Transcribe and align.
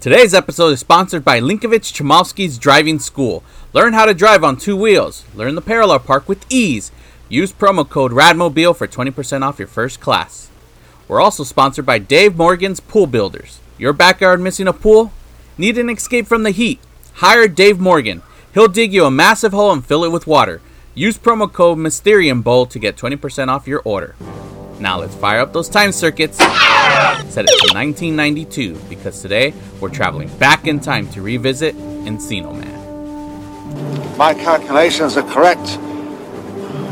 Today's 0.00 0.32
episode 0.32 0.68
is 0.68 0.78
sponsored 0.78 1.24
by 1.24 1.40
Linkovich 1.40 1.92
Chomovsky's 1.92 2.56
Driving 2.56 3.00
School. 3.00 3.42
Learn 3.72 3.94
how 3.94 4.04
to 4.04 4.14
drive 4.14 4.44
on 4.44 4.56
two 4.56 4.76
wheels. 4.76 5.24
Learn 5.34 5.56
the 5.56 5.60
parallel 5.60 5.98
park 5.98 6.28
with 6.28 6.46
ease. 6.48 6.92
Use 7.28 7.52
promo 7.52 7.86
code 7.86 8.12
RADMOBILE 8.12 8.76
for 8.76 8.86
20% 8.86 9.42
off 9.42 9.58
your 9.58 9.66
first 9.66 9.98
class. 9.98 10.50
We're 11.08 11.20
also 11.20 11.42
sponsored 11.42 11.84
by 11.84 11.98
Dave 11.98 12.36
Morgan's 12.36 12.78
Pool 12.78 13.08
Builders. 13.08 13.58
Your 13.76 13.92
backyard 13.92 14.40
missing 14.40 14.68
a 14.68 14.72
pool? 14.72 15.10
Need 15.58 15.76
an 15.78 15.90
escape 15.90 16.28
from 16.28 16.44
the 16.44 16.52
heat? 16.52 16.78
Hire 17.14 17.48
Dave 17.48 17.80
Morgan. 17.80 18.22
He'll 18.54 18.68
dig 18.68 18.92
you 18.92 19.04
a 19.04 19.10
massive 19.10 19.50
hole 19.50 19.72
and 19.72 19.84
fill 19.84 20.04
it 20.04 20.12
with 20.12 20.28
water. 20.28 20.60
Use 20.94 21.18
promo 21.18 21.52
code 21.52 21.78
Mysterium 21.78 22.40
Bowl 22.40 22.66
to 22.66 22.78
get 22.78 22.96
20% 22.96 23.48
off 23.48 23.66
your 23.66 23.82
order. 23.84 24.14
Now 24.80 25.00
let's 25.00 25.14
fire 25.16 25.40
up 25.40 25.52
those 25.52 25.68
time 25.68 25.92
circuits. 25.92 26.38
Set 26.38 27.44
it 27.44 27.58
to 27.66 27.74
1992 27.74 28.76
because 28.88 29.20
today 29.20 29.52
we're 29.80 29.88
traveling 29.88 30.28
back 30.38 30.66
in 30.66 30.78
time 30.78 31.08
to 31.10 31.22
revisit 31.22 31.76
Encino 31.76 32.52
Man. 32.52 34.16
My 34.16 34.34
calculations 34.34 35.16
are 35.16 35.28
correct. 35.28 35.68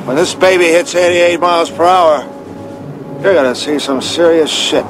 When 0.06 0.16
this 0.16 0.34
baby 0.34 0.64
hits 0.64 0.94
88 0.94 1.38
miles 1.40 1.70
per 1.70 1.84
hour, 1.84 2.22
you're 3.22 3.34
gonna 3.34 3.54
see 3.54 3.78
some 3.78 4.02
serious 4.02 4.50
shit. 4.50 4.84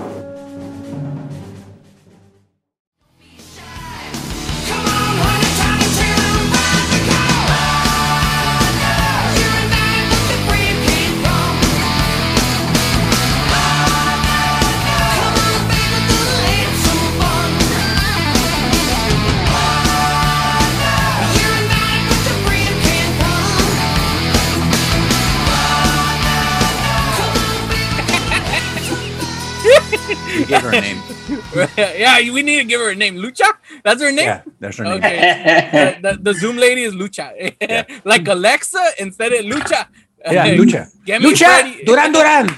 Yeah, 31.76 32.18
we 32.32 32.42
need 32.42 32.58
to 32.58 32.64
give 32.64 32.80
her 32.80 32.90
a 32.90 32.94
name. 32.94 33.16
Lucha? 33.16 33.52
That's 33.84 34.00
her 34.00 34.10
name? 34.10 34.26
Yeah, 34.26 34.42
that's 34.60 34.76
her 34.78 34.84
name. 34.84 34.94
Okay. 34.94 35.98
the, 36.02 36.18
the, 36.20 36.34
Zoom 36.34 36.56
lady 36.56 36.82
is 36.82 36.94
Lucha. 36.94 37.32
like 38.04 38.26
Alexa 38.28 38.92
instead 38.98 39.32
of 39.32 39.44
Lucha. 39.44 39.86
Yeah, 40.30 40.56
Lucha. 40.56 40.90
Get 41.04 41.22
me 41.22 41.34
Duran 41.84 42.12
Duran. 42.12 42.48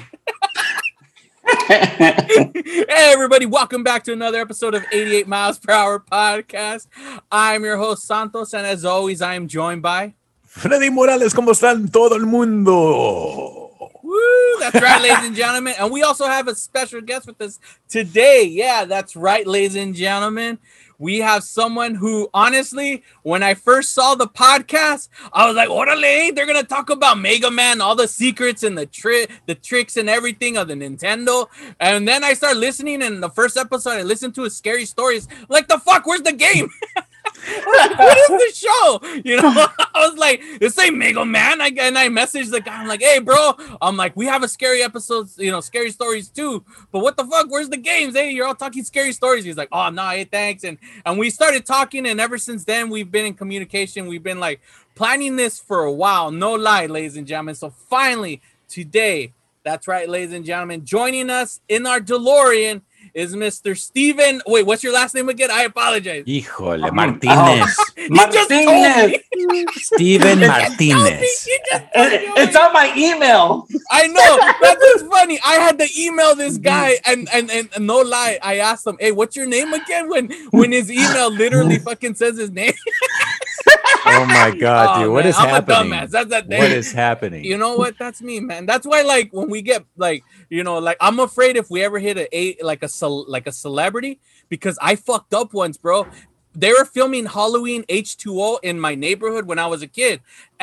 hey 1.68 2.86
everybody, 2.88 3.46
welcome 3.46 3.82
back 3.82 4.04
to 4.04 4.12
another 4.12 4.38
episode 4.38 4.74
of 4.74 4.84
88 4.92 5.26
Miles 5.26 5.58
Per 5.58 5.72
Hour 5.72 5.98
Podcast. 6.00 6.86
I'm 7.32 7.64
your 7.64 7.78
host 7.78 8.06
Santos, 8.06 8.52
and 8.52 8.66
as 8.66 8.84
always, 8.84 9.22
I 9.22 9.34
am 9.34 9.48
joined 9.48 9.82
by 9.82 10.14
Freddy 10.44 10.90
Morales, 10.90 11.34
¿cómo 11.34 11.52
están 11.52 11.90
todo 11.90 12.16
el 12.16 12.26
mundo? 12.26 13.67
Woo! 14.18 14.58
That's 14.60 14.80
right, 14.82 15.02
ladies 15.08 15.26
and 15.26 15.36
gentlemen. 15.36 15.74
And 15.78 15.90
we 15.90 16.02
also 16.02 16.26
have 16.26 16.48
a 16.48 16.54
special 16.54 17.00
guest 17.00 17.26
with 17.26 17.40
us 17.40 17.58
today. 17.88 18.44
Yeah, 18.44 18.84
that's 18.84 19.16
right, 19.16 19.46
ladies 19.46 19.76
and 19.76 19.94
gentlemen. 19.94 20.58
We 21.00 21.18
have 21.18 21.44
someone 21.44 21.94
who, 21.94 22.28
honestly, 22.34 23.04
when 23.22 23.44
I 23.44 23.54
first 23.54 23.92
saw 23.94 24.16
the 24.16 24.26
podcast, 24.26 25.08
I 25.32 25.46
was 25.46 25.54
like, 25.54 25.68
"Orale!" 25.68 26.34
They're 26.34 26.44
gonna 26.46 26.64
talk 26.64 26.90
about 26.90 27.20
Mega 27.20 27.52
Man, 27.52 27.80
all 27.80 27.94
the 27.94 28.08
secrets 28.08 28.64
and 28.64 28.76
the 28.76 28.86
trick, 28.86 29.30
the 29.46 29.54
tricks 29.54 29.96
and 29.96 30.10
everything 30.10 30.56
of 30.56 30.66
the 30.66 30.74
Nintendo." 30.74 31.46
And 31.78 32.08
then 32.08 32.24
I 32.24 32.34
started 32.34 32.58
listening, 32.58 33.02
and 33.02 33.22
the 33.22 33.30
first 33.30 33.56
episode 33.56 33.90
I 33.90 34.02
listened 34.02 34.34
to 34.36 34.44
is 34.44 34.56
scary 34.56 34.86
stories. 34.86 35.28
Like 35.48 35.68
the 35.68 35.78
fuck, 35.78 36.04
where's 36.04 36.22
the 36.22 36.32
game? 36.32 36.68
what 37.64 38.18
is 38.18 38.28
the 38.28 38.52
show? 38.54 39.00
You 39.24 39.36
know, 39.36 39.48
I 39.94 40.08
was 40.08 40.18
like, 40.18 40.42
this 40.60 40.78
ain't 40.78 40.96
Mega 40.96 41.24
Man. 41.24 41.60
I, 41.60 41.68
and 41.78 41.98
I 41.98 42.08
messaged 42.08 42.50
the 42.50 42.60
guy. 42.60 42.80
I'm 42.80 42.88
like, 42.88 43.02
hey, 43.02 43.18
bro. 43.18 43.54
I'm 43.80 43.96
like, 43.96 44.16
we 44.16 44.26
have 44.26 44.42
a 44.42 44.48
scary 44.48 44.82
episode, 44.82 45.28
you 45.36 45.50
know, 45.50 45.60
scary 45.60 45.90
stories 45.90 46.28
too. 46.28 46.64
But 46.92 47.00
what 47.00 47.16
the 47.16 47.24
fuck? 47.24 47.50
Where's 47.50 47.68
the 47.68 47.76
games? 47.76 48.14
Hey, 48.14 48.30
you're 48.30 48.46
all 48.46 48.54
talking 48.54 48.84
scary 48.84 49.12
stories. 49.12 49.44
He's 49.44 49.56
like, 49.56 49.68
oh 49.72 49.90
no, 49.90 50.08
hey, 50.08 50.24
thanks. 50.24 50.64
And 50.64 50.78
and 51.04 51.18
we 51.18 51.30
started 51.30 51.66
talking, 51.66 52.06
and 52.06 52.20
ever 52.20 52.38
since 52.38 52.64
then, 52.64 52.90
we've 52.90 53.10
been 53.10 53.26
in 53.26 53.34
communication. 53.34 54.06
We've 54.06 54.22
been 54.22 54.40
like 54.40 54.60
planning 54.94 55.36
this 55.36 55.60
for 55.60 55.84
a 55.84 55.92
while. 55.92 56.30
No 56.30 56.54
lie, 56.54 56.86
ladies 56.86 57.16
and 57.16 57.26
gentlemen. 57.26 57.54
So 57.54 57.70
finally, 57.70 58.42
today, 58.68 59.32
that's 59.62 59.86
right, 59.86 60.08
ladies 60.08 60.32
and 60.32 60.44
gentlemen, 60.44 60.84
joining 60.84 61.30
us 61.30 61.60
in 61.68 61.86
our 61.86 62.00
DeLorean 62.00 62.82
is 63.18 63.34
Mr. 63.34 63.76
Steven. 63.76 64.40
Wait, 64.46 64.64
what's 64.64 64.84
your 64.84 64.92
last 64.92 65.12
name 65.12 65.28
again? 65.28 65.50
I 65.50 65.62
apologize. 65.64 66.24
Híjole, 66.24 66.88
Martínez. 66.90 67.74
He 67.96 68.08
just 68.14 68.48
told 68.48 69.10
me. 69.10 69.66
Steven 69.72 70.38
Martínez. 70.38 71.44
He 71.44 71.58
just 71.68 71.84
eh, 71.94 72.08
told 72.08 72.12
me. 72.12 72.42
It's 72.42 72.56
on 72.56 72.72
my 72.72 72.94
email. 72.96 73.66
I 73.90 74.06
know. 74.06 74.38
That's 74.62 74.80
what's 74.80 75.02
funny. 75.02 75.40
I 75.44 75.54
had 75.54 75.78
to 75.80 75.88
email 75.98 76.36
this 76.36 76.58
guy, 76.58 76.98
and, 77.04 77.28
and 77.32 77.50
and 77.50 77.68
and 77.74 77.86
no 77.86 77.98
lie, 77.98 78.38
I 78.40 78.58
asked 78.58 78.86
him, 78.86 78.96
"Hey, 79.00 79.10
what's 79.10 79.34
your 79.34 79.46
name 79.46 79.72
again?" 79.72 80.08
When 80.08 80.30
when 80.50 80.70
his 80.70 80.90
email 80.90 81.30
literally 81.30 81.78
fucking 81.88 82.14
says 82.14 82.38
his 82.38 82.52
name. 82.52 82.74
Oh 84.04 84.24
my 84.26 84.50
God, 84.50 84.90
Oh, 84.90 84.94
dude. 84.94 85.12
What 85.12 85.24
man, 85.24 85.26
is 85.26 85.38
I'm 85.38 85.52
a 85.52 85.54
happening? 85.54 85.90
dumbass. 85.90 86.10
That's 86.10 86.30
that 86.30 86.48
What 86.48 86.72
is 86.72 86.92
happening? 86.92 87.44
You 87.44 87.58
know 87.58 87.76
what? 87.76 87.98
That's 87.98 88.22
me, 88.22 88.40
man. 88.40 88.66
That's 88.66 88.86
why, 88.86 89.02
like, 89.02 89.30
when 89.32 89.50
we 89.50 89.62
get 89.62 89.84
like, 89.96 90.24
you 90.50 90.64
know, 90.64 90.78
like, 90.78 90.96
I'm 91.00 91.20
afraid 91.20 91.56
if 91.56 91.70
we 91.70 91.82
ever 91.84 91.98
hit 91.98 92.16
a 92.18 92.28
eight, 92.36 92.64
like 92.64 92.82
a 92.82 92.88
cel- 92.88 93.28
like 93.30 93.46
a 93.46 93.52
celebrity, 93.52 94.20
because 94.48 94.78
I 94.80 94.96
fucked 94.96 95.34
up 95.34 95.52
once, 95.54 95.76
bro. 95.76 96.08
They 96.54 96.72
were 96.72 96.84
filming 96.86 97.26
Halloween 97.26 97.84
H2O 97.88 98.58
in 98.62 98.80
my 98.80 98.94
neighborhood 98.94 99.46
when 99.46 99.58
I 99.58 99.66
was 99.66 99.82
a 99.82 99.86
kid, 99.88 100.22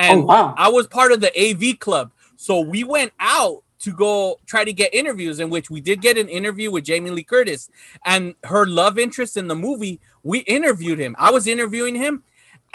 oh, 0.10 0.20
and 0.20 0.22
Oh, 0.22 0.26
wow. 0.26 0.56
I 0.58 0.70
was 0.70 0.88
part 0.88 1.12
of 1.12 1.22
the 1.22 1.32
AV 1.40 1.80
club. 1.80 2.12
So 2.38 2.60
we 2.62 2.84
went 2.84 3.14
out 3.20 3.64
to 3.80 3.92
go 3.94 4.40
try 4.48 4.66
to 4.66 4.74
get 4.74 4.94
interviews, 4.94 5.40
in 5.40 5.50
which 5.50 5.70
we 5.70 5.82
did 5.82 6.02
get 6.02 6.18
an 6.18 6.28
interview 6.30 6.72
with 6.72 6.84
Jamie 6.86 7.12
Lee 7.12 7.24
Curtis 7.24 7.70
and 8.06 8.36
her 8.46 8.66
love 8.66 8.98
interest 9.00 9.38
in 9.38 9.48
the 9.48 9.56
movie. 9.56 10.02
We 10.24 10.40
interviewed 10.40 11.00
him. 11.00 11.16
I 11.20 11.32
was 11.32 11.46
interviewing 11.48 11.96
him, 11.96 12.24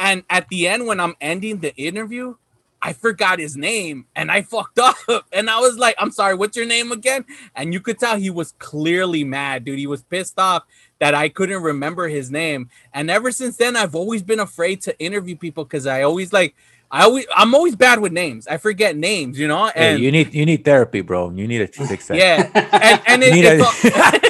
and 0.01 0.25
at 0.31 0.49
the 0.49 0.67
end, 0.67 0.87
when 0.87 0.99
I'm 0.99 1.15
ending 1.21 1.59
the 1.59 1.75
interview, 1.77 2.35
I 2.83 2.95
forgot 2.95 3.39
his 3.39 3.57
name 3.59 4.07
and 4.17 4.31
I 4.33 4.41
fucked 4.43 4.79
up. 4.79 4.97
And 5.33 5.51
I 5.51 5.61
was 5.61 5.77
like, 5.77 5.95
I'm 5.99 6.11
sorry, 6.11 6.35
what's 6.35 6.57
your 6.57 6.65
name 6.67 6.93
again? 6.93 7.27
And 7.55 7.75
you 7.75 7.81
could 7.81 7.99
tell 7.99 8.17
he 8.17 8.31
was 8.31 8.53
clearly 8.59 9.23
mad, 9.23 9.65
dude. 9.67 9.79
He 9.79 9.87
was 9.87 10.03
pissed 10.03 10.39
off 10.39 10.65
that 10.99 11.15
I 11.15 11.29
couldn't 11.29 11.63
remember 11.63 12.09
his 12.09 12.31
name. 12.31 12.71
And 12.95 13.11
ever 13.11 13.31
since 13.33 13.59
then, 13.59 13.77
I've 13.77 13.95
always 13.95 14.23
been 14.23 14.41
afraid 14.41 14.81
to 14.83 14.99
interview 14.99 15.37
people 15.37 15.65
because 15.65 15.87
I 15.87 16.03
always 16.03 16.33
like, 16.33 16.55
I 16.91 17.05
always, 17.05 17.27
I'm 17.37 17.55
always 17.55 17.77
bad 17.77 18.01
with 18.01 18.13
names. 18.13 18.49
I 18.49 18.57
forget 18.57 18.97
names, 18.97 19.39
you 19.39 19.47
know? 19.47 19.67
Hey, 19.67 19.95
And 19.95 20.03
you 20.03 20.11
need 20.11 20.35
you 20.35 20.45
need 20.45 20.65
therapy, 20.65 21.03
bro. 21.03 21.31
You 21.31 21.47
need 21.47 21.59
to 21.73 21.87
fix 21.87 22.09
that. 22.09 22.17
yeah, 22.17 22.51
and 22.73 23.01
and 23.07 23.23
it, 23.27 23.33
it's 23.37 23.63
all- 23.63 24.30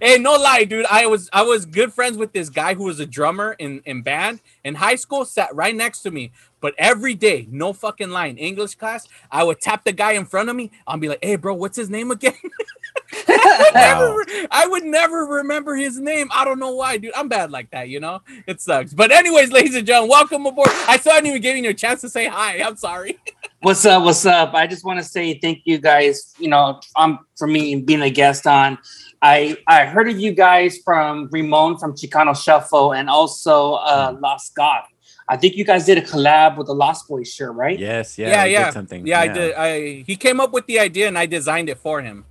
hey, 0.00 0.18
no 0.18 0.34
lie, 0.34 0.64
dude. 0.64 0.86
I 0.86 1.06
was 1.06 1.28
I 1.32 1.42
was 1.42 1.66
good 1.66 1.92
friends 1.92 2.16
with 2.16 2.32
this 2.32 2.48
guy 2.48 2.74
who 2.74 2.84
was 2.84 3.00
a 3.00 3.06
drummer 3.06 3.52
in 3.58 3.82
in 3.84 4.02
band 4.02 4.40
in 4.64 4.74
high 4.74 4.96
school. 4.96 5.24
Sat 5.24 5.54
right 5.54 5.74
next 5.74 6.00
to 6.02 6.10
me, 6.10 6.32
but 6.60 6.74
every 6.78 7.14
day, 7.14 7.46
no 7.50 7.72
fucking 7.72 8.10
line, 8.10 8.36
English 8.36 8.74
class, 8.74 9.06
I 9.30 9.44
would 9.44 9.60
tap 9.60 9.84
the 9.84 9.92
guy 9.92 10.12
in 10.12 10.24
front 10.24 10.48
of 10.48 10.56
me. 10.56 10.70
I'll 10.86 10.98
be 10.98 11.08
like, 11.08 11.22
"Hey, 11.22 11.36
bro, 11.36 11.54
what's 11.54 11.76
his 11.76 11.90
name 11.90 12.10
again?" 12.10 12.34
I, 13.28 13.58
would 13.58 13.74
never, 13.74 14.46
I 14.50 14.66
would 14.66 14.84
never 14.84 15.26
remember 15.26 15.76
his 15.76 15.98
name. 15.98 16.28
I 16.32 16.44
don't 16.44 16.58
know 16.58 16.72
why, 16.72 16.98
dude. 16.98 17.12
I'm 17.14 17.28
bad 17.28 17.50
like 17.50 17.70
that, 17.70 17.88
you 17.88 18.00
know. 18.00 18.22
It 18.46 18.60
sucks. 18.60 18.92
But 18.92 19.12
anyways, 19.12 19.52
ladies 19.52 19.74
and 19.74 19.86
gentlemen, 19.86 20.10
welcome 20.10 20.46
aboard. 20.46 20.68
I 20.86 20.96
still 20.98 21.12
hadn't 21.12 21.28
even 21.28 21.42
given 21.42 21.64
you 21.64 21.70
a 21.70 21.74
chance 21.74 22.00
to 22.02 22.08
say 22.08 22.26
hi. 22.26 22.62
I'm 22.62 22.76
sorry. 22.76 23.18
What's 23.62 23.84
up? 23.84 24.04
What's 24.04 24.24
up? 24.24 24.54
I 24.54 24.66
just 24.66 24.84
want 24.84 25.00
to 25.00 25.04
say 25.04 25.38
thank 25.38 25.62
you 25.64 25.78
guys. 25.78 26.34
You 26.38 26.48
know, 26.48 26.80
um, 26.96 27.20
for 27.36 27.48
me 27.48 27.80
being 27.80 28.02
a 28.02 28.10
guest 28.10 28.46
on. 28.46 28.78
I 29.22 29.56
I 29.66 29.84
heard 29.86 30.08
of 30.08 30.18
you 30.18 30.32
guys 30.32 30.78
from 30.78 31.28
Ramon 31.32 31.78
from 31.78 31.94
Chicano 31.94 32.40
Shuffle 32.40 32.92
and 32.92 33.10
also 33.10 33.74
uh, 33.74 34.16
Lost 34.20 34.54
God. 34.54 34.82
I 35.28 35.36
think 35.36 35.56
you 35.56 35.64
guys 35.64 35.84
did 35.84 35.98
a 35.98 36.02
collab 36.02 36.56
with 36.56 36.68
the 36.68 36.74
Lost 36.74 37.06
Boys 37.08 37.32
shirt, 37.32 37.54
right? 37.54 37.78
Yes, 37.78 38.16
yeah, 38.16 38.28
yeah, 38.28 38.42
we 38.44 38.48
did 38.48 38.52
yeah. 38.52 38.70
something. 38.70 39.06
Yeah, 39.06 39.20
I 39.20 39.28
did. 39.28 39.54
I 39.54 40.04
he 40.06 40.16
came 40.16 40.40
up 40.40 40.52
with 40.52 40.66
the 40.66 40.78
idea 40.78 41.08
and 41.08 41.18
I 41.18 41.26
designed 41.26 41.68
it 41.68 41.78
for 41.78 42.00
him. 42.00 42.24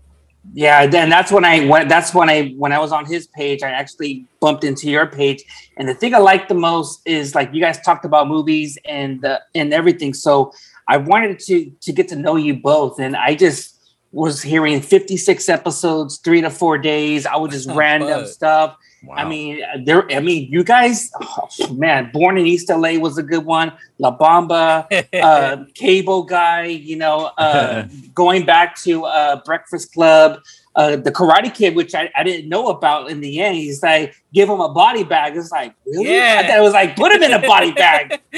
Yeah, 0.53 0.87
then 0.87 1.09
that's 1.09 1.31
when 1.31 1.43
I 1.45 1.65
went. 1.67 1.89
That's 1.89 2.13
when 2.13 2.29
I 2.29 2.49
when 2.57 2.71
I 2.71 2.79
was 2.79 2.91
on 2.91 3.05
his 3.05 3.27
page, 3.27 3.63
I 3.63 3.69
actually 3.69 4.25
bumped 4.39 4.63
into 4.63 4.89
your 4.89 5.05
page. 5.05 5.43
And 5.77 5.87
the 5.87 5.93
thing 5.93 6.15
I 6.15 6.19
like 6.19 6.47
the 6.47 6.55
most 6.55 7.01
is 7.05 7.35
like 7.35 7.53
you 7.53 7.61
guys 7.61 7.79
talked 7.81 8.05
about 8.05 8.27
movies 8.27 8.77
and 8.85 9.21
the, 9.21 9.41
and 9.55 9.73
everything. 9.73 10.13
So 10.13 10.53
I 10.87 10.97
wanted 10.97 11.39
to 11.39 11.69
to 11.69 11.91
get 11.91 12.07
to 12.09 12.15
know 12.15 12.35
you 12.35 12.55
both, 12.55 12.99
and 12.99 13.15
I 13.15 13.35
just 13.35 13.76
was 14.11 14.41
hearing 14.41 14.81
56 14.81 15.49
episodes, 15.49 16.17
three 16.17 16.41
to 16.41 16.49
four 16.49 16.77
days. 16.77 17.25
I 17.25 17.35
was 17.35 17.51
just 17.51 17.69
random 17.69 18.21
Fuck. 18.21 18.27
stuff. 18.29 18.77
Wow. 19.03 19.15
I 19.15 19.25
mean, 19.25 19.61
there. 19.85 20.11
I 20.11 20.19
mean, 20.19 20.51
you 20.51 20.63
guys, 20.63 21.11
oh, 21.21 21.73
man. 21.73 22.09
Born 22.11 22.37
in 22.37 22.47
East 22.47 22.69
LA 22.69 22.93
was 22.93 23.17
a 23.17 23.23
good 23.23 23.45
one. 23.45 23.71
La 23.99 24.17
Bamba, 24.17 24.87
uh, 25.21 25.65
Cable 25.75 26.23
Guy. 26.23 26.65
You 26.65 26.95
know, 26.95 27.31
uh, 27.37 27.87
going 28.13 28.45
back 28.45 28.75
to 28.81 29.05
uh, 29.05 29.41
Breakfast 29.45 29.93
Club. 29.93 30.41
uh, 30.75 30.95
the 30.95 31.11
Karate 31.11 31.53
Kid, 31.53 31.75
which 31.75 31.95
I, 31.95 32.09
I 32.15 32.23
didn't 32.23 32.49
know 32.49 32.67
about 32.67 33.09
in 33.09 33.19
the 33.19 33.39
end. 33.39 33.55
He's 33.55 33.81
like, 33.81 34.15
give 34.33 34.47
him 34.47 34.61
a 34.61 34.69
body 34.69 35.03
bag. 35.03 35.35
It's 35.35 35.51
like, 35.51 35.73
really? 35.85 36.13
Yeah. 36.13 36.41
I 36.43 36.47
thought 36.47 36.57
it 36.57 36.61
was 36.61 36.73
like, 36.73 36.95
put 36.95 37.11
him 37.11 37.23
in 37.23 37.33
a 37.33 37.41
body 37.41 37.71
bag. 37.71 38.21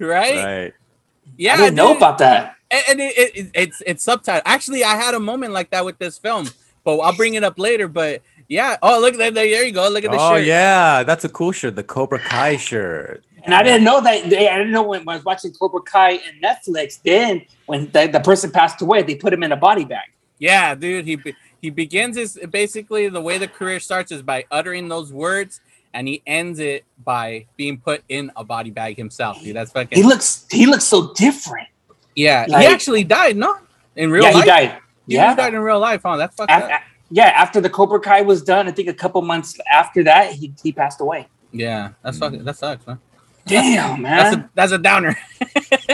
right? 0.00 0.44
Right. 0.44 0.72
Yeah, 1.36 1.54
I 1.54 1.56
didn't 1.56 1.74
know 1.74 1.96
about 1.96 2.18
that. 2.18 2.56
And, 2.74 2.84
and 2.88 3.00
it, 3.00 3.36
it, 3.36 3.50
it's 3.54 3.82
it's 3.86 4.04
subtitled. 4.04 4.42
Actually, 4.44 4.84
I 4.84 4.96
had 4.96 5.14
a 5.14 5.20
moment 5.20 5.52
like 5.52 5.70
that 5.70 5.84
with 5.84 5.98
this 5.98 6.18
film, 6.18 6.48
but 6.84 6.98
I'll 6.98 7.16
bring 7.16 7.34
it 7.34 7.44
up 7.44 7.58
later. 7.58 7.88
But 7.88 8.22
yeah, 8.48 8.76
oh 8.82 9.00
look 9.00 9.16
there, 9.16 9.30
there 9.30 9.64
you 9.64 9.72
go. 9.72 9.88
Look 9.88 10.04
at 10.04 10.10
the 10.10 10.16
Oh 10.16 10.30
shirt. 10.30 10.42
Oh 10.42 10.44
yeah, 10.44 11.02
that's 11.02 11.24
a 11.24 11.28
cool 11.28 11.52
shirt. 11.52 11.76
The 11.76 11.84
Cobra 11.84 12.18
Kai 12.18 12.56
shirt. 12.56 13.24
And 13.44 13.54
I 13.54 13.62
didn't 13.62 13.84
know 13.84 14.00
that. 14.00 14.30
They, 14.30 14.48
I 14.48 14.56
didn't 14.56 14.72
know 14.72 14.82
when, 14.82 15.04
when 15.04 15.14
I 15.14 15.16
was 15.18 15.24
watching 15.24 15.52
Cobra 15.52 15.82
Kai 15.82 16.12
and 16.12 16.42
Netflix. 16.42 17.00
Then, 17.02 17.42
when 17.66 17.90
the, 17.92 18.06
the 18.06 18.20
person 18.20 18.50
passed 18.50 18.80
away, 18.80 19.02
they 19.02 19.16
put 19.16 19.32
him 19.32 19.42
in 19.42 19.52
a 19.52 19.56
body 19.56 19.84
bag. 19.84 20.06
Yeah, 20.38 20.74
dude. 20.74 21.04
He 21.04 21.18
he 21.60 21.70
begins 21.70 22.16
his 22.16 22.38
basically 22.50 23.08
the 23.08 23.20
way 23.20 23.38
the 23.38 23.48
career 23.48 23.80
starts 23.80 24.10
is 24.12 24.22
by 24.22 24.46
uttering 24.50 24.88
those 24.88 25.12
words, 25.12 25.60
and 25.92 26.08
he 26.08 26.22
ends 26.26 26.58
it 26.58 26.84
by 27.04 27.46
being 27.56 27.78
put 27.78 28.02
in 28.08 28.32
a 28.34 28.44
body 28.44 28.70
bag 28.70 28.96
himself. 28.96 29.42
Dude, 29.42 29.56
that's 29.56 29.72
fucking. 29.72 29.96
He 29.96 30.04
looks. 30.04 30.46
He 30.50 30.66
looks 30.66 30.84
so 30.84 31.12
different. 31.12 31.68
Yeah, 32.14 32.46
like- 32.48 32.62
he 32.62 32.66
actually 32.72 33.04
died. 33.04 33.36
No, 33.36 33.56
in 33.96 34.10
real 34.10 34.24
life? 34.24 34.32
yeah, 34.32 34.38
life. 34.38 34.44
he 34.44 34.50
died. 34.50 34.68
Dude, 34.70 34.80
yeah, 35.16 35.30
he 35.30 35.36
died 35.36 35.54
in 35.54 35.60
real 35.60 35.78
life. 35.80 36.02
Huh? 36.04 36.16
That's 36.16 36.34
fucked 36.34 36.50
Af- 36.50 36.62
up. 36.64 36.70
a- 36.70 36.80
yeah. 37.10 37.26
After 37.28 37.60
the 37.60 37.68
Cobra 37.70 38.00
Kai 38.00 38.22
was 38.22 38.42
done, 38.42 38.66
I 38.68 38.72
think 38.72 38.88
a 38.88 38.94
couple 38.94 39.20
months 39.22 39.58
after 39.70 40.02
that, 40.04 40.32
he, 40.32 40.52
he 40.62 40.72
passed 40.72 41.00
away. 41.00 41.28
Yeah, 41.52 41.90
that's 42.02 42.18
fucking. 42.18 42.40
Mm. 42.40 42.44
That 42.44 42.56
sucks, 42.56 42.86
man. 42.86 42.98
Damn, 43.46 44.02
That's 44.02 44.36
man. 44.36 44.44
a 44.46 44.50
that's 44.54 44.72
a 44.72 44.78
downer. 44.78 45.18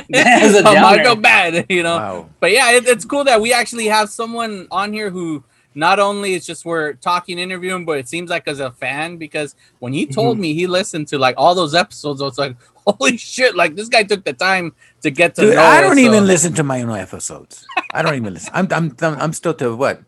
That's 0.09 0.55
a 0.61 0.69
I 0.69 0.81
might 0.81 0.97
downer. 0.99 1.03
go 1.15 1.17
bad, 1.17 1.67
you 1.71 1.83
know. 1.83 1.97
Wow. 1.97 2.31
But 2.39 2.53
yeah, 2.53 2.71
it, 2.73 2.87
it's 2.87 3.05
cool 3.05 3.25
that 3.25 3.41
we 3.41 3.53
actually 3.53 3.87
have 3.87 4.09
someone 4.09 4.69
on 4.71 4.93
here 4.93 5.11
who 5.11 5.43
not 5.75 5.99
only 6.01 6.35
is 6.35 6.45
just 6.47 6.65
we're 6.65 6.95
talking, 6.95 7.39
interviewing, 7.39 7.85
but 7.85 7.99
it 7.99 8.09
seems 8.09 8.29
like 8.31 8.49
as 8.49 8.59
a 8.61 8.71
fan 8.73 9.17
because 9.17 9.55
when 9.79 9.93
he 9.93 10.07
told 10.07 10.35
Mm-hmm. 10.37 10.43
me 10.43 10.55
he 10.55 10.67
listened 10.67 11.09
to 11.09 11.19
like 11.19 11.35
all 11.39 11.55
those 11.55 11.75
episodes, 11.75 12.21
I 12.21 12.25
was 12.25 12.39
like, 12.39 12.57
holy 12.87 13.17
shit! 13.17 13.55
Like 13.55 13.77
this 13.77 13.89
guy 13.89 14.03
took 14.03 14.25
the 14.25 14.33
time 14.33 14.75
to 15.03 15.11
get 15.11 15.35
to 15.37 15.43
Dude, 15.43 15.55
know. 15.55 15.63
I 15.63 15.81
don't 15.81 15.97
so- 15.97 16.01
even 16.03 16.27
listen 16.27 16.55
to 16.55 16.63
my 16.65 16.83
own 16.83 16.91
episodes. 16.99 17.65
I 17.93 18.03
don't 18.03 18.15
even 18.17 18.35
listen. 18.35 18.51
I'm 18.55 18.67
I'm 18.73 18.97
I'm 19.01 19.33
still 19.33 19.55
to 19.55 19.77
what? 19.77 20.03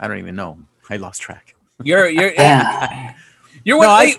I 0.00 0.08
don't 0.08 0.18
even 0.18 0.34
know. 0.36 0.58
I 0.90 0.96
lost 0.96 1.20
track. 1.22 1.54
You're 1.82 2.08
you're 2.08 2.32
Yeah. 2.38 3.14
you're 3.64 3.76
No, 3.80 3.86
what? 3.88 4.06
I- 4.08 4.16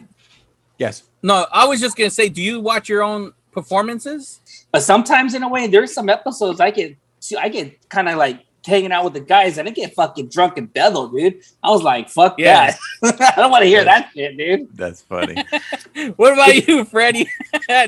Yes. 0.78 1.04
no, 1.24 1.48
I 1.52 1.66
was 1.66 1.82
just 1.82 1.98
gonna 1.98 2.10
say, 2.12 2.30
do 2.30 2.42
you 2.42 2.60
watch 2.60 2.88
your 2.88 3.02
own 3.04 3.34
performances? 3.52 4.40
But 4.72 4.84
sometimes, 4.84 5.34
in 5.34 5.44
a 5.44 5.50
way, 5.50 5.68
there's 5.68 5.94
some 5.94 6.08
episodes 6.10 6.60
I 6.60 6.72
get, 6.72 6.96
see 7.20 7.36
I 7.36 7.50
get 7.50 7.90
kind 7.90 8.08
of 8.10 8.18
like 8.18 8.46
hanging 8.68 8.92
out 8.92 9.04
with 9.04 9.14
the 9.14 9.20
guys, 9.22 9.58
and 9.58 9.68
I 9.68 9.72
get 9.72 9.96
fucking 9.96 10.30
drunk 10.30 10.58
and 10.58 10.72
bezel, 10.72 11.08
dude. 11.08 11.42
I 11.64 11.72
was 11.72 11.82
like, 11.82 12.10
"Fuck 12.10 12.36
Yeah. 12.38 12.76
that! 13.02 13.34
I 13.38 13.42
don't 13.42 13.50
want 13.52 13.64
to 13.64 13.68
hear 13.68 13.84
that 13.84 14.12
shit, 14.14 14.38
dude." 14.38 14.68
That's 14.78 15.02
funny. 15.02 15.44
What 16.18 16.34
about 16.34 16.54
you, 16.68 16.86
Freddie? 16.86 17.28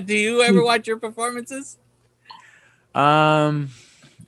do 0.05 0.15
you 0.15 0.41
ever 0.41 0.63
watch 0.63 0.87
your 0.87 0.97
performances? 0.97 1.77
Um, 2.95 3.69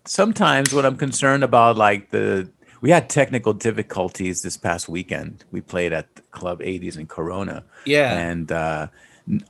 sometimes 0.05 0.73
when 0.73 0.85
I'm 0.85 0.97
concerned 0.97 1.43
about 1.43 1.77
like 1.77 2.11
the 2.11 2.49
we 2.81 2.89
had 2.89 3.09
technical 3.09 3.53
difficulties 3.53 4.41
this 4.41 4.57
past 4.57 4.89
weekend. 4.89 5.43
We 5.51 5.61
played 5.61 5.93
at 5.93 6.07
Club 6.31 6.61
80s 6.61 6.97
in 6.97 7.05
Corona, 7.07 7.63
Yeah. 7.85 8.11
and 8.17 8.51
uh, 8.51 8.87
n- 8.87 8.89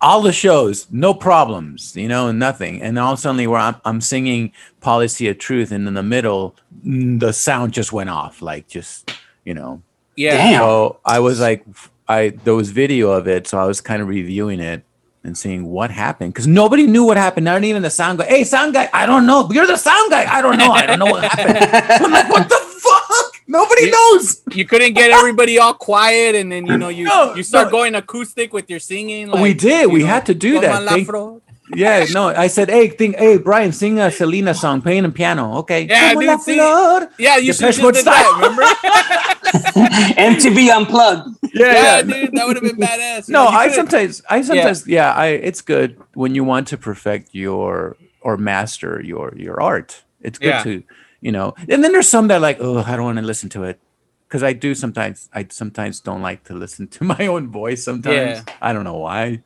all 0.01 0.21
the 0.21 0.31
shows, 0.31 0.87
no 0.91 1.13
problems, 1.13 1.95
you 1.95 2.07
know, 2.07 2.31
nothing. 2.31 2.81
And 2.81 2.99
all 2.99 3.17
suddenly, 3.17 3.47
where 3.47 3.59
I'm, 3.59 3.75
I'm 3.85 4.01
singing 4.01 4.51
"Policy 4.79 5.27
of 5.27 5.37
Truth," 5.37 5.71
and 5.71 5.87
in 5.87 5.93
the 5.93 6.03
middle, 6.03 6.55
mm, 6.85 7.19
the 7.19 7.33
sound 7.33 7.73
just 7.73 7.91
went 7.91 8.09
off, 8.09 8.41
like 8.41 8.67
just 8.67 9.11
you 9.45 9.53
know. 9.53 9.81
yeah. 10.15 10.37
Damn. 10.37 10.59
So 10.59 10.99
I 11.05 11.19
was 11.19 11.39
like, 11.39 11.65
I 12.07 12.29
there 12.43 12.55
was 12.55 12.71
video 12.71 13.11
of 13.11 13.27
it, 13.27 13.47
so 13.47 13.57
I 13.57 13.65
was 13.65 13.81
kind 13.81 14.01
of 14.01 14.07
reviewing 14.07 14.59
it 14.59 14.83
and 15.23 15.37
seeing 15.37 15.65
what 15.67 15.91
happened 15.91 16.33
because 16.33 16.47
nobody 16.47 16.87
knew 16.87 17.03
what 17.05 17.17
happened. 17.17 17.45
Not 17.45 17.63
even 17.63 17.81
the 17.81 17.89
sound 17.89 18.19
guy. 18.19 18.25
Hey, 18.25 18.43
sound 18.43 18.73
guy, 18.73 18.89
I 18.93 19.05
don't 19.05 19.25
know. 19.25 19.49
You're 19.51 19.67
the 19.67 19.77
sound 19.77 20.11
guy. 20.11 20.31
I 20.31 20.41
don't 20.41 20.57
know. 20.57 20.71
I 20.71 20.85
don't 20.85 20.99
know 20.99 21.05
what 21.05 21.23
happened. 21.23 21.57
I'm 22.05 22.11
like, 22.11 22.29
what 22.29 22.49
the 22.49 22.55
fuck? 22.55 23.40
Nobody 23.51 23.83
You- 23.85 23.91
knows. 23.97 24.41
you 24.59 24.65
couldn't 24.71 24.93
get 25.01 25.09
everybody 25.19 25.59
all 25.59 25.73
quiet 25.89 26.31
and 26.39 26.47
then 26.51 26.65
you 26.65 26.77
know 26.77 26.89
you 26.99 27.05
No, 27.05 27.35
you 27.37 27.43
start 27.43 27.67
no. 27.67 27.71
going 27.77 27.93
acoustic 28.01 28.53
with 28.57 28.69
your 28.69 28.79
singing 28.79 29.25
We 29.45 29.53
did. 29.53 29.83
We 29.91 29.99
know, 30.01 30.07
had 30.15 30.23
to 30.31 30.35
do 30.47 30.59
that. 30.63 30.83
la 30.83 30.91
Thank- 30.91 31.07
fro-" 31.07 31.41
Yeah, 31.73 32.03
no. 32.11 32.27
I 32.45 32.47
said, 32.47 32.67
hey, 32.69 32.89
think, 32.89 33.15
hey, 33.15 33.37
Brian, 33.37 33.71
sing 33.71 33.97
a 33.97 34.11
Selena 34.11 34.53
song, 34.53 34.81
playing 34.81 35.03
the 35.03 35.09
piano. 35.09 35.45
Okay. 35.59 35.81
Yeah, 35.87 36.09
Como 36.09 36.19
dude, 36.21 36.27
la 36.29 36.37
see? 36.37 36.55
flor. 36.55 37.09
yeah 37.17 37.37
you 37.37 37.53
should 37.53 37.61
Depeche 37.61 37.75
have 37.77 37.83
Mode 37.85 37.93
did 37.95 38.05
that 38.05 38.23
style. 38.25 38.35
remember 38.39 38.63
MTV 40.31 40.69
Unplugged. 40.77 41.27
Yeah, 41.53 41.73
yeah 41.73 42.01
dude 42.01 42.31
that 42.35 42.47
would 42.47 42.55
have 42.57 42.63
been 42.63 42.77
badass 42.77 43.27
no 43.27 43.43
know, 43.43 43.49
i 43.49 43.63
could've- 43.67 43.75
sometimes 43.75 44.21
i 44.29 44.41
sometimes 44.41 44.87
yeah. 44.87 45.11
i 45.13 45.27
it's 45.27 45.61
good 45.61 45.97
when 46.13 46.33
you 46.35 46.43
want 46.45 46.65
to 46.69 46.77
perfect 46.77 47.29
your 47.33 47.97
or 48.21 48.37
master 48.37 49.01
your 49.03 49.33
your 49.35 49.57
art 49.61 50.03
it's 50.21 50.39
good 50.39 50.47
Yeah. 50.47 50.63
to 50.63 50.83
you 51.21 51.31
know? 51.31 51.53
And 51.69 51.83
then 51.83 51.91
there's 51.93 52.09
some 52.09 52.27
that 52.27 52.35
are 52.35 52.39
like 52.39 52.57
oh 52.59 52.79
i 52.79 52.95
don't 52.95 53.05
want 53.05 53.17
to 53.19 53.25
listen 53.25 53.49
to 53.49 53.63
it. 53.63 53.79
Because 54.27 54.43
i 54.43 54.53
do 54.53 54.73
sometimes 54.75 55.29
i 55.33 55.45
sometimes 55.49 55.99
don't 55.99 56.21
like 56.21 56.43
to 56.45 56.53
listen 56.53 56.87
to 56.87 57.03
my 57.15 57.27
own 57.27 57.49
voice 57.49 57.83
sometimes. 57.83 58.43
Yeah. 58.45 58.53
i 58.61 58.73
don't 58.73 58.83
know 58.83 58.97
why 58.97 59.43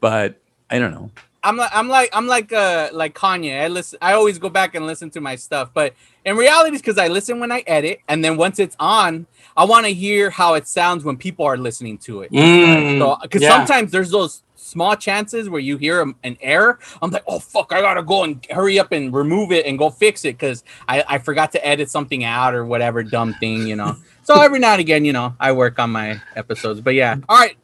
but 0.00 0.40
i 0.70 0.78
don't 0.78 0.92
know 0.92 1.10
I'm 1.48 1.56
like 1.56 1.70
I'm 1.72 1.88
like 1.88 2.10
I'm 2.12 2.26
like 2.26 2.52
uh 2.52 2.90
like 2.92 3.14
Kanye. 3.14 3.62
I 3.62 3.68
listen. 3.68 3.98
I 4.02 4.12
always 4.12 4.38
go 4.38 4.50
back 4.50 4.74
and 4.74 4.86
listen 4.86 5.08
to 5.10 5.20
my 5.20 5.36
stuff, 5.36 5.70
but 5.72 5.94
in 6.24 6.36
reality, 6.36 6.74
it's 6.74 6.82
because 6.82 6.98
I 6.98 7.08
listen 7.08 7.40
when 7.40 7.50
I 7.50 7.64
edit, 7.66 8.00
and 8.06 8.22
then 8.22 8.36
once 8.36 8.58
it's 8.58 8.76
on, 8.78 9.26
I 9.56 9.64
want 9.64 9.86
to 9.86 9.92
hear 9.92 10.28
how 10.28 10.54
it 10.54 10.68
sounds 10.68 11.04
when 11.04 11.16
people 11.16 11.46
are 11.46 11.56
listening 11.56 11.96
to 11.98 12.20
it. 12.22 12.30
Mm, 12.32 12.98
So, 12.98 13.16
because 13.22 13.42
yeah. 13.42 13.56
sometimes 13.56 13.90
there's 13.92 14.10
those 14.10 14.42
small 14.56 14.94
chances 14.94 15.48
where 15.48 15.60
you 15.60 15.78
hear 15.78 16.02
an 16.02 16.36
error. 16.42 16.78
I'm 17.00 17.10
like, 17.10 17.24
oh 17.26 17.38
fuck, 17.38 17.72
I 17.72 17.80
gotta 17.80 18.02
go 18.02 18.24
and 18.24 18.46
hurry 18.50 18.78
up 18.78 18.92
and 18.92 19.12
remove 19.14 19.50
it 19.50 19.64
and 19.64 19.78
go 19.78 19.88
fix 19.88 20.26
it 20.26 20.36
because 20.38 20.64
I, 20.86 21.02
I 21.08 21.18
forgot 21.18 21.52
to 21.52 21.66
edit 21.66 21.90
something 21.90 22.24
out 22.24 22.54
or 22.54 22.66
whatever 22.66 23.02
dumb 23.02 23.32
thing, 23.40 23.66
you 23.66 23.76
know. 23.76 23.96
so 24.22 24.40
every 24.40 24.58
now 24.58 24.72
and 24.72 24.80
again, 24.80 25.06
you 25.06 25.14
know, 25.14 25.34
I 25.40 25.52
work 25.52 25.78
on 25.78 25.90
my 25.90 26.20
episodes. 26.36 26.82
But 26.82 26.94
yeah, 26.94 27.16
all 27.28 27.38
right, 27.38 27.56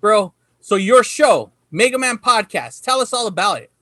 bro. 0.00 0.32
So 0.60 0.76
your 0.76 1.02
show, 1.02 1.51
Mega 1.72 1.98
Man 1.98 2.18
Podcast, 2.18 2.82
tell 2.82 3.00
us 3.00 3.14
all 3.14 3.26
about 3.26 3.62
it. 3.62 3.72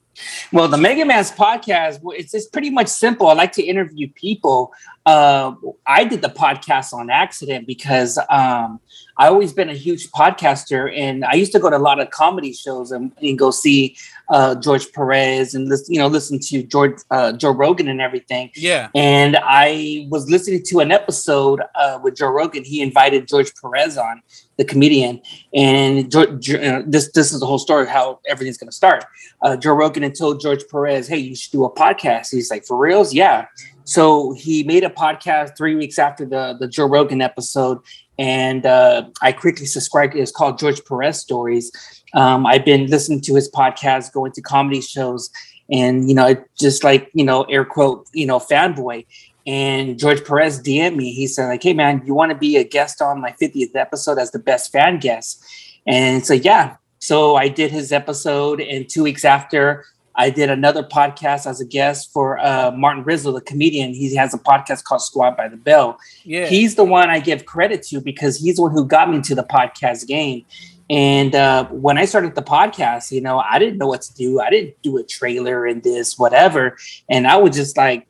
Well, 0.51 0.67
the 0.67 0.77
Mega 0.77 1.05
Man's 1.05 1.31
podcast, 1.31 1.99
it's, 2.17 2.33
it's 2.33 2.47
pretty 2.47 2.69
much 2.69 2.87
simple. 2.87 3.27
I 3.27 3.33
like 3.33 3.51
to 3.53 3.63
interview 3.63 4.09
people. 4.13 4.73
Uh, 5.05 5.53
I 5.87 6.03
did 6.03 6.21
the 6.21 6.29
podcast 6.29 6.93
on 6.93 7.09
accident 7.09 7.65
because 7.65 8.17
um, 8.29 8.79
I 9.17 9.27
always 9.27 9.53
been 9.53 9.69
a 9.69 9.73
huge 9.73 10.09
podcaster, 10.11 10.91
and 10.95 11.25
I 11.25 11.33
used 11.33 11.51
to 11.53 11.59
go 11.59 11.69
to 11.69 11.77
a 11.77 11.79
lot 11.79 11.99
of 11.99 12.09
comedy 12.11 12.53
shows 12.53 12.91
and, 12.91 13.11
and 13.21 13.37
go 13.37 13.51
see 13.51 13.95
uh, 14.29 14.55
George 14.55 14.91
Perez 14.91 15.55
and 15.55 15.67
listen, 15.67 15.93
you 15.93 15.99
know, 15.99 16.07
listen 16.07 16.39
to 16.39 16.63
George 16.63 16.99
uh, 17.09 17.31
Joe 17.33 17.51
Rogan 17.51 17.87
and 17.87 18.01
everything. 18.01 18.51
Yeah, 18.55 18.89
And 18.95 19.37
I 19.41 20.07
was 20.09 20.29
listening 20.29 20.63
to 20.67 20.79
an 20.79 20.91
episode 20.91 21.61
uh, 21.75 21.99
with 22.03 22.15
Joe 22.15 22.29
Rogan. 22.29 22.63
He 22.63 22.81
invited 22.81 23.27
George 23.27 23.51
Perez 23.61 23.97
on, 23.97 24.21
the 24.61 24.65
comedian, 24.65 25.19
and 25.55 26.11
George, 26.11 26.53
uh, 26.53 26.83
this 26.85 27.11
this 27.13 27.33
is 27.33 27.39
the 27.39 27.47
whole 27.47 27.57
story 27.57 27.83
of 27.83 27.89
how 27.89 28.19
everything's 28.29 28.59
going 28.59 28.69
to 28.69 28.75
start. 28.75 29.03
Uh, 29.41 29.57
Joe 29.57 29.73
Rogan 29.73 30.03
had 30.03 30.13
told 30.13 30.39
George 30.39 30.63
Perez, 30.69 31.07
"Hey, 31.07 31.17
you 31.17 31.35
should 31.35 31.51
do 31.51 31.65
a 31.65 31.73
podcast." 31.73 32.29
He's 32.29 32.51
like, 32.51 32.65
"For 32.67 32.77
reals? 32.77 33.11
Yeah." 33.11 33.47
So 33.83 34.33
he 34.33 34.63
made 34.63 34.83
a 34.83 34.89
podcast 34.89 35.57
three 35.57 35.75
weeks 35.75 35.97
after 35.97 36.25
the 36.25 36.55
the 36.59 36.67
Joe 36.67 36.85
Rogan 36.85 37.21
episode, 37.21 37.79
and 38.19 38.65
uh, 38.67 39.05
I 39.23 39.31
quickly 39.31 39.65
subscribed. 39.65 40.15
It's 40.15 40.31
called 40.31 40.59
George 40.59 40.85
Perez 40.85 41.19
Stories. 41.19 41.71
Um, 42.13 42.45
I've 42.45 42.65
been 42.65 42.85
listening 42.85 43.21
to 43.21 43.33
his 43.33 43.49
podcast, 43.49 44.13
going 44.13 44.31
to 44.33 44.41
comedy 44.41 44.81
shows, 44.81 45.31
and 45.71 46.07
you 46.07 46.13
know, 46.13 46.35
just 46.59 46.83
like 46.83 47.09
you 47.13 47.25
know, 47.25 47.43
air 47.43 47.65
quote, 47.65 48.07
you 48.13 48.27
know, 48.27 48.37
fanboy. 48.37 49.05
And 49.45 49.97
George 49.97 50.23
Perez 50.23 50.61
DM 50.61 50.95
me. 50.95 51.13
He 51.13 51.27
said, 51.27 51.47
like, 51.47 51.63
hey 51.63 51.73
man, 51.73 52.03
you 52.05 52.13
want 52.13 52.31
to 52.31 52.37
be 52.37 52.57
a 52.57 52.63
guest 52.63 53.01
on 53.01 53.19
my 53.19 53.31
50th 53.41 53.75
episode 53.75 54.19
as 54.19 54.31
the 54.31 54.39
best 54.39 54.71
fan 54.71 54.99
guest? 54.99 55.43
And 55.85 56.25
so 56.25 56.33
yeah. 56.33 56.77
So 56.99 57.35
I 57.35 57.47
did 57.47 57.71
his 57.71 57.91
episode, 57.91 58.61
and 58.61 58.87
two 58.87 59.01
weeks 59.01 59.25
after, 59.25 59.85
I 60.15 60.29
did 60.29 60.49
another 60.49 60.83
podcast 60.83 61.47
as 61.47 61.59
a 61.59 61.65
guest 61.65 62.11
for 62.13 62.37
uh, 62.39 62.71
Martin 62.71 63.03
Rizzo, 63.03 63.31
the 63.31 63.41
comedian. 63.41 63.93
He 63.93 64.15
has 64.15 64.33
a 64.33 64.37
podcast 64.37 64.83
called 64.83 65.01
Squad 65.01 65.35
by 65.35 65.47
the 65.47 65.57
Bell. 65.57 65.97
yeah. 66.23 66.45
He's 66.45 66.75
the 66.75 66.83
one 66.83 67.09
I 67.09 67.19
give 67.19 67.45
credit 67.45 67.81
to 67.87 68.01
because 68.01 68.37
he's 68.37 68.57
the 68.57 68.63
one 68.63 68.71
who 68.71 68.85
got 68.85 69.09
me 69.09 69.15
into 69.15 69.33
the 69.33 69.43
podcast 69.43 70.07
game. 70.07 70.45
And 70.89 71.33
uh, 71.33 71.65
when 71.69 71.97
I 71.97 72.03
started 72.03 72.35
the 72.35 72.43
podcast, 72.43 73.11
you 73.11 73.21
know, 73.21 73.39
I 73.39 73.57
didn't 73.59 73.77
know 73.77 73.87
what 73.87 74.01
to 74.01 74.13
do. 74.13 74.41
I 74.41 74.49
didn't 74.49 74.75
do 74.81 74.97
a 74.97 75.03
trailer 75.03 75.65
and 75.65 75.81
this, 75.81 76.19
whatever. 76.19 76.77
And 77.07 77.25
I 77.25 77.37
was 77.37 77.55
just 77.55 77.77
like, 77.77 78.05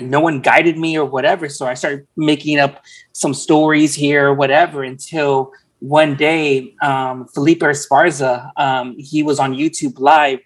no 0.00 0.20
one 0.20 0.40
guided 0.40 0.78
me 0.78 0.96
or 0.96 1.04
whatever. 1.04 1.48
So 1.48 1.66
I 1.66 1.74
started 1.74 2.06
making 2.16 2.58
up 2.58 2.82
some 3.12 3.34
stories 3.34 3.94
here 3.94 4.28
or 4.28 4.34
whatever 4.34 4.82
until 4.82 5.52
one 5.80 6.14
day, 6.14 6.74
um, 6.82 7.26
Felipe 7.28 7.60
Esparza, 7.60 8.50
um, 8.56 8.96
he 8.96 9.22
was 9.22 9.40
on 9.40 9.52
YouTube 9.52 9.98
Live 9.98 10.38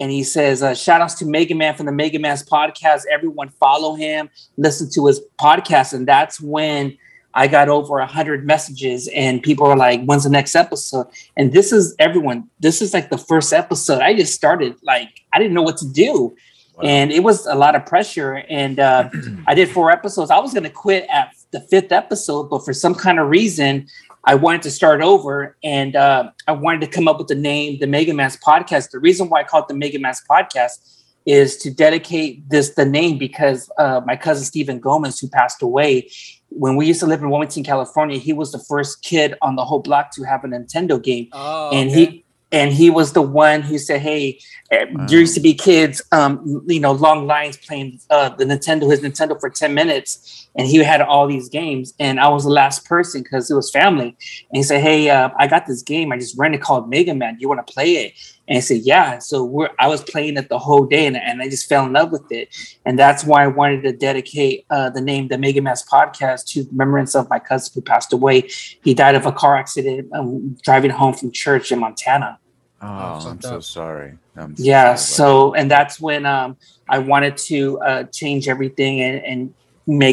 and 0.00 0.10
he 0.10 0.22
says, 0.22 0.62
uh, 0.62 0.74
shout 0.74 1.00
outs 1.00 1.14
to 1.14 1.26
Mega 1.26 1.54
Man 1.54 1.74
from 1.74 1.86
the 1.86 1.92
Mega 1.92 2.18
Man's 2.18 2.44
podcast. 2.44 3.02
Everyone 3.10 3.48
follow 3.48 3.94
him, 3.94 4.30
listen 4.56 4.88
to 4.92 5.06
his 5.06 5.20
podcast. 5.40 5.94
And 5.94 6.06
that's 6.06 6.40
when 6.40 6.96
I 7.34 7.48
got 7.48 7.68
over 7.68 7.98
a 7.98 8.06
hundred 8.06 8.46
messages, 8.46 9.08
and 9.08 9.42
people 9.42 9.66
were 9.66 9.76
like, 9.76 10.04
"When's 10.04 10.22
the 10.22 10.30
next 10.30 10.54
episode?" 10.54 11.08
And 11.36 11.52
this 11.52 11.72
is 11.72 11.94
everyone. 11.98 12.48
This 12.60 12.80
is 12.80 12.94
like 12.94 13.10
the 13.10 13.18
first 13.18 13.52
episode. 13.52 14.00
I 14.00 14.14
just 14.14 14.34
started 14.34 14.76
like 14.84 15.08
I 15.32 15.38
didn't 15.38 15.54
know 15.54 15.62
what 15.62 15.76
to 15.78 15.88
do, 15.88 16.36
and 16.82 17.12
it 17.12 17.22
was 17.22 17.46
a 17.46 17.54
lot 17.54 17.74
of 17.76 17.86
pressure. 17.86 18.42
And 18.48 18.80
uh, 18.80 19.08
I 19.46 19.54
did 19.54 19.68
four 19.70 19.90
episodes. 19.90 20.30
I 20.30 20.38
was 20.38 20.52
going 20.52 20.64
to 20.64 20.70
quit 20.70 21.06
at 21.10 21.34
the 21.52 21.60
fifth 21.60 21.92
episode, 21.92 22.44
but 22.50 22.64
for 22.64 22.72
some 22.72 22.94
kind 22.94 23.18
of 23.18 23.28
reason, 23.28 23.86
I 24.26 24.34
wanted 24.34 24.62
to 24.62 24.70
start 24.70 25.02
over, 25.02 25.54
and 25.62 25.94
uh, 25.96 26.30
I 26.48 26.52
wanted 26.52 26.80
to 26.80 26.86
come 26.86 27.06
up 27.08 27.18
with 27.18 27.28
the 27.28 27.34
name, 27.34 27.78
the 27.78 27.86
Mega 27.86 28.14
Mass 28.14 28.36
Podcast. 28.38 28.90
The 28.90 28.98
reason 28.98 29.28
why 29.28 29.40
I 29.40 29.44
call 29.44 29.60
it 29.62 29.68
the 29.68 29.74
Mega 29.74 29.98
Mass 29.98 30.22
Podcast 30.28 31.02
is 31.26 31.56
to 31.58 31.70
dedicate 31.70 32.48
this 32.48 32.70
the 32.70 32.84
name 32.86 33.18
because 33.18 33.70
uh, 33.78 34.00
my 34.06 34.16
cousin 34.16 34.44
Stephen 34.44 34.78
Gomez, 34.80 35.18
who 35.20 35.28
passed 35.28 35.62
away, 35.62 36.10
when 36.48 36.76
we 36.76 36.86
used 36.86 37.00
to 37.00 37.06
live 37.06 37.20
in 37.22 37.30
Wilmington, 37.30 37.64
California, 37.64 38.16
he 38.18 38.32
was 38.32 38.50
the 38.52 38.58
first 38.58 39.02
kid 39.02 39.34
on 39.42 39.56
the 39.56 39.64
whole 39.64 39.80
block 39.80 40.10
to 40.12 40.22
have 40.24 40.42
a 40.44 40.48
Nintendo 40.48 41.02
game, 41.02 41.28
Oh, 41.32 41.70
and 41.72 41.90
okay. 41.90 42.04
he 42.06 42.23
and 42.54 42.72
he 42.72 42.88
was 42.88 43.12
the 43.12 43.22
one 43.22 43.62
who 43.62 43.78
said, 43.78 44.00
"Hey, 44.00 44.38
eh, 44.70 44.84
Wow. 44.92 45.06
there 45.08 45.18
used 45.18 45.34
to 45.34 45.40
be 45.40 45.54
kids, 45.54 46.00
um, 46.12 46.62
you 46.68 46.78
know, 46.78 46.92
long 46.92 47.26
lines 47.26 47.56
playing 47.56 47.98
uh, 48.10 48.28
the 48.28 48.44
Nintendo, 48.44 48.88
his 48.88 49.00
Nintendo 49.00 49.38
for 49.40 49.50
ten 49.50 49.74
minutes, 49.74 50.48
and 50.56 50.68
he 50.68 50.78
had 50.78 51.00
all 51.00 51.26
these 51.26 51.48
games, 51.48 51.94
and 51.98 52.20
I 52.20 52.28
was 52.28 52.44
the 52.44 52.50
last 52.50 52.84
person 52.84 53.22
because 53.24 53.50
it 53.50 53.54
was 53.54 53.70
family, 53.72 54.16
and 54.50 54.56
he 54.56 54.62
said, 54.62 54.80
"Hey, 54.80 55.10
uh, 55.10 55.30
I 55.36 55.48
got 55.48 55.66
this 55.66 55.82
game. 55.82 56.12
I 56.12 56.16
just 56.16 56.38
rented 56.38 56.60
called 56.60 56.88
Mega 56.88 57.12
Man. 57.12 57.34
Do 57.34 57.40
you 57.40 57.48
want 57.48 57.66
to 57.66 57.72
play 57.72 57.90
it?" 58.04 58.12
And 58.46 58.56
I 58.58 58.60
said, 58.60 58.82
"Yeah." 58.84 59.18
So 59.18 59.42
we're 59.42 59.70
I 59.80 59.88
was 59.88 60.02
playing 60.04 60.36
it 60.36 60.48
the 60.48 60.60
whole 60.60 60.86
day, 60.86 61.06
and, 61.08 61.16
and 61.16 61.42
I 61.42 61.48
just 61.48 61.68
fell 61.68 61.84
in 61.86 61.92
love 61.92 62.12
with 62.12 62.30
it, 62.30 62.54
and 62.86 62.96
that's 62.96 63.24
why 63.24 63.42
I 63.42 63.48
wanted 63.48 63.82
to 63.82 63.92
dedicate 63.92 64.64
uh, 64.70 64.90
the 64.90 65.00
name 65.00 65.26
the 65.26 65.38
Mega 65.38 65.60
Mass 65.60 65.84
Podcast 65.84 66.46
to 66.52 66.62
the 66.62 66.70
remembrance 66.70 67.16
of 67.16 67.28
my 67.28 67.40
cousin 67.40 67.72
who 67.74 67.80
passed 67.80 68.12
away. 68.12 68.48
He 68.84 68.94
died 68.94 69.16
of 69.16 69.26
a 69.26 69.32
car 69.32 69.56
accident 69.56 70.08
um, 70.14 70.56
driving 70.62 70.92
home 70.92 71.14
from 71.14 71.32
church 71.32 71.72
in 71.72 71.80
Montana. 71.80 72.38
Oh, 72.84 73.28
I'm 73.30 73.40
fucked 73.40 73.42
so 73.42 73.60
sorry. 73.60 74.18
I'm 74.36 74.56
so 74.56 74.62
Yeah, 74.64 74.94
sorry 74.94 74.94
about 74.94 75.06
so 75.06 75.54
and 75.54 75.70
that's 75.70 76.00
when 76.00 76.26
um 76.26 76.56
I 76.88 76.98
wanted 76.98 77.36
to 77.48 77.80
uh 77.80 78.04
change 78.04 78.48
everything 78.48 79.00
and, 79.00 79.24
and 79.24 79.54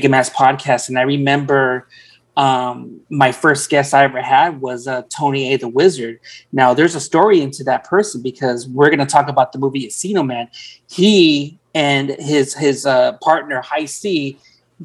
a 0.06 0.08
Mass 0.10 0.30
podcast. 0.30 0.90
And 0.90 0.98
I 0.98 1.04
remember 1.04 1.88
um 2.38 3.02
my 3.10 3.32
first 3.32 3.70
guest 3.70 3.94
I 3.94 4.04
ever 4.06 4.22
had 4.22 4.62
was 4.62 4.88
uh 4.88 5.04
Tony 5.16 5.54
A 5.54 5.58
the 5.58 5.68
Wizard. 5.68 6.20
Now 6.52 6.74
there's 6.74 6.96
a 6.96 7.02
story 7.02 7.42
into 7.42 7.64
that 7.66 7.84
person 7.86 8.22
because 8.22 8.68
we're 8.68 8.90
gonna 8.90 9.06
talk 9.06 9.28
about 9.28 9.52
the 9.52 9.60
movie 9.60 9.88
Encino 9.88 10.26
Man. 10.26 10.50
He 10.90 11.60
and 11.76 12.10
his 12.12 12.54
his 12.54 12.86
uh 12.86 13.14
partner 13.24 13.62
Hi-C 13.62 14.40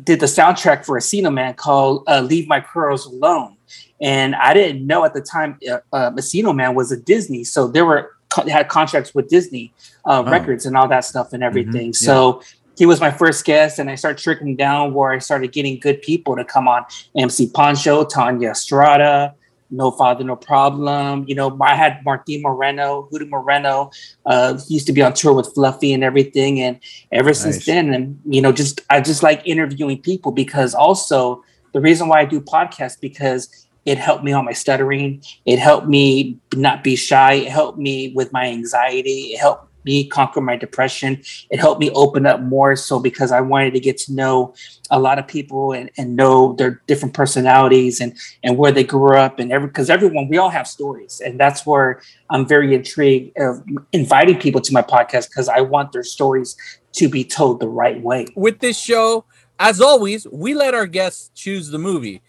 did 0.04 0.20
the 0.20 0.26
soundtrack 0.26 0.84
for 0.84 0.98
Encino 0.98 1.32
Man 1.32 1.54
called 1.54 2.04
uh, 2.06 2.20
Leave 2.20 2.48
My 2.48 2.60
Curls 2.60 3.06
Alone. 3.06 3.56
And 4.00 4.34
I 4.34 4.52
didn't 4.54 4.86
know 4.86 5.04
at 5.04 5.14
the 5.14 5.20
time 5.22 5.58
uh, 5.70 5.78
uh, 5.92 6.10
Encino 6.10 6.54
Man 6.54 6.74
was 6.74 6.92
a 6.92 6.96
Disney. 6.96 7.44
So 7.44 7.66
there 7.68 7.84
were 7.86 8.12
had 8.48 8.68
contracts 8.68 9.14
with 9.14 9.28
Disney 9.28 9.72
uh, 10.04 10.22
Oh. 10.26 10.30
records 10.30 10.66
and 10.66 10.76
all 10.76 10.88
that 10.88 11.04
stuff 11.04 11.32
and 11.32 11.42
everything. 11.42 11.86
yeah. 11.86 11.92
So 11.92 12.42
he 12.76 12.84
was 12.84 13.00
my 13.00 13.10
first 13.10 13.46
guest, 13.46 13.78
and 13.78 13.88
I 13.88 13.94
started 13.94 14.22
trickling 14.22 14.56
down 14.56 14.92
where 14.92 15.10
I 15.12 15.18
started 15.18 15.50
getting 15.52 15.78
good 15.80 16.02
people 16.02 16.36
to 16.36 16.44
come 16.44 16.68
on. 16.68 16.84
MC 17.16 17.48
Poncho, 17.48 18.04
Tanya 18.04 18.50
Estrada, 18.50 19.34
No 19.70 19.90
Father, 19.90 20.24
No 20.24 20.36
Problem. 20.36 21.24
You 21.26 21.36
know, 21.36 21.56
I 21.62 21.74
had 21.74 22.04
Martin 22.04 22.42
Moreno, 22.42 23.08
Huda 23.10 23.26
Moreno. 23.30 23.90
Uh, 24.26 24.58
he 24.68 24.74
used 24.74 24.86
to 24.88 24.92
be 24.92 25.00
on 25.00 25.14
tour 25.14 25.32
with 25.32 25.54
Fluffy 25.54 25.94
and 25.94 26.04
everything. 26.04 26.60
And 26.60 26.78
ever 27.12 27.32
since 27.32 27.64
then, 27.64 27.94
and 27.94 28.20
you 28.26 28.42
know, 28.42 28.52
just 28.52 28.82
I 28.90 29.00
just 29.00 29.22
like 29.22 29.40
interviewing 29.46 30.02
people 30.02 30.30
because 30.32 30.74
also 30.74 31.42
the 31.72 31.80
reason 31.80 32.08
why 32.08 32.20
I 32.20 32.24
do 32.26 32.42
podcasts 32.42 33.00
because 33.00 33.65
it 33.86 33.98
helped 33.98 34.24
me 34.24 34.32
on 34.32 34.44
my 34.44 34.52
stuttering. 34.52 35.22
It 35.46 35.58
helped 35.58 35.86
me 35.86 36.38
not 36.54 36.82
be 36.82 36.96
shy. 36.96 37.34
It 37.34 37.48
helped 37.48 37.78
me 37.78 38.12
with 38.14 38.32
my 38.32 38.46
anxiety. 38.46 39.32
It 39.32 39.38
helped 39.38 39.66
me 39.84 40.08
conquer 40.08 40.40
my 40.40 40.56
depression. 40.56 41.22
It 41.48 41.60
helped 41.60 41.80
me 41.80 41.90
open 41.90 42.26
up 42.26 42.40
more. 42.40 42.74
So 42.74 42.98
because 42.98 43.30
I 43.30 43.40
wanted 43.40 43.72
to 43.74 43.80
get 43.80 43.96
to 43.98 44.12
know 44.12 44.52
a 44.90 44.98
lot 44.98 45.20
of 45.20 45.28
people 45.28 45.72
and, 45.72 45.88
and 45.96 46.16
know 46.16 46.54
their 46.54 46.82
different 46.88 47.14
personalities 47.14 48.00
and 48.00 48.16
and 48.42 48.58
where 48.58 48.72
they 48.72 48.84
grew 48.84 49.16
up 49.16 49.38
and 49.38 49.52
every 49.52 49.68
because 49.68 49.88
everyone 49.88 50.28
we 50.28 50.36
all 50.36 50.50
have 50.50 50.66
stories 50.66 51.20
and 51.24 51.38
that's 51.40 51.64
where 51.64 52.02
I'm 52.30 52.46
very 52.46 52.74
intrigued 52.74 53.36
of 53.38 53.62
inviting 53.92 54.38
people 54.38 54.60
to 54.60 54.72
my 54.72 54.82
podcast 54.82 55.28
because 55.28 55.48
I 55.48 55.60
want 55.60 55.92
their 55.92 56.04
stories 56.04 56.56
to 56.92 57.08
be 57.08 57.24
told 57.24 57.60
the 57.60 57.68
right 57.68 58.00
way. 58.00 58.26
with 58.34 58.58
this 58.60 58.78
show, 58.78 59.24
as 59.58 59.80
always, 59.80 60.26
we 60.30 60.54
let 60.54 60.74
our 60.74 60.86
guests 60.86 61.30
choose 61.34 61.70
the 61.70 61.78
movie. 61.78 62.22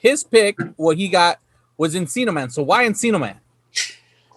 His 0.00 0.24
pick, 0.24 0.56
what 0.76 0.96
he 0.96 1.08
got, 1.08 1.38
was 1.76 1.94
Encino 1.94 2.32
Man. 2.32 2.50
So 2.50 2.62
why 2.62 2.84
Encino 2.86 3.20
Man? 3.20 3.38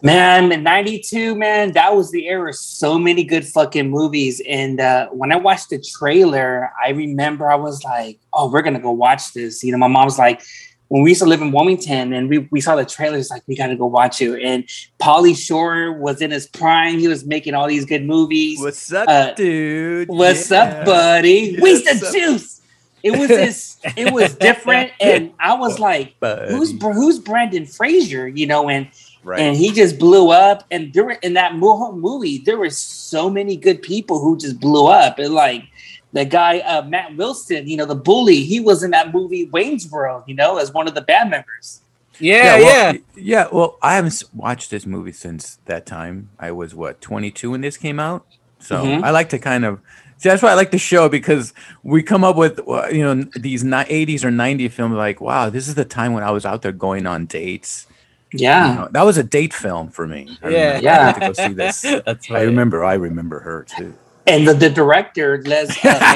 Man, 0.02 0.62
92, 0.62 1.36
man, 1.36 1.72
that 1.72 1.96
was 1.96 2.12
the 2.12 2.28
era. 2.28 2.50
of 2.50 2.56
So 2.56 3.00
many 3.00 3.24
good 3.24 3.46
fucking 3.46 3.90
movies. 3.90 4.42
And 4.48 4.80
uh, 4.80 5.08
when 5.10 5.32
I 5.32 5.38
watched 5.38 5.70
the 5.70 5.80
trailer, 5.80 6.70
I 6.84 6.90
remember 6.90 7.50
I 7.50 7.56
was 7.56 7.84
like, 7.84 8.20
oh, 8.34 8.52
we're 8.52 8.62
going 8.62 8.76
to 8.76 8.80
go 8.80 8.92
watch 8.92 9.34
this. 9.34 9.64
You 9.64 9.72
know, 9.72 9.78
my 9.80 9.88
mom's 9.88 10.20
like, 10.20 10.44
when 10.90 11.02
we 11.02 11.10
used 11.10 11.22
to 11.22 11.28
live 11.28 11.42
in 11.42 11.52
Wilmington 11.52 12.14
and 12.14 12.30
we, 12.30 12.40
we 12.52 12.62
saw 12.62 12.76
the 12.76 12.86
trailers, 12.86 13.32
like, 13.32 13.42
we 13.48 13.56
got 13.56 13.68
to 13.68 13.76
go 13.76 13.88
watch 13.88 14.22
it. 14.22 14.40
And 14.44 14.66
Pauly 15.02 15.36
Shore 15.36 15.94
was 15.94 16.22
in 16.22 16.30
his 16.30 16.46
prime. 16.48 17.00
He 17.00 17.08
was 17.08 17.26
making 17.26 17.56
all 17.56 17.68
these 17.68 17.86
good 17.86 18.06
movies. 18.06 18.60
What's 18.60 18.94
up, 18.94 19.08
Uh, 19.10 19.34
dude? 19.34 20.10
What's 20.10 20.52
Yeah. 20.52 20.62
up, 20.64 20.86
buddy? 20.86 21.56
Where's 21.58 21.82
the 21.84 22.12
juice? 22.14 22.62
It 23.06 23.20
was 23.20 23.28
this. 23.30 23.78
It 23.96 24.12
was 24.12 24.34
different, 24.50 24.92
and 25.00 25.32
I 25.40 25.54
was 25.54 25.78
like, 25.80 26.16
"Who's 26.50 26.74
Buddy. 26.74 26.96
who's 26.96 27.20
Brendan 27.20 27.66
Fraser?" 27.68 28.28
You 28.28 28.48
know, 28.48 28.68
and 28.68 28.88
right? 29.24 29.40
and 29.40 29.56
he 29.56 29.72
just 29.72 30.00
blew 30.00 30.32
up. 30.32 30.64
And 30.72 30.92
there 30.92 31.04
were 31.06 31.20
in 31.22 31.34
that 31.36 31.56
mo- 31.56 31.92
movie, 31.92 32.40
there 32.40 32.58
were 32.58 32.72
so 32.72 33.30
many 33.30 33.56
good 33.58 33.82
people 33.84 34.20
who 34.20 34.38
just 34.38 34.60
blew 34.60 34.88
up. 34.88 35.20
And 35.20 35.34
like 35.36 35.64
the 36.14 36.26
guy 36.26 36.60
uh, 36.60 36.82
Matt 36.84 37.16
Wilson, 37.16 37.68
you 37.68 37.78
know, 37.78 37.86
the 37.86 37.94
bully, 37.96 38.44
he 38.44 38.60
was 38.60 38.82
in 38.84 38.90
that 38.92 39.14
movie 39.14 39.46
Wayne's 39.54 39.90
World, 39.92 40.24
you 40.26 40.34
know, 40.34 40.58
as 40.58 40.74
one 40.74 40.88
of 40.88 40.96
the 40.96 41.02
band 41.02 41.30
members. 41.30 41.82
Yeah, 42.20 42.58
yeah. 42.58 42.64
well, 42.64 42.94
y- 42.94 43.02
yeah. 43.18 43.48
Well, 43.52 43.78
I 43.84 43.96
haven't 43.96 44.24
watched 44.34 44.72
this 44.72 44.86
movie 44.88 45.12
since 45.12 45.60
that 45.66 45.86
time. 45.86 46.30
I 46.40 46.52
was 46.52 46.74
what 46.74 47.02
22 47.02 47.52
when 47.52 47.62
this 47.62 47.78
came 47.78 48.00
out, 48.00 48.26
so 48.58 48.78
Mhm. 48.84 49.04
I 49.04 49.12
like 49.12 49.30
to 49.30 49.38
kind 49.38 49.64
of. 49.66 49.80
See, 50.18 50.30
that's 50.30 50.42
why 50.42 50.52
I 50.52 50.54
like 50.54 50.72
the 50.72 50.78
show 50.78 51.10
because 51.10 51.54
we 51.84 52.02
come 52.02 52.24
up 52.24 52.36
with 52.38 52.60
uh, 52.68 52.88
you 52.88 53.04
know 53.04 53.24
these 53.36 53.64
ni- 53.64 53.72
80s 53.84 54.24
or 54.24 54.30
90s 54.32 54.72
films. 54.72 54.96
Like, 54.96 55.20
wow, 55.22 55.50
this 55.50 55.68
is 55.68 55.76
the 55.76 55.86
time 55.86 56.14
when 56.14 56.24
I 56.24 56.32
was 56.32 56.46
out 56.46 56.62
there 56.62 56.72
going 56.72 57.06
on 57.06 57.26
dates. 57.26 57.86
You 58.32 58.40
Yeah. 58.42 58.76
know, 58.76 58.88
that 58.92 59.04
was 59.04 59.18
a 59.18 59.24
date 59.24 59.54
film 59.54 59.90
for 59.90 60.08
me. 60.08 60.38
I 60.42 60.50
Yeah. 60.50 60.58
remember. 60.58 60.78
I 60.78 60.80
Yeah. 60.82 61.06
went 61.06 61.16
to 61.16 61.22
go 61.22 61.34
see 61.48 61.54
this. 61.64 61.82
That's 62.06 62.32
I 62.32 62.42
remember. 62.42 62.84
I 62.86 62.94
remember 62.96 63.40
her 63.40 63.66
too. 63.78 63.94
And 64.28 64.48
the, 64.48 64.54
the 64.56 64.70
director 64.72 65.44
Les 65.46 65.70
uh, 65.86 66.00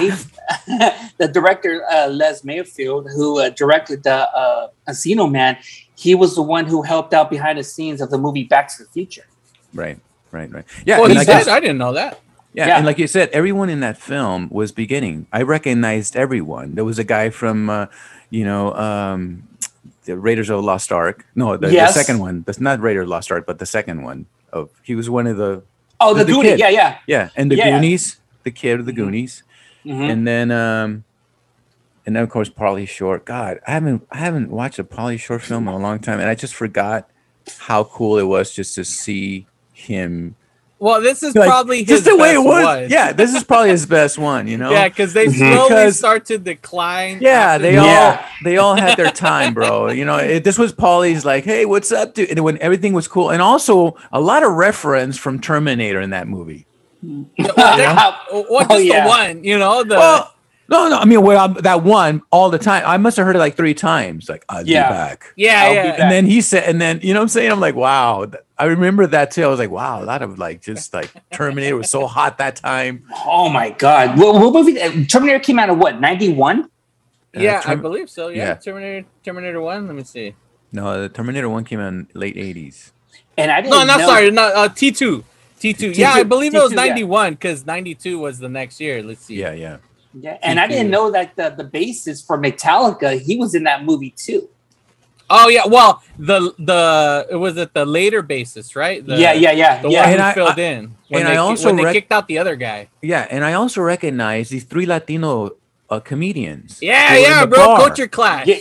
May- 0.67 0.91
the 1.17 1.27
director 1.27 1.83
uh, 1.91 2.07
Les 2.07 2.43
Mayfield, 2.43 3.07
who 3.15 3.39
uh, 3.39 3.49
directed 3.49 4.03
the 4.03 4.27
uh, 4.35 4.69
Encino 4.87 5.29
Man, 5.31 5.57
he 5.95 6.15
was 6.15 6.33
the 6.35 6.41
one 6.41 6.65
who 6.65 6.81
helped 6.81 7.13
out 7.13 7.29
behind 7.29 7.59
the 7.59 7.63
scenes 7.63 8.01
of 8.01 8.09
the 8.09 8.17
movie 8.17 8.45
Back 8.45 8.69
to 8.75 8.83
the 8.83 8.89
Future. 8.89 9.25
Right. 9.73 9.99
Right. 10.31 10.51
Right. 10.51 10.65
Yeah. 10.85 11.01
And 11.03 11.11
he 11.11 11.17
like 11.19 11.27
said, 11.27 11.47
I- 11.47 11.57
I 11.57 11.59
didn't 11.59 11.77
know 11.77 11.93
that. 11.93 12.19
Yeah, 12.59 12.67
Yeah. 12.67 12.77
and 12.77 12.85
like 12.85 12.99
you 12.99 13.07
said, 13.07 13.29
everyone 13.29 13.69
in 13.69 13.79
that 13.79 13.97
film 13.97 14.49
was 14.51 14.71
beginning. 14.71 15.27
I 15.31 15.41
recognized 15.43 16.15
everyone. 16.15 16.75
There 16.75 16.83
was 16.85 16.99
a 16.99 17.03
guy 17.05 17.29
from, 17.29 17.69
uh, 17.69 17.85
you 18.29 18.43
know, 18.43 18.73
um, 18.75 19.43
the 20.05 20.17
Raiders 20.17 20.49
of 20.49 20.63
Lost 20.63 20.91
Ark. 20.91 21.25
No, 21.35 21.55
the, 21.57 21.71
Yes. 21.71 21.93
the 21.93 22.01
second 22.03 22.19
one. 22.19 22.43
That's 22.45 22.59
not 22.59 22.81
Raiders 22.81 23.03
of 23.03 23.09
Lost 23.09 23.31
Ark, 23.31 23.45
but 23.47 23.59
the 23.59 23.65
second 23.65 24.03
one. 24.03 24.25
Of 24.51 24.69
he 24.83 24.93
was 24.95 25.09
one 25.09 25.25
of 25.27 25.37
the 25.37 25.61
Oh, 26.01 26.13
the, 26.13 26.23
The 26.23 26.33
Goonies. 26.33 26.51
kid. 26.53 26.59
Yeah, 26.59 26.69
yeah. 26.69 26.97
yeah, 27.07 27.29
and 27.35 27.51
the 27.51 27.55
Yeah. 27.57 27.69
Goonies, 27.71 28.19
the 28.43 28.51
kid 28.51 28.79
of 28.79 28.85
the 28.85 28.91
Mhm. 28.93 28.95
Goonies, 28.95 29.43
Mhm. 29.85 30.09
and 30.11 30.27
then 30.27 30.51
um, 30.51 31.03
and 32.05 32.15
then 32.15 32.23
of 32.23 32.29
course 32.29 32.49
Pauly 32.49 32.87
Shore. 32.87 33.19
God, 33.19 33.59
I 33.67 33.71
haven't 33.71 34.07
I 34.11 34.17
haven't 34.17 34.49
watched 34.49 34.79
a 34.79 34.83
Pauly 34.83 35.19
Shore 35.19 35.39
film 35.39 35.67
in 35.67 35.73
a 35.73 35.77
long 35.77 35.99
time, 35.99 36.19
and 36.19 36.27
I 36.29 36.35
just 36.35 36.55
forgot 36.55 37.07
how 37.69 37.83
cool 37.83 38.17
it 38.17 38.23
was 38.23 38.53
just 38.53 38.75
to 38.75 38.83
see 38.83 39.45
him. 39.73 40.35
Well, 40.81 41.01
this 41.01 41.23
is 41.23 41.35
Like, 41.35 41.49
probably 41.49 41.79
his 41.79 41.87
just 41.87 42.05
the 42.05 42.15
way 42.15 42.33
it 42.33 42.37
was. 42.43 42.63
one. 42.63 42.89
Yeah, 42.89 43.11
this 43.11 43.35
is 43.35 43.43
probably 43.43 43.69
his 43.71 43.85
best 43.85 44.17
one. 44.17 44.47
You 44.47 44.57
know. 44.57 44.71
Yeah, 44.79 44.87
because 44.87 45.11
they 45.13 45.25
Mhm. 45.27 45.35
slowly 45.37 45.69
Because- 45.69 45.97
start 45.97 46.25
to 46.27 46.37
decline. 46.37 47.19
Yeah, 47.21 47.57
they 47.57 47.73
the- 47.73 47.79
all 47.79 47.85
Yeah. 47.85 48.25
they 48.45 48.57
all 48.57 48.75
had 48.75 48.95
their 48.97 49.11
time, 49.11 49.53
bro. 49.53 49.89
You 49.99 50.05
know, 50.05 50.15
it, 50.17 50.43
this 50.45 50.57
was 50.57 50.71
Pauly's 50.71 51.25
like, 51.25 51.43
"Hey, 51.43 51.65
what's 51.65 51.91
up, 51.91 52.13
dude?" 52.13 52.29
And 52.29 52.39
when 52.45 52.57
everything 52.59 52.93
was 52.93 53.07
cool, 53.09 53.29
and 53.29 53.41
also 53.41 53.95
a 54.13 54.21
lot 54.21 54.41
of 54.43 54.53
reference 54.53 55.17
from 55.17 55.39
Terminator 55.39 55.99
in 55.99 56.11
that 56.11 56.27
movie. 56.29 56.65
Well, 57.03 57.25
they- 57.37 57.85
well, 58.49 58.59
just 58.61 58.71
Oh, 58.71 58.77
yeah. 58.77 59.03
the 59.03 59.09
one, 59.09 59.43
you 59.43 59.57
know. 59.59 59.83
The 59.83 59.95
well, 59.95 60.33
no, 60.69 60.89
no, 60.89 60.97
I 60.97 61.05
mean, 61.05 61.21
well, 61.21 61.49
that 61.49 61.83
one 61.83 62.21
all 62.31 62.49
the 62.49 62.59
time. 62.59 62.83
I 62.85 62.97
must 62.97 63.17
have 63.17 63.25
heard 63.25 63.35
it 63.35 63.39
like 63.39 63.55
three 63.55 63.73
times. 63.73 64.29
Like, 64.29 64.45
I'll 64.49 64.65
Yeah. 64.65 64.87
be 64.87 64.93
back. 64.93 65.33
yeah, 65.35 65.63
I'll 65.63 65.69
be 65.71 65.75
yeah. 65.75 65.83
back. 65.91 65.99
And 65.99 66.11
then 66.11 66.25
he 66.25 66.41
said, 66.41 66.63
and 66.69 66.79
then 66.79 66.99
you 67.01 67.13
know 67.13 67.19
what 67.19 67.23
I'm 67.23 67.29
saying? 67.29 67.51
I'm 67.51 67.59
like, 67.59 67.75
wow. 67.75 68.25
th- 68.25 68.43
I 68.57 68.65
remember 68.65 69.07
that 69.07 69.31
too. 69.31 69.43
I 69.43 69.47
was 69.47 69.59
like, 69.59 69.71
wow, 69.71 70.01
a 70.01 70.05
lot 70.05 70.21
of 70.21 70.37
like 70.37 70.61
just 70.61 70.93
like 70.93 71.11
Terminator 71.31 71.75
was 71.77 71.89
so 71.89 72.07
hot 72.07 72.37
that 72.39 72.55
time. 72.57 73.03
Oh 73.25 73.49
my 73.49 73.69
God! 73.71 74.19
What, 74.19 74.35
what 74.35 74.53
movie? 74.53 74.79
uh, 74.81 75.05
Terminator 75.07 75.39
came 75.39 75.59
out 75.59 75.69
of 75.69 75.77
what? 75.77 75.99
Ninety 75.99 76.31
one. 76.33 76.63
Uh, 77.35 77.41
yeah, 77.41 77.61
I 77.65 77.75
believe 77.75 78.09
so. 78.09 78.27
Yeah, 78.27 78.37
yeah. 78.37 78.53
Terminator 78.55 79.07
Terminator 79.23 79.61
One. 79.61 79.87
Let 79.87 79.95
me 79.95 80.03
see. 80.03 80.35
No, 80.71 81.01
the 81.03 81.09
Terminator 81.09 81.47
One 81.47 81.63
came 81.63 81.79
out 81.79 81.87
in 81.93 82.07
late 82.13 82.35
'80s. 82.35 82.91
And 83.37 83.49
I 83.51 83.61
didn't 83.61 83.71
No, 83.71 83.83
not 83.85 83.99
know- 83.99 84.07
sorry, 84.07 84.31
not 84.31 84.53
uh, 84.55 84.67
T 84.69 84.91
two. 84.91 85.23
T 85.59 85.73
two. 85.73 85.91
Yeah, 85.91 86.11
I 86.11 86.23
believe 86.23 86.53
it 86.53 86.57
was 86.57 86.71
T2, 86.71 86.75
yeah. 86.75 86.85
ninety 86.85 87.03
one 87.03 87.33
because 87.33 87.65
ninety 87.65 87.93
two 87.95 88.17
was 88.19 88.39
the 88.39 88.49
next 88.49 88.79
year. 88.81 89.01
Let's 89.03 89.21
see. 89.25 89.35
Yeah, 89.35 89.51
yeah. 89.53 89.77
Yeah, 90.21 90.37
and 90.41 90.59
I 90.59 90.67
didn't 90.67 90.89
know 90.91 91.11
that 91.11 91.35
the, 91.35 91.49
the 91.49 91.63
bassist 91.63 92.25
for 92.27 92.37
Metallica, 92.37 93.19
he 93.19 93.37
was 93.37 93.55
in 93.55 93.63
that 93.63 93.83
movie 93.83 94.11
too. 94.11 94.49
Oh 95.29 95.47
yeah. 95.47 95.65
Well, 95.67 96.01
the 96.17 96.53
the 96.57 97.27
it 97.29 97.35
was 97.35 97.57
at 97.57 97.73
the 97.73 97.85
later 97.85 98.21
basis, 98.23 98.75
right? 98.75 99.05
The, 99.05 99.15
yeah, 99.17 99.33
yeah, 99.33 99.51
yeah, 99.51 99.81
The 99.81 99.89
yeah. 99.89 100.01
one 100.01 100.09
And 100.13 100.21
who 100.21 100.27
I- 100.27 100.33
filled 100.33 100.59
I- 100.59 100.61
in 100.63 100.95
when 101.09 101.21
and 101.21 101.29
they, 101.29 101.33
I 101.33 101.37
also 101.37 101.67
when 101.67 101.75
they 101.77 101.83
rec- 101.85 101.93
kicked 101.93 102.11
out 102.11 102.27
the 102.27 102.37
other 102.39 102.55
guy. 102.55 102.89
Yeah, 103.01 103.27
and 103.29 103.45
I 103.45 103.53
also 103.53 103.81
recognize 103.81 104.49
these 104.49 104.63
three 104.63 104.85
Latino 104.87 105.51
uh, 105.89 105.99
comedians. 105.99 106.79
Yeah, 106.81 107.09
who 107.09 107.13
were 107.13 107.17
in 107.19 107.23
yeah, 107.31 107.45
bro. 107.45 107.57
bar. 107.65 107.77
Culture 107.79 108.07
clash. 108.07 108.47
Yeah. 108.47 108.57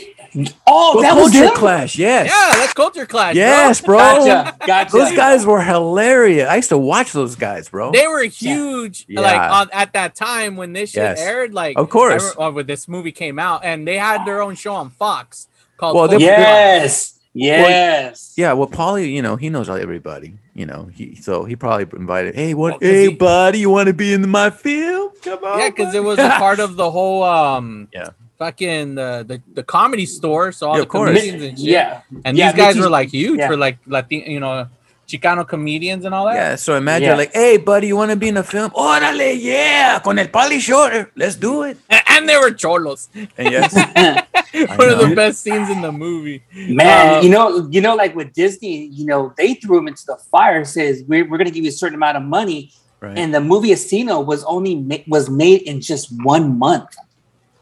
Oh, 0.67 0.93
Well, 0.97 1.03
that 1.03 1.15
was 1.15 1.33
Culture 1.33 1.47
him? 1.49 1.55
Clash, 1.55 1.97
yes. 1.99 2.27
Yeah, 2.27 2.61
that's 2.61 2.75
culture 2.75 3.07
clash. 3.07 3.35
yes, 3.35 3.81
bro. 3.81 3.99
Gotcha, 3.99 4.57
gotcha. 4.67 4.93
Those 4.97 5.13
guys 5.13 5.47
were 5.47 5.63
hilarious. 5.63 6.49
I 6.49 6.57
used 6.57 6.69
to 6.69 6.79
watch 6.79 7.13
those 7.13 7.35
guys, 7.35 7.69
bro. 7.71 7.93
They 7.93 8.07
were 8.07 8.25
huge, 8.25 9.07
Yeah. 9.09 9.21
like 9.23 9.41
on, 9.53 9.71
at 9.73 9.93
that 9.95 10.15
time 10.15 10.57
when 10.57 10.73
this 10.75 10.91
shit 10.91 11.03
Yes. 11.03 11.19
aired. 11.21 11.55
Like, 11.55 11.79
Of 11.79 11.89
course. 11.89 12.23
I 12.23 12.27
remember- 12.27 12.43
uh, 12.43 12.51
when 12.53 12.67
this 12.67 12.89
movie 12.89 13.13
came 13.13 13.39
out, 13.39 13.65
and 13.65 13.87
they 13.89 13.97
had 13.97 14.25
their 14.27 14.43
own 14.43 14.55
show 14.55 14.75
on 14.75 14.91
Fox 14.91 15.49
called. 15.79 15.97
Well, 15.97 16.09
Culture 16.09 16.27
they- 16.27 16.35
Clash. 16.35 16.83
Yes, 16.83 17.15
yes. 17.35 18.33
yeah, 18.37 18.53
well, 18.55 18.67
Pauly, 18.69 19.13
you 19.13 19.23
know, 19.23 19.37
he 19.37 19.49
knows 19.49 19.69
everybody. 19.69 20.35
You 20.55 20.67
know, 20.67 20.89
he 20.93 21.15
so 21.15 21.45
he 21.45 21.55
probably 21.55 21.87
invited. 21.97 22.35
Hey, 22.35 22.53
what? 22.53 22.73
Well, 22.73 22.79
'cause 22.81 22.89
hey, 22.89 23.09
he- 23.11 23.15
buddy, 23.15 23.59
you 23.61 23.71
want 23.71 23.87
to 23.87 23.93
be 23.93 24.13
in 24.13 24.29
my 24.29 24.51
film? 24.51 25.11
Come 25.23 25.45
on. 25.45 25.61
Yeah, 25.61 25.69
because 25.69 25.95
it 25.95 26.03
was 26.03 26.19
a 26.19 26.29
part 26.39 26.59
of 26.59 26.75
the 26.77 26.91
whole 26.91 27.23
um 27.23 27.87
Yeah. 27.93 28.09
Fucking 28.39 28.95
the 28.95 29.25
the, 29.27 29.43
the 29.55 29.63
comedy 29.63 30.07
store. 30.07 30.53
So 30.53 30.69
all 30.69 30.75
Yeah, 30.77 30.81
the 30.81 30.87
comedians 30.87 31.43
and 31.43 31.59
shit. 31.59 31.69
Yeah, 31.69 32.01
And 32.25 32.37
Yeah, 32.37 32.53
these 32.53 32.59
guys 32.61 32.75
Mickey- 32.77 32.85
were 32.85 32.91
like 32.91 33.09
huge 33.11 33.39
yeah. 33.39 33.49
for 33.49 33.57
like 33.57 33.79
Latin, 33.87 34.23
you 34.31 34.41
know, 34.41 34.67
Chicano 35.09 35.47
comedians 35.49 36.05
and 36.05 36.15
all 36.15 36.27
that. 36.27 36.35
Yeah, 36.35 36.55
so 36.57 36.77
imagine 36.77 37.09
Yeah. 37.09 37.17
like, 37.17 37.33
hey, 37.33 37.57
buddy, 37.57 37.87
you 37.89 37.97
want 37.97 38.11
to 38.11 38.17
be 38.17 38.29
in 38.29 38.37
a 38.37 38.43
film? 38.43 38.71
Órale, 38.73 39.37
yeah, 39.41 39.99
con 40.05 40.19
el 40.19 40.27
Pauly 40.29 40.61
Shore. 40.61 41.11
Let's 41.17 41.35
do 41.37 41.63
it. 41.63 41.79
And, 41.89 42.03
and 42.11 42.29
they 42.29 42.37
were 42.37 42.51
cholos. 42.53 43.09
And 43.15 43.51
yes, 43.51 43.73
One 44.55 44.89
of 44.91 44.99
the 44.99 45.13
best 45.17 45.43
scenes 45.43 45.71
in 45.71 45.81
the 45.81 45.93
movie. 45.93 46.43
man. 46.55 47.15
Uh, 47.17 47.21
you 47.23 47.31
know, 47.31 47.69
you 47.71 47.81
know, 47.81 47.95
like 47.95 48.15
with 48.15 48.33
Disney, 48.35 48.87
you 48.87 49.07
know, 49.07 49.33
they 49.39 49.55
threw 49.55 49.79
him 49.79 49.89
into 49.89 50.05
the 50.07 50.17
fire. 50.31 50.65
Says 50.65 51.03
we're, 51.09 51.25
we're 51.29 51.39
going 51.39 51.47
to 51.49 51.53
give 51.55 51.65
you 51.65 51.71
a 51.71 51.73
certain 51.73 51.95
amount 51.95 52.17
of 52.19 52.23
money, 52.25 52.73
right. 53.01 53.17
and 53.17 53.33
the 53.35 53.41
movie 53.41 53.71
Asino 53.71 54.25
was 54.25 54.45
only 54.45 54.75
ma- 54.77 55.05
was 55.07 55.31
made 55.31 55.63
in 55.63 55.81
just 55.81 56.09
one 56.23 56.59
month. 56.59 56.97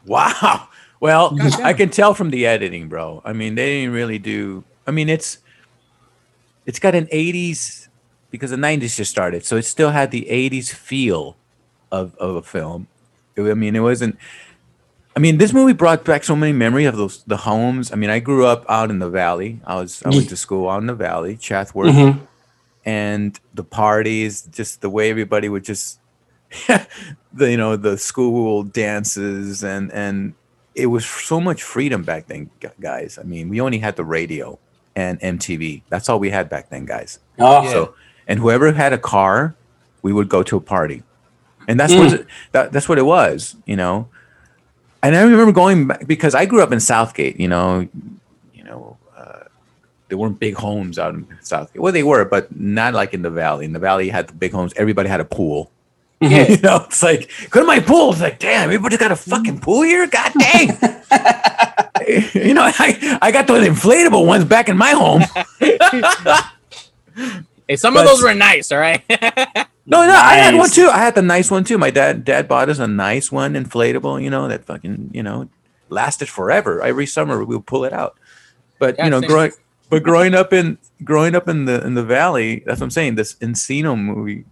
Wow. 0.05 0.66
Well, 0.99 1.31
Goddamn. 1.35 1.65
I 1.65 1.73
can 1.73 1.89
tell 1.89 2.13
from 2.13 2.29
the 2.31 2.45
editing, 2.45 2.87
bro. 2.89 3.21
I 3.23 3.33
mean, 3.33 3.55
they 3.55 3.81
didn't 3.81 3.93
really 3.93 4.17
do. 4.19 4.63
I 4.87 4.91
mean, 4.91 5.09
it's 5.09 5.37
it's 6.65 6.79
got 6.79 6.95
an 6.95 7.05
'80s 7.07 7.87
because 8.31 8.49
the 8.51 8.57
'90s 8.57 8.95
just 8.95 9.11
started, 9.11 9.45
so 9.45 9.55
it 9.57 9.63
still 9.65 9.91
had 9.91 10.11
the 10.11 10.27
'80s 10.29 10.69
feel 10.73 11.37
of 11.91 12.15
of 12.15 12.35
a 12.35 12.41
film. 12.41 12.87
It- 13.35 13.43
I 13.49 13.53
mean, 13.53 13.75
it 13.75 13.81
wasn't. 13.81 14.17
I 15.15 15.19
mean, 15.19 15.37
this 15.39 15.51
movie 15.51 15.73
brought 15.73 16.03
back 16.05 16.23
so 16.23 16.35
many 16.35 16.53
memory 16.53 16.85
of 16.85 16.95
those 16.95 17.23
the 17.25 17.37
homes. 17.37 17.91
I 17.91 17.95
mean, 17.95 18.09
I 18.09 18.19
grew 18.19 18.45
up 18.45 18.65
out 18.69 18.89
in 18.91 18.99
the 18.99 19.09
valley. 19.09 19.59
I 19.65 19.75
was 19.75 20.01
I 20.03 20.09
went 20.09 20.29
to 20.29 20.37
school 20.37 20.69
out 20.69 20.81
in 20.81 20.87
the 20.87 20.95
valley, 20.95 21.37
Chatsworth, 21.37 21.93
Mhm. 21.95 22.19
and 22.85 23.39
the 23.53 23.63
parties, 23.63 24.41
just 24.51 24.81
the 24.81 24.89
way 24.89 25.09
everybody 25.09 25.49
would 25.49 25.63
just, 25.63 25.99
the 26.67 27.49
you 27.51 27.57
know 27.57 27.75
the 27.77 27.97
school 27.97 28.61
dances 28.63 29.63
and 29.63 29.91
and 29.91 30.33
it 30.77 30.85
was 30.85 31.05
so 31.05 31.41
much 31.41 31.63
freedom 31.63 32.03
back 32.03 32.27
then, 32.27 32.49
guys. 32.79 33.17
I 33.17 33.23
mean, 33.23 33.49
we 33.49 33.59
only 33.59 33.79
had 33.79 33.95
the 33.95 34.05
radio 34.05 34.59
and 34.95 35.19
MTV. 35.19 35.81
That's 35.89 36.07
all 36.07 36.19
we 36.19 36.29
had 36.29 36.49
back 36.49 36.69
then, 36.69 36.85
guys. 36.85 37.19
Oh. 37.39 37.69
So, 37.71 37.95
and 38.27 38.39
whoever 38.39 38.71
had 38.71 38.93
a 38.93 38.97
car, 38.97 39.55
we 40.03 40.13
would 40.13 40.29
go 40.29 40.43
to 40.43 40.55
a 40.57 40.61
party, 40.61 41.01
and 41.67 41.79
that's 41.79 41.93
Mm. 41.93 41.99
what 41.99 42.13
it, 42.13 42.27
that, 42.51 42.71
that's 42.71 42.87
what 42.87 42.97
it 42.99 43.05
was, 43.05 43.55
you 43.65 43.75
know. 43.75 44.07
And 45.01 45.15
I 45.15 45.21
remember 45.23 45.51
going 45.51 45.87
back 45.87 46.05
because 46.07 46.35
I 46.35 46.45
grew 46.45 46.61
up 46.61 46.71
in 46.71 46.79
Southgate, 46.79 47.39
you 47.39 47.47
know, 47.47 47.87
you 48.53 48.63
know, 48.63 48.97
uh, 49.17 49.43
there 50.09 50.17
weren't 50.17 50.39
big 50.39 50.55
homes 50.55 50.97
out 50.99 51.13
in 51.15 51.25
Southgate. 51.41 51.81
Well, 51.81 51.93
they 51.93 52.03
were, 52.03 52.23
but 52.25 52.55
not 52.55 52.93
like 52.93 53.13
in 53.13 53.21
the 53.23 53.29
valley. 53.29 53.65
In 53.65 53.73
the 53.73 53.79
valley, 53.79 54.05
you 54.05 54.11
had 54.11 54.27
the 54.27 54.33
big 54.33 54.51
homes. 54.51 54.73
Everybody 54.75 55.09
had 55.09 55.21
a 55.21 55.25
pool. 55.25 55.71
Mhm. 56.21 56.49
you 56.49 56.57
know, 56.61 56.85
it's 56.85 57.03
like 57.03 57.29
go 57.49 57.61
to 57.61 57.65
my 57.67 57.79
pool. 57.79 58.11
It's 58.11 58.21
like, 58.21 58.39
damn, 58.39 58.63
everybody 58.65 58.97
got 58.97 59.11
a 59.11 59.15
fucking 59.15 59.59
pool 59.59 59.83
here. 59.83 60.07
God 60.07 60.31
dang. 60.39 60.67
you 62.33 62.53
know, 62.53 62.63
I, 62.63 63.19
I 63.21 63.31
got 63.31 63.47
those 63.47 63.67
inflatable 63.67 64.25
ones 64.25 64.45
back 64.45 64.69
in 64.69 64.77
my 64.77 64.91
home. 64.91 65.23
Hey, 67.69 67.75
some 67.75 67.95
But- 67.95 68.05
of 68.05 68.11
those 68.11 68.23
were 68.23 68.33
nice, 68.33 68.71
all 68.71 68.77
right. 68.79 69.03
No, 69.89 70.05
no, 70.05 70.13
I 70.15 70.35
had 70.35 70.55
one 70.55 70.69
too. 70.69 70.87
I 70.89 70.99
had 70.99 71.15
the 71.15 71.21
nice 71.21 71.51
one 71.51 71.63
too. 71.65 71.77
My 71.77 71.89
dad 71.89 72.23
dad 72.23 72.47
bought 72.47 72.69
us 72.69 72.79
a 72.79 72.87
nice 72.87 73.29
one, 73.31 73.53
inflatable. 73.55 74.21
You 74.23 74.29
know 74.29 74.47
that 74.47 74.63
fucking 74.65 75.11
you 75.13 75.21
know 75.23 75.49
lasted 75.89 76.29
forever. 76.29 76.81
Every 76.81 77.05
summer 77.05 77.43
we 77.43 77.55
would 77.57 77.65
pull 77.65 77.83
it 77.85 77.91
out. 77.93 78.17
But 78.79 78.95
Yeah, 78.97 79.05
you 79.05 79.11
know, 79.11 79.21
growing 79.21 79.51
but 79.89 80.03
growing 80.03 80.33
up 80.33 80.53
in 80.53 80.77
growing 81.03 81.35
up 81.35 81.47
in 81.49 81.65
the 81.65 81.85
in 81.85 81.93
the 81.93 82.03
valley, 82.03 82.63
that's 82.65 82.79
what 82.79 82.85
I'm 82.85 82.91
saying. 82.91 83.15
This 83.15 83.35
Encino 83.35 83.97
movie 83.99 84.45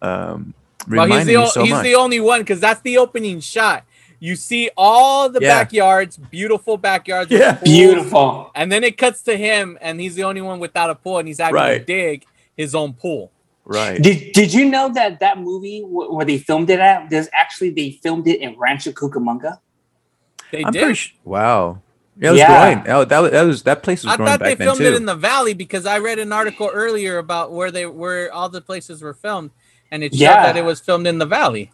um, 0.00 0.52
well, 0.88 1.06
he's 1.06 1.26
the 1.26 1.36
me 1.36 1.46
so 1.46 1.62
he's 1.62 1.72
much. 1.72 1.82
the 1.84 1.94
only 1.94 2.20
one 2.20 2.40
because 2.40 2.60
that's 2.60 2.80
the 2.82 2.98
opening 2.98 3.40
shot. 3.40 3.84
You 4.20 4.36
see 4.36 4.70
all 4.76 5.28
the 5.28 5.40
Yeah. 5.42 5.48
backyards, 5.64 6.16
beautiful 6.16 6.76
backyards. 6.76 7.30
Yeah. 7.30 7.54
pools, 7.54 7.64
beautiful. 7.64 8.50
And 8.54 8.70
then 8.70 8.84
it 8.84 8.96
cuts 8.96 9.22
to 9.22 9.36
him, 9.36 9.76
and 9.80 10.00
he's 10.00 10.14
the 10.14 10.24
only 10.24 10.40
one 10.40 10.60
without 10.60 10.90
a 10.90 10.94
pool, 10.94 11.18
and 11.18 11.26
he's 11.26 11.38
having 11.38 11.60
to 11.60 11.84
dig 11.84 12.24
his 12.56 12.74
own 12.74 12.92
pool. 12.92 13.32
right. 13.64 14.00
Did 14.00 14.32
Did 14.32 14.52
you 14.54 14.68
know 14.68 14.92
that 14.94 15.18
that 15.20 15.38
movie 15.40 15.80
wh- 15.82 16.12
where 16.12 16.24
they 16.24 16.38
filmed 16.38 16.70
it 16.70 16.78
at? 16.80 17.10
There's 17.10 17.28
actually 17.32 17.70
they 17.70 17.92
filmed 18.02 18.26
it 18.28 18.40
in 18.40 18.56
Rancho 18.58 18.92
Cucamonga. 18.92 19.58
They 20.52 20.64
I'm 20.64 20.72
did. 20.72 20.80
pretty 20.82 20.94
sure. 20.94 21.18
Wow. 21.24 21.80
Yeah, 22.20 22.28
it 22.28 22.32
was 22.32 22.38
Yeah. 22.40 22.74
growing. 22.82 22.88
Oh, 22.94 23.04
that 23.06 23.18
was, 23.20 23.30
that 23.30 23.42
was 23.42 23.62
that 23.62 23.82
place 23.82 24.04
was 24.04 24.12
I 24.12 24.16
growing 24.16 24.30
thought 24.32 24.40
back 24.40 24.48
they 24.50 24.54
then 24.56 24.66
filmed 24.66 24.80
too. 24.80 24.86
it 24.86 24.94
in 24.94 25.06
the 25.06 25.14
valley 25.14 25.54
because 25.54 25.86
I 25.86 25.98
read 25.98 26.18
an 26.18 26.30
article 26.32 26.70
earlier 26.72 27.18
about 27.18 27.52
where 27.52 27.70
they 27.70 27.86
where 27.86 28.30
all 28.32 28.48
the 28.50 28.60
places 28.60 29.00
were 29.00 29.14
filmed, 29.14 29.50
and 29.92 30.02
it 30.02 30.12
showed 30.12 30.20
Yeah. 30.20 30.42
that 30.42 30.56
it 30.56 30.64
was 30.64 30.80
filmed 30.80 31.06
in 31.06 31.18
the 31.18 31.26
valley. 31.26 31.70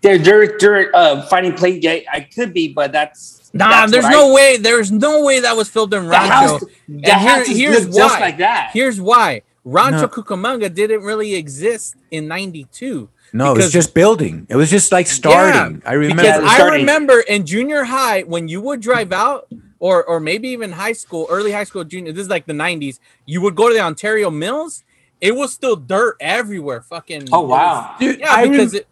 They're 0.00 0.18
they're, 0.18 0.58
they're 0.58 0.96
uh, 0.96 1.22
fighting 1.26 1.52
play. 1.52 1.78
Yeah, 1.78 2.00
I 2.12 2.20
could 2.22 2.52
be, 2.52 2.66
but 2.68 2.90
that's 2.90 3.50
Nah, 3.54 3.68
that's 3.68 3.92
there's 3.92 4.08
no 4.08 4.30
I- 4.30 4.34
way. 4.34 4.56
There's 4.56 4.90
no 4.90 5.22
way 5.24 5.38
that 5.40 5.56
was 5.56 5.68
filmed 5.68 5.94
in 5.94 6.02
The 6.04 6.10
Rancho. 6.10 6.28
house, 6.28 6.64
the 6.88 7.10
And 7.12 7.46
here- 7.46 7.70
here's 7.70 7.86
look 7.86 7.96
just 7.96 8.14
why. 8.16 8.20
like 8.20 8.38
that. 8.38 8.70
Here's 8.72 9.00
why. 9.00 9.42
Rancho 9.64 10.02
No. 10.02 10.08
Cucamonga 10.08 10.74
didn't 10.74 11.02
really 11.02 11.34
exist 11.36 11.94
in 12.10 12.26
'92. 12.26 13.08
no, 13.32 13.52
it 13.52 13.56
was 13.56 13.58
because- 13.58 13.72
just 13.72 13.94
building. 13.94 14.46
It 14.50 14.56
was 14.56 14.68
just 14.70 14.90
like 14.90 15.06
starting. 15.06 15.80
I 15.86 15.92
remember. 15.92 16.22
Because 16.22 16.42
I 16.44 16.68
remember 16.70 17.20
in 17.20 17.46
junior 17.46 17.84
high 17.84 18.22
when 18.22 18.48
you 18.48 18.60
would 18.62 18.80
drive 18.80 19.12
out, 19.12 19.46
or 19.78 20.02
or 20.04 20.18
maybe 20.18 20.48
even 20.48 20.72
high 20.72 20.92
school, 20.94 21.26
early 21.30 21.52
high 21.52 21.64
school, 21.64 21.84
junior. 21.84 22.10
This 22.12 22.22
is 22.22 22.28
like 22.30 22.46
the 22.46 22.52
'90s. 22.54 22.98
You 23.26 23.40
would 23.42 23.54
go 23.54 23.68
to 23.68 23.74
the 23.74 23.80
Ontario 23.80 24.28
Mills. 24.30 24.82
It 25.20 25.34
was 25.36 25.52
still 25.52 25.76
dirt 25.76 26.16
everywhere. 26.20 26.82
Fucking. 26.82 27.28
Oh 27.32 27.44
it 27.44 27.48
was- 27.48 27.50
wow! 27.50 27.94
Dude, 27.98 28.20
yeah, 28.20 28.32
I 28.32 28.42
rem- 28.42 28.50
because 28.52 28.74
it, 28.74 28.86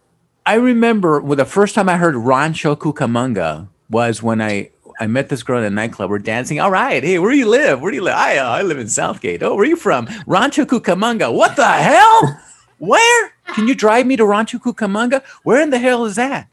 I 0.44 0.54
remember 0.54 1.20
well, 1.20 1.36
the 1.36 1.44
first 1.44 1.74
time 1.74 1.88
I 1.88 1.96
heard 1.96 2.16
Rancho 2.16 2.76
Cucamonga 2.76 3.68
was 3.90 4.22
when 4.22 4.40
I 4.42 4.70
I 4.98 5.06
met 5.06 5.28
this 5.28 5.42
girl 5.42 5.58
in 5.58 5.64
a 5.64 5.70
nightclub. 5.70 6.10
We're 6.10 6.18
dancing. 6.18 6.58
All 6.60 6.70
right, 6.70 7.02
hey, 7.04 7.18
where 7.18 7.30
do 7.30 7.36
you 7.36 7.48
live? 7.48 7.80
Where 7.80 7.90
do 7.90 7.96
you 7.96 8.02
live? 8.02 8.14
I 8.16 8.38
uh, 8.38 8.48
I 8.48 8.62
live 8.62 8.78
in 8.78 8.88
Southgate. 8.88 9.42
Oh, 9.42 9.54
where 9.54 9.62
are 9.62 9.66
you 9.66 9.76
from? 9.76 10.08
Rancho 10.26 10.64
Cucamonga. 10.64 11.32
What 11.32 11.54
the 11.56 11.66
hell? 11.68 12.40
Where? 12.78 13.32
Can 13.54 13.68
you 13.68 13.74
drive 13.74 14.06
me 14.06 14.16
to 14.16 14.24
Rancho 14.26 14.58
Cucamonga? 14.58 15.22
Where 15.44 15.60
in 15.62 15.70
the 15.70 15.78
hell 15.78 16.04
is 16.06 16.16
that? 16.16 16.48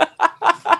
all 0.00 0.06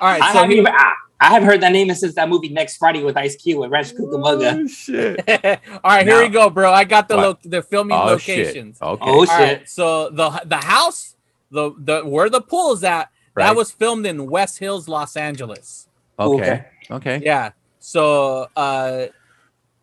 right. 0.01 0.23
I 0.23 0.33
So 0.33 0.39
haven't 0.39 0.51
he, 0.53 0.59
even. 0.59 0.73
I, 1.21 1.27
I 1.27 1.31
haven't 1.31 1.49
heard 1.49 1.61
that 1.63 1.73
name 1.73 1.93
since 1.95 2.15
that 2.15 2.29
movie 2.29 2.49
Next 2.49 2.77
Friday 2.77 3.03
with 3.03 3.17
Ice 3.17 3.37
Cube 3.37 3.65
at 3.65 3.71
Rancho 3.71 3.95
Cucamonga. 3.97 4.65
Oh, 4.65 4.67
shit. 4.67 5.21
all 5.85 5.91
right, 5.91 6.07
here 6.07 6.21
we 6.23 6.29
go, 6.29 6.49
bro. 6.51 6.73
I 6.73 6.85
got 6.85 7.09
the 7.09 7.17
lo- 7.17 7.39
the 7.45 7.63
filming 7.63 7.97
Oh 7.97 8.05
locations. 8.07 8.77
shit. 8.79 8.83
Okay. 8.87 9.05
Oh 9.07 9.25
shit! 9.25 9.31
right, 9.35 9.69
so 9.69 10.11
the 10.11 10.31
the 10.47 10.57
house, 10.59 11.17
the 11.51 11.73
the 11.79 12.03
where 12.03 12.31
the 12.31 12.41
pool 12.41 12.73
is 12.73 12.85
at, 12.85 13.11
that 13.37 13.55
was 13.57 13.71
filmed 13.71 14.07
in 14.07 14.27
West 14.29 14.59
Hills, 14.59 14.89
Los 14.89 15.17
Angeles. 15.17 15.89
okay. 16.19 16.65
Okay. 16.91 17.21
Yeah. 17.25 17.51
So 17.81 18.49
uh 18.57 19.07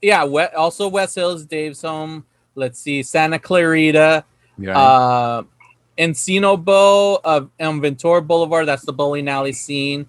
yeah, 0.02 0.26
we- 0.26 0.44
also 0.44 0.88
West 0.88 1.16
Hills, 1.16 1.46
Dave's 1.46 1.82
home. 1.82 2.26
Let's 2.56 2.80
see, 2.80 3.04
Santa 3.04 3.40
Clarita, 3.40 4.24
Right. 4.58 4.76
uh 4.76 5.44
Encino 5.98 6.62
Bow 6.64 7.20
of 7.24 7.50
um, 7.60 7.80
Ventura 7.82 8.22
Boulevard. 8.22 8.68
That's 8.68 8.84
the 8.86 8.92
bowling 8.94 9.28
alley 9.30 9.54
scene. 9.54 10.08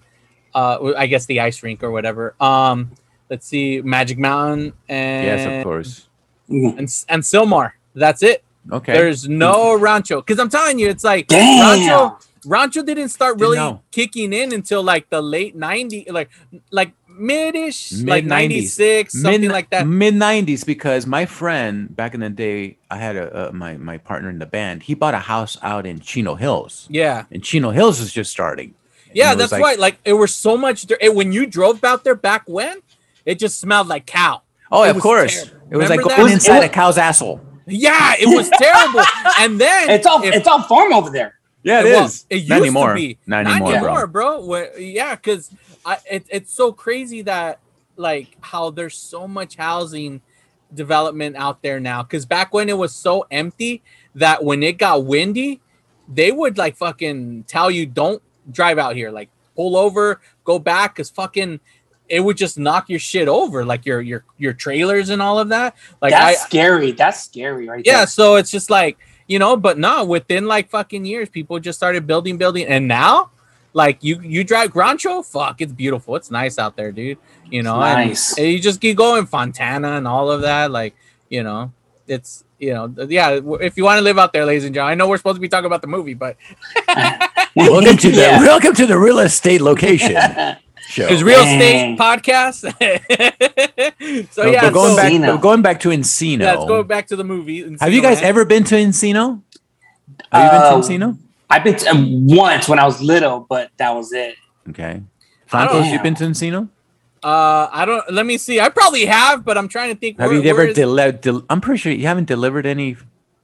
Uh 0.54 0.92
I 0.96 1.06
guess 1.06 1.26
the 1.26 1.40
ice 1.40 1.62
rink 1.62 1.82
or 1.82 1.90
whatever. 1.90 2.34
Um 2.40 2.92
let's 3.30 3.46
see, 3.46 3.80
Magic 3.82 4.18
Mountain 4.18 4.72
and 4.88 5.26
yes, 5.26 5.46
of 5.58 5.64
course. 5.64 6.08
And, 6.48 6.78
and 7.08 7.22
Sylmar. 7.22 7.72
That's 7.94 8.22
it. 8.22 8.44
Okay. 8.70 8.92
There's 8.92 9.28
no 9.28 9.74
Rancho. 9.78 10.20
Because 10.20 10.38
I'm 10.38 10.48
telling 10.48 10.78
you, 10.78 10.88
it's 10.88 11.04
like 11.04 11.26
Damn. 11.28 11.88
Rancho 11.88 12.18
Rancho 12.46 12.82
didn't 12.82 13.08
start 13.08 13.38
Didn't 13.38 13.40
really 13.50 13.56
know. 13.58 13.82
kicking 13.90 14.32
in 14.32 14.52
until 14.54 14.82
like 14.82 15.10
the 15.10 15.20
late 15.20 15.56
90s, 15.58 16.10
like 16.12 16.30
like 16.70 16.92
mid-ish, 17.08 17.92
Mid 17.92 18.06
like 18.08 18.24
96, 18.26 19.12
something 19.22 19.48
like 19.48 19.70
that. 19.70 19.86
Mid 19.86 20.14
nineties, 20.14 20.62
because 20.64 21.06
my 21.06 21.24
friend 21.26 21.94
back 21.96 22.14
in 22.14 22.20
the 22.20 22.28
day, 22.30 22.76
I 22.90 22.98
had 22.98 23.16
a, 23.16 23.48
uh 23.48 23.52
my 23.52 23.76
my 23.78 23.98
partner 23.98 24.28
in 24.30 24.38
the 24.38 24.46
band. 24.46 24.84
He 24.84 24.94
bought 24.94 25.14
a 25.14 25.18
house 25.20 25.56
out 25.62 25.86
in 25.86 25.98
Chino 26.00 26.34
Hills, 26.36 26.86
Yeah. 26.90 27.24
and 27.32 27.42
Chino 27.42 27.70
Hills 27.70 27.98
was 28.00 28.12
just 28.12 28.30
starting. 28.30 28.74
Yeah, 29.16 29.32
And 29.32 29.40
it 29.40 29.44
was 29.44 29.50
that's 29.50 29.60
like- 29.60 29.76
why. 29.78 29.80
Like, 29.80 29.98
it 30.04 30.12
was 30.12 30.34
so 30.34 30.56
much. 30.56 30.86
it- 31.00 31.14
when 31.14 31.32
you 31.32 31.46
drove 31.46 31.82
out 31.84 32.04
there 32.04 32.14
back 32.14 32.42
when, 32.46 32.82
it 33.24 33.38
just 33.38 33.58
smelled 33.60 33.88
like 33.88 34.06
cow. 34.06 34.42
Oh, 34.70 34.82
It 34.84 34.94
of 34.96 35.00
course, 35.02 35.34
terrible. 35.44 35.66
it 35.70 35.76
was 35.76 35.90
like 35.90 36.00
going 36.00 36.26
that? 36.26 36.32
inside 36.32 36.58
It 36.62 36.66
a 36.66 36.68
cow's 36.68 36.98
asshole. 36.98 37.40
Yeah, 37.66 38.14
it 38.18 38.26
was 38.26 38.50
terrible. 38.50 39.00
and 39.40 39.60
then 39.60 39.90
It's 39.90 40.06
all 40.06 40.22
if- 40.22 40.34
it's 40.34 40.46
all 40.46 40.62
farm 40.62 40.92
over 40.92 41.10
there. 41.10 41.34
Yeah, 41.62 41.82
well, 41.82 42.04
It 42.30 42.36
used 42.36 42.48
Not 42.48 42.60
anymore. 42.60 42.88
to 42.90 42.94
be. 42.94 43.18
Not 43.26 43.46
anymore, 43.46 43.80
bro. 43.80 44.06
bro. 44.06 44.44
Where- 44.44 44.78
yeah, 44.78 45.14
because 45.16 45.50
I 45.84 45.98
it, 46.10 46.26
it's 46.30 46.52
so 46.54 46.72
crazy 46.72 47.22
that 47.22 47.58
like 47.96 48.36
how 48.40 48.70
there's 48.70 48.96
so 48.96 49.26
much 49.26 49.56
housing 49.56 50.20
development 50.74 51.36
out 51.36 51.62
there 51.62 51.80
now. 51.80 52.02
Because 52.02 52.26
back 52.26 52.52
when 52.52 52.68
it 52.68 52.76
was 52.76 52.94
so 52.94 53.24
empty 53.30 53.82
that 54.14 54.44
when 54.44 54.62
it 54.62 54.78
got 54.78 55.04
windy, 55.04 55.60
they 56.08 56.30
would 56.30 56.58
like 56.58 56.76
fucking 56.76 57.44
tell 57.48 57.70
you 57.70 57.86
don't 57.86 58.22
drive 58.50 58.78
out 58.78 58.96
here. 58.96 59.10
Like 59.10 59.30
pull 59.54 59.76
over, 59.76 60.20
go 60.44 60.58
back, 60.58 60.94
because 60.94 61.10
fucking 61.10 61.60
it 62.08 62.20
would 62.20 62.36
just 62.36 62.56
knock 62.58 62.88
your 62.88 63.00
shit 63.00 63.26
over, 63.28 63.64
like 63.64 63.84
your 63.86 64.00
your 64.00 64.24
your 64.38 64.52
trailers 64.52 65.08
and 65.10 65.20
all 65.20 65.38
of 65.38 65.48
that. 65.48 65.74
Like 66.00 66.12
That's 66.12 66.40
I, 66.42 66.46
scary. 66.46 66.92
That's 66.92 67.22
scary, 67.24 67.68
right 67.68 67.82
yeah 67.84 67.98
there. 67.98 68.06
so 68.06 68.36
it's 68.36 68.50
just 68.50 68.70
like 68.70 68.98
you 69.26 69.38
know 69.40 69.56
but 69.56 69.76
no 69.76 70.04
within 70.04 70.46
like 70.46 70.70
fucking 70.70 71.04
years 71.04 71.28
people 71.28 71.58
just 71.58 71.76
started 71.76 72.06
building 72.06 72.38
building 72.38 72.64
and 72.68 72.86
now 72.86 73.28
like 73.72 73.98
you 74.00 74.20
you 74.20 74.44
drive 74.44 74.70
Grancho 74.72 75.26
fuck 75.26 75.60
it's 75.60 75.72
beautiful 75.72 76.14
it's 76.14 76.30
nice 76.30 76.60
out 76.60 76.76
there 76.76 76.92
dude 76.92 77.18
you 77.50 77.60
know 77.64 77.74
and- 77.82 78.10
Nice. 78.10 78.38
and, 78.38 78.46
you 78.46 78.60
just 78.60 78.80
keep 78.80 78.96
going 78.96 79.26
Fontana 79.26 79.96
and 79.96 80.06
all 80.06 80.30
of 80.30 80.42
that 80.42 80.70
like 80.70 80.94
you 81.28 81.42
know 81.42 81.72
it's 82.06 82.44
you 82.58 82.72
know 82.72 82.92
yeah 83.08 83.38
if 83.60 83.76
you 83.76 83.84
want 83.84 83.98
to 83.98 84.02
live 84.02 84.18
out 84.18 84.32
there 84.32 84.44
ladies 84.44 84.64
and 84.64 84.74
gentlemen 84.74 84.92
I 84.92 84.94
know 84.96 85.08
we're 85.08 85.16
supposed 85.18 85.36
to 85.36 85.40
be 85.40 85.48
talking 85.48 85.66
about 85.66 85.82
the 85.82 85.88
movie 85.88 86.14
but 86.14 86.36
Welcome 87.56 87.96
to 87.96 88.10
the 88.10 88.16
Yeah. 88.20 88.40
welcome 88.40 88.74
to 88.74 88.86
the 88.86 88.98
real 88.98 89.18
estate 89.20 89.60
location 89.60 90.12
show. 90.88 91.06
it's 91.08 91.22
real 91.22 91.40
estate 91.40 91.98
podcast 91.98 92.60
so 94.32 94.42
So, 94.44 94.50
yeah 94.50 94.60
but 94.62 94.72
going 94.72 94.90
so, 94.90 94.96
back, 94.96 95.12
Encino. 95.12 95.26
but 95.34 95.40
going 95.40 95.62
back 95.62 95.80
to 95.80 95.88
Encino. 95.90 96.40
yeah, 96.40 96.54
let's 96.54 96.66
go 96.66 96.82
back 96.82 97.06
to 97.08 97.16
the 97.16 97.24
movie 97.24 97.76
Have 97.80 97.92
you 97.92 98.02
guys 98.02 98.20
Man. 98.20 98.28
ever 98.30 98.44
been 98.44 98.64
to 98.64 98.74
Encino? 98.74 99.42
Have 100.32 100.44
you 100.44 100.58
been 100.58 100.70
to 100.70 101.06
Encino? 101.06 101.18
I've 101.50 101.62
been 101.64 101.76
to, 101.76 101.90
um, 101.90 102.26
once 102.26 102.68
when 102.68 102.78
I 102.78 102.84
was 102.84 103.00
little, 103.00 103.40
but 103.48 103.70
that 103.76 103.94
was 103.94 104.12
it. 104.12 104.34
Okay. 104.70 105.02
I 105.52 105.64
don't- 105.64 105.72
Santos, 105.74 105.92
you 105.92 106.00
been 106.02 106.14
to 106.16 106.24
Encino? 106.24 106.68
Uh 107.26 107.68
I 107.72 107.84
don't 107.84 108.12
let 108.12 108.24
me 108.26 108.38
see 108.38 108.60
I 108.60 108.68
probably 108.68 109.06
have 109.06 109.44
but 109.44 109.58
I'm 109.58 109.66
trying 109.68 109.92
to 109.92 109.98
think 109.98 110.18
Have 110.20 110.30
where- 110.30 110.40
you 110.40 110.48
ever 110.48 110.72
delivered? 110.72 111.20
del- 111.22 111.44
I'm 111.50 111.60
pretty 111.60 111.78
sure 111.78 111.92
you 111.92 112.06
haven't 112.06 112.26
delivered 112.28 112.66
any 112.66 112.96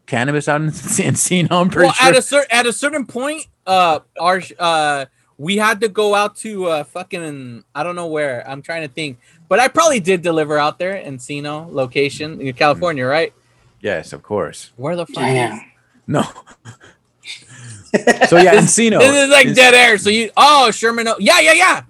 cannabis 0.07 0.47
out 0.49 0.61
in 0.61 0.69
Encino. 0.69 1.49
I'm 1.61 1.71
pretty 1.71 1.87
well, 1.87 1.95
sure. 1.95 2.09
at 2.09 2.17
a 2.17 2.23
certain 2.23 2.51
at 2.59 2.67
a 2.67 2.73
certain 2.73 3.07
point, 3.07 3.47
uh, 3.67 4.01
our 4.21 4.41
uh, 4.59 5.07
we 5.39 5.57
had 5.57 5.81
to 5.81 5.89
go 5.89 6.15
out 6.15 6.37
to 6.45 6.67
uh, 6.67 6.85
fucking 6.85 7.65
I 7.75 7.83
don't 7.83 7.97
know 7.97 8.07
where. 8.09 8.47
I'm 8.49 8.63
trying 8.63 8.83
to 8.87 8.93
think, 8.93 9.19
but 9.49 9.59
I 9.59 9.69
probably 9.69 10.01
did 10.01 10.23
deliver 10.23 10.59
out 10.59 10.79
there 10.79 10.95
in 10.97 11.17
Encino 11.19 11.73
location 11.73 12.41
in 12.41 12.53
California, 12.55 13.07
right? 13.07 13.33
yes, 13.81 14.13
of 14.13 14.23
course. 14.23 14.71
Where 14.77 14.95
the 14.95 15.07
fuck? 15.07 15.25
Damn. 15.25 15.57
Is, 15.57 15.61
No. 16.07 16.23
so 18.29 18.37
yeah, 18.39 18.55
Encino. 18.55 18.99
this 19.01 19.25
is 19.25 19.31
like 19.31 19.47
is- 19.47 19.57
dead 19.57 19.75
air. 19.75 19.99
So 19.99 20.11
you, 20.11 20.31
oh 20.37 20.71
Sherman, 20.71 21.09
O- 21.09 21.17
yeah, 21.19 21.41
yeah, 21.41 21.53
yeah, 21.55 21.83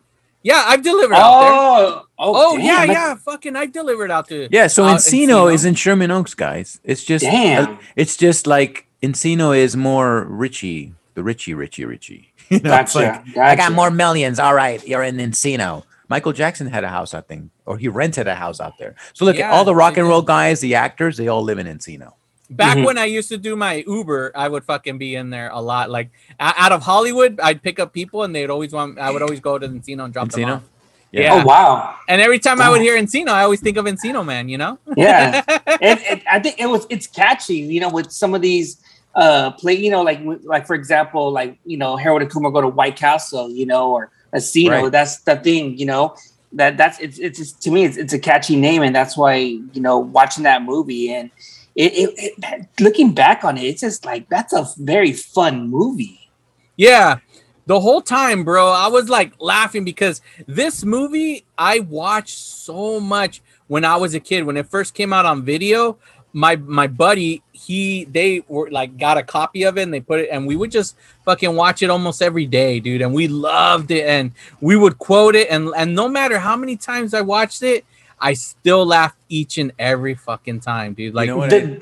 yeah. 0.43 0.65
I've 0.67 0.83
delivered 0.83 1.15
out 1.15 1.41
there. 1.41 1.51
Oh, 1.53 2.07
oh, 2.19 2.53
Oh 2.53 2.57
damn, 2.57 2.65
yeah, 2.67 2.87
that- 2.87 2.93
yeah. 2.93 3.15
Fucking, 3.17 3.57
I've 3.57 3.73
delivered 3.73 4.11
out 4.11 4.29
to. 4.29 4.49
Yeah, 4.51 4.67
so 4.67 4.85
uh, 4.85 4.97
Encino, 4.97 5.53
is 5.53 5.65
in 5.65 5.75
Sherman 5.75 6.11
Oaks, 6.11 6.35
guys. 6.35 6.81
It's 6.85 7.05
just 7.05 7.25
Damn. 7.25 7.79
it's 7.97 8.17
just 8.17 8.47
like 8.47 8.87
Encino 9.03 9.57
is 9.57 9.77
more 9.77 10.25
Richie, 10.25 10.95
the 11.15 11.23
Richie, 11.23 11.55
Richie, 11.55 11.85
Richie. 11.85 12.29
You 12.51 12.59
know, 12.61 12.69
Gotcha, 12.71 12.99
like, 12.99 13.39
I 13.39 13.57
got 13.57 13.73
more 13.73 13.91
millions. 13.91 14.39
All 14.39 14.53
right, 14.55 14.87
you're 14.87 15.03
in 15.03 15.17
Encino. 15.17 15.85
Michael 16.11 16.33
Jackson 16.35 16.67
had 16.67 16.85
a 16.85 16.89
house, 16.89 17.15
I 17.15 17.23
think, 17.23 17.51
or 17.65 17.79
he 17.79 17.89
rented 17.89 18.29
a 18.29 18.35
house 18.35 18.61
out 18.61 18.77
there. 18.79 18.95
So 19.15 19.25
look, 19.25 19.37
Yeah, 19.39 19.51
all 19.53 19.65
the 19.65 19.75
rock 19.75 19.97
and 19.97 20.07
roll 20.07 20.21
guys, 20.21 20.61
the 20.61 20.75
actors, 20.75 21.17
they 21.17 21.29
all 21.29 21.43
live 21.43 21.59
in 21.59 21.67
Encino. 21.67 22.13
Back 22.57 22.77
Mhm. 22.77 22.85
when 22.85 22.99
I 22.99 23.07
used 23.07 23.29
to 23.31 23.39
do 23.39 23.57
my 23.57 23.85
Uber, 23.87 24.33
I 24.35 24.49
would 24.49 24.65
fucking 24.65 24.99
be 24.99 25.15
in 25.15 25.31
there 25.31 25.51
a 25.53 25.61
lot. 25.61 25.91
Like 25.91 26.11
out 26.39 26.73
of 26.73 26.83
Hollywood, 26.83 27.41
I'd 27.43 27.63
pick 27.63 27.79
up 27.79 27.93
people, 27.93 28.23
and 28.25 28.35
they'd 28.35 28.51
always 28.51 28.73
want. 28.73 28.99
I 28.99 29.11
would 29.11 29.23
always 29.23 29.41
go 29.41 29.59
to 29.59 29.67
Encino 29.67 30.05
and 30.05 30.13
drop 30.13 30.31
them 30.31 30.43
Encino? 30.43 30.57
off. 30.57 30.63
Yeah. 31.11 31.23
Yeah. 31.23 31.43
Oh 31.43 31.47
wow. 31.47 31.95
And 32.09 32.21
every 32.23 32.39
time 32.39 32.61
I 32.61 32.71
would 32.71 32.81
hear 32.81 32.97
Encino, 32.97 33.29
I 33.29 33.43
always 33.43 33.61
think 33.61 33.77
of 33.77 33.85
Encino 33.85 34.25
Man. 34.25 34.49
You 34.49 34.59
know? 34.59 34.79
Yeah. 34.97 35.43
it, 35.49 35.99
it, 36.11 36.23
I 36.31 36.39
think 36.39 36.59
it 36.59 36.67
was 36.67 36.87
it's 36.89 37.07
catchy, 37.07 37.57
you 37.57 37.81
know, 37.81 37.91
with 37.91 38.11
some 38.11 38.35
of 38.35 38.41
these 38.41 38.79
uh 39.15 39.51
play, 39.53 39.75
you 39.75 39.91
know, 39.91 40.03
like 40.03 40.21
like 40.43 40.67
for 40.67 40.75
example, 40.75 41.31
like 41.31 41.59
you 41.67 41.77
know, 41.77 41.97
Harold 41.97 42.23
and 42.23 42.31
Kumar 42.31 42.51
go 42.51 42.63
to 42.63 42.69
White 42.69 42.97
Castle, 42.97 43.51
you 43.51 43.67
know, 43.67 43.93
or 43.93 44.11
Casino. 44.33 44.85
Right. 44.85 44.93
That's 44.93 45.19
the 45.19 45.37
thing, 45.37 45.77
you 45.77 45.87
know. 45.87 46.15
That 46.55 46.77
that's 46.77 46.99
it's 47.01 47.19
it's 47.19 47.39
just, 47.39 47.63
to 47.63 47.71
me 47.71 47.85
it's, 47.85 47.97
it's 47.97 48.13
a 48.13 48.19
catchy 48.19 48.57
name, 48.57 48.83
and 48.83 48.95
that's 48.95 49.17
why 49.17 49.37
you 49.37 49.81
know 49.81 49.99
watching 49.99 50.45
that 50.45 50.63
movie 50.63 51.13
and 51.13 51.31
it, 51.75 51.93
it, 51.93 52.35
it 52.43 52.69
looking 52.81 53.15
back 53.15 53.45
on 53.45 53.57
it, 53.57 53.65
it's 53.65 53.81
just 53.81 54.05
like 54.05 54.29
that's 54.29 54.53
a 54.53 54.67
very 54.79 55.13
fun 55.13 55.69
movie. 55.69 56.31
Yeah. 56.77 57.19
The 57.67 57.79
whole 57.79 58.03
time, 58.03 58.43
bro, 58.43 58.71
I 58.71 58.89
was 58.89 59.09
like 59.09 59.35
laughing 59.41 59.85
because 59.85 60.21
this 60.47 60.85
movie 60.85 61.45
I 61.57 61.79
watched 61.79 62.39
so 62.39 62.99
much 62.99 63.41
when 63.69 63.85
I 63.85 63.97
was 63.97 64.15
a 64.15 64.21
kid. 64.21 64.45
When 64.45 64.57
it 64.57 64.67
first 64.67 64.95
came 64.95 65.13
out 65.13 65.25
on 65.25 65.45
video, 65.45 65.97
my 66.33 66.57
my 66.57 66.89
buddy, 66.89 67.43
he 67.53 68.05
they 68.07 68.43
were 68.49 68.69
like 68.71 68.99
got 68.99 69.17
a 69.17 69.23
copy 69.23 69.63
of 69.63 69.79
it 69.79 69.83
and 69.83 69.95
they 69.95 70.01
put 70.01 70.21
it 70.21 70.29
and 70.31 70.47
we 70.47 70.57
would 70.57 70.73
just 70.73 70.97
fucking 71.25 71.55
watch 71.55 71.83
it 71.83 71.91
almost 71.91 72.21
every 72.21 72.47
day, 72.47 72.81
dude. 72.81 73.01
And 73.01 73.15
we 73.15 73.29
loved 73.29 73.91
it 73.93 74.07
and 74.07 74.33
we 74.61 74.77
would 74.77 74.99
quote 74.99 75.37
it 75.37 75.49
and 75.49 75.73
and 75.77 75.95
no 75.95 76.09
matter 76.09 76.39
how 76.41 76.57
many 76.57 76.77
times 76.77 77.15
I 77.15 77.21
watched 77.21 77.63
it, 77.63 77.85
I 78.23 78.35
still 78.35 78.87
laugh 78.87 79.15
each 79.29 79.59
and 79.59 79.73
every 79.79 80.15
fucking 80.15 80.61
time, 80.61 80.95
dude. 80.95 81.13
Like 81.15 81.27
know 81.29 81.37
what? 81.39 81.51
The, 81.51 81.79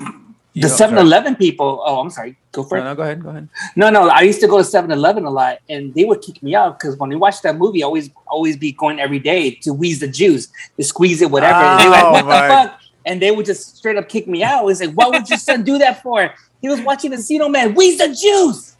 You 0.53 0.63
the 0.63 0.69
7 0.69 0.97
Eleven 0.97 1.35
people, 1.37 1.81
oh, 1.85 2.01
I'm 2.01 2.09
sorry, 2.09 2.35
go 2.51 2.63
for 2.63 2.77
No, 2.77 2.81
it. 2.81 2.85
no, 2.85 2.95
go 2.95 3.03
ahead, 3.03 3.23
go 3.23 3.29
ahead. 3.29 3.47
No, 3.77 3.89
no, 3.89 4.09
I 4.09 4.21
used 4.21 4.41
to 4.41 4.47
go 4.47 4.57
to 4.57 4.63
7-Eleven 4.65 5.23
a 5.23 5.29
lot, 5.29 5.59
and 5.69 5.93
they 5.93 6.03
would 6.03 6.21
kick 6.21 6.43
me 6.43 6.55
out 6.55 6.77
because 6.77 6.97
when 6.97 7.09
we 7.09 7.15
watched 7.15 7.43
that 7.43 7.57
movie, 7.57 7.83
I 7.83 7.85
always 7.85 8.09
always 8.27 8.57
be 8.57 8.73
going 8.73 8.99
every 8.99 9.19
day 9.19 9.51
to 9.63 9.71
wheeze 9.73 9.99
the 10.01 10.09
juice, 10.09 10.49
to 10.77 10.83
squeeze 10.83 11.21
it, 11.21 11.31
whatever. 11.31 11.53
and 11.55 11.79
they 11.79 11.85
were 11.85 11.91
like, 11.91 12.03
Oh, 12.03 12.11
what 12.11 12.25
my- 12.25 12.41
the 12.41 12.53
fuck? 12.53 12.79
And 13.05 13.21
they 13.21 13.31
would 13.31 13.45
just 13.45 13.77
straight 13.77 13.97
up 13.97 14.09
kick 14.09 14.27
me 14.27 14.43
out. 14.43 14.67
It's 14.67 14.81
like, 14.81 14.91
what 14.93 15.09
would 15.13 15.27
your 15.29 15.39
son 15.39 15.63
do 15.63 15.77
that 15.79 16.03
for? 16.03 16.29
He 16.61 16.67
was 16.69 16.81
watching 16.81 17.11
Encino 17.13 17.49
Man, 17.49 17.73
wheeze 17.73 17.97
the 17.97 18.09
juice. 18.13 18.75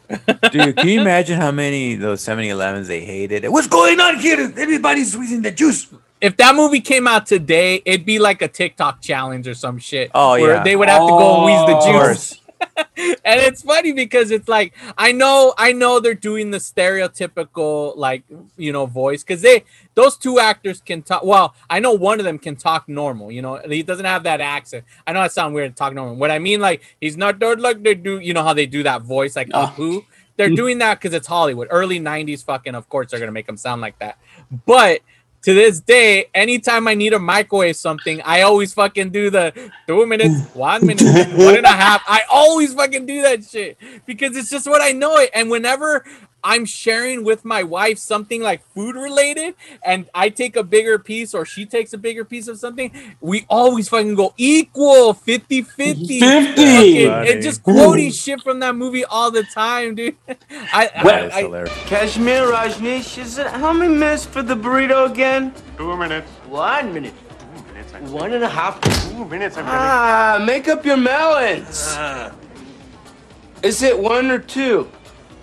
Dude, 0.52 0.76
can 0.76 0.86
you 0.88 1.00
imagine 1.00 1.40
how 1.40 1.50
many 1.50 1.94
of 1.94 2.00
those 2.00 2.20
7-Elevens 2.20 2.86
they 2.86 3.00
hated? 3.04 3.48
What's 3.48 3.66
going 3.66 3.98
on 3.98 4.18
here? 4.20 4.38
Everybody's 4.56 5.12
squeezing 5.12 5.40
the 5.42 5.50
juice. 5.50 5.88
If 6.22 6.36
that 6.38 6.54
movie 6.56 6.80
came 6.80 7.06
out 7.06 7.26
today, 7.26 7.82
it'd 7.84 8.06
be 8.06 8.18
like 8.18 8.40
a 8.40 8.48
TikTok 8.48 9.02
challenge 9.02 9.46
or 9.46 9.54
some 9.54 9.78
shit. 9.78 10.10
Oh, 10.14 10.32
where 10.40 10.54
yeah. 10.56 10.62
They 10.64 10.76
would 10.76 10.88
have 10.88 11.02
to 11.02 11.08
go 11.08 11.36
and 11.36 11.44
wheeze 11.46 11.66
the 11.66 11.76
Oh. 11.76 12.08
juice. 12.08 12.38
and 12.96 13.40
it's 13.40 13.62
funny 13.62 13.90
because 13.92 14.30
it's 14.30 14.48
like 14.48 14.72
I 14.96 15.10
know 15.10 15.52
I 15.58 15.72
know 15.72 15.98
they're 15.98 16.14
doing 16.14 16.52
the 16.52 16.58
stereotypical 16.58 17.96
like 17.96 18.22
you 18.56 18.72
know 18.72 18.86
voice 18.86 19.24
because 19.24 19.42
they 19.42 19.64
those 19.94 20.16
two 20.16 20.38
actors 20.38 20.80
can 20.80 21.02
talk 21.02 21.24
well 21.24 21.54
I 21.68 21.80
know 21.80 21.92
one 21.92 22.20
of 22.20 22.24
them 22.24 22.38
can 22.38 22.54
talk 22.54 22.88
normal 22.88 23.32
you 23.32 23.42
know 23.42 23.60
he 23.68 23.82
doesn't 23.82 24.04
have 24.04 24.22
that 24.22 24.40
accent 24.40 24.84
I 25.06 25.12
know 25.12 25.22
that 25.22 25.32
sound 25.32 25.54
weird 25.56 25.72
to 25.72 25.76
talk 25.76 25.92
normal 25.92 26.14
what 26.14 26.30
I 26.30 26.38
mean 26.38 26.60
like 26.60 26.82
he's 27.00 27.16
not 27.16 27.40
there 27.40 27.56
like 27.56 27.82
they 27.82 27.96
do 27.96 28.20
you 28.20 28.32
know 28.32 28.44
how 28.44 28.54
they 28.54 28.66
do 28.66 28.84
that 28.84 29.02
voice 29.02 29.34
like 29.34 29.48
Oh. 29.52 29.66
Apu 29.76 30.04
they're 30.36 30.48
doing 30.48 30.78
that 30.78 31.00
because 31.00 31.14
it's 31.14 31.26
Hollywood 31.26 31.66
early 31.70 31.98
90s 31.98 32.44
fucking 32.44 32.76
of 32.76 32.88
course 32.88 33.10
they're 33.10 33.20
gonna 33.20 33.32
make 33.32 33.46
them 33.46 33.56
sound 33.56 33.80
like 33.80 33.98
that 33.98 34.18
but 34.66 35.00
to 35.42 35.54
this 35.54 35.80
day, 35.80 36.26
anytime 36.34 36.86
I 36.86 36.94
need 36.94 37.10
to 37.10 37.18
microwave 37.18 37.76
something, 37.76 38.22
I 38.22 38.42
always 38.42 38.72
fucking 38.74 39.10
do 39.10 39.28
the 39.28 39.52
two 39.86 40.06
minutes, 40.06 40.40
one 40.54 40.86
minute, 40.86 41.02
one 41.36 41.56
and 41.56 41.66
a 41.66 41.68
half. 41.68 42.02
I 42.06 42.22
always 42.30 42.74
fucking 42.74 43.06
do 43.06 43.22
that 43.22 43.44
shit 43.44 43.76
because 44.06 44.36
it's 44.36 44.50
just 44.50 44.68
what 44.68 44.80
I 44.80 44.92
know 44.92 45.16
it. 45.18 45.30
And 45.34 45.50
whenever 45.50 46.04
I'm 46.44 46.64
sharing 46.64 47.24
with 47.24 47.44
my 47.44 47.62
wife 47.62 47.98
something 47.98 48.42
like 48.42 48.66
food 48.74 48.96
related 48.96 49.54
and 49.84 50.08
I 50.14 50.28
take 50.28 50.56
a 50.56 50.62
bigger 50.64 50.98
piece 50.98 51.34
or 51.34 51.44
she 51.44 51.66
takes 51.66 51.92
a 51.92 51.98
bigger 51.98 52.24
piece 52.24 52.48
of 52.48 52.58
something, 52.58 52.92
we 53.20 53.46
always 53.48 53.88
fucking 53.88 54.14
go 54.14 54.34
equal 54.36 55.14
50 55.14 55.62
50. 55.62 56.20
50. 56.20 57.06
And 57.06 57.42
just 57.42 57.62
quoting 57.62 58.10
shit 58.10 58.42
from 58.42 58.60
that 58.60 58.74
movie 58.74 59.04
all 59.04 59.30
the 59.30 59.44
time, 59.44 59.94
dude. 59.94 60.16
I, 60.28 60.90
I, 60.94 61.04
Well, 61.04 61.22
That's 61.22 61.34
I, 61.36 61.42
hilarious. 61.42 61.74
Kashmir, 61.86 62.42
Rajneesh, 62.52 63.18
is 63.18 63.38
it 63.38 63.46
how 63.46 63.72
many 63.72 63.94
minutes 63.94 64.24
for 64.24 64.42
the 64.42 64.54
burrito 64.54 65.10
again? 65.10 65.52
Two 65.76 65.96
minutes. 65.96 66.28
One 66.48 66.92
minute. 66.92 67.14
Two 67.56 67.72
minutes. 67.72 67.92
I'm 67.94 68.10
One 68.12 68.32
and 68.32 68.44
a 68.44 68.48
half. 68.48 68.80
Two 69.10 69.24
minutes. 69.26 69.56
I'm 69.56 69.64
ready. 69.66 69.76
Ah, 69.78 70.42
make 70.44 70.68
up 70.68 70.84
your 70.84 70.96
melons. 70.96 71.96
Is 73.62 73.82
it 73.82 73.98
one 73.98 74.30
or 74.30 74.38
two? 74.40 74.90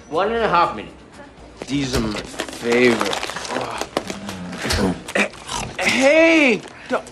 One 0.09 0.31
and 0.31 0.43
a 0.43 0.49
half 0.49 0.75
minute. 0.75 0.91
These 1.67 1.95
are 1.95 1.99
my 1.99 2.19
favorite. 2.19 3.15
Hey, 5.79 6.61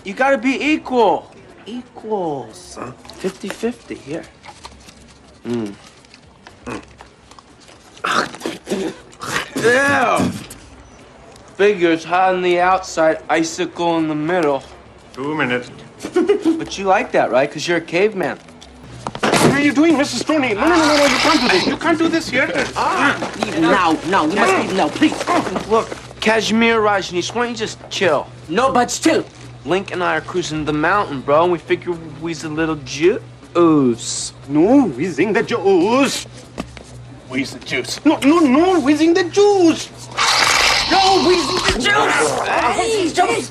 you 0.04 0.14
gotta 0.14 0.36
be 0.36 0.60
equal. 0.60 1.30
Equals. 1.64 2.76
50 3.14 3.48
50 3.48 3.94
here. 3.94 4.24
Mm. 5.44 5.74
Ew. 9.56 10.30
Figures 11.54 12.02
hot 12.02 12.34
on 12.34 12.42
the 12.42 12.58
outside, 12.58 13.22
icicle 13.28 13.98
in 13.98 14.08
the 14.08 14.14
middle. 14.14 14.64
Two 15.12 15.36
minutes. 15.36 15.70
But 16.14 16.76
you 16.76 16.84
like 16.84 17.12
that, 17.12 17.30
right? 17.30 17.48
Because 17.48 17.68
you're 17.68 17.78
a 17.78 17.80
caveman. 17.80 18.38
What 19.48 19.56
are 19.56 19.64
you 19.64 19.72
doing, 19.72 19.94
Mrs. 19.94 20.20
Stoney? 20.20 20.52
No, 20.52 20.60
no, 20.60 20.68
no, 20.68 20.76
no, 20.76 20.96
no, 20.96 21.04
you 21.06 21.16
can't 21.16 21.40
do 21.40 21.48
this. 21.48 21.66
You 21.66 21.76
can't 21.78 21.98
do 21.98 22.08
this 22.08 22.28
here. 22.28 22.50
Ah. 22.76 23.16
Now, 23.58 23.92
now, 24.10 24.26
you 24.26 24.36
must 24.36 24.58
leave 24.58 24.76
now, 24.76 24.88
please. 24.90 25.68
Look, 25.68 25.88
Kashmir 26.20 26.80
Rajneesh, 26.80 27.34
why 27.34 27.44
don't 27.44 27.52
you 27.52 27.56
just 27.56 27.78
chill? 27.88 28.26
No 28.50 28.70
buts 28.72 29.00
too. 29.00 29.24
Link 29.64 29.90
and 29.90 30.04
I 30.04 30.18
are 30.18 30.20
cruising 30.20 30.66
the 30.66 30.74
mountain, 30.74 31.22
bro, 31.22 31.44
and 31.44 31.52
we 31.52 31.58
figure 31.58 31.92
we's 32.20 32.44
a 32.44 32.48
little 32.50 32.76
juice. 32.84 34.34
No, 34.48 34.86
whizzing 34.88 35.32
the 35.32 35.42
juice. 35.42 36.24
Where's 37.28 37.52
the 37.52 37.58
juice? 37.60 38.04
No, 38.04 38.18
no, 38.18 38.40
no, 38.40 38.80
whizzing 38.80 39.14
the 39.14 39.24
juice. 39.24 39.88
No, 40.90 41.00
whizzing 41.26 41.62
the 41.66 41.72
juice. 41.80 42.30
Hey, 42.78 43.10
Juice. 43.12 43.48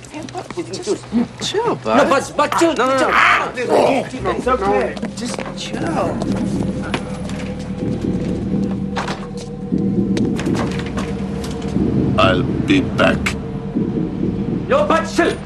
Chill, 1.49 1.75
bud. 1.75 1.97
No 1.97 2.09
buts, 2.09 2.31
but 2.31 2.51
too. 2.59 2.73
No, 2.73 2.87
no, 2.87 2.97
no. 2.97 3.09
Ah! 3.11 3.51
It's 3.55 4.47
okay. 4.47 4.95
Just 5.15 5.35
chill. 5.57 5.85
I'll 12.19 12.43
be 12.65 12.81
back. 12.81 13.17
No 14.67 14.85
buts 14.87 15.15
too. 15.15 15.37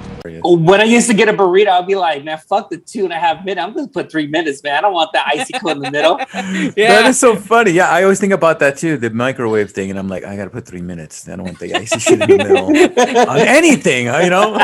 When 0.69 0.82
I 0.82 0.86
used 0.86 1.08
to 1.10 1.13
get 1.13 1.30
a 1.30 1.34
burrito, 1.34 1.69
I'd 1.69 1.88
be 1.88 1.95
like, 1.95 2.23
man, 2.23 2.38
fuck 2.38 2.69
the 2.69 2.77
two 2.77 3.04
and 3.06 3.13
a 3.13 3.19
half 3.19 3.43
minutes. 3.45 3.62
I'm 3.63 3.73
gonna 3.73 3.88
put 3.88 4.12
three 4.12 4.27
minutes, 4.27 4.62
man. 4.63 4.77
I 4.77 4.82
don't 4.82 4.93
want 4.93 5.12
that 5.13 5.27
icicle 5.27 5.69
in 5.69 5.80
the 5.80 5.91
middle. 5.91 6.17
That 6.32 6.73
Yeah. 6.77 7.08
is 7.10 7.19
so 7.19 7.36
funny. 7.36 7.71
Yeah, 7.71 7.89
I 7.89 8.04
always 8.04 8.19
think 8.19 8.34
about 8.34 8.60
that 8.60 8.77
too, 8.77 8.97
the 8.97 9.10
microwave 9.10 9.71
thing, 9.71 9.89
and 9.89 9.97
I'm 9.99 10.08
like, 10.08 10.23
I 10.23 10.36
gotta 10.36 10.49
put 10.49 10.65
three 10.65 10.82
minutes. 10.82 11.27
I 11.30 11.36
don't 11.36 11.45
want 11.45 11.60
the 11.60 11.73
icy 11.75 11.99
shit 11.99 12.21
in 12.21 12.30
the 12.30 12.38
middle 12.38 12.65
on 13.30 13.39
anything, 13.39 14.06
you 14.06 14.30
know. 14.30 14.58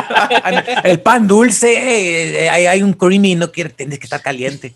El 0.84 0.98
pan 0.98 1.26
dulce, 1.26 1.64
eh, 1.64 2.46
eh, 2.46 2.48
hay, 2.50 2.64
hay 2.66 2.82
un 2.82 2.94
creamy, 2.94 3.34
no 3.34 3.48
quiere, 3.48 3.70
tienes 3.70 3.98
que 3.98 4.06
estar 4.08 4.22
caliente. 4.22 4.74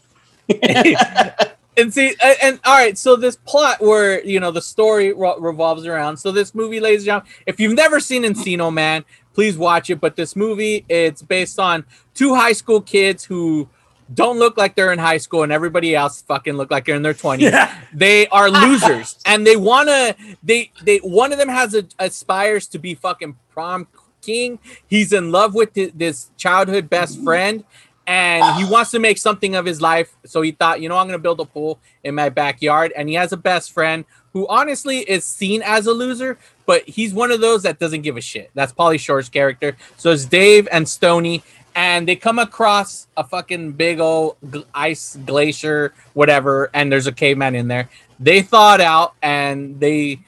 and 1.77 1.93
see 1.93 2.15
and, 2.23 2.37
and 2.43 2.61
all 2.65 2.75
right 2.77 2.99
so 2.99 3.17
this 3.17 3.37
plot 3.37 3.81
where 3.81 4.23
you 4.25 4.39
know 4.39 4.51
the 4.51 4.61
story 4.61 5.13
ro- 5.13 5.39
revolves 5.39 5.87
around 5.87 6.19
so 6.19 6.31
this 6.31 6.55
movie 6.55 6.81
ladies 6.81 7.01
and 7.03 7.07
gentlemen 7.07 7.33
if 7.47 7.59
you've 7.59 7.75
never 7.75 7.99
seen 8.01 8.25
encino 8.25 8.71
man 8.73 9.05
please 9.35 9.57
watch 9.57 9.91
it. 9.91 10.01
But 10.01 10.17
this 10.17 10.37
movie 10.37 10.85
it's 10.89 11.23
based 11.23 11.59
on 11.59 11.85
two 12.15 12.35
high 12.35 12.53
school 12.53 12.81
kids 12.81 13.25
who 13.25 13.69
don't 14.15 14.39
look 14.39 14.57
like 14.57 14.75
they're 14.75 14.93
in 14.93 14.99
high 14.99 15.17
school 15.17 15.43
and 15.43 15.53
everybody 15.53 15.95
else 15.95 16.23
fucking 16.23 16.55
look 16.55 16.71
like 16.71 16.85
they're 16.85 16.97
in 16.97 17.03
their 17.03 17.15
20s 17.15 17.41
Yeah. 17.41 17.75
they 17.95 18.27
are 18.29 18.51
losers. 18.51 19.19
And 19.27 19.47
they 19.47 19.57
want 19.57 19.89
to 19.89 20.17
they 20.43 20.71
they 20.83 20.99
one 20.99 21.33
of 21.33 21.39
them 21.39 21.49
has 21.49 21.75
a, 21.75 21.85
aspires 21.99 22.67
to 22.69 22.79
be 22.79 22.95
fucking 22.95 23.37
prom 23.51 23.87
king. 24.21 24.59
He's 24.87 25.13
in 25.13 25.33
love 25.33 25.55
with 25.55 25.73
thi- 25.73 25.93
this 25.95 26.31
childhood 26.37 26.91
best 26.91 27.23
friend 27.23 27.65
and 28.07 28.57
he 28.57 28.71
wants 28.71 28.91
to 28.91 28.99
make 28.99 29.17
something 29.17 29.55
of 29.55 29.65
his 29.65 29.81
life. 29.81 30.17
So 30.27 30.43
he 30.43 30.53
thought 30.53 30.81
you 30.81 30.89
know 30.89 30.97
i'm 30.99 31.07
going 31.07 31.19
to 31.19 31.23
build 31.23 31.41
a 31.41 31.45
pool 31.45 31.79
in 32.05 32.15
my 32.15 32.29
backyard. 32.29 32.93
And 32.97 33.09
he 33.09 33.15
has 33.15 33.33
a 33.33 33.37
best 33.37 33.73
friend 33.73 34.05
who 34.33 34.47
honestly 34.49 34.99
is 34.99 35.25
seen 35.25 35.63
as 35.63 35.87
a 35.87 35.93
loser 35.93 36.39
but 36.67 36.89
he's 36.89 37.13
one 37.13 37.31
of 37.31 37.41
those 37.41 37.63
that 37.63 37.79
doesn't 37.79 38.03
give 38.03 38.17
a 38.17 38.21
shit. 38.21 38.51
That's 38.55 38.73
pauly 38.73 38.99
shore's 38.99 39.29
character. 39.29 39.77
So 39.97 40.11
it's 40.11 40.25
dave 40.25 40.69
and 40.71 40.89
stony 40.89 41.43
and 41.75 42.07
they 42.07 42.17
come 42.17 42.39
across 42.39 43.07
a 43.17 43.25
fucking 43.25 43.73
big 43.73 44.01
old 44.01 44.37
gl- 44.45 44.65
ice 44.75 45.17
glacier 45.25 45.95
whatever 46.15 46.71
and 46.75 46.93
there's 46.93 47.07
a 47.07 47.13
caveman 47.13 47.55
in 47.55 47.69
there. 47.69 47.89
They 48.21 48.43
thawed 48.43 48.81
out 48.81 49.15
and 49.23 49.81
they 49.81 50.21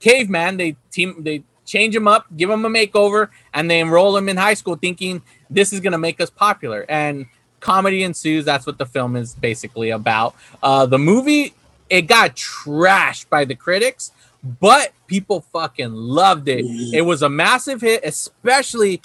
caveman 0.00 0.56
they 0.56 0.76
team 0.90 1.22
they 1.22 1.42
change 1.66 1.94
him 1.94 2.08
up 2.08 2.24
give 2.36 2.48
him 2.48 2.64
a 2.64 2.68
makeover 2.68 3.28
and 3.52 3.70
they 3.70 3.80
enroll 3.80 4.16
him 4.16 4.28
in 4.28 4.36
high 4.36 4.54
school 4.54 4.76
thinking 4.76 5.20
this 5.50 5.72
is 5.72 5.80
to 5.80 5.98
make 5.98 6.20
us 6.20 6.30
popular. 6.30 6.86
And 6.88 7.26
comedy 7.60 8.04
ensues. 8.04 8.44
That's 8.44 8.66
what 8.66 8.78
the 8.78 8.86
film 8.86 9.16
is 9.16 9.34
basically 9.34 9.90
about. 9.90 10.34
Uh 10.62 10.86
the 10.86 10.98
movie 10.98 11.54
it 11.90 12.02
got 12.02 12.36
trashed 12.36 13.28
by 13.28 13.44
the 13.44 13.54
critics 13.54 14.12
but 14.60 14.92
people 15.06 15.40
fucking 15.52 15.92
loved 15.92 16.48
it 16.48 16.64
it 16.94 17.02
was 17.02 17.22
a 17.22 17.28
massive 17.28 17.80
hit 17.80 18.00
especially 18.04 19.00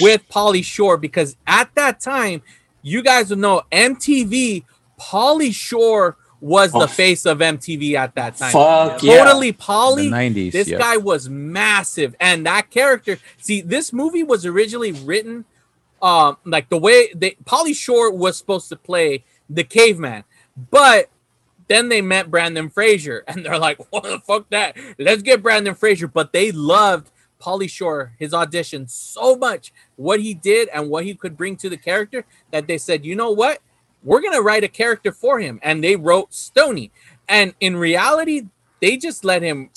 with 0.00 0.26
pauly 0.28 0.64
shore 0.64 0.96
because 0.96 1.36
at 1.46 1.72
that 1.74 2.00
time 2.00 2.40
you 2.82 3.02
guys 3.02 3.30
would 3.30 3.38
know 3.38 3.62
mtv 3.70 4.64
pauly 4.98 5.52
shore 5.54 6.16
was 6.40 6.70
the 6.72 6.78
Oh. 6.78 6.86
face 6.86 7.26
of 7.26 7.38
mtv 7.38 7.94
at 7.94 8.14
that 8.14 8.36
time 8.36 8.52
Fuck 8.52 9.02
yeah. 9.02 9.24
totally 9.24 9.52
Pauly. 9.52 10.08
90s, 10.08 10.52
This 10.52 10.68
yep. 10.68 10.78
guy 10.80 10.96
was 10.96 11.28
massive, 11.28 12.14
and 12.20 12.46
that 12.46 12.70
character. 12.70 13.18
See, 13.38 13.60
this 13.60 13.92
movie 13.92 14.22
was 14.22 14.46
originally 14.46 14.92
written, 14.92 15.44
um, 16.00 16.36
like 16.44 16.68
the 16.68 16.78
way 16.78 17.08
they 17.12 17.32
Pauly 17.44 17.74
Shore 17.74 18.12
was 18.12 18.36
supposed 18.38 18.68
to 18.68 18.76
play 18.76 19.24
the 19.50 19.64
caveman, 19.64 20.22
but 20.70 21.10
then 21.68 21.88
they 21.88 22.00
met 22.02 22.30
Brendan 22.30 22.70
Fraser, 22.70 23.24
and 23.28 23.44
they're 23.44 23.58
like, 23.58 23.78
"What 23.92 24.04
the 24.04 24.18
fuck 24.20 24.48
that? 24.50 24.76
Let's 24.98 25.22
get 25.22 25.42
Brendan 25.42 25.74
Fraser." 25.74 26.08
But 26.08 26.32
they 26.32 26.50
loved 26.50 27.10
Pauly 27.40 27.70
Shore, 27.70 28.14
his 28.18 28.34
audition 28.34 28.88
so 28.88 29.36
much, 29.36 29.72
what 29.96 30.20
he 30.20 30.34
did 30.34 30.68
and 30.70 30.90
what 30.90 31.04
he 31.04 31.14
could 31.14 31.36
bring 31.36 31.56
to 31.58 31.68
the 31.68 31.76
character, 31.76 32.24
that 32.50 32.66
they 32.66 32.78
said, 32.78 33.04
"You 33.04 33.14
know 33.14 33.30
what? 33.30 33.60
We're 34.02 34.20
gonna 34.20 34.42
write 34.42 34.64
a 34.64 34.68
character 34.68 35.12
for 35.12 35.38
him," 35.38 35.60
and 35.62 35.82
they 35.82 35.96
wrote 35.96 36.34
Stony. 36.34 36.90
And 37.28 37.54
in 37.60 37.76
reality, 37.76 38.46
they 38.80 38.96
just 38.96 39.24
let 39.24 39.42
him 39.42 39.70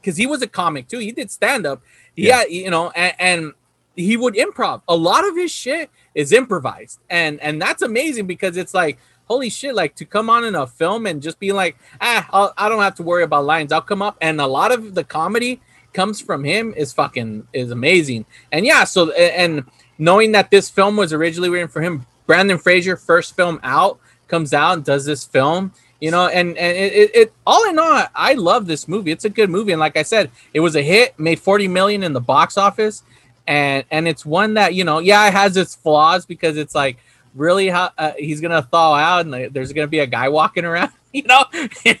because 0.00 0.16
he 0.16 0.26
was 0.26 0.42
a 0.42 0.46
comic 0.46 0.88
too. 0.88 0.98
He 0.98 1.12
did 1.12 1.30
stand 1.30 1.66
up. 1.66 1.82
Yeah, 2.16 2.44
you 2.44 2.70
know, 2.70 2.90
and, 2.90 3.14
and 3.18 3.52
he 3.96 4.16
would 4.16 4.34
improv. 4.34 4.82
A 4.88 4.96
lot 4.96 5.26
of 5.26 5.36
his 5.36 5.50
shit 5.50 5.90
is 6.14 6.32
improvised, 6.32 7.00
and 7.10 7.40
and 7.40 7.60
that's 7.60 7.82
amazing 7.82 8.26
because 8.26 8.56
it's 8.56 8.74
like 8.74 8.98
holy 9.28 9.50
shit, 9.50 9.74
like 9.74 9.94
to 9.96 10.04
come 10.04 10.28
on 10.28 10.44
in 10.44 10.54
a 10.54 10.66
film 10.66 11.06
and 11.06 11.22
just 11.22 11.38
be 11.38 11.52
like, 11.52 11.76
ah, 12.00 12.28
I'll, 12.32 12.54
I 12.56 12.68
don't 12.68 12.82
have 12.82 12.96
to 12.96 13.02
worry 13.02 13.22
about 13.22 13.44
lines. 13.44 13.72
I'll 13.72 13.80
come 13.80 14.02
up, 14.02 14.16
and 14.20 14.40
a 14.40 14.46
lot 14.46 14.72
of 14.72 14.94
the 14.94 15.04
comedy 15.04 15.60
comes 15.92 16.20
from 16.20 16.44
him 16.44 16.74
is 16.76 16.92
fucking 16.92 17.46
is 17.52 17.70
amazing. 17.70 18.26
And 18.52 18.66
yeah, 18.66 18.84
so 18.84 19.12
and 19.12 19.64
knowing 19.98 20.32
that 20.32 20.50
this 20.50 20.70
film 20.70 20.96
was 20.96 21.12
originally 21.12 21.50
written 21.50 21.68
for 21.68 21.82
him, 21.82 22.06
Brendan 22.26 22.58
Fraser 22.58 22.96
first 22.96 23.36
film 23.36 23.60
out 23.62 24.00
comes 24.28 24.52
out 24.52 24.74
and 24.74 24.84
does 24.84 25.06
this 25.06 25.24
film 25.24 25.72
you 26.00 26.10
know 26.10 26.26
and 26.26 26.56
and 26.56 26.76
it, 26.76 26.92
it, 26.92 27.16
it 27.16 27.32
all 27.46 27.68
in 27.68 27.78
all 27.78 28.04
i 28.14 28.34
love 28.34 28.66
this 28.66 28.86
movie 28.86 29.10
it's 29.10 29.24
a 29.24 29.30
good 29.30 29.50
movie 29.50 29.72
and 29.72 29.80
like 29.80 29.96
i 29.96 30.02
said 30.02 30.30
it 30.54 30.60
was 30.60 30.76
a 30.76 30.82
hit 30.82 31.18
made 31.18 31.40
40 31.40 31.68
million 31.68 32.02
in 32.02 32.12
the 32.12 32.20
box 32.20 32.56
office 32.56 33.02
and 33.46 33.84
and 33.90 34.06
it's 34.06 34.24
one 34.24 34.54
that 34.54 34.74
you 34.74 34.84
know 34.84 34.98
yeah 34.98 35.26
it 35.26 35.32
has 35.32 35.56
its 35.56 35.74
flaws 35.74 36.24
because 36.24 36.56
it's 36.56 36.74
like 36.74 36.98
really 37.34 37.68
how 37.68 37.90
uh, 37.98 38.12
he's 38.18 38.40
gonna 38.40 38.62
thaw 38.62 38.94
out 38.94 39.20
and 39.22 39.30
like, 39.30 39.52
there's 39.52 39.72
gonna 39.72 39.86
be 39.86 39.98
a 40.00 40.06
guy 40.06 40.28
walking 40.28 40.64
around 40.64 40.90
you 41.12 41.22
know 41.24 41.44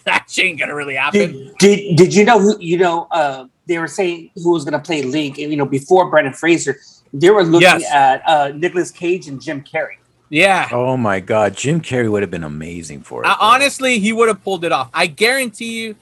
that 0.04 0.24
shit 0.28 0.44
ain't 0.46 0.58
gonna 0.58 0.74
really 0.74 0.94
happen 0.94 1.18
Did, 1.20 1.58
did 1.58 1.96
did 1.96 2.14
you 2.14 2.24
know 2.24 2.38
who 2.38 2.56
you 2.60 2.78
know 2.78 3.06
uh 3.10 3.46
they 3.66 3.78
were 3.78 3.86
saying 3.88 4.30
who 4.36 4.52
was 4.52 4.64
gonna 4.64 4.78
play 4.78 5.02
Link 5.02 5.38
and 5.38 5.50
you 5.50 5.56
know 5.56 5.66
before 5.66 6.10
Brendan 6.10 6.32
Fraser 6.34 6.78
they 7.12 7.30
were 7.30 7.42
looking 7.44 7.62
Yes. 7.80 7.90
at 7.90 8.22
uh 8.28 8.48
Nicolas 8.54 8.90
Cage 8.90 9.28
and 9.28 9.40
Jim 9.40 9.62
Carrey. 9.62 9.96
yeah 10.30 10.68
Oh 10.72 10.96
my 10.96 11.20
God, 11.20 11.56
Jim 11.56 11.80
Carrey 11.80 12.10
would 12.10 12.22
have 12.22 12.30
been 12.30 12.44
amazing 12.44 13.02
for 13.02 13.24
it. 13.24 13.28
I, 13.28 13.36
honestly 13.40 13.98
he 13.98 14.12
would 14.12 14.28
have 14.28 14.42
pulled 14.44 14.64
it 14.64 14.72
off 14.72 14.90
i 14.92 15.06
guarantee 15.06 15.80
you 15.82 15.96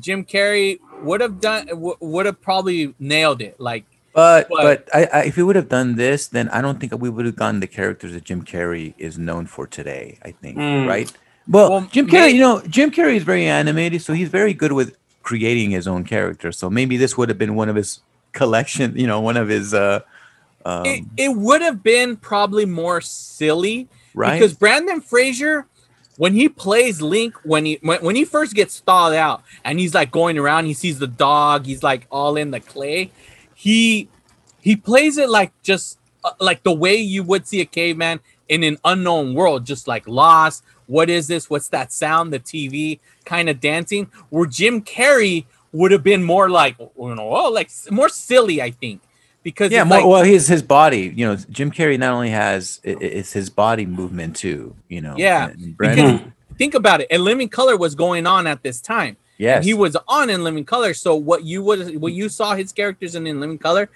jim 0.00 0.24
carrey 0.24 0.78
would 1.02 1.20
have 1.20 1.40
done 1.40 1.66
w- 1.66 1.96
would 2.00 2.26
have 2.26 2.40
probably 2.42 2.94
nailed 2.98 3.40
it 3.42 3.58
like 3.60 3.84
But 4.14 4.48
But- 4.48 4.62
but 4.62 4.88
I, 4.94 5.04
I, 5.12 5.22
if 5.24 5.36
we 5.36 5.42
would 5.42 5.56
have 5.56 5.68
done 5.68 5.96
this, 5.96 6.26
then 6.28 6.48
I 6.50 6.60
don't 6.60 6.78
think 6.80 6.92
we 7.00 7.10
would 7.10 7.26
have 7.26 7.36
gotten 7.36 7.60
the 7.60 7.66
characters 7.66 8.12
that 8.12 8.24
Jim 8.24 8.42
Carrey 8.44 8.94
is 8.96 9.18
known 9.18 9.46
for 9.46 9.66
today. 9.66 10.18
I 10.24 10.30
think, 10.30 10.56
Mm. 10.56 10.86
right? 10.88 11.12
Well, 11.48 11.70
Well, 11.70 11.88
Jim 11.90 12.06
Carrey, 12.06 12.12
may- 12.26 12.30
you 12.30 12.40
know, 12.40 12.62
Jim 12.68 12.90
Carrey 12.90 13.16
is 13.16 13.24
very 13.24 13.46
animated, 13.46 14.00
so 14.02 14.12
he's 14.14 14.28
very 14.30 14.54
good 14.54 14.72
with 14.72 14.96
creating 15.22 15.70
his 15.72 15.86
own 15.88 16.04
character. 16.04 16.52
So 16.52 16.70
maybe 16.70 16.96
this 16.96 17.16
would 17.18 17.28
have 17.28 17.38
been 17.38 17.54
one 17.54 17.68
of 17.68 17.76
his 17.76 18.00
collection, 18.32 18.94
you 18.96 19.06
know, 19.06 19.20
one 19.20 19.36
of 19.36 19.48
his 19.48 19.74
uh, 19.74 20.00
um, 20.64 20.86
it, 20.86 21.04
it 21.16 21.28
would 21.36 21.60
have 21.60 21.82
been 21.82 22.16
probably 22.16 22.64
more 22.64 23.00
silly 23.02 23.88
right? 24.14 24.38
because 24.38 24.54
Brendan 24.54 25.00
Fraser, 25.02 25.66
when 26.16 26.32
he 26.34 26.48
plays 26.48 27.02
Link, 27.02 27.34
when 27.44 27.66
he 27.66 27.78
when, 27.82 28.00
when 28.02 28.16
he 28.16 28.24
first 28.24 28.54
gets 28.54 28.80
thawed 28.80 29.12
out 29.14 29.42
and 29.64 29.78
he's 29.78 29.92
like 29.94 30.10
going 30.10 30.38
around, 30.38 30.64
he 30.66 30.72
sees 30.74 30.98
the 30.98 31.06
dog, 31.06 31.66
he's 31.66 31.82
like 31.82 32.06
all 32.10 32.36
in 32.36 32.50
the 32.50 32.60
clay. 32.60 33.10
He 33.64 34.10
he 34.60 34.76
plays 34.76 35.16
it 35.16 35.30
like 35.30 35.50
just 35.62 35.98
uh, 36.22 36.32
like 36.38 36.64
the 36.64 36.72
way 36.74 36.96
you 36.96 37.22
would 37.22 37.46
see 37.46 37.62
a 37.62 37.64
caveman 37.64 38.20
in 38.46 38.62
an 38.62 38.76
unknown 38.84 39.32
world, 39.32 39.64
just 39.64 39.88
like 39.88 40.06
lost. 40.06 40.62
What 40.86 41.08
is 41.08 41.28
this? 41.28 41.48
What's 41.48 41.68
that 41.68 41.90
sound? 41.90 42.30
The 42.30 42.40
TV 42.40 43.00
kind 43.24 43.48
of 43.48 43.60
dancing. 43.60 44.10
Where 44.28 44.44
Jim 44.44 44.82
Carrey 44.82 45.46
would 45.72 45.92
have 45.92 46.02
been 46.02 46.22
more 46.22 46.50
like 46.50 46.76
you 46.78 47.14
know, 47.14 47.34
oh, 47.34 47.48
like 47.48 47.70
more 47.90 48.10
silly, 48.10 48.60
I 48.60 48.70
think 48.70 49.00
because 49.42 49.72
yeah, 49.72 49.82
more, 49.82 49.96
like- 49.96 50.06
well, 50.06 50.24
his 50.24 50.46
his 50.46 50.62
body. 50.62 51.10
You 51.16 51.24
know, 51.28 51.36
Jim 51.48 51.70
Carrey 51.70 51.98
not 51.98 52.12
only 52.12 52.28
has 52.28 52.80
it's 52.84 53.32
his 53.32 53.48
body 53.48 53.86
movement 53.86 54.36
too. 54.36 54.76
You 54.88 55.00
know. 55.00 55.14
Yeah, 55.16 55.48
and 55.48 55.74
because 55.78 56.20
think 56.58 56.74
about 56.74 57.00
it. 57.00 57.10
In 57.10 57.24
Living 57.24 57.48
Color 57.48 57.78
was 57.78 57.94
going 57.94 58.26
on 58.26 58.46
at 58.46 58.62
this 58.62 58.82
time. 58.82 59.16
Yes. 59.38 59.56
And 59.56 59.64
he 59.64 59.74
was 59.74 59.96
on 60.06 60.30
in 60.30 60.44
Living 60.44 60.64
Color. 60.64 60.94
So 60.94 61.14
what 61.16 61.44
you 61.44 61.62
would 61.62 62.00
what 62.00 62.12
you 62.12 62.28
saw 62.28 62.54
his 62.54 62.72
characters 62.72 63.14
in 63.14 63.26
in 63.26 63.40
Living 63.40 63.58
Color, 63.58 63.90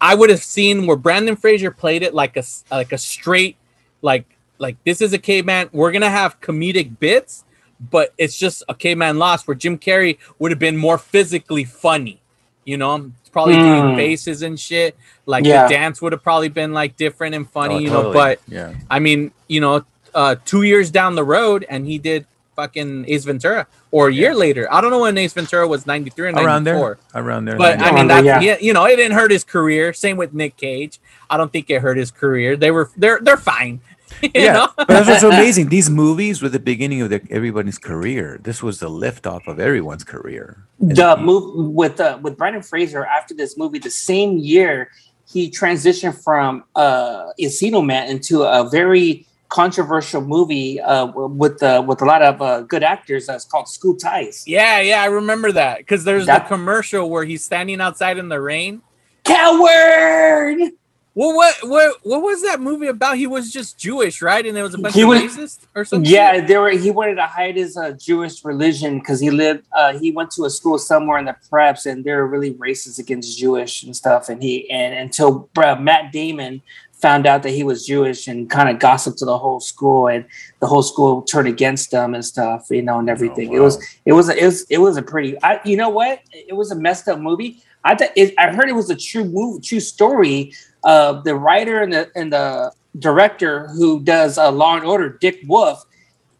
I 0.00 0.14
would 0.14 0.30
have 0.30 0.42
seen 0.42 0.86
where 0.86 0.96
Brendan 0.96 1.36
Fraser 1.36 1.70
played 1.70 2.02
it 2.02 2.14
like 2.14 2.36
a 2.36 2.44
like 2.70 2.92
a 2.92 2.98
straight 2.98 3.56
like 4.02 4.24
like 4.58 4.76
this 4.84 5.00
is 5.00 5.12
a 5.12 5.18
caveman. 5.18 5.70
We're 5.72 5.92
gonna 5.92 6.10
have 6.10 6.40
comedic 6.40 6.98
bits, 6.98 7.44
but 7.90 8.12
it's 8.18 8.36
just 8.36 8.62
a 8.68 8.74
caveman 8.74 9.18
lost. 9.18 9.46
Where 9.46 9.54
Jim 9.54 9.78
Carrey 9.78 10.18
would 10.38 10.50
have 10.50 10.58
been 10.58 10.76
more 10.76 10.98
physically 10.98 11.64
funny. 11.64 12.20
You 12.64 12.76
know, 12.76 13.12
probably 13.32 13.54
doing 13.54 13.90
Hmm. 13.90 13.96
faces 13.96 14.42
and 14.42 14.58
shit. 14.58 14.96
Like 15.24 15.44
Yeah. 15.44 15.64
the 15.68 15.74
dance 15.74 16.02
would 16.02 16.12
have 16.12 16.22
probably 16.22 16.48
been 16.48 16.72
like 16.72 16.96
different 16.96 17.34
and 17.34 17.48
funny. 17.48 17.76
Oh, 17.76 17.78
you 17.78 17.90
know, 17.90 18.12
but 18.12 18.40
yeah. 18.48 18.74
I 18.90 18.98
mean, 18.98 19.30
you 19.46 19.60
know, 19.60 19.84
uh, 20.14 20.36
two 20.44 20.62
years 20.62 20.90
down 20.90 21.14
the 21.14 21.24
road, 21.24 21.64
and 21.68 21.86
he 21.86 21.98
did 21.98 22.26
fucking 22.58 23.04
Ace 23.06 23.24
Ventura, 23.24 23.68
or 23.92 24.08
a 24.08 24.12
year 24.12 24.34
later. 24.34 24.66
I 24.72 24.80
don't 24.80 24.90
know 24.90 24.98
when 25.00 25.16
Ace 25.16 25.32
Ventura 25.32 25.68
was 25.68 25.86
ninety 25.86 26.10
three 26.10 26.26
or 26.26 26.32
ninety 26.32 26.44
Around 26.44 26.64
there. 26.64 26.98
Around 27.14 27.44
there. 27.44 27.56
But 27.56 27.80
I 27.80 27.92
mean, 27.92 28.08
there, 28.08 28.22
that, 28.22 28.24
yeah. 28.24 28.40
yeah. 28.40 28.58
you 28.60 28.72
know, 28.72 28.84
it 28.84 28.96
didn't 28.96 29.16
hurt 29.16 29.30
his 29.30 29.44
career. 29.44 29.92
Same 29.92 30.16
with 30.16 30.34
Nic 30.34 30.56
Cage. 30.56 30.98
I 31.30 31.36
don't 31.36 31.52
think 31.52 31.70
it 31.70 31.80
hurt 31.80 31.96
his 31.96 32.10
career. 32.10 32.56
They 32.56 32.72
were 32.72 32.90
they're 32.96 33.20
they're 33.20 33.36
fine. 33.36 33.80
you 34.22 34.30
yeah, 34.34 34.52
know? 34.54 34.68
but 34.76 34.88
that's 34.88 35.06
what's 35.06 35.20
so 35.20 35.28
amazing. 35.38 35.68
These 35.68 35.88
movies 35.88 36.42
were 36.42 36.48
the 36.48 36.58
beginning 36.58 37.02
of 37.02 37.10
the, 37.10 37.20
everybody's 37.30 37.78
career. 37.78 38.40
This 38.42 38.62
was 38.62 38.80
the 38.80 38.88
liftoff 38.88 39.46
of 39.46 39.60
everyone's 39.60 40.02
career. 40.02 40.64
the 40.80 41.16
move 41.16 41.72
with 41.72 42.00
uh, 42.00 42.18
with 42.20 42.36
Brendan 42.36 42.62
Fraser 42.62 43.04
after 43.04 43.34
this 43.34 43.56
movie, 43.56 43.78
the 43.78 43.90
same 43.90 44.38
year 44.38 44.90
he 45.30 45.50
transitioned 45.50 46.20
from 46.24 46.64
uh, 46.74 47.30
Encino 47.38 47.84
Man 47.84 48.08
into 48.08 48.42
a 48.42 48.68
very 48.68 49.27
controversial 49.48 50.20
movie 50.20 50.80
uh, 50.80 51.06
with 51.06 51.62
uh, 51.62 51.82
with 51.86 52.02
a 52.02 52.04
lot 52.04 52.22
of 52.22 52.40
uh, 52.42 52.60
good 52.62 52.82
actors. 52.82 53.26
That's 53.26 53.44
called 53.44 53.68
School 53.68 53.96
Ties. 53.96 54.44
Yeah, 54.46 54.80
yeah, 54.80 55.02
I 55.02 55.06
remember 55.06 55.52
that 55.52 55.78
because 55.78 56.04
there's 56.04 56.26
That- 56.26 56.44
the 56.44 56.48
commercial 56.48 57.08
where 57.10 57.24
he's 57.24 57.44
standing 57.44 57.80
outside 57.80 58.18
in 58.18 58.28
the 58.28 58.40
rain. 58.40 58.82
Coward. 59.24 60.72
Well, 61.14 61.34
what 61.34 61.56
what 61.62 61.96
what 62.04 62.22
was 62.22 62.42
that 62.42 62.60
movie 62.60 62.86
about? 62.86 63.16
He 63.16 63.26
was 63.26 63.50
just 63.50 63.76
Jewish, 63.76 64.22
right? 64.22 64.46
And 64.46 64.56
there 64.56 64.62
was 64.62 64.74
a 64.74 64.78
bunch 64.78 64.94
He 64.94 65.02
of 65.02 65.08
was- 65.08 65.22
racist 65.22 65.58
or 65.74 65.84
something. 65.84 66.08
Yeah, 66.08 66.46
there 66.46 66.60
were. 66.60 66.70
He 66.70 66.92
wanted 66.92 67.16
to 67.16 67.26
hide 67.26 67.56
his 67.56 67.76
uh, 67.76 67.90
Jewish 67.92 68.44
religion 68.44 69.00
because 69.00 69.18
he 69.18 69.30
lived. 69.30 69.64
Uh, 69.76 69.98
he 69.98 70.12
went 70.12 70.30
to 70.32 70.44
a 70.44 70.50
school 70.50 70.78
somewhere 70.78 71.18
in 71.18 71.24
the 71.24 71.34
preps, 71.50 71.86
and 71.86 72.04
they 72.04 72.12
were 72.12 72.28
really 72.28 72.54
racist 72.54 73.00
against 73.00 73.36
Jewish 73.36 73.82
and 73.82 73.96
stuff. 73.96 74.28
And 74.28 74.40
he 74.40 74.70
and 74.70 74.94
until 74.94 75.48
uh, 75.56 75.74
Matt 75.74 76.12
Damon 76.12 76.62
found 77.00 77.26
out 77.26 77.42
that 77.42 77.50
he 77.50 77.64
was 77.64 77.86
Jewish 77.86 78.28
and 78.28 78.50
kind 78.50 78.68
of 78.68 78.78
gossiped 78.78 79.18
to 79.18 79.24
the 79.24 79.38
whole 79.38 79.60
school, 79.60 80.08
and 80.08 80.24
the 80.60 80.66
whole 80.66 80.82
school 80.82 81.22
turned 81.22 81.48
against 81.48 81.92
him 81.92 82.14
and 82.14 82.24
stuff. 82.24 82.66
You 82.70 82.82
know, 82.82 82.98
and 82.98 83.08
everything. 83.08 83.52
It 83.52 83.60
was. 83.60 83.82
It 84.04 84.12
was. 84.12 84.28
A, 84.28 84.36
it 84.36 84.44
was. 84.46 84.62
It 84.70 84.78
was 84.78 84.96
a 84.96 85.02
pretty. 85.02 85.40
I, 85.42 85.60
you 85.64 85.76
know 85.76 85.88
what? 85.88 86.20
It 86.32 86.54
was 86.54 86.70
a 86.70 86.76
messed 86.76 87.08
up 87.08 87.20
movie. 87.20 87.62
I 87.84 87.94
thought. 87.94 88.10
It, 88.16 88.34
I 88.38 88.52
heard 88.52 88.68
it 88.68 88.74
was 88.74 88.90
a 88.90 88.96
true 88.96 89.24
movie, 89.24 89.60
true 89.60 89.80
story. 89.80 90.52
of 90.84 91.24
the 91.24 91.34
writer 91.34 91.82
and 91.82 91.92
the 91.92 92.10
and 92.14 92.32
the 92.32 92.72
director 92.98 93.68
who 93.68 94.00
does 94.00 94.38
uh, 94.38 94.50
Law 94.50 94.76
and 94.76 94.84
Order, 94.84 95.18
Dick 95.20 95.40
Wolf, 95.46 95.84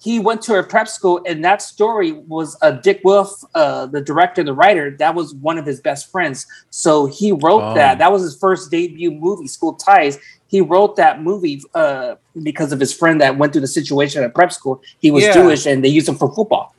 he 0.01 0.19
went 0.21 0.43
to 0.43 0.55
a 0.59 0.63
prep 0.63 0.87
school, 0.89 1.21
and 1.27 1.45
that 1.45 1.61
story 1.61 2.13
was 2.13 2.57
uh, 2.63 2.71
Dick 2.71 3.01
Wolf, 3.05 3.43
uh, 3.55 3.87
the 3.87 4.01
director, 4.01 4.41
and 4.41 4.49
the 4.49 4.53
writer. 4.55 4.91
That 4.93 5.15
was 5.15 5.35
one 5.35 5.59
of 5.59 5.67
his 5.67 5.81
best 5.81 6.11
friends. 6.13 6.47
So 6.71 7.07
he 7.07 7.33
wrote 7.33 7.63
Oh. 7.63 7.75
that. 7.75 7.99
That 7.99 8.13
was 8.13 8.23
his 8.23 8.39
first 8.39 8.71
debut 8.71 9.11
movie, 9.11 9.49
School 9.49 9.75
Ties. 9.75 10.19
He 10.47 10.61
wrote 10.61 10.97
that 10.97 11.21
movie 11.23 11.63
uh, 11.75 12.15
because 12.43 12.73
of 12.73 12.79
his 12.81 12.95
friend 12.95 13.21
that 13.21 13.37
went 13.37 13.53
through 13.53 13.61
the 13.63 13.67
situation 13.67 14.23
at 14.23 14.35
prep 14.35 14.53
school. 14.53 14.81
He 15.01 15.11
was 15.11 15.25
Yeah. 15.25 15.35
Jewish, 15.35 15.67
and 15.67 15.85
they 15.85 15.89
used 15.89 16.09
him 16.09 16.15
for 16.17 16.33
football. 16.33 16.75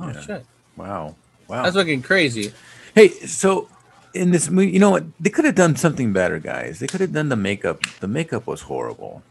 Oh 0.00 0.12
shit, 0.20 0.44
Wow. 0.76 1.16
Wow. 1.48 1.62
that's 1.64 1.74
fucking 1.76 2.02
crazy. 2.02 2.52
Hey, 2.94 3.08
so 3.08 3.68
in 4.14 4.30
this 4.30 4.48
movie, 4.50 4.70
you 4.70 4.78
know 4.78 4.90
what? 4.90 5.04
They 5.18 5.30
could 5.30 5.44
have 5.44 5.54
done 5.54 5.76
something 5.76 6.12
better, 6.12 6.38
guys. 6.38 6.78
They 6.78 6.86
could 6.86 7.00
have 7.00 7.12
done 7.12 7.30
the 7.30 7.36
makeup. 7.36 7.80
The 8.00 8.06
makeup 8.08 8.46
was 8.46 8.62
horrible. 8.62 9.22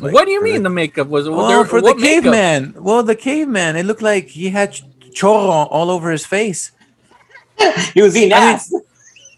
Like, 0.00 0.12
what 0.12 0.24
do 0.26 0.32
you 0.32 0.42
mean 0.42 0.54
the- 0.62 0.68
the 0.68 0.70
makeup 0.74 1.08
was? 1.08 1.28
Well, 1.28 1.46
there- 1.48 1.64
for 1.64 1.80
the 1.80 1.94
makeup? 1.94 2.02
caveman. 2.02 2.74
Well, 2.78 3.02
the 3.02 3.14
caveman. 3.14 3.76
It 3.76 3.86
looked 3.86 4.02
like 4.02 4.28
he 4.28 4.50
had 4.50 4.72
ch- 4.72 4.82
chorro 5.12 5.68
all 5.70 5.90
over 5.90 6.10
his 6.10 6.26
face. 6.26 6.72
He 7.94 8.02
was 8.02 8.16
eating 8.16 8.32
I 8.32 8.40
mean, 8.40 8.48
ass. 8.54 8.74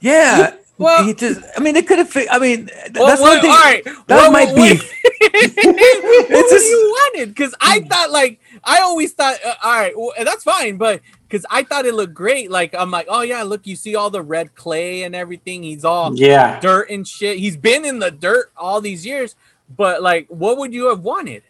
Yeah. 0.01 0.55
Well- 0.79 1.05
he 1.05 1.15
just. 1.15 1.41
I 1.57 1.61
mean, 1.61 1.75
they 1.75 1.83
could 1.83 1.99
have. 1.99 2.17
I 2.31 2.39
mean, 2.39 2.67
th- 2.67 2.93
Well, 2.95 3.07
that's 3.07 3.21
one 3.21 3.41
thing. 3.41 3.51
all 3.51 3.57
right. 3.57 3.85
That 3.85 4.05
What- 4.09 4.33
might 4.33 4.49
what- 4.49 4.57
be. 4.57 4.77
what 5.21 5.33
It's 5.35 6.51
do 6.51 6.57
just- 6.57 6.67
you 6.71 6.91
wanted? 6.97 7.29
Because 7.31 7.55
I 7.61 7.81
thought 7.81 8.11
like 8.11 8.41
I 8.65 8.81
always 8.81 9.13
thought, 9.13 9.37
uh, 9.45 9.55
all 9.63 9.73
right, 9.79 9.97
well, 9.97 10.13
that's 10.25 10.43
fine, 10.45 10.77
but 10.77 11.01
because 11.29 11.45
I 11.51 11.63
thought 11.63 11.87
it 11.87 11.95
looked 11.95 12.15
great. 12.15 12.51
Like 12.51 12.75
I'm 12.75 12.91
like, 12.91 13.07
oh 13.09 13.23
yeah, 13.23 13.43
look, 13.43 13.67
you 13.67 13.77
see 13.77 13.95
all 13.95 14.11
the 14.11 14.23
red 14.23 14.55
clay 14.55 15.03
and 15.03 15.15
everything. 15.15 15.63
He's 15.63 15.85
all 15.85 16.15
Yeah. 16.17 16.59
dirt 16.61 16.89
and 16.91 17.07
shit. 17.07 17.39
He's 17.39 17.57
been 17.57 17.85
in 17.85 17.99
the 17.99 18.11
dirt 18.11 18.51
all 18.57 18.81
these 18.81 19.05
years, 19.05 19.35
but 19.75 20.03
like, 20.03 20.27
what 20.29 20.59
would 20.59 20.73
you 20.73 20.89
have 20.89 21.01
wanted? 21.01 21.43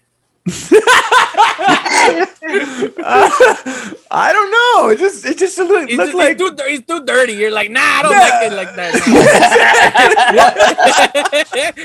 I 4.11 4.33
don't 4.33 4.51
know. 4.51 4.89
It 4.91 4.99
just. 4.99 5.25
It 5.27 5.39
just 5.39 5.59
looked, 5.59 5.89
He's, 5.91 5.99
looked 5.99 6.09
he's 6.11 6.15
like. 6.17 6.39
too, 6.39 6.55
dir- 6.55 6.69
he's 6.71 6.85
too 6.85 7.05
dirty. 7.05 7.33
You're 7.35 7.51
like, 7.51 7.71
nah, 7.71 7.81
I 7.81 8.03
don't 8.03 8.13
Nah. 8.13 8.19
like 8.19 8.43
it 8.43 8.53
like 8.55 8.75
that. 8.77 8.95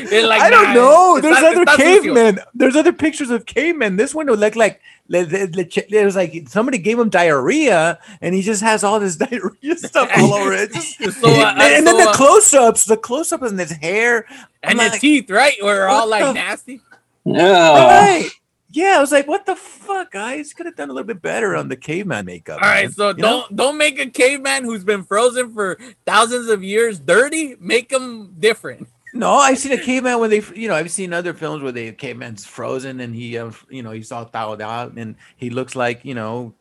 You're 0.12 0.28
like, 0.28 0.42
I 0.42 0.50
don't 0.50 0.64
"Nah, 0.64 0.74
know. 0.74 1.20
There's 1.22 1.34
not- 1.42 1.44
other 1.52 1.62
it's 1.64 1.72
not 1.72 1.80
sucio." 1.80 2.02
cavemen. 2.04 2.40
There's 2.54 2.76
other 2.76 2.94
pictures 2.94 3.30
of 3.30 3.46
cavemen. 3.46 3.96
This 3.98 4.14
one 4.16 4.28
would 4.28 4.40
look 4.40 4.56
like 4.56 4.82
it 5.14 6.06
was 6.06 6.16
like 6.16 6.48
somebody 6.48 6.78
gave 6.78 6.98
him 6.98 7.10
diarrhea, 7.10 8.00
and 8.22 8.34
he 8.34 8.42
just 8.42 8.62
has 8.62 8.84
all 8.84 9.00
this 9.00 9.16
diarrhea 9.18 9.76
stuff 9.78 10.10
all 10.18 10.34
over 10.34 10.54
it. 10.54 10.72
Just- 10.74 11.00
So, 11.22 11.28
uh, 11.30 11.54
and, 11.58 11.62
and 11.62 11.88
then 11.88 11.98
so, 11.98 12.04
the 12.06 12.10
uh, 12.10 12.14
close-ups, 12.14 12.86
the 12.86 12.98
close-up 12.98 13.44
in 13.44 13.58
his 13.58 13.72
hair, 13.72 14.26
and 14.64 14.80
I'm 14.80 14.86
the 14.88 14.92
like, 14.92 15.02
teeth, 15.02 15.30
right? 15.30 15.56
Were 15.62 15.88
all 15.88 16.08
like 16.08 16.24
the- 16.24 16.34
nasty. 16.34 16.80
No. 17.26 17.74
right? 17.74 18.30
Yeah, 18.74 18.96
I 18.98 19.02
was 19.02 19.12
like, 19.12 19.28
what 19.28 19.46
the 19.46 19.56
fuck, 19.56 20.12
guys? 20.12 20.54
Could 20.54 20.66
have 20.66 20.76
done 20.76 20.90
a 20.90 20.94
little 20.94 21.08
bit 21.08 21.22
better 21.22 21.56
on 21.56 21.68
the 21.68 21.76
caveman 21.76 22.26
makeup. 22.26 22.62
All 22.62 22.70
right, 22.70 22.86
man. 22.86 22.92
so 22.94 23.10
You 23.10 23.16
don't 23.16 23.56
don't 23.56 23.78
make 23.78 24.00
a 24.00 24.10
caveman 24.10 24.64
who's 24.64 24.84
been 24.84 25.04
frozen 25.04 25.54
for 25.54 25.78
thousands 26.06 26.48
of 26.50 26.64
years 26.64 27.00
dirty. 27.00 27.56
Make 27.60 27.92
him 27.92 28.36
different. 28.40 28.88
No, 29.14 29.34
I've 29.34 29.58
seen 29.58 29.74
a 29.74 29.78
caveman 29.78 30.20
when 30.20 30.30
they, 30.30 30.42
you 30.56 30.70
know, 30.70 30.76
I've 30.76 30.90
seen 30.90 31.12
other 31.12 31.34
films 31.34 31.62
where 31.62 31.74
the 31.74 31.92
caveman's 31.92 32.46
frozen 32.46 33.02
and 33.02 33.14
he, 33.14 33.38
uh, 33.38 33.52
you 33.70 33.84
know, 33.84 33.92
he's 33.92 34.10
all 34.12 34.24
thawed 34.24 34.62
out 34.62 34.94
and 34.94 35.16
he 35.36 35.50
looks 35.50 35.76
like, 35.76 36.06
you 36.06 36.16
know, 36.16 36.54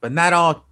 but 0.00 0.10
not 0.10 0.32
all, 0.32 0.66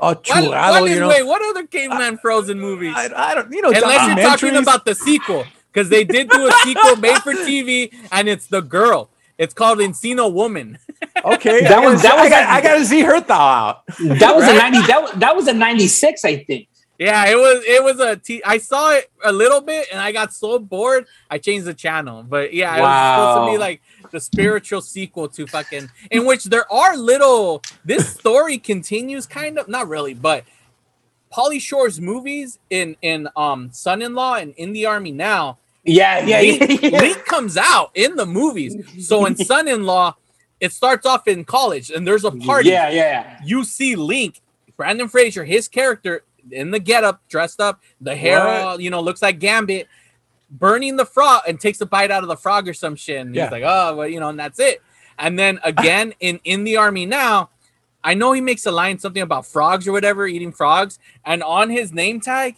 all 0.00 0.14
What, 0.14 0.24
churrado, 0.24 0.80
what 0.80 0.90
you 0.90 0.98
know. 0.98 1.08
wait, 1.08 1.22
what 1.22 1.42
other 1.42 1.64
caveman 1.68 2.18
frozen 2.18 2.58
movies? 2.58 2.92
I, 2.96 3.10
I 3.14 3.34
don't, 3.36 3.52
you 3.52 3.62
know, 3.62 3.68
Unless 3.68 4.08
you're 4.08 4.26
talking 4.26 4.56
about 4.56 4.84
the 4.84 4.96
sequel, 4.96 5.44
because 5.72 5.88
they 5.88 6.02
did 6.02 6.28
do 6.28 6.48
a 6.48 6.52
sequel 6.64 6.96
made 6.96 7.18
for 7.18 7.34
TV, 7.34 7.94
and 8.10 8.28
it's 8.28 8.48
the 8.48 8.62
girl. 8.62 9.10
It's 9.42 9.54
called 9.54 9.78
Encino 9.78 10.32
Woman. 10.32 10.78
Okay, 11.24 11.60
That 11.62 11.82
was- 11.84 12.00
gotta- 12.02 12.02
that 12.02 12.18
I 12.18 12.22
was- 12.22 12.30
got, 12.30 12.48
I 12.48 12.60
got 12.62 12.74
to 12.78 12.84
see 12.86 13.00
her 13.02 13.20
thaw 13.20 13.34
out. 13.68 13.86
That 14.22 14.34
was 14.36 14.44
a 14.48 14.54
ninety. 14.54 14.80
That 14.86 15.02
was, 15.02 15.12
that 15.24 15.36
was 15.36 15.46
a 15.48 15.52
ninety 15.52 15.86
six, 15.88 16.24
I 16.24 16.34
think. 16.44 16.68
Yeah, 16.98 17.26
it 17.28 17.36
was 17.36 17.62
it 17.66 17.82
was 17.82 17.98
a 18.00 18.16
T. 18.16 18.40
I 18.44 18.58
saw 18.58 18.92
it 18.92 19.10
a 19.24 19.32
little 19.32 19.60
bit, 19.60 19.88
and 19.92 20.00
I 20.00 20.12
got 20.12 20.32
so 20.32 20.58
bored, 20.60 21.06
I 21.30 21.38
changed 21.38 21.66
the 21.66 21.74
channel. 21.74 22.22
But 22.22 22.54
yeah, 22.54 22.76
it 22.76 22.80
was 22.80 23.16
supposed 23.34 23.48
to 23.48 23.52
be 23.54 23.58
like 23.58 23.82
the 24.12 24.20
spiritual 24.20 24.80
sequel 24.80 25.26
to 25.36 25.46
fucking, 25.46 25.90
in 26.10 26.24
which 26.24 26.44
there 26.44 26.70
are 26.72 26.96
little. 26.96 27.62
This 27.84 28.08
story 28.14 28.58
continues, 28.58 29.26
kind 29.26 29.58
of, 29.58 29.66
not 29.68 29.88
really, 29.88 30.14
but 30.14 30.44
Pauly 31.32 31.60
Shore's 31.60 32.00
movies 32.00 32.58
in 32.70 32.96
in 33.02 33.28
um 33.36 33.70
Son-in-Law 33.72 34.34
and 34.36 34.54
In 34.56 34.72
the 34.72 34.86
Army 34.86 35.12
Now. 35.12 35.58
Yeah, 35.84 36.24
yeah, 36.24 36.40
Link, 36.40 36.82
yeah. 36.82 37.00
Link 37.00 37.24
comes 37.24 37.56
out 37.56 37.90
in 37.94 38.16
the 38.16 38.26
movies. 38.26 38.76
So 39.06 39.26
in 39.26 39.36
Son-in-Law, 39.50 40.16
it 40.60 40.72
starts 40.72 41.06
off 41.06 41.26
in 41.26 41.44
college, 41.44 41.90
and 41.90 42.06
there's 42.06 42.24
a 42.24 42.30
party 42.30 42.70
Yeah, 42.70 42.88
yeah. 42.90 43.40
you 43.44 43.64
see 43.64 43.96
Link, 43.96 44.40
Brendan 44.76 45.08
Fraser, 45.08 45.44
his 45.44 45.66
character 45.68 46.22
in 46.50 46.70
the 46.70 46.78
getup, 46.78 47.20
dressed 47.28 47.60
up, 47.60 47.80
the 48.00 48.14
hair, 48.14 48.40
all, 48.40 48.80
you 48.80 48.90
know, 48.90 49.00
looks 49.00 49.22
like 49.22 49.38
Gambit, 49.40 49.88
burning 50.50 50.96
the 50.96 51.04
frog 51.06 51.42
and 51.48 51.58
takes 51.60 51.80
a 51.80 51.86
bite 51.86 52.10
out 52.10 52.22
of 52.22 52.28
the 52.28 52.36
frog 52.36 52.68
or 52.68 52.74
some 52.74 52.94
shit. 52.94 53.20
And 53.20 53.34
Yeah. 53.34 53.44
he's 53.44 53.52
like, 53.52 53.64
oh, 53.66 53.96
well, 53.96 54.08
you 54.08 54.20
know, 54.20 54.28
and 54.28 54.38
that's 54.38 54.60
it. 54.60 54.82
And 55.18 55.38
then 55.38 55.58
again 55.64 56.14
in 56.20 56.40
in 56.44 56.64
the 56.64 56.76
army 56.76 57.06
now, 57.06 57.50
I 58.04 58.14
know 58.14 58.32
he 58.32 58.40
makes 58.40 58.66
a 58.66 58.72
line 58.72 58.98
something 58.98 59.22
about 59.22 59.46
frogs 59.46 59.86
or 59.88 59.92
whatever, 59.92 60.26
eating 60.26 60.52
frogs, 60.52 60.98
and 61.24 61.42
on 61.42 61.70
his 61.70 61.92
name 61.92 62.20
tag, 62.20 62.56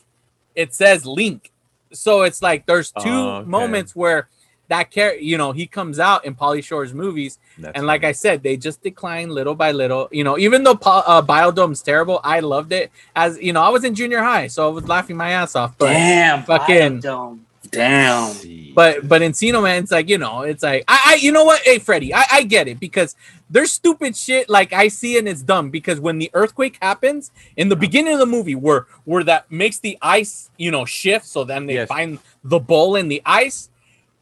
it 0.55 0.75
says 0.75 1.07
Link. 1.07 1.53
So 1.95 2.23
it's 2.23 2.43
like 2.43 2.67
there's 2.67 2.91
two 2.93 3.09
Oh, 3.11 3.37
okay. 3.39 3.49
moments 3.49 3.95
where 3.97 4.29
that 4.69 4.91
character, 4.91 5.23
you 5.23 5.37
know, 5.37 5.53
he 5.53 5.67
comes 5.67 5.99
out 5.99 6.25
in 6.25 6.35
Pauly 6.35 6.65
Shore's 6.65 6.95
movies, 6.95 7.39
That's 7.59 7.77
and 7.77 7.87
like 7.87 8.03
I 8.03 8.13
said, 8.13 8.43
they 8.43 8.57
just 8.57 8.83
decline 8.83 9.29
little 9.29 9.55
by 9.55 9.73
little. 9.73 10.09
You 10.11 10.25
know, 10.25 10.39
even 10.39 10.65
though 10.65 10.75
Paul, 10.75 11.03
uh, 11.07 11.21
Biodome's 11.21 11.83
terrible, 11.83 12.19
I 12.25 12.41
loved 12.41 12.73
it. 12.73 12.91
As 13.15 13.39
you 13.43 13.53
know, 13.53 13.61
I 13.63 13.69
was 13.69 13.85
in 13.85 13.95
junior 13.95 14.23
high, 14.23 14.47
so 14.47 14.67
I 14.67 14.73
was 14.73 14.89
laughing 14.89 15.17
my 15.19 15.31
ass 15.33 15.55
off. 15.55 15.77
But 15.77 15.91
Damn, 15.91 16.43
fucking- 16.45 17.01
Biodome. 17.03 17.41
Damn. 17.75 18.73
but 18.75 19.07
but 19.09 19.23
Encino 19.23 19.63
Man, 19.63 19.83
it's 19.83 19.93
like 19.93 20.09
you 20.09 20.19
know, 20.19 20.43
it's 20.43 20.63
like 20.63 20.85
I, 20.89 21.01
I 21.07 21.15
you 21.17 21.33
know 21.33 21.45
what? 21.45 21.61
Hey, 21.63 21.79
Freddie, 21.79 22.13
I, 22.15 22.25
I 22.33 22.43
get 22.43 22.69
it 22.69 22.81
because 22.81 23.15
there's 23.51 23.73
stupid 23.73 24.17
shit 24.17 24.49
like 24.49 24.73
I 24.73 24.89
see 24.89 25.19
and 25.19 25.29
it's 25.29 25.43
dumb 25.43 25.71
because 25.71 26.01
when 26.01 26.19
the 26.19 26.31
earthquake 26.35 26.79
happens 26.83 27.31
in 27.57 27.69
the 27.69 27.77
beginning 27.77 28.15
of 28.15 28.19
the 28.19 28.27
movie, 28.27 28.55
where 28.55 28.87
where 29.05 29.23
that 29.25 29.51
makes 29.51 29.79
the 29.79 29.99
ice 30.03 30.51
you 30.59 30.71
know 30.71 30.85
shift, 30.85 31.27
so 31.27 31.45
then 31.45 31.67
they 31.67 31.75
Yes. 31.75 31.89
find 31.89 32.19
the 32.43 32.59
bowl 32.59 32.97
in 32.97 33.09
the 33.09 33.23
ice. 33.27 33.71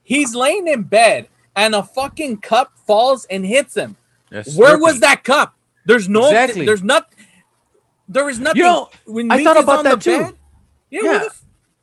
He's 0.02 0.34
laying 0.34 0.66
in 0.68 0.82
bed 0.82 1.28
and 1.54 1.74
a 1.74 1.82
fucking 1.82 2.38
cup 2.38 2.72
falls 2.86 3.24
and 3.26 3.46
hits 3.46 3.76
him. 3.76 3.96
That's 4.30 4.56
Where 4.56 4.78
was 4.78 5.00
that 5.00 5.24
cup? 5.24 5.54
There's 5.84 6.08
no. 6.08 6.26
Exactly. 6.26 6.64
There's 6.66 6.82
not. 6.82 7.08
There 8.08 8.28
is 8.28 8.38
nothing. 8.38 8.58
You 8.58 8.64
know, 8.64 8.90
when 9.06 9.30
I 9.30 9.42
thought 9.44 9.56
about 9.62 9.78
on 9.80 9.84
that 9.84 10.00
too. 10.00 10.18
bed- 10.18 10.34
yeah, 10.90 11.00
Yeah. 11.04 11.28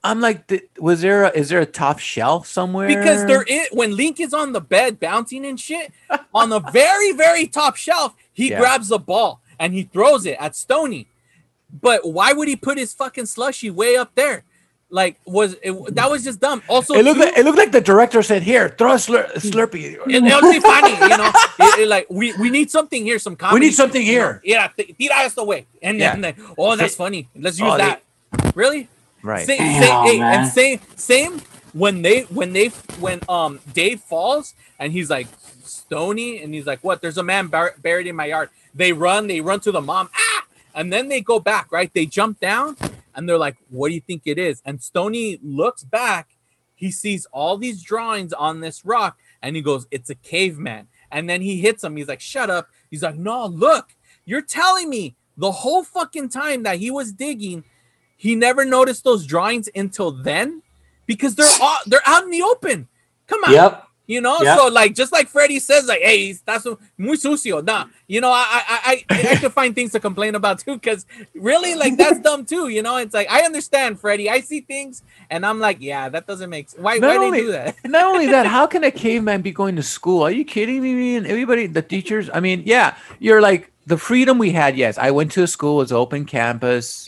I'm 0.03 0.21
like, 0.21 0.49
was 0.79 1.01
there 1.01 1.23
a, 1.25 1.29
is 1.31 1.49
there 1.49 1.59
a 1.59 1.65
top 1.65 1.99
shelf 1.99 2.47
somewhere? 2.47 2.87
because 2.87 3.25
there 3.25 3.43
is 3.43 3.67
when 3.73 3.95
Link 3.97 4.19
is 4.19 4.33
on 4.33 4.53
the 4.53 4.61
bed 4.61 4.99
bouncing 4.99 5.45
and 5.45 5.59
shit 5.59 5.91
on 6.33 6.49
the 6.49 6.59
very 6.59 7.11
very 7.11 7.47
top 7.47 7.75
shelf, 7.75 8.15
he 8.33 8.49
Yeah. 8.51 8.59
grabs 8.59 8.87
the 8.89 8.99
ball 8.99 9.41
and 9.59 9.73
he 9.73 9.83
throws 9.83 10.25
it 10.25 10.37
at 10.39 10.55
Stoney. 10.55 11.07
But 11.81 12.07
why 12.09 12.31
would 12.33 12.47
he 12.47 12.55
put 12.55 12.77
his 12.77 12.93
fucking 12.93 13.25
slushy 13.27 13.69
way 13.69 13.95
up 13.97 14.15
there? 14.15 14.43
Like 14.89 15.19
was 15.25 15.55
it, 15.61 15.73
that 15.95 16.09
was 16.09 16.23
just 16.23 16.39
dumb. 16.39 16.63
Also, 16.67 16.95
It 16.95 17.03
looked 17.05 17.19
too- 17.19 17.25
like 17.25 17.37
it 17.37 17.43
looked 17.45 17.57
like 17.59 17.71
the 17.71 17.81
director 17.81 18.23
said, 18.23 18.41
"Here, 18.41 18.69
throw 18.69 18.93
a 18.93 18.97
slur- 18.99 19.29
Slurpee." 19.35 19.97
it, 20.07 20.23
it 20.23 20.23
was 20.23 20.51
be 20.51 20.59
funny, 20.59 20.93
you 20.93 21.17
know. 21.17 21.31
It- 21.77 21.87
like 21.87 22.07
we, 22.09 22.33
we 22.37 22.49
need 22.49 22.71
something 22.71 23.03
here, 23.03 23.19
some 23.19 23.35
comedy. 23.35 23.59
We 23.59 23.65
need 23.67 23.75
something 23.75 24.01
you 24.03 24.13
know. 24.17 24.19
here. 24.19 24.41
Yeah, 24.43 24.67
th- 24.75 24.97
tira 24.97 25.15
esto 25.19 25.41
away, 25.41 25.67
and 25.83 25.99
Yeah. 25.99 26.15
then 26.15 26.33
oh, 26.57 26.75
that's 26.75 26.95
funny. 26.95 27.29
Let's 27.35 27.61
oh, 27.61 27.65
use 27.65 27.73
Oh, 27.75 27.77
they- 27.77 27.83
that. 27.83 28.55
Really? 28.55 28.87
Right. 29.21 29.45
Same, 29.45 29.57
Damn, 29.57 29.81
same, 29.81 30.03
hey, 30.03 30.21
and 30.21 30.47
same, 30.47 30.79
same 30.95 31.41
when 31.73 32.01
they 32.01 32.21
when 32.23 32.53
they 32.53 32.67
when 32.99 33.21
um 33.29 33.59
Dave 33.73 34.01
falls 34.01 34.53
and 34.79 34.91
he's 34.91 35.09
like 35.09 35.27
Stoney 35.63 36.41
and 36.41 36.53
he's 36.53 36.65
like, 36.65 36.83
what? 36.83 37.01
There's 37.01 37.17
a 37.17 37.23
man 37.23 37.47
bar- 37.47 37.75
buried 37.81 38.07
in 38.07 38.15
my 38.15 38.25
yard. 38.25 38.49
They 38.73 38.93
run, 38.93 39.27
they 39.27 39.41
run 39.41 39.59
to 39.61 39.71
the 39.71 39.81
mom, 39.81 40.09
ah, 40.15 40.45
and 40.73 40.91
then 40.91 41.09
they 41.09 41.21
go 41.21 41.39
back. 41.39 41.71
Right? 41.71 41.91
They 41.93 42.05
jump 42.05 42.39
down 42.39 42.77
and 43.13 43.27
they're 43.27 43.37
like, 43.37 43.57
what 43.69 43.89
do 43.89 43.95
you 43.95 44.01
think 44.01 44.23
it 44.25 44.37
is? 44.37 44.61
And 44.65 44.81
Stoney 44.81 45.39
looks 45.43 45.83
back. 45.83 46.29
He 46.75 46.91
sees 46.91 47.25
all 47.33 47.57
these 47.57 47.83
drawings 47.83 48.31
on 48.31 48.61
this 48.61 48.85
rock 48.85 49.17
and 49.41 49.55
he 49.55 49.61
goes, 49.61 49.85
it's 49.91 50.09
a 50.09 50.15
caveman. 50.15 50.87
And 51.11 51.29
then 51.29 51.41
he 51.41 51.59
hits 51.59 51.83
him. 51.83 51.97
He's 51.97 52.07
like, 52.07 52.21
shut 52.21 52.49
up. 52.49 52.69
He's 52.89 53.03
like, 53.03 53.15
no, 53.15 53.47
look, 53.47 53.89
you're 54.25 54.41
telling 54.41 54.89
me 54.89 55.15
the 55.35 55.51
whole 55.51 55.83
fucking 55.83 56.29
time 56.29 56.63
that 56.63 56.79
he 56.79 56.91
was 56.91 57.11
digging 57.11 57.63
he 58.19 58.35
never 58.35 58.65
noticed 58.65 59.05
those 59.05 59.25
drawings 59.25 59.69
until 59.73 60.11
then 60.11 60.61
because 61.05 61.35
they're 61.35 61.55
all, 61.61 61.77
they're 61.87 62.05
out 62.05 62.23
in 62.25 62.31
the 62.31 62.41
open. 62.43 62.87
Come 63.27 63.45
on. 63.45 63.53
Yep. 63.53 63.85
You 64.07 64.21
know, 64.21 64.37
Yep. 64.41 64.57
so 64.57 64.67
like 64.69 64.95
just 64.95 65.11
like 65.11 65.29
Freddie 65.29 65.59
says, 65.59 65.85
like, 65.87 66.01
hey, 66.01 66.33
that's 66.43 66.65
muy 66.97 67.15
sucio. 67.15 67.63
Nah, 67.63 67.85
you 68.07 68.19
know, 68.19 68.31
I 68.31 68.45
I 68.67 69.05
I, 69.07 69.27
I 69.33 69.35
could 69.35 69.53
find 69.53 69.75
things 69.75 69.91
to 69.91 69.99
complain 69.99 70.33
about 70.33 70.57
too, 70.57 70.73
because 70.73 71.05
really, 71.35 71.75
like 71.75 71.95
that's 71.95 72.19
dumb 72.19 72.43
too. 72.43 72.69
You 72.69 72.81
know, 72.81 72.97
it's 72.97 73.13
like 73.13 73.29
I 73.29 73.43
understand, 73.43 73.99
Freddie. 73.99 74.27
I 74.27 74.39
see 74.41 74.61
things 74.61 75.03
and 75.29 75.45
I'm 75.45 75.59
like, 75.59 75.77
yeah, 75.79 76.09
that 76.09 76.25
doesn't 76.25 76.49
make 76.49 76.71
sense. 76.71 76.81
Why 76.81 76.97
Not 76.97 77.19
why 77.19 77.29
they 77.31 77.37
do 77.41 77.51
that? 77.51 77.75
Not 77.85 78.05
only 78.05 78.25
that, 78.27 78.45
how 78.57 78.65
can 78.65 78.83
a 78.83 78.89
caveman 78.89 79.43
be 79.43 79.51
going 79.51 79.75
to 79.75 79.83
school? 79.83 80.23
Are 80.23 80.31
you 80.31 80.43
kidding 80.43 80.81
me? 80.81 81.15
And 81.15 81.27
everybody, 81.27 81.67
the 81.67 81.83
teachers. 81.83 82.31
I 82.33 82.39
mean, 82.39 82.63
yeah, 82.65 82.95
you're 83.19 83.41
like 83.41 83.71
the 83.85 83.97
freedom 83.99 84.39
we 84.39 84.49
had. 84.51 84.75
Yes, 84.75 84.97
I 84.97 85.11
went 85.11 85.31
to 85.33 85.43
a 85.43 85.47
school, 85.47 85.75
it 85.75 85.83
was 85.83 85.91
open 85.91 86.25
campus, 86.25 87.07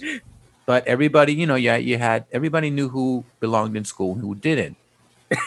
but 0.65 0.85
everybody, 0.87 1.33
you 1.33 1.45
know, 1.47 1.55
yeah, 1.55 1.77
you 1.77 1.97
had 1.97 2.25
everybody 2.31 2.69
knew 2.69 2.89
who 2.89 3.23
belonged 3.39 3.75
in 3.75 3.85
school 3.85 4.13
and 4.13 4.21
who 4.21 4.35
didn't. 4.35 4.77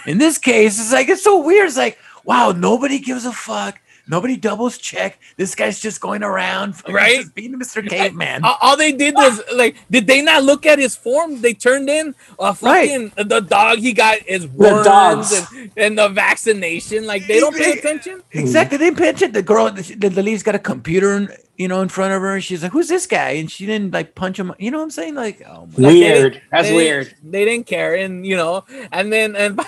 In 0.06 0.18
this 0.18 0.38
case, 0.38 0.80
it's 0.80 0.92
like 0.92 1.08
it's 1.08 1.22
so 1.22 1.42
weird. 1.42 1.66
It's 1.68 1.76
like, 1.76 1.98
wow, 2.24 2.52
nobody 2.52 2.98
gives 2.98 3.24
a 3.26 3.32
fuck. 3.32 3.80
Nobody 4.06 4.36
doubles 4.36 4.76
check. 4.76 5.18
This 5.38 5.54
guy's 5.54 5.80
just 5.80 5.98
going 5.98 6.22
around, 6.22 6.74
Right? 6.86 7.20
Just 7.20 7.34
being 7.34 7.54
Mr. 7.58 7.86
Caveman. 7.96 8.44
All, 8.44 8.58
all 8.60 8.76
they 8.76 8.92
did 8.92 9.14
was 9.14 9.40
like, 9.54 9.76
did 9.90 10.06
they 10.06 10.20
not 10.20 10.42
look 10.44 10.66
at 10.66 10.78
his 10.78 10.94
form? 10.94 11.40
They 11.40 11.54
turned 11.54 11.88
in 11.88 12.14
a 12.38 12.54
Right. 12.60 13.10
the 13.16 13.40
dog. 13.40 13.78
He 13.78 13.94
got 13.94 14.18
is 14.28 14.46
worms 14.46 14.84
dogs. 14.84 15.32
and, 15.56 15.70
and 15.78 15.98
the 15.98 16.08
vaccination. 16.10 17.06
Like 17.06 17.26
they 17.26 17.40
don't 17.40 17.56
pay 17.56 17.78
attention. 17.78 18.22
Exactly. 18.32 18.76
They 18.76 18.90
pitch 18.90 19.22
it. 19.22 19.32
The 19.32 19.42
girl, 19.42 19.70
the, 19.70 19.82
the 19.94 20.10
lady's 20.22 20.42
got 20.42 20.54
a 20.54 20.58
computer, 20.58 21.34
you 21.56 21.68
know, 21.68 21.80
in 21.82 21.88
front 21.88 22.12
of 22.12 22.20
her, 22.22 22.34
and 22.34 22.42
she's 22.44 22.62
like, 22.62 22.72
"Who's 22.72 22.88
this 22.88 23.06
guy?" 23.06 23.30
And 23.30 23.50
she 23.50 23.66
didn't 23.66 23.92
like 23.92 24.14
punch 24.14 24.38
him. 24.38 24.52
You 24.58 24.70
know 24.70 24.78
what 24.78 24.84
I'm 24.84 24.90
saying? 24.90 25.14
Like, 25.14 25.42
oh 25.46 25.68
my. 25.76 25.88
Weird. 25.88 26.32
didn't- 26.34 26.44
That's 26.50 26.68
they 26.68 26.74
weird. 26.74 27.14
They 27.22 27.44
didn't 27.44 27.66
care, 27.66 27.94
and 27.94 28.26
you 28.26 28.36
know, 28.36 28.64
and 28.92 29.12
then 29.12 29.36
and 29.36 29.60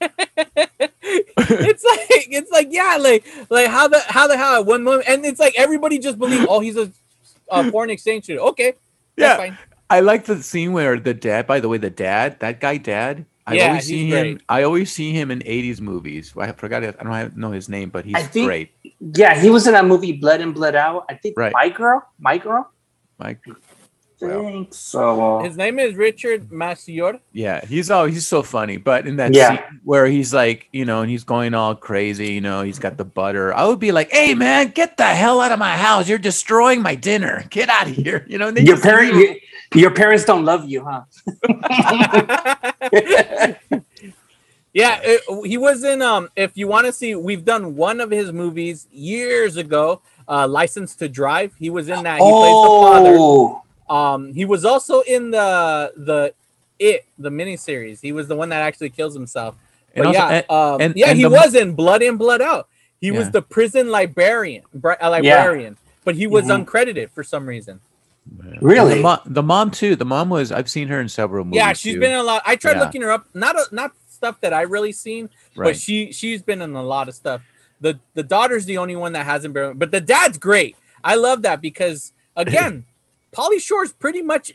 it's 0.00 1.84
like 1.84 2.08
it's 2.30 2.50
like 2.50 2.68
yeah, 2.70 2.96
like 3.00 3.24
like 3.50 3.68
how 3.68 3.88
the 3.88 4.00
how 4.06 4.26
the 4.26 4.36
hell 4.36 4.56
at 4.56 4.66
one 4.66 4.82
moment, 4.82 5.04
and 5.08 5.24
it's 5.24 5.40
like 5.40 5.54
everybody 5.56 5.98
just 5.98 6.18
believe, 6.18 6.46
oh, 6.48 6.60
he's 6.60 6.76
a, 6.76 6.90
a 7.50 7.70
foreign 7.70 7.90
exchange 7.90 8.24
student. 8.24 8.46
Okay, 8.48 8.74
that's 9.16 9.32
Yeah. 9.32 9.36
fine. 9.36 9.58
I 9.90 10.00
like 10.00 10.24
the 10.24 10.42
scene 10.42 10.72
where 10.72 10.98
the 10.98 11.14
dad. 11.14 11.46
By 11.46 11.60
the 11.60 11.68
way, 11.68 11.78
the 11.78 11.90
dad, 11.90 12.40
that 12.40 12.60
guy, 12.60 12.78
dad. 12.78 13.26
I 13.46 13.54
Yeah, 13.54 13.68
always 13.68 13.86
see 13.86 14.04
he's 14.06 14.14
him. 14.14 14.40
I 14.48 14.62
always 14.62 14.90
see 14.92 15.12
him 15.12 15.30
in 15.30 15.40
'80s 15.40 15.80
movies. 15.80 16.32
I 16.38 16.52
forgot. 16.52 16.82
it- 16.82 16.96
I 16.98 17.04
don't 17.04 17.36
know 17.36 17.50
his 17.52 17.68
name, 17.68 17.90
but 17.90 18.04
he's 18.04 18.14
I 18.14 18.22
think- 18.22 18.46
great. 18.46 18.70
Yeah, 19.14 19.38
he 19.38 19.50
was 19.50 19.66
in 19.66 19.74
that 19.74 19.84
movie 19.86 20.12
Blood 20.12 20.40
In 20.40 20.52
Blood 20.52 20.74
Out. 20.74 21.04
I 21.10 21.14
think 21.14 21.36
Right. 21.36 21.52
My 21.52 21.68
Girl. 21.68 22.02
My 22.18 22.38
Girl. 22.38 22.70
Like, 23.18 23.40
I 24.22 24.26
think 24.26 24.72
so. 24.72 25.38
Uh, 25.40 25.42
his 25.44 25.56
name 25.58 25.78
is 25.78 25.94
Richard 25.94 26.48
Masur. 26.48 27.20
yeah, 27.34 27.62
he's 27.66 27.90
oh, 27.90 28.06
he's 28.06 28.26
so 28.26 28.42
funny. 28.42 28.78
But 28.78 29.06
in 29.06 29.16
that 29.16 29.34
Yeah. 29.34 29.56
scene 29.56 29.80
where 29.84 30.06
he's 30.06 30.32
like, 30.32 30.68
you 30.72 30.86
know, 30.86 31.02
and 31.02 31.10
he's 31.10 31.24
going 31.24 31.52
all 31.52 31.74
crazy, 31.74 32.32
you 32.32 32.40
know, 32.40 32.62
he's 32.62 32.78
got 32.78 32.96
the 32.96 33.04
butter. 33.04 33.52
I 33.52 33.66
would 33.66 33.80
be 33.80 33.92
like, 33.92 34.10
"Hey, 34.10 34.32
man, 34.34 34.68
get 34.68 34.96
the 34.96 35.04
hell 35.04 35.40
out 35.42 35.52
of 35.52 35.58
my 35.58 35.76
house! 35.76 36.08
You're 36.08 36.16
destroying 36.18 36.80
my 36.80 36.94
dinner. 36.94 37.44
Get 37.50 37.68
out 37.68 37.88
of 37.88 37.94
here!" 37.94 38.24
You 38.30 38.38
know. 38.38 38.48
And 38.48 38.56
they 38.56 38.62
Your 38.62 38.76
just 38.76 38.86
parent, 38.86 39.14
knew. 39.14 39.36
Your, 39.74 39.82
your 39.82 39.90
parents 39.90 40.24
don't 40.24 40.44
love 40.44 40.68
you, 40.68 40.84
huh? 40.84 41.02
Yeah, 44.76 44.98
it- 45.04 45.22
he 45.46 45.56
was 45.56 45.84
in. 45.84 46.02
Um, 46.02 46.30
if 46.34 46.56
you 46.56 46.66
want 46.66 46.86
to 46.86 46.92
see, 46.92 47.14
we've 47.14 47.44
done 47.44 47.76
one 47.76 48.00
of 48.00 48.10
his 48.10 48.32
movies 48.32 48.88
years 48.90 49.56
ago. 49.56 50.02
Uh, 50.26 50.48
License 50.48 50.96
to 50.96 51.08
Drive. 51.08 51.54
He 51.60 51.70
was 51.70 51.88
in 51.88 52.02
that. 52.02 52.20
He 52.20 52.28
plays 52.28 52.62
the 52.62 52.68
father. 52.82 53.14
Oh, 53.16 53.62
Um, 53.88 54.32
he 54.34 54.44
was 54.44 54.64
also 54.64 55.02
in 55.02 55.30
the 55.30 55.92
the 55.96 56.34
It 56.80 57.04
the 57.20 57.30
miniseries. 57.30 58.00
He 58.00 58.10
was 58.10 58.26
the 58.26 58.34
one 58.34 58.48
that 58.48 58.62
actually 58.62 58.90
kills 58.90 59.14
himself. 59.14 59.54
And 59.94 60.02
But 60.02 60.06
also- 60.08 60.18
yeah, 60.18 60.28
and- 60.30 60.50
um, 60.50 60.80
and- 60.80 60.96
yeah, 60.96 61.10
and 61.10 61.18
he 61.18 61.22
the- 61.24 61.30
was 61.30 61.54
in 61.54 61.74
Blood 61.74 62.02
In 62.02 62.16
Blood 62.16 62.42
Out. 62.42 62.66
He 63.00 63.12
was 63.12 63.30
the 63.30 63.42
prison 63.42 63.90
librarian, 63.92 64.62
bri- 64.74 64.96
a 65.00 65.08
librarian, 65.10 65.76
but 66.04 66.16
he 66.16 66.26
was 66.26 66.46
Mhm. 66.46 66.64
uncredited 66.64 67.10
for 67.10 67.22
some 67.22 67.46
reason. 67.46 67.78
And 68.40 68.62
really? 68.62 68.96
The, 68.96 69.02
mo- 69.02 69.20
the 69.26 69.42
mom 69.42 69.70
too. 69.70 69.96
The 69.96 70.04
mom 70.04 70.30
was. 70.30 70.50
I've 70.52 70.70
seen 70.70 70.88
her 70.88 71.00
in 71.00 71.08
several 71.08 71.44
movies. 71.44 71.56
yeah, 71.58 71.72
she's 71.72 71.94
too. 71.94 72.00
been 72.00 72.12
in 72.12 72.18
a 72.18 72.22
lot. 72.22 72.42
I 72.46 72.56
tried 72.56 72.76
Yeah. 72.76 72.84
looking 72.84 73.02
her 73.02 73.10
up. 73.10 73.26
Not 73.34 73.56
a, 73.56 73.66
not 73.72 73.92
stuff 74.08 74.40
that 74.40 74.52
I 74.54 74.62
really 74.62 74.92
seen, 74.92 75.28
but 75.56 75.76
she 75.76 76.12
she's 76.12 76.40
been 76.42 76.62
in 76.62 76.74
a 76.74 76.82
lot 76.82 77.08
of 77.08 77.14
stuff. 77.14 77.42
The 77.80 77.98
the 78.14 78.22
daughter's 78.22 78.64
the 78.64 78.78
only 78.78 78.96
one 78.96 79.12
that 79.12 79.26
hasn't 79.26 79.52
been, 79.54 79.76
but 79.76 79.90
the 79.90 80.00
dad's 80.00 80.38
great. 80.38 80.76
I 81.02 81.16
love 81.16 81.42
that 81.42 81.60
because 81.60 82.12
again, 82.36 82.86
Pauly 83.32 83.60
Shore's 83.60 83.92
pretty 83.92 84.22
much 84.22 84.52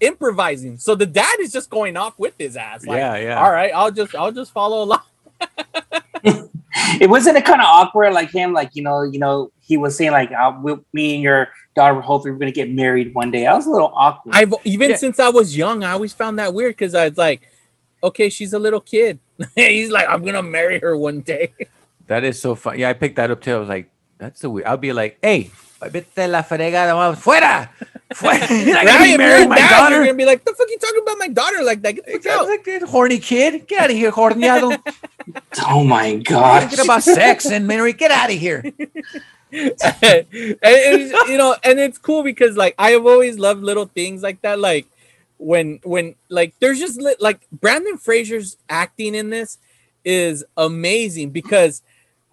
improvising. 0.00 0.78
So 0.78 0.96
the 0.96 1.06
dad 1.06 1.38
is 1.38 1.52
just 1.52 1.70
going 1.70 1.96
off 1.96 2.18
with 2.18 2.34
his 2.38 2.56
ass. 2.56 2.84
Like, 2.84 2.98
Yeah, 2.98 3.16
yeah. 3.18 3.40
All 3.44 3.52
right, 3.52 3.70
I'll 3.72 3.92
just 3.92 4.14
I'll 4.16 4.32
just 4.32 4.52
follow 4.52 4.82
along. 4.82 5.02
it 7.00 7.08
wasn't 7.10 7.36
it 7.36 7.44
kind 7.44 7.60
of 7.60 7.66
awkward, 7.66 8.12
like 8.12 8.30
him, 8.30 8.52
like 8.52 8.70
you 8.74 8.82
know, 8.82 9.02
you 9.02 9.18
know, 9.18 9.50
he 9.60 9.76
was 9.76 9.96
saying 9.96 10.12
like, 10.12 10.30
uh, 10.32 10.52
we, 10.62 10.76
"Me 10.92 11.14
and 11.14 11.22
your 11.22 11.48
daughter, 11.74 12.00
hopefully, 12.00 12.32
we're 12.32 12.38
gonna 12.38 12.52
get 12.52 12.70
married 12.70 13.14
one 13.14 13.30
day." 13.30 13.46
I 13.46 13.54
was 13.54 13.66
a 13.66 13.70
little 13.70 13.92
awkward. 13.94 14.34
I've 14.34 14.52
even 14.64 14.90
Yeah. 14.90 14.96
since 14.96 15.18
I 15.20 15.28
was 15.28 15.56
young, 15.56 15.84
I 15.84 15.92
always 15.92 16.12
found 16.12 16.38
that 16.38 16.54
weird 16.54 16.72
because 16.72 16.94
I 16.94 17.08
was 17.08 17.18
like, 17.18 17.42
okay, 18.04 18.28
she's 18.28 18.52
a 18.52 18.58
little 18.58 18.80
kid. 18.80 19.18
He's 19.54 19.90
like, 19.90 20.08
I'm 20.08 20.24
gonna 20.24 20.42
marry 20.42 20.78
her 20.80 20.96
one 20.96 21.20
day. 21.20 21.52
That 22.08 22.24
is 22.24 22.40
so 22.40 22.54
fun. 22.54 22.78
Yeah, 22.78 22.90
I 22.90 22.92
picked 22.94 23.16
that 23.16 23.30
up 23.30 23.40
too. 23.40 23.54
I 23.54 23.58
was 23.58 23.68
like, 23.68 23.90
that's 24.18 24.40
the 24.40 24.50
weird. 24.50 24.66
I'll 24.66 24.76
be 24.76 24.92
like, 24.92 25.18
hey, 25.22 25.50
vete 25.90 26.28
la 26.28 26.42
fregada, 26.42 26.94
vamos, 26.94 27.18
fuera. 27.18 27.70
fuera. 28.14 28.48
You're 28.66 28.74
not 28.74 28.86
gonna 28.86 28.98
Right? 28.98 29.10
be 29.12 29.16
marrying 29.18 29.40
you're 29.40 29.48
my 29.48 29.56
dad, 29.56 29.70
daughter. 29.70 29.96
You're 29.96 30.04
gonna 30.06 30.18
be 30.18 30.24
like, 30.24 30.44
the 30.44 30.52
fuck 30.54 30.68
you 30.68 30.78
talking 30.78 31.00
about 31.02 31.18
my 31.18 31.28
daughter 31.28 31.62
like 31.64 31.82
that? 31.82 31.92
Get 31.92 32.06
the 32.06 32.12
fuck 32.12 32.26
out. 32.26 32.46
like, 32.46 32.64
"That 32.64 32.82
horny 32.82 33.18
kid, 33.18 33.66
get 33.66 33.80
out 33.84 33.90
of 33.90 33.96
here, 33.96 34.10
horneado. 34.12 34.78
oh 35.66 35.84
my 35.84 36.16
god! 36.16 36.68
Thinking 36.68 36.84
about 36.84 37.02
sex 37.02 37.46
and 37.50 37.66
Mary, 37.66 37.92
get 37.92 38.10
out 38.10 38.30
of 38.30 38.38
here. 38.38 38.62
and 39.52 40.26
it's, 40.32 41.28
you 41.28 41.36
know, 41.36 41.56
and 41.62 41.78
it's 41.78 41.98
cool 41.98 42.22
because 42.22 42.56
like 42.56 42.74
I 42.78 42.90
have 42.92 43.04
always 43.06 43.38
loved 43.38 43.62
little 43.62 43.86
things 43.86 44.22
like 44.22 44.40
that. 44.42 44.58
Like 44.58 44.86
when 45.38 45.80
when 45.84 46.14
like 46.28 46.54
there's 46.60 46.78
just 46.78 47.00
li- 47.00 47.16
like 47.20 47.40
Brendan 47.50 47.98
Fraser's 47.98 48.56
acting 48.68 49.14
in 49.14 49.30
this 49.30 49.58
is 50.04 50.44
amazing 50.56 51.30
because 51.30 51.82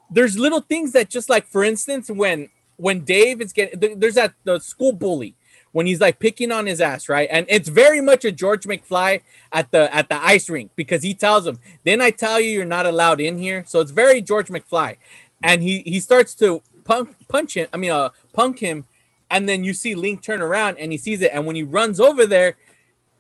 there's 0.10 0.38
little 0.40 0.62
things 0.62 0.94
that 0.94 1.10
just 1.10 1.30
like 1.30 1.46
for 1.46 1.64
instance 1.64 2.10
when 2.10 2.50
when 2.80 3.02
Dave 3.02 3.42
is 3.42 3.54
getting 3.54 4.00
there's 4.00 4.16
that 4.16 4.34
the 4.44 4.60
school 4.60 4.92
bully 4.92 5.36
when 5.72 5.86
he's 5.86 6.02
like 6.02 6.20
picking 6.20 6.52
on 6.52 6.66
his 6.66 6.82
ass 6.82 7.10
right 7.10 7.28
and 7.32 7.46
it's 7.50 7.70
very 7.70 8.02
much 8.02 8.26
a 8.26 8.32
George 8.32 8.64
McFly 8.64 9.22
at 9.52 9.72
the 9.72 9.94
at 9.94 10.10
the 10.10 10.16
ice 10.16 10.50
rink 10.50 10.72
because 10.76 11.04
he 11.04 11.14
tells 11.14 11.46
him 11.46 11.60
then 11.84 12.02
I 12.02 12.12
tell 12.12 12.40
you 12.40 12.50
you're 12.50 12.66
not 12.66 12.86
allowed 12.86 13.20
in 13.20 13.38
here 13.38 13.64
so 13.68 13.80
it's 13.82 13.92
very 13.92 14.22
George 14.22 14.48
McFly 14.48 14.98
and 15.44 15.62
he 15.62 15.80
he 15.80 16.00
starts 16.00 16.34
to 16.36 16.62
punk 16.86 17.16
punch 17.28 17.56
him 17.56 17.68
I 17.74 17.78
mean 17.78 17.92
uh 17.92 18.10
punk 18.34 18.60
him 18.60 18.86
and 19.30 19.48
then 19.48 19.64
you 19.64 19.74
see 19.74 19.94
Link 19.94 20.24
turn 20.24 20.42
around 20.42 20.78
and 20.80 20.92
he 20.92 20.98
sees 20.98 21.22
it 21.22 21.32
and 21.34 21.46
when 21.46 21.56
he 21.56 21.64
runs 21.64 22.00
over 22.00 22.26
there 22.26 22.56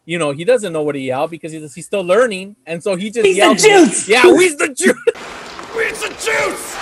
you 0.05 0.18
know, 0.18 0.32
he 0.32 0.43
doesn't 0.43 0.74
know 0.74 0.82
what 0.82 0.93
to 0.93 0.99
yell 0.99 1.28
because 1.28 1.51
he's, 1.51 1.76
he's 1.76 1.86
still 1.86 2.01
learning, 2.01 2.55
and 2.66 2.82
so 2.82 2.95
he 2.95 3.12
just 3.12 3.28
He's 3.28 3.36
the 3.36 3.41
yells, 3.41 3.62
juice! 3.62 4.10
Yeah, 4.10 4.26
we's 4.26 4.57
the 4.57 4.70
juice. 4.70 4.97
we's 5.76 6.01
the 6.01 6.10
juice. 6.20 6.78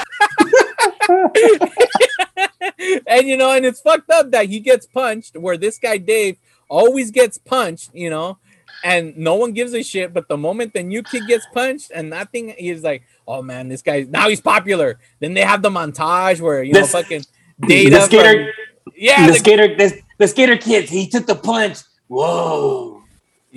and 3.08 3.28
you 3.28 3.38
know, 3.38 3.52
and 3.52 3.66
it's 3.66 3.82
fucked 3.82 4.10
up 4.10 4.32
that 4.32 4.48
he 4.48 4.60
gets 4.60 4.86
punched, 4.86 5.38
where 5.38 5.58
this 5.58 5.78
guy 5.80 5.98
Dave 5.98 6.38
always 6.70 7.12
gets 7.12 7.38
punched, 7.38 7.92
you 7.94 8.10
know, 8.10 8.38
and 8.84 9.18
no 9.18 9.36
one 9.36 9.54
gives 9.54 9.74
a 9.74 9.84
shit. 9.84 10.14
But 10.14 10.28
the 10.28 10.38
moment 10.38 10.74
the 10.74 10.84
new 10.84 11.04
kid 11.04 11.24
gets 11.28 11.46
punched, 11.54 11.92
and 11.94 12.10
nothing, 12.10 12.54
he's 12.58 12.84
like, 12.84 13.04
"Oh 13.28 13.42
man, 13.42 13.68
this 13.70 13.82
guy 13.82 14.06
now 14.10 14.30
he's 14.30 14.42
popular." 14.42 15.00
Then 15.20 15.34
they 15.34 15.42
have 15.42 15.62
the 15.62 15.70
montage 15.70 16.40
where 16.42 16.64
you 16.64 16.74
know, 16.74 16.82
This- 16.82 16.92
fucking 16.92 17.26
the 17.60 17.90
skater, 18.02 18.54
from- 18.84 18.92
yeah, 18.96 19.26
the, 19.26 19.32
the- 19.34 19.40
skater, 19.40 19.76
the, 19.76 20.02
the 20.18 20.28
skater 20.28 20.58
kids. 20.58 20.90
He 20.90 21.08
took 21.08 21.26
the 21.26 21.36
punch. 21.36 21.80
Whoa. 22.08 22.97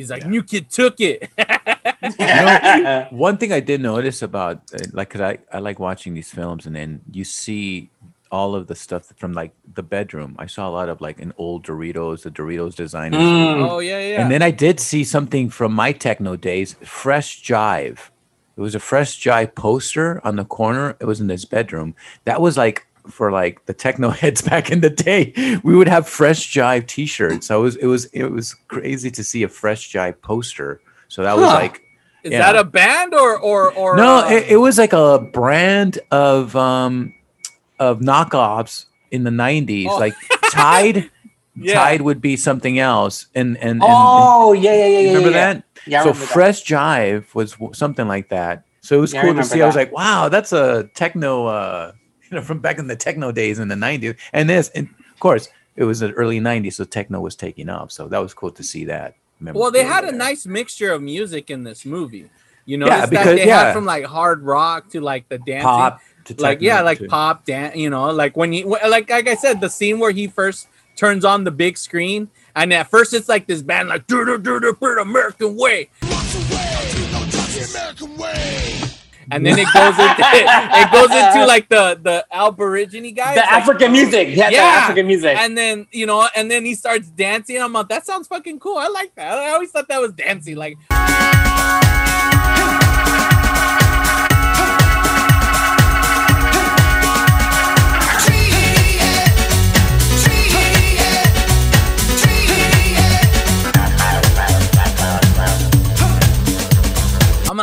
He's 0.01 0.11
like, 0.11 0.27
new 0.27 0.43
kid 0.43 0.71
took 0.71 0.97
it. 1.01 1.31
One 3.13 3.37
thing 3.37 3.53
I 3.53 3.61
did 3.61 3.81
notice 3.81 4.23
about 4.23 4.63
uh, 4.75 4.79
like, 4.93 5.11
cause 5.11 5.21
I 5.21 5.39
I 5.53 5.59
like 5.59 5.79
watching 5.79 6.15
these 6.15 6.31
films, 6.31 6.67
and 6.67 6.75
then 6.75 7.03
you 7.11 7.25
see 7.25 7.91
all 8.31 8.55
of 8.55 8.67
the 8.67 8.75
stuff 8.75 9.13
from 9.17 9.33
like 9.33 9.53
the 9.75 9.83
bedroom. 9.83 10.37
I 10.39 10.47
saw 10.47 10.69
a 10.69 10.71
lot 10.71 10.89
of 10.89 11.01
like 11.01 11.21
an 11.21 11.33
old 11.37 11.67
Doritos, 11.67 12.23
the 12.23 12.31
Doritos 12.31 12.75
designers. 12.75 13.21
oh 13.21 13.81
yeah, 13.81 14.01
yeah. 14.01 14.23
And 14.23 14.31
then 14.31 14.43
I 14.43 14.51
did 14.51 14.81
see 14.81 15.05
something 15.05 15.51
from 15.51 15.73
my 15.73 15.93
techno 15.93 16.37
days, 16.37 16.77
Fresh 16.85 17.43
Jive. 17.43 17.99
It 18.57 18.61
was 18.61 18.75
a 18.75 18.81
Fresh 18.81 19.23
Jive 19.23 19.55
poster 19.55 20.25
on 20.25 20.37
the 20.37 20.45
corner. 20.45 20.97
It 21.01 21.07
was 21.07 21.21
in 21.21 21.27
this 21.27 21.45
bedroom. 21.45 21.95
That 22.25 22.41
was 22.41 22.57
like 22.57 22.87
for 23.11 23.31
like 23.31 23.65
the 23.67 23.75
techno 23.75 24.11
heads 24.23 24.43
back 24.43 24.71
in 24.71 24.81
the 24.81 24.91
day. 24.91 25.33
We 25.63 25.75
would 25.77 25.89
have 25.89 26.09
Fresh 26.09 26.53
Jive 26.53 26.87
T-shirts. 26.87 27.47
So 27.47 27.61
it 27.61 27.63
was 27.63 27.77
it 27.77 27.87
was 27.87 28.05
it 28.07 28.25
was 28.31 28.55
crazy 28.69 29.11
to 29.11 29.25
see 29.25 29.43
a 29.43 29.49
Fresh 29.49 29.93
Jive 29.93 30.21
poster. 30.23 30.81
So 31.09 31.23
that 31.23 31.37
was 31.37 31.47
like 31.47 31.83
Is 32.23 32.33
yeah. 32.33 32.39
that 32.39 32.57
a 32.57 32.65
band 32.65 33.15
or 33.15 33.39
or 33.39 33.73
or 33.73 33.97
no, 33.97 34.25
uh, 34.25 34.31
it, 34.31 34.51
it 34.51 34.57
was 34.57 34.79
like 34.79 34.93
a 34.93 35.19
brand 35.19 35.99
of 36.11 36.55
um 36.57 37.15
of 37.79 38.01
knockoffs 38.01 38.87
in 39.11 39.25
the 39.25 39.31
90s. 39.31 39.87
Oh. 39.89 39.99
Like 39.99 40.15
Tide 40.51 41.11
Yeah. 41.57 41.75
Tide 41.75 42.01
would 42.03 42.21
be 42.21 42.37
something 42.37 42.79
else. 42.79 43.27
And 43.35 43.57
and, 43.59 43.83
and, 43.83 43.83
and 43.83 43.91
Oh 43.91 44.53
yeah, 44.53 44.75
yeah, 44.75 44.87
yeah, 44.87 44.99
yeah. 44.99 45.09
remember 45.09 45.31
yeah. 45.31 45.53
that? 45.55 45.65
Yeah, 45.87 46.03
so 46.03 46.09
remember 46.11 46.27
that. 46.27 46.33
Fresh 46.33 46.65
Jive 46.65 47.35
was 47.35 47.53
w- 47.53 47.75
something 47.75 48.07
like 48.09 48.29
that. 48.31 48.65
So 48.83 48.97
it 48.97 49.01
was 49.01 49.13
cool 49.13 49.35
to 49.35 49.45
see. 49.45 49.61
I 49.61 49.67
was 49.67 49.77
like, 49.77 49.93
wow, 49.93 50.29
that's 50.29 50.53
a 50.53 50.89
techno, 50.95 51.47
uh, 51.47 51.93
you 52.31 52.37
know, 52.37 52.43
from 52.43 52.59
back 52.61 52.79
in 52.79 52.87
the 52.87 52.97
techno 52.97 53.33
days 53.33 53.59
in 53.59 53.69
the 53.69 53.75
'90s. 53.75 54.17
And 54.33 54.49
this, 54.49 54.69
and 54.71 54.89
of 55.13 55.21
course, 55.21 55.49
it 55.77 55.85
was 55.85 56.01
the 56.01 56.13
early 56.13 56.41
'90s, 56.41 56.75
so 56.75 56.85
techno 56.85 57.21
was 57.21 57.35
taking 57.37 57.69
off. 57.69 57.93
So 57.93 58.09
that 58.09 58.19
was 58.19 58.35
cool 58.35 58.51
to 58.53 58.63
see 58.63 58.85
that. 58.87 59.15
Well, 59.41 59.71
they 59.71 59.85
had 59.85 60.05
a 60.05 60.13
nice 60.13 60.45
mixture 60.45 60.93
of 60.93 61.01
music 61.01 61.49
in 61.51 61.65
this 61.65 61.87
movie. 61.87 62.29
You 62.67 62.77
know, 62.77 62.87
Yeah, 62.87 63.01
that 63.07 63.11
because- 63.11 63.37
they 63.39 63.47
yeah. 63.47 63.65
had 63.65 63.73
from 63.73 63.87
like 63.87 64.05
hard 64.05 64.43
rock 64.43 64.91
to 64.91 65.01
like 65.01 65.29
the 65.31 65.39
dancing, 65.39 65.63
pop 65.67 66.01
to 66.27 66.35
like 66.39 66.61
yeah, 66.61 66.83
like 66.83 66.99
too. 66.99 67.09
pop 67.09 67.47
dance. 67.47 67.75
You 67.75 67.89
know, 67.91 68.11
like 68.11 68.37
when 68.37 68.53
he 68.53 68.65
like 68.65 69.09
like 69.09 69.27
I 69.29 69.35
said, 69.35 69.61
the 69.61 69.71
scene 69.71 69.99
where 69.99 70.11
he 70.13 70.27
first 70.29 70.69
turns 70.95 71.25
on 71.25 71.45
the 71.45 71.51
big 71.51 71.79
screen, 71.79 72.29
and 72.55 72.73
at 72.75 72.89
first 72.91 73.15
it's 73.15 73.29
like 73.31 73.47
this 73.47 73.63
band 73.63 73.89
like 73.89 74.07
do 74.07 74.25
do 74.27 74.37
do 74.39 74.61
do 74.61 74.77
do 74.79 74.87
American 75.01 75.57
way, 75.57 75.89
and 79.31 79.45
then 79.47 79.59
it 79.59 79.67
goes 79.73 79.99
into 79.99 80.23
it 80.23 80.93
goes 80.93 81.11
into 81.11 81.47
like 81.47 81.69
the 81.69 81.99
the 82.03 82.27
Aborigine 82.33 83.15
guy, 83.15 83.35
The 83.35 83.53
African 83.53 83.93
music. 83.93 84.29
Had 84.29 84.53
the 84.53 84.59
African 84.59 85.07
music. 85.07 85.37
and 85.37 85.57
then 85.57 85.87
you 85.93 86.07
know, 86.07 86.29
and 86.37 86.51
then 86.51 86.65
he 86.65 86.75
starts 86.75 87.09
dancing. 87.09 87.61
I'm 87.61 87.73
like, 87.73 87.89
that 87.89 88.07
sounds 88.07 88.27
fucking 88.29 88.59
cool. 88.61 88.79
I 88.79 88.89
like 88.89 89.15
that. 89.15 89.39
I 89.39 89.51
always 89.51 89.71
thought 89.71 89.89
that 89.89 90.01
was 90.01 90.13
dancing. 90.13 90.57
Like, 90.57 90.77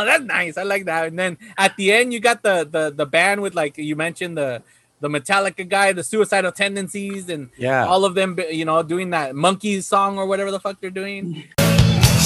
that's 0.08 0.24
nice. 0.24 0.56
I 0.56 0.64
like 0.64 0.84
that. 0.86 1.06
And 1.08 1.18
then 1.18 1.38
at 1.56 1.76
the 1.76 1.92
end, 1.92 2.12
you 2.12 2.20
got 2.20 2.42
the 2.42 2.56
the 2.70 2.90
the 2.90 3.06
band 3.06 3.42
with 3.42 3.54
like 3.54 3.78
you 3.78 3.94
mentioned 3.96 4.36
the 4.36 4.62
the 5.00 5.08
Metallica 5.08 5.68
guy, 5.68 5.92
the 5.92 6.02
suicidal 6.02 6.50
tendencies, 6.50 7.28
and 7.28 7.50
Yeah. 7.56 7.86
all 7.86 8.04
of 8.04 8.14
them, 8.14 8.36
you 8.50 8.64
know, 8.64 8.82
doing 8.82 9.10
that 9.10 9.34
monkeys 9.34 9.86
song 9.86 10.18
or 10.18 10.26
whatever 10.26 10.50
the 10.50 10.58
fuck 10.60 10.80
they're 10.80 10.90
doing. 10.90 11.44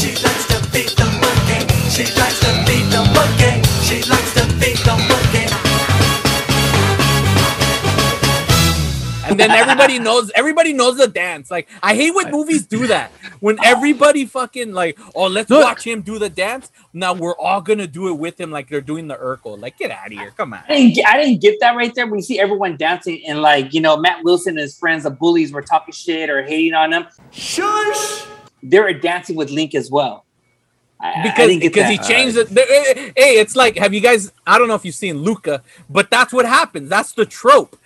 She 0.00 0.10
likes 0.24 0.46
to 0.52 0.58
beat 0.72 0.92
the 0.96 1.04
monkey. 1.22 1.60
She 1.94 2.04
likes 2.20 2.40
to 2.40 2.52
beat 2.66 2.86
the 2.94 3.02
monkey. 3.16 3.52
She 3.86 3.98
likes 4.10 4.32
to 4.38 4.44
beat 4.60 4.80
the 4.88 4.96
monkey. 5.10 5.71
And 9.32 9.40
then 9.40 9.50
everybody 9.50 9.98
knows 9.98 10.30
everybody 10.34 10.72
knows 10.72 10.96
the 10.96 11.08
dance. 11.08 11.50
Like 11.50 11.68
I 11.82 11.94
hate 11.94 12.14
when 12.14 12.30
movies 12.30 12.66
do 12.66 12.86
that. 12.86 13.10
When 13.40 13.56
everybody 13.64 14.24
fucking 14.26 14.72
like, 14.72 14.98
oh, 15.14 15.26
let's 15.26 15.50
No. 15.50 15.60
watch 15.60 15.84
him 15.86 16.02
do 16.02 16.18
the 16.18 16.28
dance. 16.30 16.70
Now 16.92 17.12
we're 17.14 17.36
all 17.36 17.60
gonna 17.60 17.86
do 17.86 18.08
it 18.08 18.12
with 18.18 18.40
him, 18.40 18.50
like 18.50 18.68
they're 18.68 18.80
doing 18.80 19.08
the 19.08 19.16
Urkel. 19.16 19.60
Like, 19.60 19.78
get 19.78 19.90
out 19.90 20.06
of 20.06 20.12
here, 20.12 20.32
come 20.36 20.52
on. 20.52 20.62
I 20.68 20.76
didn't, 20.76 20.94
get, 20.94 21.06
I 21.08 21.22
didn't 21.22 21.40
get 21.40 21.58
that 21.60 21.74
right 21.76 21.94
there. 21.94 22.06
When 22.06 22.18
you 22.18 22.22
see 22.22 22.38
everyone 22.38 22.76
dancing 22.76 23.22
and 23.26 23.40
like 23.42 23.72
you 23.74 23.80
know 23.80 23.96
Matt 23.96 24.22
Wilson 24.24 24.50
and 24.50 24.60
his 24.60 24.76
friends, 24.78 25.04
the 25.04 25.10
bullies, 25.10 25.52
were 25.52 25.62
talking 25.62 25.92
shit 25.92 26.30
or 26.30 26.42
hating 26.42 26.74
on 26.74 26.92
him. 26.92 27.06
Shush! 27.30 28.24
They're 28.62 28.92
dancing 28.94 29.36
with 29.36 29.50
Link 29.50 29.74
as 29.74 29.90
well. 29.90 30.24
I- 31.00 31.12
I 31.14 31.22
Because 31.24 31.48
didn't 31.48 31.60
because 31.62 31.88
he 31.90 31.98
changed 31.98 32.36
it. 32.36 32.48
the- 32.48 32.60
eh, 32.62 32.84
eh, 32.96 33.10
Hey, 33.16 33.40
it's 33.40 33.56
like, 33.56 33.76
have 33.76 33.92
you 33.92 34.00
guys? 34.00 34.30
I 34.46 34.56
don't 34.56 34.68
know 34.68 34.76
if 34.76 34.84
you've 34.84 34.94
seen 34.94 35.18
Luca, 35.18 35.62
but 35.90 36.10
that's 36.10 36.32
what 36.32 36.46
happens. 36.46 36.88
That's 36.88 37.10
the 37.12 37.26
trope 37.26 37.76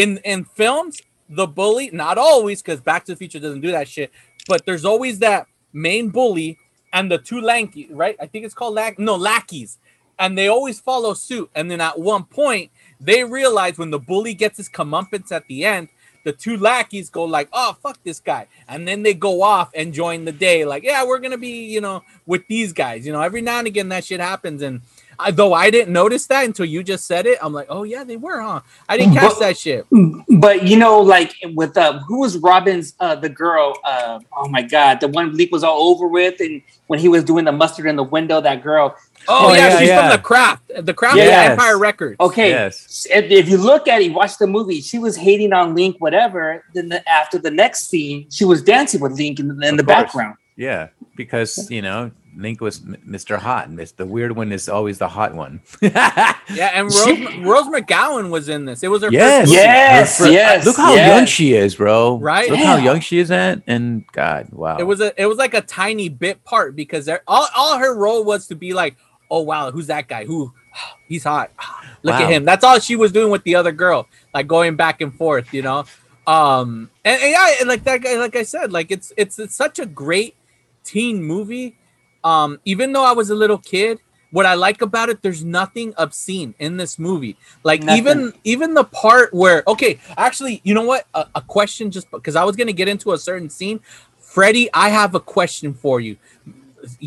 in 0.00 0.18
in 0.24 0.44
films. 0.44 1.02
The 1.28 1.46
bully, 1.46 1.90
not 1.92 2.18
always, 2.18 2.60
because 2.60 2.80
Back 2.80 3.04
to 3.04 3.12
the 3.12 3.16
Future 3.16 3.38
doesn't 3.38 3.60
do 3.60 3.70
that 3.70 3.86
shit. 3.86 4.10
But 4.48 4.66
there's 4.66 4.84
always 4.84 5.20
that 5.20 5.46
main 5.72 6.08
bully 6.08 6.58
and 6.92 7.10
the 7.10 7.18
two 7.18 7.40
lanky, 7.40 7.86
right? 7.90 8.16
I 8.20 8.26
think 8.26 8.44
it's 8.44 8.54
called 8.54 8.74
lack 8.74 8.98
no 8.98 9.14
lackeys, 9.14 9.78
and 10.18 10.36
they 10.36 10.48
always 10.48 10.80
follow 10.80 11.14
suit. 11.14 11.50
And 11.54 11.70
then 11.70 11.80
at 11.80 12.00
one 12.00 12.24
point, 12.24 12.72
they 13.00 13.22
realize 13.22 13.78
when 13.78 13.90
the 13.90 14.00
bully 14.00 14.34
gets 14.34 14.56
his 14.56 14.68
comeuppance 14.68 15.30
at 15.30 15.46
the 15.46 15.64
end, 15.64 15.88
the 16.24 16.32
two 16.32 16.56
lackeys 16.56 17.10
go 17.10 17.24
like, 17.24 17.48
"Oh 17.52 17.76
fuck 17.82 18.02
this 18.02 18.20
guy," 18.20 18.48
and 18.68 18.88
then 18.88 19.02
they 19.04 19.14
go 19.14 19.42
off 19.42 19.70
and 19.74 19.94
join 19.94 20.24
the 20.24 20.32
day. 20.32 20.64
Like, 20.64 20.82
yeah, 20.82 21.04
we're 21.04 21.20
gonna 21.20 21.38
be, 21.38 21.66
you 21.66 21.80
know, 21.80 22.02
with 22.26 22.46
these 22.48 22.72
guys. 22.72 23.06
You 23.06 23.12
know, 23.12 23.20
every 23.20 23.40
now 23.40 23.58
and 23.58 23.66
again 23.68 23.88
that 23.90 24.04
shit 24.04 24.20
happens, 24.20 24.62
and 24.62 24.80
I, 25.20 25.30
though 25.30 25.52
I 25.52 25.70
didn't 25.70 25.92
notice 25.92 26.26
that 26.26 26.44
until 26.44 26.64
you 26.66 26.82
just 26.82 27.06
said 27.06 27.26
it, 27.26 27.38
I'm 27.42 27.52
like, 27.52 27.66
oh 27.68 27.82
yeah, 27.82 28.04
they 28.04 28.16
were, 28.16 28.40
huh? 28.40 28.60
I 28.88 28.96
didn't 28.96 29.14
catch 29.14 29.30
But- 29.32 29.38
that 29.40 29.58
shit. 29.58 29.86
But 30.28 30.66
you 30.66 30.76
know, 30.78 31.00
like 31.00 31.34
with 31.54 31.76
uh, 31.76 31.98
who 32.00 32.20
was 32.20 32.38
Robin's 32.38 32.94
uh, 33.00 33.14
the 33.16 33.28
girl? 33.28 33.74
Uh, 33.84 34.20
oh 34.36 34.48
my 34.48 34.62
god, 34.62 35.00
the 35.00 35.08
one 35.08 35.36
Link 35.36 35.52
was 35.52 35.62
all 35.64 35.90
over 35.90 36.06
with, 36.08 36.40
and 36.40 36.62
when 36.86 36.98
he 36.98 37.08
was 37.08 37.24
doing 37.24 37.44
the 37.44 37.52
mustard 37.52 37.86
in 37.86 37.96
the 37.96 38.02
window, 38.04 38.40
that 38.40 38.62
girl. 38.62 38.96
Oh, 39.28 39.48
Oh, 39.50 39.52
yeah, 39.52 39.68
yeah, 39.68 39.78
she's 39.78 39.88
yeah. 39.88 40.00
from 40.08 40.16
the 40.18 40.22
craft. 40.22 40.62
The 40.86 40.94
craft 40.94 41.16
Yes. 41.16 41.44
is 41.46 41.50
Empire 41.52 41.78
Records. 41.78 42.16
Okay, 42.20 42.50
Yes. 42.50 43.06
if, 43.10 43.30
if 43.30 43.48
you 43.48 43.58
look 43.58 43.86
at 43.86 44.00
it, 44.00 44.12
watch 44.14 44.38
the 44.38 44.46
movie. 44.46 44.80
She 44.80 44.98
was 44.98 45.14
hating 45.16 45.52
on 45.52 45.74
Link, 45.74 45.96
whatever. 45.98 46.64
Then 46.72 46.88
the, 46.88 47.06
after 47.08 47.38
the 47.38 47.50
next 47.50 47.88
scene, 47.90 48.26
she 48.30 48.44
was 48.46 48.62
dancing 48.62 49.00
with 49.00 49.12
Link 49.12 49.38
in, 49.38 49.50
in 49.62 49.76
the 49.76 49.84
course. 49.84 49.96
background. 50.04 50.36
Yeah, 50.56 50.88
because 51.16 51.70
you 51.70 51.82
know 51.82 52.10
Link 52.36 52.60
was 52.60 52.80
Mr. 52.80 53.38
Hot, 53.38 53.68
and 53.68 53.78
the 53.78 54.06
weird 54.06 54.32
one 54.36 54.52
is 54.52 54.68
always 54.68 54.98
the 54.98 55.08
hot 55.08 55.34
one. 55.34 55.60
Yeah, 55.82 56.72
and 56.74 56.86
Rose, 56.86 57.36
Rose 57.46 57.66
McGowan 57.68 58.30
was 58.30 58.48
in 58.48 58.64
this. 58.64 58.82
It 58.82 58.88
was 58.88 59.02
her 59.02 59.10
yes, 59.12 59.42
first 59.42 59.50
movie. 59.50 59.62
Yes, 59.62 60.18
Her 60.18 60.24
fir- 60.24 60.30
yes, 60.32 60.66
Look 60.66 60.76
how 60.76 60.94
yes. 60.94 61.16
young 61.16 61.26
she 61.26 61.52
is, 61.54 61.76
bro. 61.76 62.18
Right? 62.18 62.50
Look 62.50 62.58
how 62.58 62.76
young 62.76 62.98
she 63.00 63.18
is 63.18 63.30
at, 63.30 63.62
and 63.68 64.04
God, 64.12 64.48
wow. 64.50 64.76
It 64.78 64.82
was 64.82 65.00
a 65.00 65.12
it 65.20 65.26
was 65.26 65.38
like 65.38 65.54
a 65.54 65.60
tiny 65.60 66.08
bit 66.08 66.42
part 66.44 66.74
because 66.74 67.06
there, 67.06 67.22
all, 67.28 67.46
all 67.56 67.78
her 67.78 67.94
role 67.94 68.24
was 68.24 68.48
to 68.48 68.56
be 68.56 68.72
like, 68.72 68.96
oh 69.30 69.42
wow, 69.42 69.70
who's 69.70 69.86
that 69.86 70.08
guy? 70.08 70.24
Who 70.24 70.52
he's 71.08 71.22
hot. 71.24 71.52
Look 72.02 72.14
Wow. 72.18 72.22
at 72.24 72.30
him. 72.32 72.44
That's 72.44 72.64
all 72.64 72.80
she 72.80 72.96
was 72.96 73.12
doing 73.12 73.30
with 73.30 73.44
the 73.44 73.54
other 73.54 73.72
girl, 73.72 74.08
like 74.34 74.48
going 74.48 74.74
back 74.74 75.00
and 75.00 75.14
forth, 75.14 75.54
you 75.54 75.62
know. 75.62 75.84
Um 76.26 76.90
and, 77.04 77.20
and 77.22 77.30
yeah, 77.30 77.54
and 77.60 77.68
like 77.68 77.84
that 77.84 78.02
guy, 78.02 78.16
like 78.16 78.34
I 78.34 78.42
said, 78.42 78.72
like 78.72 78.90
it's 78.90 79.12
it's 79.16 79.38
it's 79.38 79.54
such 79.54 79.78
a 79.78 79.86
great 79.86 80.34
teen 80.82 81.22
movie. 81.22 81.76
Um, 82.22 82.60
even 82.64 82.92
though 82.92 83.04
I 83.04 83.12
was 83.12 83.30
a 83.30 83.34
little 83.34 83.58
kid, 83.58 83.98
what 84.30 84.46
I 84.46 84.54
like 84.54 84.82
about 84.82 85.08
it, 85.08 85.22
there's 85.22 85.44
nothing 85.44 85.92
obscene 85.96 86.54
in 86.58 86.76
this 86.76 86.98
movie. 86.98 87.36
Like 87.64 87.82
Nothing. 87.82 87.98
even 87.98 88.32
even 88.44 88.74
the 88.74 88.84
part 88.84 89.34
where 89.34 89.62
okay, 89.66 89.98
actually, 90.16 90.60
you 90.64 90.74
know 90.74 90.84
what? 90.84 91.06
A, 91.14 91.26
a 91.34 91.40
question 91.40 91.90
just 91.90 92.10
because 92.10 92.36
I 92.36 92.44
was 92.44 92.56
gonna 92.56 92.72
get 92.72 92.88
into 92.88 93.12
a 93.12 93.18
certain 93.18 93.50
scene. 93.50 93.80
Freddie, 94.18 94.70
I 94.72 94.90
have 94.90 95.14
a 95.14 95.20
question 95.20 95.74
for 95.74 96.00
you 96.00 96.16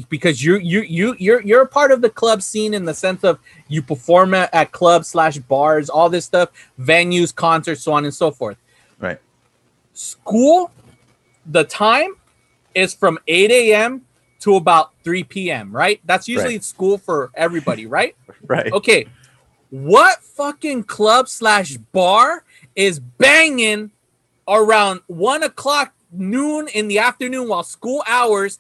because 0.09 0.43
you 0.43 0.57
you 0.57 0.81
you 0.81 1.15
you're 1.17 1.41
you're 1.41 1.61
a 1.61 1.67
part 1.67 1.91
of 1.91 2.01
the 2.01 2.09
club 2.09 2.41
scene 2.41 2.73
in 2.73 2.85
the 2.85 2.93
sense 2.93 3.23
of 3.23 3.39
you 3.67 3.81
perform 3.81 4.33
at, 4.33 4.53
at 4.53 4.71
clubs 4.71 5.07
slash 5.07 5.37
bars, 5.37 5.89
all 5.89 6.09
this 6.09 6.25
stuff, 6.25 6.49
venues, 6.79 7.33
concerts, 7.33 7.83
so 7.83 7.93
on 7.93 8.03
and 8.03 8.13
so 8.13 8.31
forth. 8.31 8.57
Right. 8.99 9.19
School, 9.93 10.71
the 11.45 11.63
time 11.63 12.15
is 12.75 12.93
from 12.93 13.19
8 13.27 13.51
a.m. 13.51 14.01
to 14.39 14.55
about 14.55 14.92
3 15.03 15.23
p.m. 15.25 15.71
Right? 15.75 15.99
That's 16.05 16.27
usually 16.27 16.55
Right. 16.55 16.63
school 16.63 16.97
for 16.97 17.31
everybody, 17.35 17.85
right? 17.85 18.15
Right. 18.47 18.71
Okay. 18.73 19.07
What 19.69 20.21
fucking 20.21 20.83
club 20.83 21.29
slash 21.29 21.77
bar 21.77 22.43
is 22.75 22.99
banging 22.99 23.91
around 24.47 24.99
one 25.07 25.43
o'clock 25.43 25.93
noon 26.11 26.67
in 26.67 26.89
the 26.89 26.99
afternoon 26.99 27.47
while 27.47 27.63
school 27.63 28.03
hours 28.05 28.59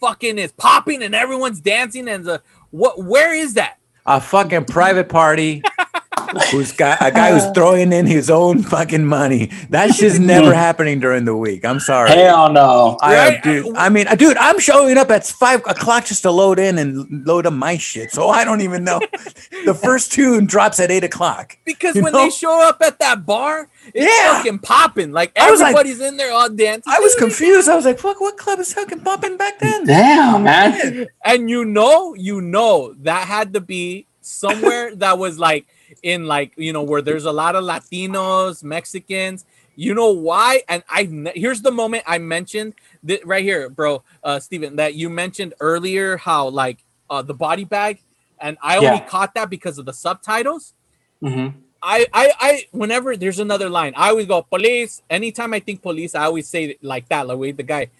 fucking 0.00 0.38
is 0.38 0.52
popping 0.52 1.02
and 1.02 1.14
everyone's 1.14 1.60
dancing 1.60 2.08
and 2.08 2.24
the 2.24 2.42
what 2.70 3.02
where 3.02 3.34
is 3.34 3.54
that? 3.54 3.78
A 4.06 4.20
fucking 4.20 4.66
private 4.66 5.08
party. 5.08 5.62
Who's 6.50 6.72
got 6.72 6.98
a 7.00 7.10
guy 7.10 7.32
who's 7.32 7.42
uh. 7.42 7.52
throwing 7.52 7.92
in 7.92 8.06
his 8.06 8.30
own 8.30 8.62
fucking 8.62 9.04
money? 9.04 9.46
That 9.70 9.90
shit's 9.94 10.18
never 10.18 10.54
happening 10.54 11.00
during 11.00 11.24
the 11.24 11.36
week. 11.36 11.64
I'm 11.64 11.80
sorry. 11.80 12.10
Hell 12.10 12.52
no. 12.52 12.98
I, 13.02 13.14
uh, 13.14 13.30
Right? 13.30 13.42
dude, 13.42 13.76
I 13.76 13.88
mean, 13.88 14.06
uh, 14.08 14.14
dude, 14.14 14.36
I'm 14.36 14.58
showing 14.58 14.96
up 14.98 15.10
at 15.10 15.26
five 15.26 15.60
o'clock 15.66 16.06
just 16.06 16.22
to 16.22 16.30
load 16.30 16.58
in 16.58 16.78
and 16.78 17.26
load 17.26 17.46
up 17.46 17.52
my 17.52 17.76
shit. 17.76 18.10
So 18.10 18.28
I 18.28 18.44
don't 18.44 18.60
even 18.60 18.84
know. 18.84 19.00
the 19.64 19.74
first 19.74 20.12
tune 20.12 20.46
drops 20.46 20.80
at 20.80 20.90
eight 20.90 21.04
o'clock. 21.04 21.56
Because 21.64 21.94
when 21.94 22.12
know? 22.12 22.24
they 22.24 22.30
show 22.30 22.66
up 22.68 22.78
at 22.82 22.98
that 22.98 23.24
bar, 23.26 23.68
it's 23.92 24.04
Yeah. 24.04 24.36
fucking 24.36 24.58
popping. 24.60 25.12
Like 25.12 25.32
I 25.38 25.50
was 25.50 25.60
like- 25.60 25.70
everybody's 25.70 26.00
in 26.00 26.16
there 26.16 26.32
all 26.32 26.48
dancing. 26.50 26.92
I 26.92 27.00
was 27.00 27.14
confused. 27.16 27.68
I 27.68 27.76
was 27.76 27.84
like, 27.84 27.98
fuck, 27.98 28.20
what 28.20 28.36
club 28.36 28.58
is 28.58 28.72
fucking 28.72 29.00
popping 29.00 29.36
back 29.36 29.58
then? 29.58 29.86
Damn, 29.86 30.42
man. 30.44 31.06
and 31.24 31.48
you 31.50 31.64
know, 31.64 32.14
you 32.14 32.40
know 32.40 32.94
that 33.02 33.26
had 33.26 33.52
to 33.54 33.60
be 33.60 34.06
somewhere 34.20 34.94
that 34.96 35.18
was 35.18 35.38
like 35.38 35.66
in 36.04 36.26
like 36.26 36.52
you 36.56 36.72
know 36.72 36.84
where 36.84 37.02
there's 37.02 37.24
a 37.26 37.32
lot 37.32 37.56
of 37.56 37.64
Latinos, 37.64 38.62
Mexicans. 38.62 39.46
You 39.76 39.94
know 39.94 40.12
why? 40.12 40.62
And 40.68 40.84
I 40.88 41.32
here's 41.34 41.62
the 41.62 41.72
moment 41.72 42.04
I 42.06 42.18
mentioned 42.18 42.74
that 43.04 43.26
right 43.26 43.44
here, 43.44 43.68
bro, 43.70 44.04
uh, 44.22 44.40
Steven, 44.40 44.76
that 44.76 44.94
you 44.94 45.10
mentioned 45.10 45.54
earlier 45.60 46.18
how 46.18 46.48
like 46.50 46.84
uh, 47.10 47.22
the 47.22 47.34
body 47.34 47.64
bag, 47.64 48.02
and 48.40 48.58
I 48.62 48.78
only 48.78 49.00
Yeah. 49.00 49.00
caught 49.00 49.34
that 49.34 49.50
because 49.50 49.78
of 49.78 49.86
the 49.86 49.94
subtitles. 49.94 50.74
hmm 51.22 51.48
I, 51.82 52.06
I, 52.14 52.32
I, 52.40 52.66
whenever 52.72 53.16
there's 53.16 53.40
another 53.40 53.68
line, 53.68 53.94
I 53.96 54.10
always 54.10 54.26
go 54.26 54.42
police. 54.42 55.02
Anytime 55.10 55.54
I 55.54 55.60
think 55.60 55.82
police, 55.82 56.14
I 56.14 56.24
always 56.24 56.48
say 56.48 56.64
it 56.64 56.84
like 56.84 57.08
that, 57.10 57.26
like 57.26 57.38
wait, 57.38 57.56
the 57.58 57.62
guy. 57.64 57.90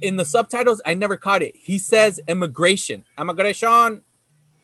In 0.00 0.16
the 0.16 0.24
subtitles, 0.24 0.82
I 0.86 0.94
never 0.94 1.16
caught 1.16 1.42
it. 1.42 1.54
He 1.56 1.78
says 1.78 2.20
immigration, 2.28 3.04
immigration, 3.18 4.02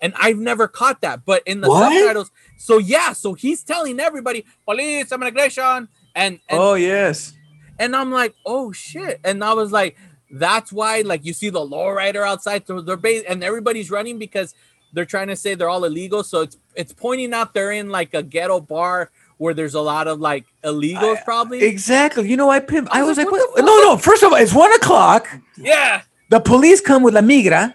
and 0.01 0.13
I've 0.17 0.39
never 0.39 0.69
caught 0.69 1.01
that. 1.03 1.25
But 1.25 1.43
in 1.47 1.61
the 1.61 1.69
What? 1.69 1.93
subtitles, 1.93 2.31
so 2.57 2.79
yeah, 2.79 3.13
so 3.13 3.35
he's 3.35 3.63
telling 3.63 4.01
everybody 4.01 4.45
police, 4.65 5.11
immigration, 5.13 5.89
and 6.15 6.41
and, 6.49 6.59
Oh 6.59 6.75
yes. 6.75 7.33
and 7.79 7.95
I'm 7.97 8.11
like, 8.13 8.35
oh 8.47 8.73
shit, 8.73 9.21
and 9.25 9.43
I 9.45 9.53
was 9.55 9.73
like, 9.73 9.97
that's 10.31 10.73
why 10.73 11.01
like 11.03 11.25
you 11.25 11.33
see 11.33 11.51
the 11.51 11.61
lowrider 11.61 12.27
outside, 12.27 12.67
so 12.67 12.81
they're 12.81 12.97
ba- 12.97 13.29
and 13.31 13.43
everybody's 13.43 13.91
running 13.91 14.19
because 14.19 14.55
they're 14.93 15.05
trying 15.05 15.29
to 15.29 15.37
say 15.37 15.55
they're 15.55 15.69
all 15.69 15.85
illegal. 15.85 16.23
So 16.25 16.43
it's 16.43 16.57
it's 16.75 16.93
pointing 16.93 17.33
out 17.35 17.55
they're 17.55 17.73
in 17.73 17.89
like 17.91 18.15
a 18.15 18.23
ghetto 18.23 18.61
bar 18.61 19.11
where 19.37 19.55
there's 19.55 19.75
a 19.75 19.81
lot 19.81 20.09
of 20.09 20.19
like 20.21 20.45
illegals, 20.65 21.17
I- 21.19 21.23
probably. 21.25 21.63
Exactly. 21.63 22.29
You 22.29 22.37
know, 22.37 22.51
I 22.51 22.59
pimp. 22.61 22.89
I 22.91 23.01
I 23.01 23.03
was 23.03 23.17
was 23.17 23.19
like, 23.19 23.27
like, 23.27 23.33
what? 23.41 23.51
what 23.53 23.65
no, 23.65 23.81
no. 23.83 23.97
First 23.97 24.23
of 24.23 24.33
all, 24.33 24.39
it's 24.39 24.53
one 24.55 24.73
o'clock. 24.75 25.29
yeah, 25.57 26.03
The 26.31 26.41
police 26.41 26.81
come 26.81 27.03
with 27.03 27.15
La 27.15 27.21
Migra. 27.21 27.75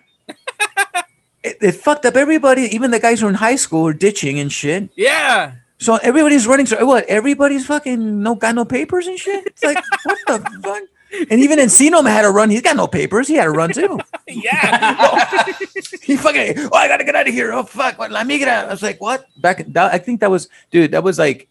It, 1.63 1.73
fucked 1.75 2.05
up 2.05 2.15
everybody. 2.15 2.63
Even 2.75 2.91
the 2.91 2.99
guys 2.99 3.19
who 3.21 3.27
are 3.27 3.29
in 3.29 3.35
high 3.35 3.55
school 3.55 3.87
are 3.87 3.93
ditching 3.93 4.39
and 4.39 4.51
shit. 4.51 4.89
yeah. 4.95 5.53
So 5.79 5.97
everybody's 5.97 6.47
running. 6.47 6.65
So 6.65 6.85
what? 6.85 7.03
Everybody's 7.05 7.65
fucking 7.65 8.23
no 8.23 8.35
got 8.35 8.55
no 8.55 8.63
papers 8.63 9.05
and 9.07 9.19
shit. 9.19 9.45
It's 9.47 9.63
like 9.63 9.77
what 10.03 10.17
the 10.27 10.39
fuck? 10.63 10.83
And 11.29 11.41
even 11.41 11.59
Encino 11.59 12.07
had 12.07 12.21
to 12.23 12.31
run. 12.31 12.49
He's 12.49 12.61
got 12.61 12.75
no 12.77 12.87
papers. 12.87 13.27
He 13.27 13.35
had 13.35 13.45
to 13.45 13.51
run 13.51 13.71
too. 13.73 13.99
Yeah, 14.29 15.43
he 16.01 16.15
fucking. 16.15 16.57
Oh, 16.71 16.75
I 16.77 16.87
gotta 16.87 17.03
get 17.03 17.13
out 17.13 17.27
of 17.27 17.33
here. 17.33 17.51
Oh 17.51 17.63
fuck! 17.63 17.99
What 17.99 18.09
La 18.11 18.23
Migra? 18.23 18.65
I 18.65 18.71
was 18.71 18.81
like, 18.81 19.01
what? 19.01 19.25
Back. 19.41 19.65
That, 19.67 19.93
I 19.93 19.97
think 19.97 20.21
that 20.21 20.31
was, 20.31 20.47
dude. 20.71 20.91
That 20.91 21.03
was 21.03 21.19
like. 21.19 21.49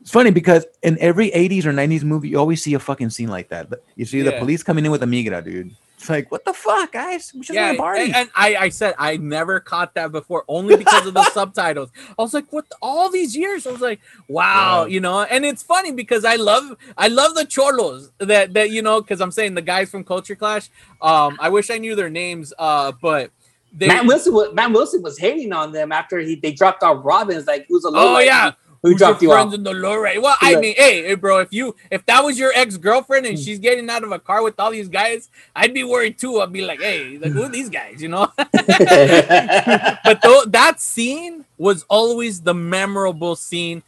It's 0.00 0.10
funny 0.10 0.30
because 0.30 0.64
in 0.82 0.96
every 1.00 1.30
80s 1.30 1.64
or 1.64 1.72
90s 1.72 2.04
movie, 2.04 2.28
you 2.30 2.38
always 2.38 2.62
see 2.62 2.74
a 2.74 2.78
fucking 2.78 3.10
scene 3.10 3.28
like 3.28 3.48
that. 3.50 3.68
You 3.96 4.04
see 4.04 4.22
the 4.22 4.32
police 4.32 4.62
coming 4.62 4.84
in 4.84 4.90
with 4.90 5.02
a 5.02 5.06
migra, 5.06 5.42
dude. 5.44 5.72
It's 6.02 6.10
like, 6.10 6.32
what 6.32 6.44
the 6.44 6.52
fuck, 6.52 6.90
guys? 6.90 7.30
We 7.32 7.42
just 7.42 7.52
yeah. 7.52 7.66
want 7.66 7.76
to 7.76 7.80
party. 7.80 8.02
And, 8.06 8.14
and 8.16 8.30
I, 8.34 8.56
I 8.56 8.68
said 8.70 8.96
I 8.98 9.18
never 9.18 9.60
caught 9.60 9.94
that 9.94 10.10
before, 10.10 10.44
only 10.48 10.76
because 10.76 11.06
of 11.06 11.14
the 11.14 11.22
subtitles. 11.30 11.90
I 12.18 12.22
was 12.22 12.34
like, 12.34 12.52
what? 12.52 12.68
the- 12.68 12.76
all 12.82 13.08
these 13.08 13.36
years, 13.36 13.68
I 13.68 13.70
was 13.70 13.80
like, 13.80 14.00
wow, 14.26 14.84
you 14.86 14.98
know. 14.98 15.22
And 15.22 15.44
it's 15.44 15.62
funny 15.62 15.92
because 15.92 16.24
I 16.24 16.34
love, 16.34 16.76
I 16.98 17.06
love 17.06 17.36
the 17.36 17.44
cholos 17.44 18.10
that 18.18 18.52
that 18.54 18.70
you 18.70 18.82
know, 18.82 19.00
because 19.00 19.20
I'm 19.20 19.30
saying 19.30 19.54
the 19.54 19.62
guys 19.62 19.90
from 19.92 20.02
Culture 20.02 20.34
Clash. 20.34 20.70
Um, 21.00 21.36
I 21.38 21.48
wish 21.50 21.70
I 21.70 21.78
knew 21.78 21.94
their 21.94 22.10
names, 22.10 22.52
uh, 22.58 22.90
but 23.00 23.30
they. 23.72 23.86
Matt 23.86 24.04
Wilson 24.04 24.34
was 24.34 24.52
Matt 24.54 24.72
Wilson 24.72 25.02
was 25.02 25.20
hating 25.20 25.52
on 25.52 25.70
them 25.70 25.92
after 25.92 26.18
he 26.18 26.34
they 26.34 26.50
dropped 26.50 26.82
off 26.82 27.04
Robbins 27.04 27.46
like 27.46 27.66
who's 27.68 27.84
a 27.84 27.88
Oh 27.90 27.92
lowrider? 27.92 28.24
yeah. 28.26 28.52
Who 28.82 28.90
Who's 28.90 28.98
dropped 28.98 29.22
your 29.22 29.30
you 29.30 29.36
friends 29.36 29.48
off? 29.52 29.58
in 29.58 29.62
the 29.62 29.72
low 29.72 29.94
rate? 29.96 30.20
Well, 30.20 30.36
I 30.40 30.56
mean, 30.56 30.74
hey, 30.76 31.04
hey, 31.06 31.14
bro, 31.14 31.38
if 31.38 31.52
you 31.52 31.74
if 31.90 32.04
that 32.06 32.24
was 32.24 32.38
your 32.38 32.50
ex 32.54 32.76
girlfriend 32.76 33.26
Hmm. 33.26 33.30
and 33.32 33.38
she's 33.38 33.58
getting 33.60 33.88
out 33.88 34.02
of 34.04 34.10
a 34.12 34.18
car 34.18 34.42
with 34.42 34.58
all 34.58 34.70
these 34.72 34.88
guys, 34.88 35.30
I'd 35.54 35.72
be 35.72 35.84
worried 35.84 36.18
too. 36.18 36.40
I'd 36.40 36.52
be 36.52 36.62
like, 36.62 36.80
hey, 36.80 37.16
like 37.18 37.32
who 37.32 37.44
are 37.44 37.48
these 37.48 37.68
guys? 37.70 38.02
You 38.02 38.08
know. 38.08 38.28
but 38.36 40.20
though 40.22 40.42
that 40.48 40.80
scene 40.80 41.44
was 41.58 41.84
always 41.88 42.40
the 42.42 42.54
memorable 42.54 43.36
scene 43.36 43.82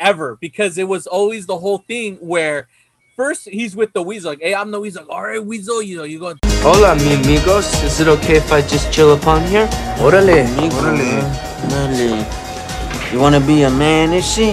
ever 0.00 0.36
because 0.40 0.76
it 0.78 0.88
was 0.88 1.06
always 1.06 1.46
the 1.46 1.56
whole 1.58 1.78
thing 1.78 2.16
where 2.16 2.66
first 3.14 3.48
he's 3.48 3.76
with 3.76 3.92
the 3.92 4.02
weasel, 4.02 4.32
like, 4.32 4.40
hey, 4.40 4.54
I'm 4.54 4.70
the 4.72 4.80
weasel. 4.80 5.06
All 5.10 5.22
right, 5.22 5.44
weasel, 5.44 5.80
you 5.82 5.96
know, 5.96 6.02
you 6.04 6.18
go. 6.18 6.34
Hola, 6.62 6.96
mi 6.96 7.14
amigos. 7.14 7.72
Is 7.84 8.00
it 8.00 8.08
okay 8.08 8.36
if 8.36 8.52
I 8.52 8.62
just 8.62 8.92
chill 8.92 9.12
upon 9.14 9.44
here? 9.46 9.66
Órale, 9.98 10.44
órale. 10.58 11.22
Órale. 11.70 12.47
You 13.12 13.18
wanna 13.20 13.40
be 13.40 13.62
a 13.62 13.70
man, 13.70 14.12
is 14.12 14.26
she? 14.26 14.52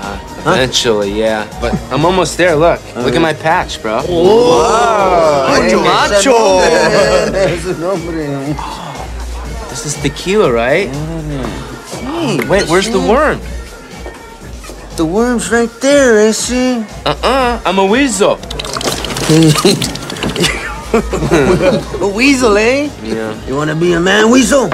Uh, 0.00 0.18
Eventually, 0.40 1.12
yeah. 1.12 1.46
But 1.60 1.74
I'm 1.92 2.04
almost 2.04 2.36
there. 2.38 2.54
Look. 2.56 2.80
Look 2.96 3.14
at 3.14 3.22
my 3.22 3.34
patch, 3.34 3.80
bro. 3.82 3.96
Macho, 4.02 5.82
macho. 5.82 6.58
Ese 7.34 7.78
nombre. 7.78 8.54
This 9.68 9.86
is 9.86 9.94
tequila, 10.02 10.52
right? 10.52 10.88
Hey, 10.88 12.40
Wait, 12.48 12.68
where's 12.68 12.88
the 12.90 13.00
worm? 13.00 13.40
The 14.96 15.04
worm's 15.04 15.50
right 15.50 15.70
there, 15.80 16.18
is 16.18 16.46
she? 16.46 16.84
Uh-uh. 17.04 17.60
I'm 17.66 17.78
a 17.78 17.84
weasel. 17.84 18.38
A 20.94 22.06
weasel, 22.14 22.56
eh? 22.56 22.88
Yeah. 23.02 23.34
You 23.46 23.56
wanna 23.56 23.74
be 23.74 23.94
a 23.94 24.00
man, 24.00 24.30
weasel? 24.30 24.70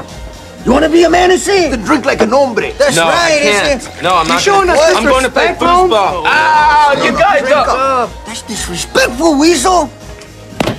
You 0.64 0.72
wanna 0.72 0.88
be 0.90 1.04
a 1.04 1.10
man, 1.10 1.30
is 1.30 1.44
she? 1.44 1.70
drink 1.84 2.04
like 2.04 2.20
an 2.20 2.30
hombre. 2.30 2.72
That's 2.76 2.96
No, 2.96 3.04
right, 3.04 3.32
I 3.32 3.38
can't. 3.40 3.80
is 3.82 3.88
she? 3.96 4.02
No, 4.02 4.14
I'm 4.16 4.26
not. 4.28 4.42
showing 4.42 4.66
gonna, 4.68 4.78
us 4.78 4.96
I'm 4.96 5.04
going 5.04 5.24
to 5.24 5.30
play 5.30 5.48
disrespect, 5.48 5.62
Mom? 5.62 5.88
foosball. 5.90 6.22
Ah, 6.26 6.92
you 7.04 7.12
guys 7.12 7.50
up. 7.50 7.68
up. 7.68 8.10
That's 8.26 8.42
disrespectful, 8.42 9.38
weasel. 9.38 9.88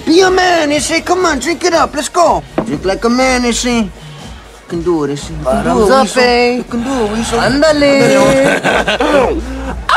Be 0.05 0.21
a 0.21 0.29
man, 0.29 0.71
is 0.71 0.85
she? 0.85 1.01
Come 1.01 1.25
on, 1.25 1.39
drink 1.39 1.63
it 1.63 1.73
up. 1.73 1.93
Let's 1.95 2.09
go. 2.09 2.43
Drink 2.65 2.85
like 2.85 3.03
a 3.05 3.09
man, 3.09 3.43
is 3.45 3.57
she? 3.59 3.83
You 3.85 3.91
can 4.67 4.81
do 4.83 5.03
it, 5.03 5.09
is 5.11 5.23
she? 5.25 5.33
You 5.33 5.43
can 5.43 5.45
do 5.45 5.49
it, 5.49 5.63
Bottoms 5.65 5.89
up, 5.91 6.03
weasel. 6.03 6.23
eh? 6.23 6.51
You 6.57 6.63
can 6.63 6.83
do 6.83 7.05
it, 7.05 7.11
weasel. 7.11 7.39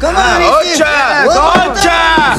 Come 0.00 0.16
on, 0.16 0.42
is 0.42 0.76
she? 0.76 0.82
Ocha, 0.82 1.26
One 1.26 1.36
more 1.36 1.72
ocha, 1.72 1.80
time, 1.80 2.38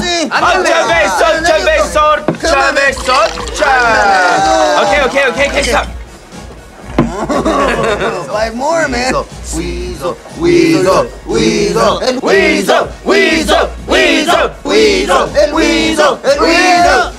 Okay, 3.96 5.00
okay, 5.06 5.24
okay, 5.30 5.48
okay, 5.48 5.62
stop. 5.62 5.86
Five 8.26 8.54
more, 8.54 8.86
man. 8.88 9.14
Weasel, 9.56 10.16
weasel, 10.38 11.10
weasel, 11.26 11.98
and 12.02 12.20
weasel, 12.20 12.88
weasel, 13.04 13.70
weasel, 13.88 14.50
weasel, 14.64 15.28
and 15.36 15.54
weasel, 15.54 16.14
and 16.24 16.34
weasel. 16.40 17.12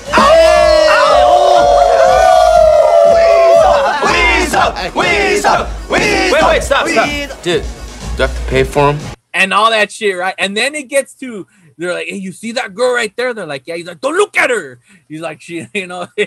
Weasel, 4.04 4.74
weasel, 4.94 5.66
weasel. 5.90 5.90
Wait, 5.90 6.44
wait, 6.44 6.62
stop, 6.64 6.88
stop. 6.88 7.08
Dude, 7.42 7.64
do 7.64 8.24
I 8.24 8.28
have 8.28 8.36
to 8.36 8.42
pay 8.50 8.64
for 8.64 8.92
him? 8.94 9.00
and 9.38 9.54
all 9.54 9.70
that 9.70 9.92
shit, 9.92 10.18
right? 10.18 10.36
And 10.38 10.58
then 10.58 10.76
it 10.76 10.88
gets 10.88 11.14
to 11.16 11.48
they're 11.78 11.94
like, 11.94 12.08
"Hey, 12.08 12.16
you 12.18 12.32
see 12.32 12.52
that 12.54 12.74
girl 12.74 12.94
right 12.94 13.16
there?" 13.16 13.34
They're 13.34 13.46
like, 13.46 13.64
"Yeah." 13.66 13.76
He's 13.76 13.86
like, 13.88 14.02
"Don't 14.02 14.16
look 14.18 14.38
at 14.38 14.50
her." 14.50 14.80
He's 15.08 15.22
like, 15.22 15.42
"She, 15.42 15.68
you 15.74 15.88
know." 15.88 16.08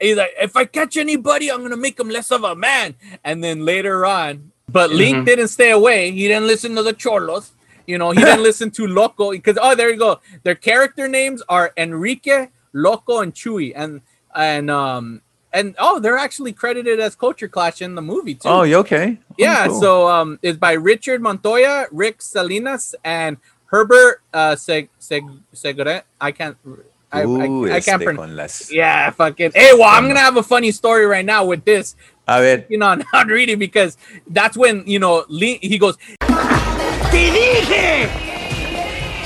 He's 0.00 0.16
like, 0.16 0.32
"If 0.40 0.56
I 0.56 0.64
catch 0.64 0.96
anybody, 0.96 1.50
I'm 1.50 1.62
gonna 1.62 1.76
make 1.76 1.98
him 1.98 2.08
less 2.08 2.30
of 2.32 2.42
a 2.44 2.56
man." 2.56 2.94
And 3.24 3.42
then 3.42 3.64
later 3.64 4.04
on, 4.04 4.50
but 4.70 4.90
Link 4.90 5.18
Mhm. 5.18 5.24
didn't 5.26 5.48
stay 5.48 5.70
away. 5.70 6.10
He 6.10 6.26
didn't 6.28 6.46
listen 6.46 6.74
to 6.76 6.82
the 6.82 6.92
cholos. 6.92 7.52
You 7.86 7.98
know, 7.98 8.10
he 8.10 8.20
didn't 8.20 8.42
listen 8.50 8.70
to 8.72 8.86
Loco 8.86 9.30
because 9.30 9.58
oh, 9.60 9.74
there 9.74 9.90
you 9.90 9.96
go. 9.98 10.20
Their 10.42 10.54
character 10.56 11.06
names 11.08 11.42
are 11.48 11.72
Enrique, 11.76 12.48
Loco, 12.72 13.20
and 13.20 13.32
Chewy, 13.34 13.72
and 13.76 14.00
and 14.34 14.70
um 14.70 15.20
and 15.52 15.74
oh, 15.78 16.00
they're 16.00 16.16
actually 16.16 16.52
credited 16.52 16.98
as 16.98 17.14
Culture 17.14 17.46
Clash 17.48 17.82
in 17.82 17.94
the 17.94 18.02
movie 18.02 18.34
too. 18.34 18.48
Oh, 18.48 18.62
you 18.62 18.76
okay? 18.78 19.18
Oh, 19.30 19.34
Yeah, 19.38 19.66
cool. 19.68 19.80
so 19.80 20.08
um, 20.08 20.38
it's 20.42 20.56
by 20.58 20.72
Richard 20.72 21.20
Montoya, 21.20 21.86
Rick 21.92 22.22
Salinas, 22.22 22.94
and 23.04 23.36
Herbert 23.72 24.20
uh, 24.34 24.54
Seg 24.54 24.88
Seg 25.00 25.22
Segre. 25.54 26.02
I 26.20 26.30
can't. 26.32 26.56
I, 27.10 27.24
Ooh, 27.24 27.66
I, 27.66 27.76
I 27.76 27.80
can't 27.80 28.00
este 28.02 28.04
pronounce. 28.04 28.32
las- 28.36 28.70
Yeah, 28.72 29.10
fucking. 29.10 29.52
Hey, 29.54 29.72
well, 29.74 29.88
I'm 29.88 30.06
gonna 30.08 30.20
have 30.20 30.36
a 30.36 30.42
funny 30.42 30.70
story 30.72 31.06
right 31.06 31.24
now 31.24 31.44
with 31.44 31.64
this. 31.64 31.96
A 32.28 32.40
ver. 32.40 32.64
You 32.68 32.78
know, 32.78 32.94
not 33.12 33.26
reading 33.28 33.58
because 33.58 33.96
that's 34.28 34.56
when 34.56 34.84
you 34.86 34.98
know 34.98 35.24
Lee, 35.28 35.58
he 35.62 35.78
goes. 35.78 35.96
¡Te 37.10 37.30
dije! 37.30 38.08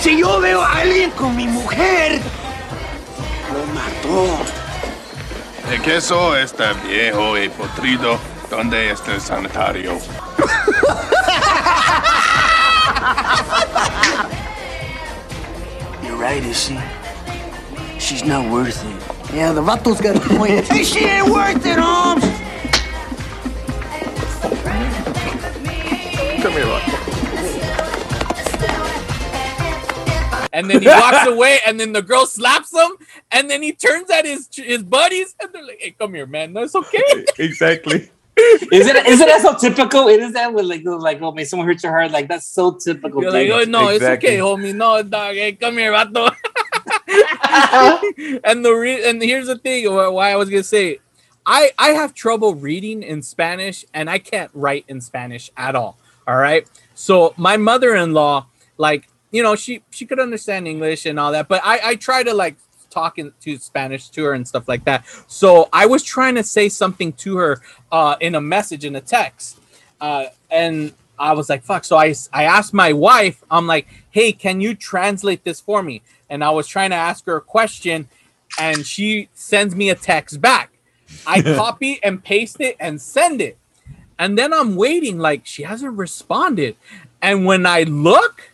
Si 0.01 0.19
yo 0.21 0.41
veo 0.41 0.61
a 0.61 0.81
alguien 0.83 1.11
con 1.13 1.37
mi 1.37 1.47
mujer, 1.47 2.21
lo 3.53 3.67
mató. 3.75 4.39
El 5.73 5.81
queso 5.83 6.37
está 6.37 6.73
viejo 6.87 7.37
y 7.37 7.49
podrido. 7.49 8.19
¿Dónde 8.51 8.91
está 8.91 9.15
el 9.15 9.21
sanitario? 9.21 9.99
right, 16.17 16.43
is 16.43 16.65
she? 16.65 16.79
She's 17.99 18.25
not 18.25 18.51
worth 18.51 18.85
it. 18.85 19.35
Yeah, 19.35 19.53
the 19.53 19.63
vato's 19.63 20.01
got 20.01 20.17
a 20.17 20.21
point. 20.37 20.65
hey, 20.67 20.85
she 20.93 21.05
ain't 21.05 21.29
worth 21.29 21.65
it, 21.65 21.79
Holmes! 21.79 22.25
Come 26.43 26.53
here, 26.53 26.67
Rock. 26.67 26.83
And 30.53 30.71
then 30.71 30.81
he 30.81 30.89
walks 30.89 31.27
away, 31.29 31.59
and 31.67 31.79
then 31.79 31.93
the 31.93 32.01
girl 32.01 32.25
slaps 32.25 32.73
him, 32.73 32.93
and 33.31 33.51
then 33.51 33.63
he 33.63 33.73
turns 33.73 34.11
at 34.11 34.25
his 34.25 34.49
his 34.55 34.83
buddies, 34.83 35.35
and 35.41 35.53
they're 35.53 35.67
like, 35.67 35.79
"Hey, 35.81 35.91
come 35.99 36.15
here, 36.15 36.27
man. 36.27 36.55
That's 36.55 36.75
okay." 36.75 37.27
exactly. 37.39 38.11
Is 38.39 38.87
it 38.87 39.07
isn't 39.07 39.27
that 39.27 39.41
so 39.43 39.55
typical? 39.55 40.09
It 40.09 40.21
is 40.21 40.33
that 40.35 40.53
with 40.53 40.67
like 40.67 40.83
like 40.85 41.23
oh, 41.23 41.33
may 41.33 41.45
someone 41.45 41.67
hurt 41.67 41.83
your 41.83 41.93
heart? 41.93 42.11
Like 42.11 42.29
that's 42.29 42.47
so 42.47 42.73
typical. 42.73 43.23
You're 43.23 43.31
like, 43.33 43.49
oh 43.51 43.65
no, 43.65 43.89
Exactly. 43.89 44.31
it's 44.31 44.43
okay, 44.43 44.71
homie. 44.71 44.75
No, 44.75 45.03
dog. 45.03 45.35
Hey, 45.37 45.53
come 45.53 45.79
here, 45.79 45.93
vato. 45.93 46.35
and 48.45 48.65
the 48.65 48.73
re- 48.73 49.09
and 49.09 49.23
here's 49.23 49.47
the 49.47 49.57
thing. 49.57 49.91
Why 49.93 50.33
I 50.33 50.37
was 50.37 50.51
gonna 50.51 50.63
say, 50.63 50.99
I 51.47 51.71
I 51.79 51.91
have 51.91 52.13
trouble 52.13 52.55
reading 52.55 53.03
in 53.03 53.23
Spanish, 53.23 53.85
and 53.95 54.11
I 54.11 54.19
can't 54.19 54.51
write 54.53 54.85
in 54.89 55.01
Spanish 55.01 55.51
at 55.57 55.75
all. 55.75 55.97
All 56.29 56.37
right. 56.37 56.69
So 56.95 57.33
my 57.37 57.57
mother-in-law, 57.57 58.47
like, 58.79 59.09
you 59.31 59.43
know, 59.43 59.57
she 59.57 59.83
she 59.91 60.05
could 60.05 60.21
understand 60.21 60.69
English 60.69 61.07
and 61.07 61.19
all 61.19 61.33
that, 61.33 61.49
but 61.49 61.63
I 61.65 61.81
I 61.83 61.95
try 61.97 62.23
to 62.23 62.35
like 62.35 62.57
talking 62.97 63.31
to 63.43 63.59
Spanish 63.59 64.09
to 64.09 64.25
her 64.25 64.33
and 64.33 64.49
stuff 64.49 64.67
like 64.69 64.83
that. 64.87 65.05
So 65.27 65.69
I 65.71 65.85
was 65.85 66.03
trying 66.03 66.35
to 66.37 66.43
say 66.43 66.71
something 66.71 67.13
to 67.25 67.37
her 67.37 67.61
uh, 67.93 68.17
in 68.21 68.35
a 68.35 68.41
message 68.41 68.87
in 68.87 68.97
a 68.97 69.03
text, 69.03 69.59
uh, 70.01 70.27
and 70.51 70.95
I 71.19 71.33
was 71.35 71.51
like, 71.51 71.63
"Fuck!" 71.63 71.85
So 71.85 71.97
I 71.97 72.15
I 72.33 72.45
asked 72.45 72.73
my 72.73 72.93
wife, 72.95 73.45
I'm 73.51 73.67
like, 73.67 73.87
"Hey, 74.11 74.33
can 74.33 74.63
you 74.63 74.75
translate 74.75 75.45
this 75.45 75.61
for 75.61 75.83
me?" 75.83 76.01
And 76.31 76.43
I 76.43 76.51
was 76.51 76.67
trying 76.67 76.91
to 76.91 76.97
ask 77.11 77.27
her 77.27 77.37
a 77.37 77.47
question, 77.59 78.09
and 78.59 78.87
she 78.87 79.29
sends 79.35 79.75
me 79.75 79.91
a 79.91 79.95
text 79.95 80.41
back. 80.41 80.71
I 81.27 81.43
copy 81.63 82.01
and 82.03 82.25
paste 82.25 82.61
it 82.61 82.77
and 82.81 83.01
send 83.01 83.43
it, 83.43 83.59
and 84.19 84.39
then 84.39 84.55
I'm 84.55 84.75
waiting, 84.75 85.19
like 85.19 85.45
she 85.45 85.65
hasn't 85.65 85.99
responded. 85.99 86.77
And 87.21 87.45
when 87.45 87.67
I 87.67 87.83
look, 87.83 88.51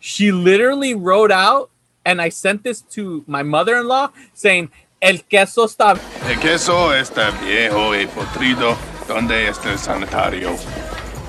she 0.00 0.32
literally 0.32 0.94
wrote 0.94 1.32
out, 1.32 1.70
and 2.08 2.22
I 2.22 2.30
sent 2.30 2.64
this 2.64 2.80
to 2.96 3.22
my 3.26 3.42
mother-in-law 3.42 4.10
saying, 4.32 4.70
"El 5.00 5.18
queso 5.28 5.66
está." 5.66 5.98
El 6.26 6.38
queso 6.40 6.94
está 6.94 7.30
viejo 7.44 7.94
y 7.94 8.06
podrido. 8.06 8.76
¿Dónde 9.06 9.48
está 9.48 9.72
el 9.72 9.78
sanitario? 9.78 10.56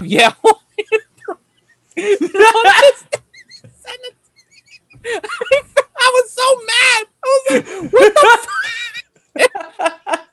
Yeah. 0.02 0.34
I 6.02 6.12
was 6.14 6.32
so 6.32 6.48
mad. 6.72 7.04
I 7.24 7.28
was 7.28 7.44
like, 7.50 7.68
what 7.94 8.14
the 8.14 8.26
fuck? 8.48 10.20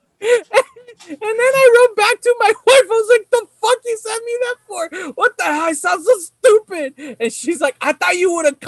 and 1.08 1.18
then 1.20 1.52
I 1.62 1.86
wrote 1.88 1.96
back 1.96 2.20
to 2.20 2.34
my 2.38 2.52
wife. 2.66 2.66
I 2.66 2.86
was 2.88 3.08
like, 3.10 3.30
the 3.30 3.46
fuck 3.60 3.78
you 3.84 3.96
sent 3.96 4.24
me 4.24 4.32
that 4.40 4.56
for? 4.66 5.12
What 5.14 5.36
the 5.38 5.44
hell? 5.44 5.62
I 5.62 5.72
sound 5.72 6.04
so 6.04 6.18
stupid. 6.18 7.16
And 7.20 7.32
she's 7.32 7.60
like, 7.60 7.76
I 7.80 7.92
thought 7.92 8.16
you 8.16 8.32
would 8.34 8.44
have 8.44 8.58
caught 8.60 8.64
that. 8.64 8.64
I'm 8.64 8.65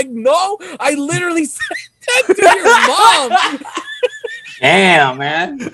like, 0.00 0.10
no, 0.10 0.58
I 0.78 0.94
literally 0.94 1.44
sent 1.58 1.90
that 2.06 2.34
to 2.34 2.42
your 2.42 2.64
mom. 2.88 3.60
Damn, 4.60 5.18
man. 5.18 5.58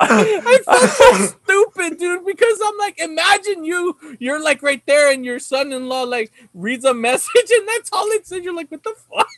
I 0.00 0.58
felt 0.64 0.90
so 0.90 1.12
stupid, 1.26 1.98
dude, 1.98 2.24
because 2.24 2.58
I'm 2.64 2.78
like, 2.78 2.98
imagine 2.98 3.64
you, 3.64 3.96
you're 4.18 4.42
like 4.42 4.62
right 4.62 4.82
there, 4.86 5.12
and 5.12 5.24
your 5.24 5.38
son-in-law 5.38 6.04
like 6.04 6.32
reads 6.54 6.86
a 6.86 6.94
message, 6.94 7.50
and 7.50 7.68
that's 7.68 7.90
all 7.92 8.06
it 8.12 8.26
says. 8.26 8.42
You're 8.42 8.54
like, 8.54 8.70
what 8.70 8.82
the 8.82 8.94
fuck? 9.12 9.28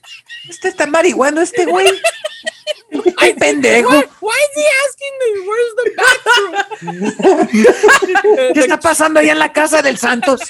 Este 0.48 0.66
está 0.66 0.86
marihuano 0.86 1.40
este 1.40 1.66
güey. 1.66 1.90
Ay, 3.18 3.34
pendejo. 3.34 3.88
Why, 3.88 4.04
why 4.20 4.46
is 4.46 4.54
he 4.54 4.66
asking 4.86 5.14
me? 5.20 5.28
Where's 5.48 5.74
the 5.78 5.90
bathroom? 5.98 6.54
¿Qué 8.54 8.60
está 8.60 8.78
pasando 8.78 9.20
allá 9.20 9.32
en 9.32 9.38
la 9.38 9.52
casa 9.52 9.82
del 9.82 9.98
Santos? 9.98 10.40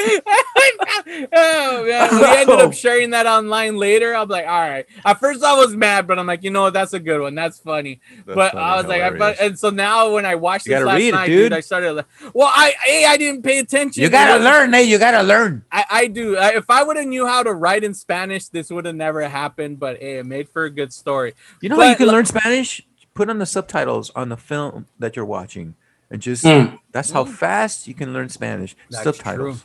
Oh 0.00 1.84
man, 1.86 2.10
we 2.20 2.24
ended 2.26 2.60
up 2.60 2.72
sharing 2.74 3.10
that 3.10 3.26
online 3.26 3.76
later. 3.76 4.14
I'm 4.14 4.28
like, 4.28 4.46
all 4.46 4.60
right. 4.60 4.86
At 5.04 5.18
first, 5.20 5.42
I 5.42 5.54
was 5.56 5.74
mad, 5.74 6.06
but 6.06 6.18
I'm 6.18 6.26
like, 6.26 6.42
you 6.42 6.50
know 6.50 6.62
what? 6.62 6.72
That's 6.72 6.92
a 6.92 7.00
good 7.00 7.20
one. 7.20 7.34
That's 7.34 7.58
funny. 7.58 8.00
That's 8.26 8.34
but 8.36 8.52
funny, 8.52 8.64
I 8.64 8.76
was 8.76 8.86
like, 8.86 9.02
I, 9.02 9.10
but, 9.10 9.40
and 9.40 9.58
so 9.58 9.70
now 9.70 10.12
when 10.12 10.26
I 10.26 10.34
watched 10.34 10.66
You 10.66 10.74
this 10.76 10.84
last 10.84 11.00
it, 11.02 11.12
night, 11.12 11.26
dude. 11.26 11.52
I 11.52 11.60
started. 11.60 11.92
like- 11.92 12.06
Well, 12.34 12.50
I 12.52 12.74
a 12.88 13.04
I 13.06 13.16
didn't 13.16 13.42
pay 13.42 13.58
attention. 13.58 14.02
You 14.02 14.10
gotta 14.10 14.34
was- 14.34 14.44
learn, 14.44 14.74
eh? 14.74 14.80
You 14.80 14.98
gotta 14.98 15.22
learn. 15.22 15.64
I, 15.72 15.84
I 15.90 16.06
do. 16.06 16.36
I, 16.36 16.50
if 16.56 16.68
I 16.70 16.82
would 16.82 16.96
have 16.96 17.06
knew 17.06 17.26
how 17.26 17.42
to 17.42 17.52
write 17.52 17.84
in 17.84 17.94
Spanish, 17.94 18.48
this 18.48 18.70
would 18.70 18.84
have 18.86 18.96
never 18.96 19.22
happened. 19.28 19.78
But 19.78 19.98
hey, 20.00 20.18
it 20.18 20.26
made 20.26 20.48
for 20.48 20.64
a 20.64 20.70
good 20.70 20.92
story. 20.92 21.34
You 21.60 21.68
know 21.68 21.76
how 21.80 21.88
you 21.90 21.96
can 21.96 22.06
like- 22.06 22.14
learn 22.14 22.24
Spanish? 22.26 22.82
Put 23.14 23.28
on 23.28 23.38
the 23.38 23.46
subtitles 23.46 24.10
on 24.14 24.28
the 24.28 24.36
film 24.36 24.86
that 25.00 25.16
you're 25.16 25.24
watching, 25.24 25.74
and 26.08 26.22
just 26.22 26.44
Mm. 26.44 26.78
that's 26.92 27.10
how 27.10 27.24
fast 27.24 27.88
you 27.88 27.94
can 27.94 28.12
learn 28.12 28.28
Spanish. 28.28 28.76
That's 28.90 29.02
subtitles. 29.02 29.64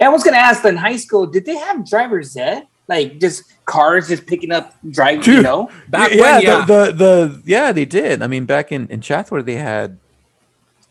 I 0.00 0.08
was 0.08 0.22
gonna 0.22 0.36
ask 0.36 0.64
in 0.64 0.76
high 0.76 0.96
school, 0.96 1.26
did 1.26 1.44
they 1.44 1.56
have 1.56 1.88
driver's 1.88 2.36
ed? 2.36 2.66
Like 2.86 3.18
just 3.18 3.44
cars 3.64 4.08
just 4.08 4.26
picking 4.26 4.52
up 4.52 4.74
drive, 4.90 5.26
you 5.26 5.42
know? 5.42 5.70
Back 5.88 6.12
yeah, 6.12 6.20
when, 6.20 6.42
yeah. 6.42 6.64
The, 6.64 6.84
the 6.84 6.92
the 6.92 7.42
yeah 7.44 7.72
they 7.72 7.84
did. 7.84 8.22
I 8.22 8.26
mean, 8.26 8.44
back 8.44 8.72
in 8.72 8.88
in 8.88 9.00
Chatsworth, 9.00 9.46
they 9.46 9.56
had 9.56 9.98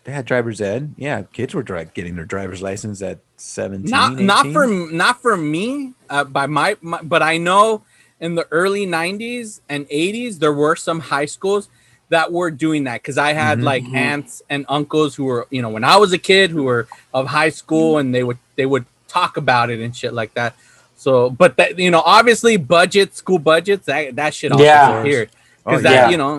they 0.03 0.11
had 0.11 0.25
driver's 0.25 0.59
ed. 0.59 0.95
Yeah, 0.97 1.23
kids 1.31 1.53
were 1.53 1.63
dri- 1.63 1.89
getting 1.93 2.15
their 2.15 2.25
driver's 2.25 2.61
license 2.61 3.01
at 3.01 3.19
17. 3.43 3.89
not 3.89 4.19
not 4.19 4.47
for 4.47 4.67
not 4.67 5.21
for 5.21 5.35
me 5.35 5.93
uh, 6.09 6.23
by 6.23 6.47
my, 6.47 6.77
my 6.81 7.01
but 7.01 7.21
i 7.21 7.37
know 7.37 7.83
in 8.21 8.35
the 8.35 8.47
early 8.51 8.87
90s 8.87 9.59
and 9.67 9.87
80s 9.89 10.39
there 10.39 10.53
were 10.53 10.77
some 10.77 11.01
high 11.01 11.25
schools 11.25 11.67
that 12.15 12.31
were 12.31 12.51
doing 12.65 12.81
that 12.85 12.97
because 13.01 13.17
i 13.17 13.31
had 13.33 13.59
Mhm. 13.59 13.63
like 13.71 13.83
aunts 14.09 14.41
and 14.49 14.65
uncles 14.77 15.15
who 15.17 15.25
were 15.25 15.47
you 15.55 15.61
know 15.63 15.69
when 15.75 15.83
i 15.83 15.95
was 16.03 16.11
a 16.13 16.17
kid 16.31 16.49
who 16.55 16.63
were 16.63 16.87
of 17.13 17.27
high 17.39 17.49
school 17.61 17.97
and 17.99 18.13
they 18.15 18.23
would 18.23 18.37
they 18.55 18.65
would 18.65 18.85
talk 19.07 19.37
about 19.37 19.69
it 19.73 19.79
and 19.79 19.95
shit 19.95 20.13
like 20.21 20.33
that 20.39 20.51
so 20.95 21.29
but 21.29 21.51
that 21.57 21.77
you 21.85 21.91
know 21.93 22.01
obviously 22.17 22.55
budget 22.57 23.09
school 23.21 23.39
budgets 23.39 23.85
that 23.85 24.15
that 24.15 24.31
shit 24.33 24.51
all 24.51 24.61
Yeah. 24.61 24.91
disappeared 24.91 25.29
Oh, 25.65 25.71
because 25.71 25.83
that 25.83 25.93
yeah. 25.93 26.09
you 26.09 26.17
know 26.17 26.33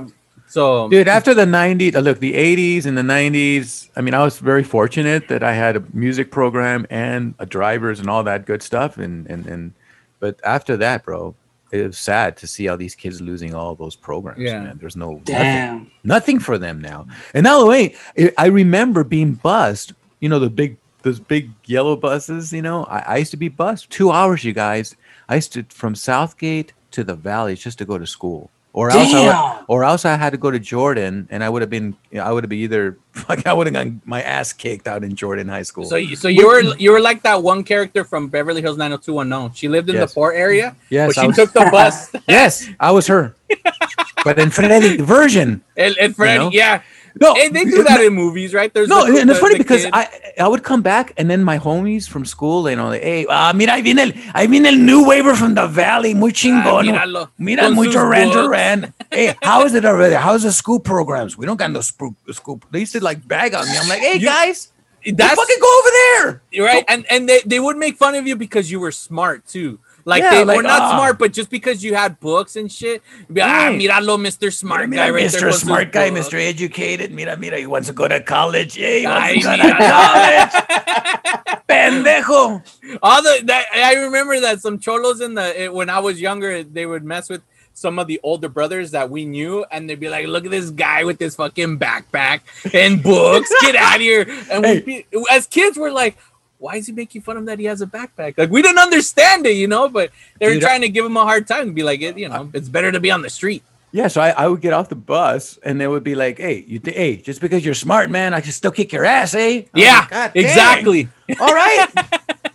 so 0.46 0.88
Dude, 0.88 1.08
after 1.08 1.34
the 1.34 1.46
90s, 1.46 1.96
uh, 1.96 2.00
look, 2.00 2.20
the 2.20 2.34
80s 2.34 2.86
and 2.86 2.96
the 2.96 3.02
90s, 3.02 3.88
I 3.96 4.00
mean, 4.02 4.14
I 4.14 4.22
was 4.22 4.38
very 4.38 4.62
fortunate 4.62 5.26
that 5.26 5.42
I 5.42 5.52
had 5.54 5.74
a 5.74 5.82
music 5.92 6.30
program 6.30 6.86
and 6.90 7.34
a 7.40 7.46
drivers 7.56 7.98
and 7.98 8.08
all 8.08 8.22
that 8.22 8.46
good 8.46 8.62
stuff. 8.62 8.96
And, 8.96 9.26
and, 9.26 9.46
and, 9.52 9.72
but 10.20 10.38
after 10.44 10.76
that, 10.76 11.04
bro, 11.04 11.34
it 11.74 11.86
was 11.86 11.98
sad 11.98 12.36
to 12.38 12.46
see 12.46 12.68
all 12.68 12.76
these 12.76 12.94
kids 12.94 13.20
losing 13.20 13.54
all 13.54 13.74
those 13.74 13.96
programs. 13.96 14.40
Yeah. 14.40 14.60
Man. 14.62 14.78
There's 14.78 14.96
no, 14.96 15.12
nothing, 15.12 15.24
Damn. 15.24 15.90
nothing 16.04 16.38
for 16.38 16.56
them 16.58 16.80
now. 16.80 17.06
And 17.34 17.44
now, 17.44 17.58
the 17.60 17.66
way 17.66 17.94
I- 18.18 18.32
I 18.38 18.46
remember 18.46 19.04
being 19.04 19.32
bussed, 19.34 19.92
you 20.20 20.28
know, 20.28 20.38
the 20.38 20.50
big, 20.50 20.76
those 21.02 21.20
big 21.20 21.50
yellow 21.66 21.96
buses, 21.96 22.52
you 22.52 22.62
know, 22.62 22.84
I, 22.84 22.98
I 23.00 23.16
used 23.18 23.32
to 23.32 23.36
be 23.36 23.48
bussed 23.48 23.90
two 23.90 24.10
hours, 24.10 24.44
you 24.44 24.52
guys. 24.52 24.96
I 25.28 25.34
used 25.36 25.52
to, 25.54 25.64
from 25.68 25.94
Southgate 25.94 26.72
to 26.92 27.02
the 27.04 27.14
valleys 27.14 27.60
just 27.60 27.78
to 27.78 27.84
go 27.84 27.98
to 27.98 28.06
school. 28.06 28.50
Or 28.76 28.90
else, 28.90 29.14
I 29.14 29.22
Damn. 29.30 29.64
or 29.68 29.84
else 29.84 30.04
I 30.04 30.16
had 30.16 30.30
to 30.30 30.36
go 30.36 30.50
to 30.50 30.58
Jordan, 30.58 31.28
and 31.30 31.44
I 31.44 31.48
would 31.48 31.62
have 31.62 31.70
been, 31.70 31.94
I 32.20 32.32
would 32.32 32.42
have 32.42 32.48
been 32.50 32.58
either, 32.58 32.98
like, 33.28 33.46
I 33.46 33.52
would 33.52 33.68
have 33.68 33.74
gotten 33.74 34.02
my 34.04 34.20
ass 34.20 34.52
kicked 34.52 34.88
out 34.88 35.04
in 35.04 35.14
Jordan 35.14 35.46
High 35.46 35.62
School. 35.62 35.84
So, 35.84 35.94
you- 35.94 36.16
so 36.16 36.26
you 36.26 36.44
were 36.48 36.60
you 36.76 36.90
were 36.90 36.98
like 36.98 37.22
that 37.22 37.40
one 37.40 37.62
character 37.62 38.02
from 38.02 38.26
Beverly 38.26 38.60
Hills 38.62 38.76
90210. 38.76 39.54
She 39.54 39.68
lived 39.68 39.90
in 39.90 39.94
Yes. 39.94 40.10
the 40.10 40.14
poor 40.14 40.32
area, 40.32 40.74
Yes, 40.90 41.14
but 41.14 41.20
she 41.20 41.26
was- 41.28 41.36
took 41.36 41.52
the 41.52 41.68
bus. 41.70 42.10
yes, 42.28 42.68
I 42.80 42.90
was 42.90 43.06
her, 43.06 43.36
but 44.24 44.40
in 44.40 44.50
Freddy 44.50 44.96
version. 44.96 45.62
and, 45.76 45.96
and 45.98 46.16
Freddy, 46.16 46.38
know? 46.40 46.50
yeah. 46.52 46.82
No, 47.20 47.32
Hey, 47.34 47.48
they 47.48 47.64
do 47.64 47.84
that 47.84 48.00
in 48.00 48.12
movies, 48.12 48.52
right? 48.52 48.72
There's 48.74 48.88
No, 48.88 49.06
the- 49.06 49.20
and 49.20 49.30
it's 49.30 49.38
the- 49.38 49.42
funny 49.44 49.54
the 49.54 49.62
because 49.64 49.84
kid. 49.84 49.90
I 49.94 50.08
I 50.40 50.48
would 50.48 50.64
come 50.64 50.82
back 50.82 51.12
and 51.16 51.30
then 51.30 51.44
my 51.44 51.58
homies 51.58 52.08
from 52.08 52.24
school, 52.24 52.68
you 52.68 52.74
know, 52.76 52.88
like, 52.88 53.02
hey, 53.02 53.24
ah, 53.30 53.52
mira, 53.54 53.74
ahí 53.74 53.82
viene 53.84 54.00
el, 54.02 54.12
ahí 54.34 54.48
viene 54.48 54.66
el 54.68 54.78
new 54.78 55.04
waiver 55.06 55.36
from 55.36 55.54
the 55.54 55.66
valley, 55.68 56.12
muy 56.14 56.32
chingón. 56.32 56.86
míralo, 56.86 57.30
Mira, 57.38 57.62
con 57.64 57.74
muy 57.74 57.86
sus 57.86 57.94
Duran. 57.94 58.30
Duran. 58.30 58.94
Hey, 59.12 59.34
how 59.42 59.64
is 59.64 59.74
it 59.74 59.84
over 59.84 60.08
there? 60.08 60.18
How's 60.18 60.42
the 60.42 60.50
school 60.52 60.80
programs? 60.80 61.38
We 61.38 61.46
don't 61.46 61.56
got 61.56 61.70
no 61.70 61.82
school. 61.82 62.16
school. 62.32 62.60
They 62.72 62.80
used 62.80 62.92
to 62.94 63.00
like 63.04 63.26
bag 63.28 63.54
on 63.54 63.64
me. 63.70 63.76
I'm 63.78 63.88
like, 63.88 64.00
hey, 64.00 64.18
You- 64.18 64.26
guys, 64.26 64.72
that's 65.06 65.34
fucking 65.36 65.56
go 65.60 65.70
over 65.78 65.90
there. 66.00 66.42
right 66.64 66.84
and 66.88 67.04
and 67.10 67.28
they, 67.28 67.40
they 67.46 67.60
would 67.60 67.76
make 67.76 67.96
fun 67.96 68.14
of 68.16 68.26
you 68.26 68.34
because 68.36 68.70
you 68.72 68.80
were 68.80 68.90
smart 68.90 69.46
too 69.46 69.78
like 70.04 70.22
Yeah, 70.22 70.30
they 70.30 70.44
like, 70.44 70.56
were 70.56 70.62
not 70.62 70.82
ah. 70.82 70.90
smart 70.96 71.18
but 71.18 71.32
just 71.32 71.50
because 71.50 71.82
you 71.82 71.94
had 71.94 72.20
books 72.20 72.56
and 72.56 72.70
shit 72.70 73.02
be 73.32 73.40
like, 73.40 73.50
ah 73.50 73.70
míralo 73.72 74.18
mr 74.20 74.52
smart 74.52 74.88
Mira, 74.88 75.04
guy 75.06 75.10
right 75.10 75.24
Mr. 75.26 75.52
Smart 75.52 75.92
guy, 75.92 76.10
books." 76.10 76.28
Mr. 76.28 76.40
Educated. 76.40 77.12
Mira, 77.12 77.36
mira, 77.36 77.58
he 77.58 77.66
wants 77.66 77.88
to 77.88 77.94
go 77.94 78.06
to 78.08 78.20
college. 78.20 78.76
Yeah, 78.76 78.98
he 78.98 79.06
wants 79.06 79.22
Ay, 79.24 79.34
to 79.34 79.40
go 79.40 79.68
to 79.68 79.74
college. 79.76 81.64
Pendejo. 81.68 82.62
all 83.02 83.22
the 83.22 83.40
that 83.44 83.64
i 83.74 83.94
remember 83.94 84.38
that 84.40 84.60
some 84.60 84.78
cholos 84.78 85.20
in 85.20 85.34
the 85.34 85.62
it, 85.64 85.72
when 85.72 85.88
i 85.88 85.98
was 85.98 86.20
younger 86.20 86.62
they 86.62 86.84
would 86.86 87.02
mess 87.04 87.28
with 87.28 87.42
some 87.72 87.98
of 87.98 88.06
the 88.06 88.20
older 88.22 88.48
brothers 88.48 88.92
that 88.92 89.10
we 89.10 89.24
knew 89.24 89.64
and 89.70 89.88
they'd 89.88 89.98
be 89.98 90.08
like 90.08 90.26
look 90.26 90.44
at 90.44 90.50
this 90.50 90.70
guy 90.70 91.04
with 91.04 91.18
this 91.18 91.34
fucking 91.36 91.78
backpack 91.78 92.40
and 92.74 93.02
books 93.02 93.50
get 93.62 93.74
out 93.74 93.96
of 93.96 94.00
here 94.02 94.26
and 94.50 94.62
we 94.62 94.80
be, 94.80 95.06
as 95.32 95.46
kids 95.46 95.76
we're 95.78 95.90
like 95.90 96.16
why 96.64 96.74
is 96.80 96.86
he 96.88 96.92
making 96.92 97.20
fun 97.26 97.36
of 97.40 97.44
that 97.46 97.58
he 97.62 97.66
has 97.72 97.80
a 97.84 97.86
backpack 97.96 98.32
like 98.40 98.50
we 98.56 98.62
didn't 98.66 98.82
understand 98.88 99.44
it 99.50 99.56
you 99.62 99.68
know 99.74 99.84
but 99.98 100.10
they 100.40 100.46
were 100.48 100.58
Dude, 100.58 100.62
trying 100.68 100.80
to 100.86 100.88
give 100.96 101.04
him 101.04 101.16
a 101.16 101.24
hard 101.30 101.46
time 101.46 101.64
and 101.68 101.74
be 101.80 101.84
like 101.90 102.00
it, 102.08 102.16
you 102.22 102.28
know 102.28 102.50
it's 102.56 102.68
better 102.76 102.90
to 102.96 103.00
be 103.06 103.10
on 103.16 103.22
the 103.22 103.30
street 103.40 103.62
Yeah, 103.94 104.08
so 104.08 104.20
I, 104.20 104.30
I 104.30 104.44
would 104.50 104.60
get 104.60 104.72
off 104.72 104.88
the 104.88 104.98
bus 104.98 105.58
and 105.62 105.78
they 105.80 105.86
would 105.86 106.02
be 106.02 106.16
like, 106.18 106.38
"Hey, 106.42 106.64
you, 106.66 106.78
th- 106.82 106.96
hey, 106.96 107.12
just 107.28 107.40
because 107.40 107.64
you're 107.64 107.78
smart, 107.78 108.10
man, 108.10 108.34
I 108.34 108.40
can 108.40 108.50
still 108.50 108.72
kick 108.74 108.90
your 108.92 109.04
ass, 109.04 109.34
eh?" 109.38 109.70
I 109.72 109.78
was 109.78 109.86
Yeah, 109.86 110.06
like, 110.10 110.34
exactly. 110.34 111.00
All 111.38 111.54
right, 111.54 111.86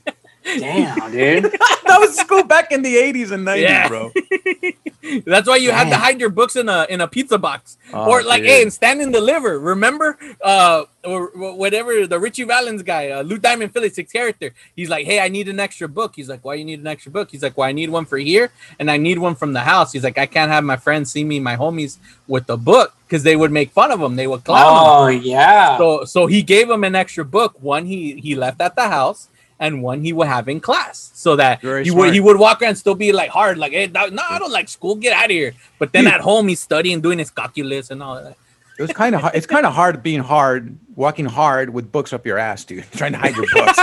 Damn, 0.57 1.11
dude. 1.11 1.43
that 1.85 1.97
was 1.99 2.17
school 2.17 2.43
back 2.43 2.71
in 2.71 2.81
the 2.81 2.95
'80s 2.95 3.31
and 3.31 3.45
'90s, 3.45 3.61
Yeah. 3.61 3.87
bro. 3.87 4.11
That's 5.25 5.47
why 5.47 5.55
you 5.57 5.71
had 5.71 5.89
to 5.89 5.95
hide 5.97 6.19
your 6.19 6.29
books 6.29 6.55
in 6.55 6.69
a 6.69 6.85
in 6.89 7.01
a 7.01 7.07
pizza 7.07 7.37
box, 7.37 7.77
Oh, 7.93 8.09
or 8.09 8.23
like, 8.23 8.41
dude. 8.41 8.49
hey, 8.49 8.61
and 8.61 8.71
stand 8.73 9.01
and 9.01 9.11
deliver. 9.13 9.57
Remember, 9.59 10.17
uh, 10.43 10.83
or 11.03 11.31
whatever 11.35 12.05
the 12.05 12.19
Ritchie 12.19 12.43
Valens 12.43 12.83
guy, 12.83 13.09
uh, 13.09 13.21
Lou 13.23 13.37
Diamond 13.37 13.73
Phillips 13.73 13.95
six 13.95 14.11
character. 14.11 14.53
He's 14.75 14.89
like, 14.89 15.05
hey, 15.05 15.19
I 15.19 15.29
need 15.29 15.47
an 15.47 15.59
extra 15.59 15.87
book. 15.87 16.13
He's 16.15 16.29
like, 16.29 16.43
why 16.45 16.55
you 16.55 16.65
need 16.65 16.79
an 16.79 16.87
extra 16.87 17.11
book? 17.11 17.31
He's 17.31 17.41
like, 17.41 17.57
well, 17.57 17.67
I 17.67 17.71
need 17.71 17.89
one 17.89 18.05
for 18.05 18.17
here, 18.17 18.51
and 18.77 18.91
I 18.91 18.97
need 18.97 19.17
one 19.19 19.35
from 19.35 19.53
the 19.53 19.61
house. 19.61 19.91
He's 19.93 20.03
like, 20.03 20.17
I 20.17 20.25
can't 20.25 20.51
have 20.51 20.63
my 20.63 20.77
friends 20.77 21.11
see 21.11 21.23
me, 21.23 21.39
my 21.39 21.55
homies, 21.55 21.97
with 22.27 22.45
the 22.47 22.57
book 22.57 22.93
because 23.07 23.23
they 23.23 23.35
would 23.35 23.51
make 23.51 23.71
fun 23.71 23.91
of 23.91 23.99
him. 24.01 24.15
They 24.15 24.27
would 24.27 24.43
clown 24.43 24.67
him. 24.67 24.83
Oh 24.83 25.07
yeah. 25.07 25.77
So 25.77 26.03
so 26.05 26.27
he 26.27 26.43
gave 26.43 26.69
him 26.69 26.83
an 26.83 26.93
extra 26.93 27.25
book. 27.25 27.55
One 27.61 27.85
he 27.85 28.13
he 28.19 28.35
left 28.35 28.61
at 28.61 28.75
the 28.75 28.87
house, 28.89 29.29
and 29.59 29.83
one 29.83 30.01
he 30.03 30.13
would 30.13 30.27
have 30.27 30.47
in 30.47 30.59
class, 30.59 31.11
so 31.13 31.35
that 31.35 31.61
Very 31.61 31.83
he 31.83 31.91
would 31.91 32.13
he 32.13 32.19
would 32.19 32.39
walk 32.39 32.61
around 32.61 32.69
and 32.69 32.77
still 32.77 32.95
be 32.95 33.11
like 33.11 33.29
hard, 33.29 33.57
like 33.57 33.73
hey, 33.73 33.87
that- 33.87 34.13
no, 34.13 34.23
I 34.29 34.39
don't 34.39 34.51
like 34.51 34.69
school, 34.69 34.95
get 34.95 35.13
out 35.13 35.25
of 35.25 35.31
here. 35.31 35.53
But 35.77 35.91
then 35.91 36.07
at 36.07 36.21
home 36.21 36.47
he's 36.47 36.59
studying, 36.59 37.01
doing 37.01 37.19
his 37.19 37.29
calculus 37.29 37.91
and 37.91 38.01
all 38.01 38.15
that. 38.15 38.37
It 38.77 38.81
was 38.83 38.93
kind 38.93 39.13
of 39.13 39.29
it's 39.33 39.45
kind 39.45 39.65
of 39.65 39.73
hard 39.73 40.01
being 40.01 40.21
hard, 40.21 40.77
walking 40.95 41.25
hard 41.25 41.71
with 41.71 41.91
books 41.91 42.13
up 42.13 42.25
your 42.25 42.37
ass, 42.37 42.63
dude, 42.63 42.85
trying 42.93 43.11
to 43.11 43.17
hide 43.17 43.35
your 43.35 43.45
books. 43.53 43.77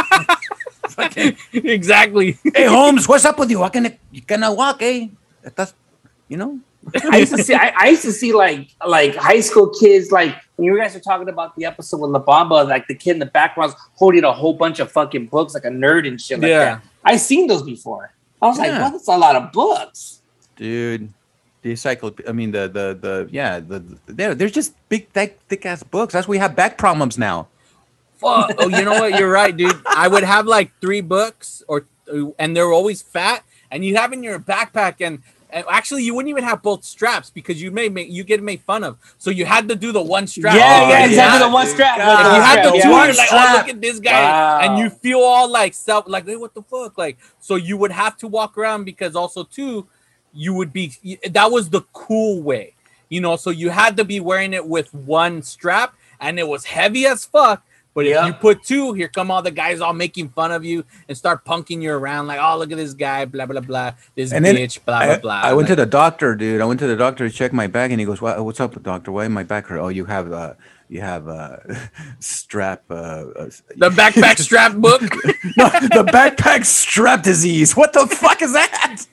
exactly. 1.52 2.38
hey, 2.54 2.64
Holmes, 2.64 3.06
what's 3.06 3.26
up 3.26 3.38
with 3.38 3.50
you? 3.50 3.58
Walking, 3.60 3.98
you 4.10 4.22
gonna 4.22 4.52
walk, 4.52 4.80
eh? 4.80 5.08
That's, 5.54 5.74
you 6.28 6.38
know. 6.38 6.60
I 7.10 7.18
used 7.18 7.36
to 7.36 7.42
see. 7.42 7.54
I, 7.54 7.72
I 7.76 7.88
used 7.88 8.02
to 8.02 8.12
see 8.12 8.32
like 8.32 8.68
like 8.86 9.14
high 9.16 9.40
school 9.40 9.68
kids. 9.70 10.12
Like 10.12 10.36
when 10.56 10.66
you 10.66 10.76
guys 10.78 10.94
were 10.94 11.00
talking 11.00 11.28
about 11.28 11.54
the 11.56 11.64
episode 11.64 12.00
with 12.00 12.10
La 12.10 12.22
Bamba, 12.22 12.66
like 12.68 12.86
the 12.88 12.94
kid 12.94 13.12
in 13.12 13.18
the 13.18 13.26
background's 13.26 13.74
holding 13.94 14.24
a 14.24 14.32
whole 14.32 14.54
bunch 14.54 14.80
of 14.80 14.90
fucking 14.90 15.26
books, 15.26 15.54
like 15.54 15.64
a 15.64 15.68
nerd 15.70 16.06
and 16.08 16.20
shit 16.20 16.40
like 16.40 16.48
Yeah. 16.48 16.64
that. 16.76 16.82
I 17.04 17.16
seen 17.16 17.46
those 17.46 17.62
before. 17.62 18.12
I 18.42 18.46
was 18.46 18.58
like, 18.58 18.68
Yeah. 18.68 18.82
"What? 18.82 18.92
That's 18.92 19.08
a 19.08 19.16
lot 19.16 19.36
of 19.36 19.52
books." 19.52 20.20
dude. 20.56 21.12
The 21.62 21.70
encyclopedia. 21.70 22.30
I 22.30 22.32
mean, 22.32 22.52
the 22.52 22.68
the 22.68 22.96
the 23.00 23.28
yeah, 23.30 23.58
the, 23.60 23.80
the 23.80 23.98
they're, 24.06 24.34
they're 24.34 24.48
just 24.48 24.74
big 24.88 25.08
thick 25.10 25.38
thick 25.48 25.66
ass 25.66 25.82
books. 25.82 26.12
That's 26.12 26.28
why 26.28 26.32
we 26.32 26.38
have 26.38 26.54
back 26.54 26.78
problems 26.78 27.18
now. 27.18 27.48
Fuck. 28.18 28.52
Oh, 28.58 28.68
you 28.68 28.84
know 28.84 28.92
what? 29.00 29.18
You're 29.18 29.30
right, 29.30 29.54
dude. 29.54 29.76
I 29.86 30.06
would 30.08 30.22
have 30.22 30.46
like 30.46 30.70
three 30.80 31.00
books, 31.00 31.62
or 31.68 31.84
and 32.38 32.56
they're 32.56 32.72
always 32.72 33.02
fat, 33.02 33.42
and 33.70 33.84
you 33.84 33.96
have 33.96 34.12
in 34.12 34.22
your 34.22 34.38
backpack, 34.38 35.04
and 35.04 35.22
actually 35.52 36.02
you 36.04 36.14
wouldn't 36.14 36.30
even 36.30 36.44
have 36.44 36.62
both 36.62 36.84
straps 36.84 37.30
because 37.30 37.60
you 37.62 37.70
may 37.70 37.88
make 37.88 38.10
you 38.10 38.24
get 38.24 38.42
made 38.42 38.60
fun 38.62 38.84
of. 38.84 38.98
So 39.18 39.30
you 39.30 39.44
had 39.46 39.68
to 39.68 39.74
do 39.76 39.92
the 39.92 40.02
one 40.02 40.26
strap. 40.26 40.54
Yeah, 40.56 40.82
Oh, 40.84 40.88
yeah, 40.88 40.98
if 41.04 41.10
you 41.10 41.16
exactly. 41.16 41.38
had- 41.38 41.48
The 41.48 41.52
one 41.54 41.66
strap. 41.66 41.98
If 41.98 42.04
the 42.04 42.10
you 42.10 42.16
one 42.16 42.40
had 42.42 42.52
strap, 42.52 42.64
the 42.72 42.76
yeah. 42.78 42.82
two, 42.84 42.90
One 42.90 43.06
you're 43.06 43.16
like, 43.16 43.28
oh, 43.32 43.54
look 43.56 43.68
at 43.68 43.80
this 43.80 44.00
guy, 44.00 44.22
Wow. 44.22 44.58
and 44.62 44.78
you 44.78 44.90
feel 44.90 45.20
all 45.20 45.48
like 45.50 45.74
self, 45.74 46.04
like, 46.08 46.26
hey, 46.26 46.36
what 46.36 46.54
the 46.54 46.62
fuck, 46.62 46.98
like. 46.98 47.18
So 47.40 47.54
you 47.56 47.76
would 47.76 47.92
have 47.92 48.16
to 48.18 48.28
walk 48.28 48.58
around 48.58 48.84
because 48.84 49.14
also 49.16 49.44
too, 49.44 49.86
you 50.32 50.52
would 50.54 50.72
be. 50.72 50.92
That 51.30 51.50
was 51.50 51.70
the 51.70 51.82
cool 51.92 52.42
way, 52.42 52.74
you 53.08 53.20
know. 53.20 53.36
So 53.36 53.50
you 53.50 53.70
had 53.70 53.96
to 53.98 54.04
be 54.04 54.20
wearing 54.20 54.52
it 54.52 54.66
with 54.66 54.92
one 54.94 55.42
strap, 55.42 55.94
and 56.20 56.38
it 56.38 56.46
was 56.48 56.64
heavy 56.64 57.06
as 57.06 57.24
fuck. 57.24 57.62
But 57.96 58.04
Yeah. 58.04 58.20
if 58.20 58.26
you 58.26 58.32
put 58.34 58.62
two, 58.62 58.92
here 58.92 59.08
come 59.08 59.30
all 59.30 59.40
the 59.40 59.50
guys 59.50 59.80
all 59.80 59.94
making 59.94 60.28
fun 60.28 60.52
of 60.52 60.66
you 60.66 60.84
and 61.08 61.16
start 61.16 61.46
punking 61.46 61.80
you 61.80 61.92
around, 61.92 62.26
like, 62.26 62.38
oh, 62.40 62.58
look 62.58 62.70
at 62.70 62.76
this 62.76 62.92
guy, 62.92 63.24
blah 63.24 63.46
blah 63.46 63.62
blah, 63.62 63.92
this 64.14 64.32
And 64.34 64.44
bitch, 64.44 64.84
blah 64.84 64.98
I, 64.98 65.06
blah 65.06 65.16
blah. 65.18 65.40
I 65.42 65.54
went 65.54 65.66
to 65.68 65.76
the 65.76 65.86
doctor, 65.86 66.34
dude. 66.36 66.60
I 66.60 66.66
went 66.66 66.78
to 66.80 66.86
the 66.86 66.94
doctor 66.94 67.26
to 67.26 67.34
check 67.34 67.54
my 67.54 67.66
back, 67.66 67.90
and 67.90 67.98
he 67.98 68.04
goes, 68.04 68.20
"What- 68.20 68.44
"What's 68.44 68.60
up, 68.60 68.80
doctor? 68.82 69.10
Why 69.10 69.26
my 69.28 69.44
back 69.44 69.68
hurt? 69.68 69.80
Oh, 69.80 69.88
you 69.88 70.04
have 70.04 70.30
uh, 70.30 70.52
you 70.88 71.00
have 71.00 71.28
uh, 71.28 71.56
strap 72.20 72.82
uh, 72.90 72.94
uh, 72.94 73.44
the 73.76 73.90
backpack 74.00 74.38
strap 74.38 74.74
book 74.74 75.00
no, 75.56 75.68
the 75.68 76.08
backpack 76.12 76.64
strap 76.64 77.22
disease. 77.22 77.76
What 77.76 77.92
the 77.92 78.06
fuck 78.06 78.42
is 78.42 78.52
that? 78.52 79.04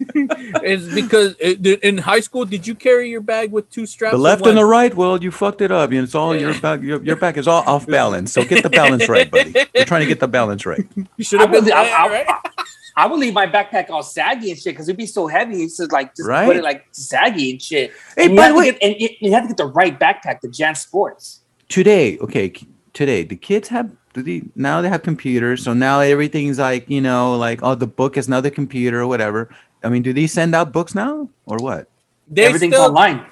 is 0.63 0.93
because 0.93 1.35
it, 1.39 1.65
in 1.83 1.97
high 1.97 2.19
school, 2.19 2.45
did 2.45 2.65
you 2.67 2.75
carry 2.75 3.09
your 3.09 3.21
bag 3.21 3.51
with 3.51 3.69
two 3.69 3.85
straps? 3.85 4.13
The 4.13 4.17
left 4.17 4.41
and 4.41 4.49
one? 4.49 4.55
the 4.55 4.65
right. 4.65 4.93
Well, 4.93 5.21
you 5.21 5.31
fucked 5.31 5.61
it 5.61 5.71
up. 5.71 5.91
It's 5.91 6.15
all 6.15 6.35
your 6.35 6.57
back. 6.59 6.81
Your, 6.81 7.03
your 7.03 7.15
back 7.15 7.37
is 7.37 7.47
all 7.47 7.63
off 7.67 7.87
balance. 7.87 8.33
So 8.33 8.43
get 8.43 8.63
the 8.63 8.69
balance 8.69 9.09
right, 9.09 9.29
buddy. 9.29 9.53
We're 9.75 9.85
trying 9.85 10.01
to 10.01 10.07
get 10.07 10.19
the 10.19 10.27
balance 10.27 10.65
right. 10.65 10.85
You 11.17 11.23
should 11.23 11.39
I 11.39 11.43
have 11.43 11.51
been 11.51 11.63
would, 11.65 11.73
I, 11.73 11.83
there, 11.85 11.95
I- 11.95 12.07
right? 12.09 12.25
I- 12.29 12.63
I 12.95 13.07
would 13.07 13.19
leave 13.19 13.33
my 13.33 13.47
backpack 13.47 13.89
all 13.89 14.03
saggy 14.03 14.51
and 14.51 14.59
shit 14.59 14.75
because 14.75 14.87
it'd 14.87 14.97
be 14.97 15.07
so 15.07 15.25
heavy. 15.25 15.63
It's 15.63 15.77
just 15.77 15.91
like 15.91 16.15
just 16.15 16.29
Right? 16.29 16.45
put 16.45 16.57
it 16.57 16.63
like 16.63 16.85
saggy 16.91 17.49
and 17.49 17.59
shit. 17.59 17.91
Hey, 18.15 18.25
and 18.25 18.31
you 18.33 18.37
by 18.37 18.43
have 18.43 18.53
the 18.53 18.59
way- 18.59 18.71
get, 18.71 18.83
and 18.83 18.95
you, 18.99 19.09
you 19.19 19.31
have 19.33 19.41
to 19.41 19.47
get 19.47 19.57
the 19.57 19.65
right 19.65 19.99
backpack, 19.99 20.41
the 20.41 20.47
Jan 20.47 20.75
Sports. 20.75 21.39
Today, 21.73 22.19
okay, 22.19 22.53
today 22.93 23.23
the 23.23 23.35
kids 23.35 23.67
have 23.69 23.89
do 24.13 24.21
they, 24.21 24.43
now 24.55 24.79
they 24.83 24.89
have 24.89 25.01
computers. 25.01 25.63
So 25.63 25.73
now 25.73 26.01
everything's 26.01 26.59
like 26.59 26.87
you 26.87 27.01
know, 27.01 27.35
like 27.35 27.61
oh, 27.63 27.73
the 27.73 27.87
book 27.87 28.15
is 28.15 28.29
now 28.29 28.41
the 28.41 28.51
computer 28.51 29.01
or 29.01 29.07
whatever. 29.07 29.49
I 29.83 29.89
mean, 29.89 30.03
do 30.03 30.13
they 30.13 30.27
send 30.27 30.53
out 30.53 30.71
books 30.71 30.93
now 30.93 31.29
or 31.47 31.57
what? 31.57 31.89
They 32.29 32.45
Everything's 32.45 32.75
still- 32.75 32.89
online. 32.93 33.25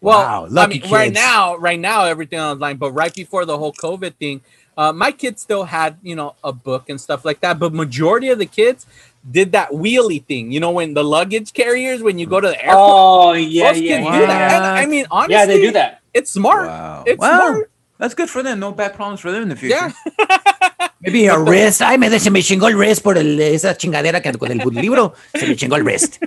Well, 0.00 0.18
Wow, 0.18 0.44
I 0.44 0.48
lucky 0.48 0.80
mean, 0.80 0.90
right 0.92 1.12
now, 1.12 1.56
right 1.56 1.78
now, 1.78 2.04
everything 2.04 2.38
online. 2.38 2.76
But 2.76 2.92
right 2.92 3.12
before 3.14 3.44
the 3.44 3.58
whole 3.58 3.72
COVID 3.72 4.14
thing, 4.14 4.42
uh, 4.76 4.92
my 4.92 5.10
kids 5.10 5.42
still 5.42 5.64
had 5.64 5.98
you 6.04 6.14
know 6.14 6.36
a 6.44 6.52
book 6.52 6.88
and 6.88 7.00
stuff 7.00 7.24
like 7.24 7.40
that. 7.40 7.58
But 7.58 7.72
majority 7.74 8.28
of 8.30 8.38
the 8.38 8.46
kids 8.46 8.86
did 9.28 9.50
that 9.52 9.70
wheelie 9.70 10.24
thing. 10.24 10.52
You 10.52 10.60
know, 10.60 10.70
when 10.70 10.94
the 10.94 11.02
luggage 11.02 11.52
carriers, 11.52 12.00
when 12.00 12.18
you 12.20 12.26
go 12.26 12.40
to 12.40 12.46
the 12.48 12.58
airport, 12.64 12.78
Oh 12.78 13.32
yeah, 13.34 13.72
yeah, 13.72 13.72
kids 13.74 14.04
yeah. 14.06 14.20
do 14.20 14.26
that. 14.26 14.62
I 14.78 14.86
mean, 14.86 15.06
honestly, 15.10 15.34
yeah, 15.34 15.46
they 15.46 15.60
do 15.60 15.72
that. 15.72 15.98
It's 16.14 16.30
smart. 16.30 16.66
Wow, 16.68 17.04
It's 17.06 17.18
wow, 17.18 17.38
smart. 17.38 17.70
That's 18.02 18.14
good 18.14 18.28
for 18.28 18.42
them. 18.42 18.58
No 18.58 18.72
back 18.72 18.94
problems 18.94 19.20
for 19.20 19.30
them 19.30 19.42
in 19.44 19.48
the 19.48 19.56
future. 19.56 19.76
Yeah. 20.18 20.88
Maybe 21.00 21.26
a 21.26 21.38
wrist. 21.38 21.80
Ay, 21.82 21.98
me, 21.98 22.10
se 22.18 22.30
me 22.30 22.42
chingó 22.42 22.68
el 22.68 22.76
wrist 22.76 23.02
por 23.02 23.16
el, 23.16 23.40
esa 23.40 23.76
chingadera 23.76 24.20
que 24.20 24.32
con 24.32 24.50
el 24.50 24.58
libro. 24.74 25.14
Se 25.34 25.46
me 25.46 25.54
chingó 25.56 25.76
el 25.76 25.84
wrist. 25.84 26.22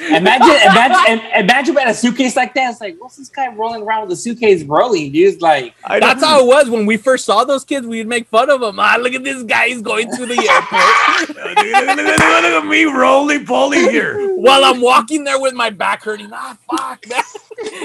Imagine, 0.00 0.48
imagine, 0.48 1.26
imagine 1.36 1.74
about 1.76 1.88
a 1.88 1.94
suitcase 1.94 2.34
like 2.34 2.54
that. 2.54 2.70
It's 2.72 2.80
like, 2.80 2.96
what's 2.98 3.16
this 3.16 3.28
guy 3.28 3.52
rolling 3.54 3.82
around 3.82 4.02
with 4.08 4.12
a 4.12 4.20
suitcase 4.20 4.62
rolling? 4.64 5.12
Dude, 5.12 5.34
It's 5.34 5.42
like, 5.42 5.74
That's 5.88 6.24
how 6.24 6.40
it 6.40 6.46
was 6.46 6.70
when 6.70 6.86
we 6.86 6.96
first 6.96 7.24
saw 7.26 7.44
those 7.44 7.64
kids. 7.64 7.86
We'd 7.86 8.06
make 8.06 8.26
fun 8.28 8.48
of 8.50 8.60
them. 8.60 8.78
Ah, 8.80 8.96
look 8.98 9.12
at 9.12 9.24
this 9.24 9.42
guy. 9.42 9.68
He's 9.68 9.82
going 9.82 10.10
to 10.16 10.26
the 10.26 10.38
airport. 10.38 11.46
Look 11.46 11.58
at 12.64 12.66
me 12.66 12.84
roly 12.84 13.44
poly 13.44 13.80
here. 13.90 14.34
While 14.36 14.64
I'm 14.64 14.80
walking 14.80 15.24
there 15.24 15.40
with 15.40 15.54
my 15.54 15.70
back 15.70 16.02
hurting. 16.02 16.30
Ah, 16.32 16.56
fuck. 16.70 17.04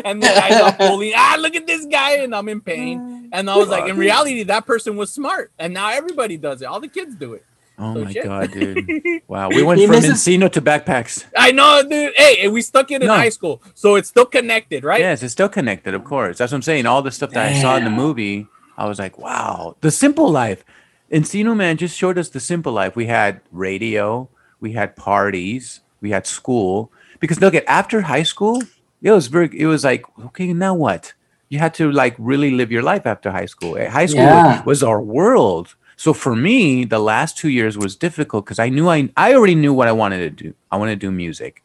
and 0.05 0.24
the 0.24 0.28
guys 0.28 0.61
are 0.61 0.74
pulling. 0.74 1.11
Ah, 1.16 1.36
look 1.39 1.55
at 1.55 1.68
this 1.68 1.86
guy. 1.86 2.18
And 2.18 2.34
I'm 2.34 2.47
in 2.49 2.61
pain. 2.61 3.30
And 3.34 3.49
I 3.49 3.57
was 3.57 3.68
like, 3.68 3.89
in 3.89 3.97
reality, 3.97 4.43
that 4.43 4.66
person 4.66 4.95
was 4.95 5.11
smart. 5.11 5.51
And 5.59 5.74
now 5.74 5.89
everybody 5.89 6.38
does 6.38 6.61
it. 6.61 6.66
All 6.66 6.80
the 6.80 6.88
kids 6.88 7.16
do 7.16 7.34
it. 7.34 7.45
Oh 7.78 7.93
So 7.95 8.03
my 8.05 8.11
shit. 8.13 8.23
god, 8.23 8.51
dude! 8.51 9.21
Wow, 9.28 9.49
we 9.49 9.61
went 9.63 9.82
from 9.82 9.91
misses- 9.91 10.13
Encino 10.13 10.51
to 10.51 10.61
backpacks. 10.61 11.26
I 11.36 11.51
know, 11.51 11.84
dude. 11.88 12.13
Hey, 12.15 12.47
we 12.47 12.61
stuck 12.61 12.89
it 12.91 13.01
in 13.01 13.07
No. 13.07 13.15
high 13.15 13.30
school, 13.30 13.61
so 13.73 13.95
it's 13.95 14.07
still 14.09 14.26
connected, 14.26 14.84
right? 14.84 14.99
Yes, 15.01 15.23
it's 15.23 15.34
still 15.34 15.49
connected, 15.49 15.93
of 15.93 16.03
course. 16.05 16.38
That's 16.38 16.51
what 16.51 16.57
I'm 16.57 16.61
saying. 16.61 16.86
All 16.86 17.01
the 17.01 17.11
stuff 17.11 17.32
that 17.32 17.45
I 17.51 17.61
saw 17.61 17.76
in 17.76 17.84
the 17.84 17.89
movie, 17.89 18.47
I 18.78 18.88
was 18.88 18.97
like, 18.99 19.17
wow, 19.17 19.76
the 19.82 19.91
simple 19.91 20.30
life. 20.32 20.63
Encino 21.11 21.55
Man 21.55 21.78
just 21.78 21.97
showed 21.97 22.17
us 22.17 22.30
the 22.30 22.39
simple 22.39 22.71
life. 22.71 22.95
We 22.95 23.05
had 23.07 23.41
radio, 23.51 24.28
we 24.59 24.71
had 24.73 24.95
parties, 24.95 25.82
we 26.01 26.11
had 26.11 26.26
school. 26.26 26.91
Because 27.19 27.39
look 27.41 27.53
at 27.55 27.63
after 27.67 28.01
high 28.01 28.23
school, 28.23 28.61
it 29.01 29.11
was 29.11 29.28
very. 29.28 29.49
It 29.59 29.67
was 29.67 29.84
like, 29.84 30.03
okay, 30.28 30.51
now 30.53 30.73
what? 30.76 31.13
You 31.49 31.59
had 31.59 31.73
to 31.76 31.91
like 31.91 32.15
really 32.17 32.51
live 32.51 32.71
your 32.71 32.84
life 32.84 33.05
after 33.05 33.32
high 33.32 33.45
school. 33.45 33.78
Eh, 33.78 33.88
High 33.88 34.07
school 34.07 34.23
Yeah. 34.23 34.63
was 34.63 34.82
our 34.82 35.01
world. 35.01 35.76
So 35.97 36.13
for 36.13 36.35
me, 36.35 36.83
the 36.85 36.99
last 36.99 37.37
two 37.37 37.49
years 37.49 37.77
was 37.77 37.95
difficult 37.95 38.45
because 38.45 38.59
I 38.59 38.69
knew 38.69 38.89
I 38.89 39.09
I 39.15 39.33
already 39.33 39.55
knew 39.55 39.73
what 39.73 39.87
I 39.87 39.91
wanted 39.93 40.19
to 40.37 40.43
do. 40.43 40.53
I 40.71 40.77
wanted 40.77 40.99
to 40.99 41.07
do 41.07 41.11
music, 41.11 41.63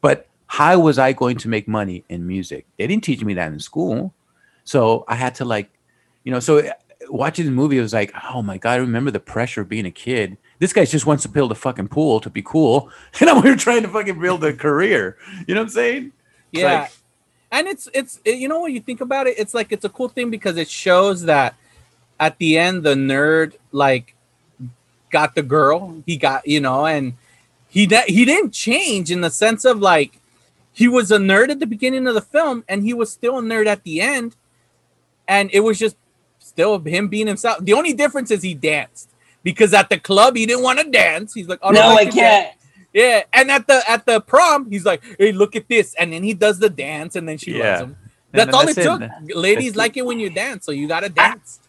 but 0.00 0.26
how 0.46 0.78
was 0.78 0.98
I 0.98 1.12
going 1.12 1.36
to 1.38 1.48
make 1.48 1.66
money 1.66 2.04
in 2.08 2.26
music? 2.26 2.66
They 2.78 2.86
didn't 2.86 3.04
teach 3.04 3.24
me 3.24 3.34
that 3.34 3.52
in 3.52 3.58
school, 3.58 4.12
so 4.64 5.04
I 5.08 5.14
had 5.16 5.34
to 5.36 5.44
like, 5.44 5.70
you 6.24 6.30
know. 6.32 6.40
So 6.40 6.58
uh, 6.58 6.72
watching 7.08 7.44
the 7.46 7.50
movie, 7.50 7.78
it 7.78 7.82
was 7.82 7.92
like, 7.92 8.12
oh 8.32 8.42
my 8.42 8.58
god, 8.58 8.72
I 8.74 8.76
remember 8.76 9.10
the 9.10 9.20
pressure 9.20 9.62
of 9.62 9.68
being 9.68 9.86
a 9.86 9.90
kid. 9.90 10.36
This 10.60 10.72
guy 10.72 10.84
just 10.84 11.06
wants 11.06 11.24
to 11.24 11.28
build 11.28 11.50
a 11.50 11.56
fucking 11.56 11.88
pool 11.88 12.20
to 12.20 12.30
be 12.30 12.42
cool, 12.42 12.88
and 13.20 13.28
I'm 13.28 13.42
here 13.42 13.56
trying 13.56 13.82
to 13.82 13.88
fucking 13.88 14.20
build 14.20 14.44
a 14.44 14.52
career. 14.52 15.16
You 15.48 15.54
know 15.54 15.62
what 15.62 15.66
I'm 15.66 15.70
saying? 15.70 16.12
It's 16.52 16.62
Yeah. 16.62 16.80
like- 16.82 16.90
and 17.50 17.66
it's 17.68 17.88
it's 17.92 18.20
it- 18.24 18.38
you 18.38 18.48
know 18.48 18.60
when 18.62 18.72
you 18.72 18.80
think 18.80 19.00
about 19.00 19.26
it, 19.26 19.38
it's 19.38 19.52
like 19.54 19.72
it's 19.72 19.84
a 19.84 19.88
cool 19.90 20.08
thing 20.08 20.30
because 20.30 20.56
it 20.56 20.70
shows 20.70 21.22
that 21.24 21.54
at 22.22 22.38
the 22.38 22.56
end 22.56 22.84
the 22.84 22.94
nerd 22.94 23.54
like 23.72 24.14
got 25.10 25.34
the 25.34 25.42
girl. 25.42 26.02
He 26.06 26.16
got 26.16 26.46
you 26.46 26.60
know, 26.60 26.86
and 26.86 27.14
he 27.68 27.86
de- 27.86 28.06
he 28.06 28.24
didn't 28.24 28.52
change 28.52 29.10
in 29.10 29.20
the 29.22 29.30
sense 29.30 29.64
of 29.64 29.80
like 29.80 30.20
he 30.72 30.86
was 30.86 31.10
a 31.10 31.18
nerd 31.18 31.50
at 31.50 31.58
the 31.58 31.66
beginning 31.66 32.06
of 32.06 32.14
the 32.14 32.20
film 32.22 32.64
and 32.68 32.82
he 32.84 32.94
was 32.94 33.10
still 33.12 33.38
a 33.38 33.42
nerd 33.42 33.66
at 33.66 33.82
the 33.82 34.00
end, 34.00 34.36
and 35.26 35.50
it 35.52 35.60
was 35.60 35.78
just 35.78 35.96
still 36.38 36.78
him 36.78 37.08
being 37.08 37.26
himself. 37.26 37.58
The 37.64 37.72
only 37.72 37.92
difference 37.92 38.30
is 38.30 38.42
he 38.42 38.54
danced 38.54 39.10
because 39.42 39.74
at 39.74 39.88
the 39.88 39.98
club 39.98 40.36
he 40.36 40.46
didn't 40.46 40.62
want 40.62 40.78
to 40.78 40.88
dance. 40.88 41.34
He's 41.34 41.48
like, 41.48 41.58
oh, 41.62 41.70
No, 41.70 41.96
I 41.96 42.04
to 42.04 42.10
can't. 42.12 42.56
Yeah, 42.94 43.22
and 43.32 43.50
at 43.50 43.66
the 43.66 43.82
at 43.90 44.04
the 44.06 44.20
prom, 44.20 44.70
he's 44.70 44.84
like, 44.84 45.02
"Hey, 45.18 45.32
look 45.32 45.56
at 45.56 45.66
this," 45.66 45.94
and 45.98 46.12
then 46.12 46.22
he 46.22 46.34
does 46.34 46.58
the 46.58 46.68
dance, 46.68 47.16
and 47.16 47.26
then 47.26 47.38
she 47.38 47.52
Yeah. 47.56 47.70
loves 47.70 47.80
him. 47.84 47.96
That's 48.32 48.54
all 48.54 48.66
that's 48.66 48.76
it 48.76 48.82
it. 48.82 48.84
took. 48.84 49.00
That's 49.00 49.34
Ladies 49.34 49.72
it. 49.72 49.76
like 49.76 49.96
it 49.96 50.04
when 50.04 50.20
you 50.20 50.28
dance, 50.28 50.66
so 50.66 50.72
you 50.72 50.86
gotta 50.88 51.08
dance. 51.08 51.60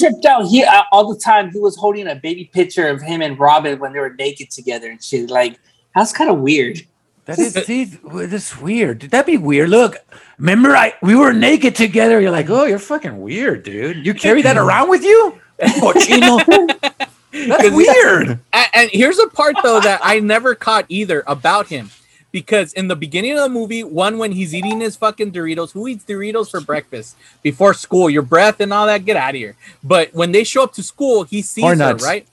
Tripped 0.00 0.24
out. 0.24 0.46
He 0.46 0.64
uh, 0.64 0.82
all 0.92 1.12
the 1.12 1.20
time. 1.20 1.50
He 1.50 1.58
was 1.58 1.76
holding 1.76 2.08
a 2.08 2.14
baby 2.14 2.50
picture 2.52 2.88
of 2.88 3.00
him 3.02 3.22
and 3.22 3.38
Robin 3.38 3.78
when 3.78 3.92
they 3.92 4.00
were 4.00 4.14
naked 4.14 4.50
together 4.50 4.90
and 4.90 5.02
shit. 5.02 5.30
Like 5.30 5.58
that's 5.94 6.12
kind 6.12 6.30
of 6.30 6.38
weird. 6.38 6.80
That 7.26 7.38
is, 7.38 7.52
see, 7.52 7.84
that's 7.84 8.56
weird. 8.58 8.98
Did 8.98 9.10
that 9.12 9.26
be 9.26 9.36
weird? 9.36 9.68
Look, 9.68 9.96
remember 10.38 10.74
I 10.74 10.94
we 11.02 11.14
were 11.14 11.32
naked 11.32 11.74
together. 11.74 12.20
You're 12.20 12.30
like, 12.30 12.50
oh, 12.50 12.64
you're 12.64 12.78
fucking 12.78 13.20
weird, 13.20 13.62
dude. 13.62 14.04
You 14.04 14.14
carry 14.14 14.42
that 14.42 14.56
around 14.56 14.88
with 14.88 15.04
you? 15.04 15.38
Cochino. 15.60 17.00
That's 17.32 17.70
weird. 17.70 18.40
And, 18.52 18.68
and 18.74 18.90
here's 18.92 19.18
a 19.18 19.28
part 19.28 19.56
though 19.62 19.80
that 19.80 20.00
I 20.02 20.18
never 20.20 20.54
caught 20.54 20.86
either 20.88 21.22
about 21.26 21.68
him, 21.68 21.90
because 22.32 22.72
in 22.72 22.88
the 22.88 22.96
beginning 22.96 23.32
of 23.32 23.40
the 23.40 23.48
movie, 23.48 23.82
one 23.84 24.18
when 24.18 24.32
he's 24.32 24.54
eating 24.54 24.80
his 24.80 24.96
fucking 24.96 25.32
Doritos, 25.32 25.72
who 25.72 25.86
eats 25.88 26.04
Doritos 26.04 26.50
for 26.50 26.60
breakfast 26.60 27.16
before 27.42 27.74
school? 27.74 28.08
Your 28.08 28.22
breath 28.22 28.60
and 28.60 28.72
all 28.72 28.86
that, 28.86 29.04
get 29.04 29.16
out 29.16 29.30
of 29.30 29.36
here. 29.36 29.56
But 29.82 30.14
when 30.14 30.32
they 30.32 30.44
show 30.44 30.62
up 30.62 30.72
to 30.74 30.82
school, 30.82 31.24
he 31.24 31.42
sees 31.42 31.62
Corn 31.62 31.80
her, 31.80 31.92
nuts. 31.92 32.04
right? 32.04 32.26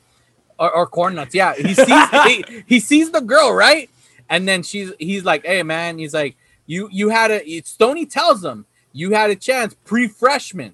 Or, 0.59 0.71
or 0.71 0.87
corn 0.87 1.15
nuts, 1.15 1.35
yeah. 1.35 1.53
He 1.55 1.73
sees 1.73 2.09
he, 2.25 2.63
he 2.65 2.79
sees 2.79 3.11
the 3.11 3.21
girl, 3.21 3.53
right? 3.53 3.89
And 4.29 4.47
then 4.47 4.63
she's 4.63 4.91
he's 4.99 5.23
like, 5.23 5.45
hey 5.45 5.63
man, 5.63 5.97
he's 5.99 6.13
like, 6.13 6.35
you 6.65 6.89
you 6.91 7.09
had 7.09 7.31
a 7.31 7.61
Stoney 7.61 8.05
tells 8.05 8.43
him 8.43 8.65
you 8.91 9.11
had 9.11 9.29
a 9.29 9.35
chance 9.35 9.75
pre-freshman, 9.85 10.73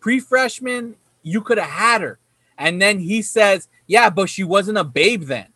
pre-freshman, 0.00 0.94
you 1.22 1.40
could 1.40 1.58
have 1.58 1.70
had 1.70 2.00
her. 2.02 2.18
And 2.56 2.80
then 2.80 3.00
he 3.00 3.20
says, 3.22 3.68
yeah, 3.88 4.10
but 4.10 4.30
she 4.30 4.44
wasn't 4.44 4.78
a 4.78 4.84
babe 4.84 5.24
then. 5.24 5.46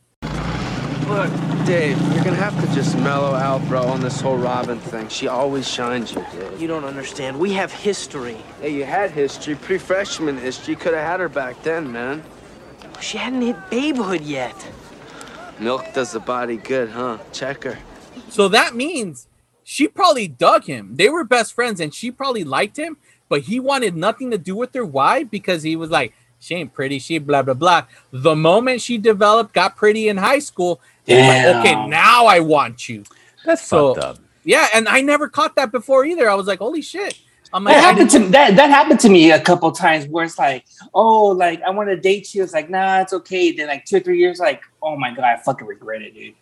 Look, 1.07 1.31
Dave, 1.69 2.01
you're 2.15 2.25
gonna 2.25 2.35
have 2.35 2.59
to 2.67 2.75
just 2.75 2.97
mellow 2.97 3.35
out, 3.35 3.61
bro, 3.69 3.83
on 3.83 4.01
this 4.01 4.23
whole 4.23 4.39
Robin 4.39 4.79
thing. 4.79 5.07
She 5.09 5.29
always 5.29 5.69
shines 5.69 6.15
you, 6.15 6.25
dude. 6.33 6.59
You 6.59 6.67
don't 6.67 6.85
understand. 6.85 7.39
We 7.39 7.53
have 7.53 7.71
history. 7.71 8.39
Hey, 8.63 8.71
you 8.71 8.87
had 8.87 9.11
history, 9.11 9.55
pre-freshman 9.55 10.39
history. 10.39 10.77
Could 10.77 10.95
have 10.95 11.07
had 11.07 11.21
her 11.21 11.29
back 11.29 11.63
then, 11.63 11.93
man. 11.93 12.23
She 13.01 13.19
hadn't 13.19 13.43
hit 13.43 13.57
babehood 13.71 14.21
yet. 14.23 14.57
Milk 15.61 15.85
does 15.93 16.13
the 16.13 16.21
body 16.21 16.57
good, 16.57 16.89
huh? 16.89 17.19
Check 17.33 17.65
her. 17.65 17.79
So 18.31 18.49
that 18.49 18.75
means 18.75 19.29
she 19.63 19.89
probably 19.89 20.27
dug 20.27 20.65
him. 20.65 20.97
They 20.97 21.11
were 21.11 21.23
best 21.23 21.53
friends 21.53 21.81
and 21.81 21.93
she 21.93 22.11
probably 22.11 22.45
liked 22.45 22.79
him, 22.79 22.97
but 23.29 23.43
he 23.43 23.61
wanted 23.61 23.95
nothing 23.95 24.31
to 24.31 24.39
do 24.39 24.57
with 24.57 24.73
her. 24.73 24.87
Why? 24.87 25.23
Because 25.23 25.65
he 25.65 25.77
was 25.77 25.91
like, 25.91 26.15
she 26.39 26.55
ain't 26.55 26.73
pretty, 26.73 26.99
she 26.99 27.19
blah 27.19 27.43
blah 27.43 27.53
blah. 27.53 27.85
The 28.11 28.37
moment 28.37 28.81
she 28.81 28.97
developed, 28.97 29.53
got 29.53 29.77
pretty 29.77 30.09
in 30.09 30.17
high 30.17 30.39
school, 30.39 30.75
it 30.75 30.79
was 30.79 30.79
like, 30.79 30.98
Damn. 31.17 31.61
okay, 31.61 31.87
now 31.89 32.27
I 32.27 32.41
want 32.41 32.89
you. 32.89 33.05
That's 33.45 33.63
So- 33.63 33.95
fucked 33.95 34.05
up. 34.05 34.19
Yeah, 34.45 34.67
and 34.75 34.89
I 34.89 35.03
never 35.03 35.29
caught 35.29 35.57
that 35.57 35.73
before 35.73 36.07
either. 36.07 36.31
I 36.31 36.35
was 36.35 36.47
like, 36.47 36.59
holy 36.61 36.81
shit. 36.81 37.19
I'm 37.53 37.65
like, 37.65 37.75
That 37.77 37.83
happened 37.83 38.11
to 38.11 38.19
that. 38.31 38.57
That 38.57 38.71
happened 38.71 39.01
to 39.01 39.09
me 39.11 39.31
a 39.31 39.41
couple 39.41 39.71
times 39.73 40.07
where 40.07 40.25
it's 40.25 40.39
like, 40.39 40.65
oh, 40.95 41.29
like 41.29 41.61
I 41.63 41.71
want 41.71 41.89
to 41.91 41.97
date 41.97 42.35
you. 42.35 42.43
It's 42.43 42.53
like, 42.55 42.71
nah, 42.71 43.01
it's 43.01 43.13
okay. 43.13 43.53
Then 43.53 43.69
like 43.69 43.85
two 43.85 43.97
or 43.97 44.01
three 44.01 44.19
years, 44.19 44.39
like, 44.39 44.63
oh 44.83 44.97
my 44.97 45.11
god, 45.15 45.25
I 45.25 45.37
fucking 45.37 45.67
regret 45.67 46.01
it, 46.03 46.15
dude. 46.15 46.35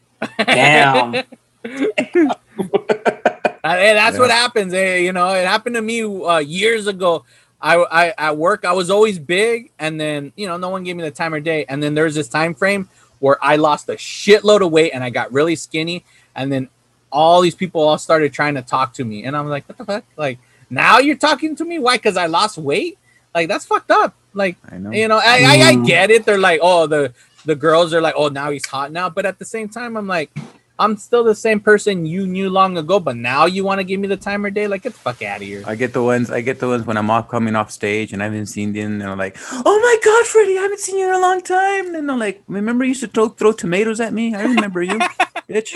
Damn. 0.47 1.15
Uh, 1.15 1.23
hey, 3.65 3.95
that's 3.95 4.19
what 4.19 4.31
happens. 4.31 4.73
eh, 4.75 4.99
you 4.99 5.13
know, 5.13 5.33
it 5.35 5.47
happened 5.47 5.75
to 5.77 5.83
me 5.83 6.03
uh, 6.03 6.39
years 6.39 6.87
ago. 6.87 7.25
I, 7.67 7.75
I 8.09 8.15
at 8.29 8.37
work, 8.37 8.65
I 8.65 8.73
was 8.73 8.91
always 8.91 9.19
big, 9.19 9.71
and 9.79 10.01
then 10.01 10.33
you 10.37 10.47
know, 10.47 10.57
no 10.57 10.69
one 10.69 10.85
gave 10.85 10.97
me 10.97 11.03
the 11.03 11.11
time 11.11 11.35
or 11.35 11.41
day. 11.41 11.65
And 11.69 11.83
then 11.83 11.95
there's 11.95 12.15
this 12.15 12.29
time 12.29 12.55
frame 12.55 12.89
where 13.19 13.39
I 13.43 13.57
lost 13.57 13.89
a 13.89 13.95
shitload 13.95 14.61
of 14.65 14.71
weight 14.71 14.93
and 14.95 15.03
I 15.03 15.11
got 15.11 15.33
really 15.33 15.57
skinny. 15.57 16.05
And 16.35 16.53
then 16.53 16.69
all 17.11 17.41
these 17.41 17.55
people 17.55 17.81
all 17.83 17.99
started 17.99 18.33
trying 18.33 18.55
to 18.55 18.63
talk 18.63 18.93
to 18.95 19.05
me, 19.05 19.25
and 19.25 19.37
I'm 19.37 19.49
like, 19.49 19.69
what 19.69 19.79
the 19.79 19.85
fuck? 19.85 20.05
Like 20.17 20.39
now 20.71 20.99
you're 20.99 21.17
talking 21.17 21.57
to 21.57 21.65
me? 21.65 21.79
Why? 21.79 21.97
Because 21.97 22.17
I 22.17 22.27
lost 22.27 22.57
weight? 22.59 22.99
Like 23.35 23.49
that's 23.49 23.67
fucked 23.67 23.91
up. 23.91 24.15
Like 24.33 24.57
I 24.71 24.79
know. 24.79 24.93
you 24.93 25.09
know, 25.09 25.19
I, 25.19 25.37
I, 25.45 25.69
I 25.71 25.75
Mm. 25.77 25.87
get 25.87 26.11
it. 26.11 26.25
They're 26.25 26.39
like, 26.39 26.61
oh, 26.63 26.87
the 26.87 27.13
the 27.45 27.55
girls 27.55 27.95
are 27.95 28.01
like, 28.01 28.15
oh, 28.17 28.29
now 28.29 28.51
he's 28.51 28.67
hot 28.67 28.93
now. 28.93 29.09
But 29.11 29.27
at 29.27 29.39
the 29.39 29.45
same 29.45 29.69
time, 29.69 29.97
I'm 29.97 30.07
like, 30.07 30.31
I'm 30.79 30.97
still 30.97 31.25
the 31.25 31.35
same 31.35 31.61
person 31.61 32.05
you 32.07 32.27
knew 32.27 32.51
long 32.51 32.77
ago. 32.77 33.01
But 33.01 33.17
now 33.17 33.47
you 33.47 33.65
want 33.65 33.79
to 33.81 33.85
give 33.85 33.99
me 34.01 34.09
the 34.09 34.17
time 34.17 34.45
or 34.45 34.51
day? 34.51 34.67
Like, 34.69 34.83
get 34.83 34.93
the 34.93 34.99
fuck 34.99 35.23
out 35.23 35.39
of 35.39 35.47
here. 35.47 35.63
I 35.67 35.75
get 35.75 35.93
the 35.93 36.03
ones. 36.03 36.31
I 36.31 36.41
get 36.43 36.61
the 36.61 36.69
ones 36.69 36.87
when 36.87 36.97
I'm 36.97 37.11
off 37.11 37.29
coming 37.29 37.57
off 37.57 37.71
stage 37.71 38.13
and 38.13 38.23
I 38.23 38.27
haven't 38.27 38.47
seen 38.47 38.73
them, 38.73 39.01
and 39.01 39.11
I'm 39.11 39.19
like, 39.19 39.37
"Oh 39.53 39.79
my 39.81 39.97
God, 40.05 40.27
Freddie, 40.27 40.59
I 40.59 40.63
haven't 40.63 40.81
seen 40.81 40.99
you 40.99 41.09
in 41.09 41.15
a 41.15 41.19
long 41.19 41.41
time." 41.41 41.95
And 41.95 42.11
I'm 42.11 42.19
like, 42.19 42.43
"Remember 42.49 42.85
you 42.85 42.89
used 42.91 43.01
to 43.03 43.09
throw, 43.09 43.29
throw 43.29 43.53
tomatoes 43.53 44.01
at 44.01 44.13
me? 44.13 44.35
I 44.35 44.43
remember 44.43 44.83
you, 44.83 44.99
bitch. 45.49 45.73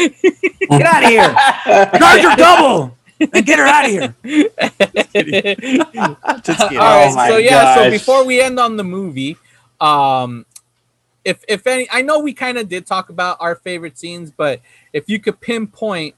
Get 0.68 0.82
out 0.82 1.02
of 1.04 1.08
here. 1.08 1.98
Charge 1.98 2.22
her 2.22 2.36
double 2.36 2.96
and 3.20 3.46
get 3.46 3.58
her 3.58 3.66
out 3.66 3.84
of 3.86 3.90
here." 3.90 4.14
Just 6.42 6.60
kidding. 6.60 6.78
All 6.78 6.84
right, 6.96 7.10
Oh 7.10 7.14
my 7.14 7.28
so 7.28 7.36
yeah, 7.38 7.74
so 7.74 7.90
before 7.90 8.24
we 8.24 8.40
end 8.40 8.58
on 8.60 8.76
the 8.76 8.84
movie, 8.84 9.36
um, 9.80 10.44
if 11.24 11.44
if 11.48 11.66
any, 11.66 11.88
I 11.90 12.02
know 12.02 12.20
we 12.20 12.32
kind 12.32 12.58
of 12.58 12.68
did 12.68 12.86
talk 12.86 13.10
about 13.10 13.36
our 13.40 13.54
favorite 13.56 13.98
scenes, 13.98 14.30
but 14.30 14.60
if 14.92 15.08
you 15.08 15.18
could 15.18 15.40
pinpoint 15.40 16.14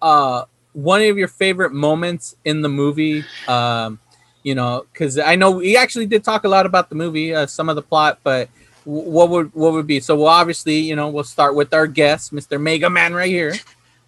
uh 0.00 0.44
one 0.72 1.02
of 1.02 1.18
your 1.18 1.28
favorite 1.28 1.72
moments 1.72 2.36
in 2.44 2.62
the 2.62 2.68
movie, 2.68 3.24
um, 3.46 3.98
you 4.42 4.54
know, 4.54 4.86
because 4.92 5.18
I 5.18 5.36
know 5.36 5.50
we 5.50 5.76
actually 5.76 6.06
did 6.06 6.24
talk 6.24 6.44
a 6.44 6.48
lot 6.48 6.66
about 6.66 6.88
the 6.88 6.94
movie, 6.94 7.34
uh, 7.34 7.46
some 7.46 7.68
of 7.68 7.76
the 7.76 7.82
plot, 7.82 8.20
but 8.22 8.48
what 8.84 9.30
would 9.30 9.54
what 9.54 9.72
would 9.72 9.86
be? 9.86 10.00
So 10.00 10.16
we'll 10.16 10.26
obviously, 10.26 10.78
you 10.78 10.96
know, 10.96 11.08
we'll 11.08 11.24
start 11.24 11.54
with 11.54 11.72
our 11.74 11.86
guest, 11.86 12.32
Mr. 12.32 12.60
Mega 12.60 12.90
Man, 12.90 13.14
right 13.14 13.30
here. 13.30 13.54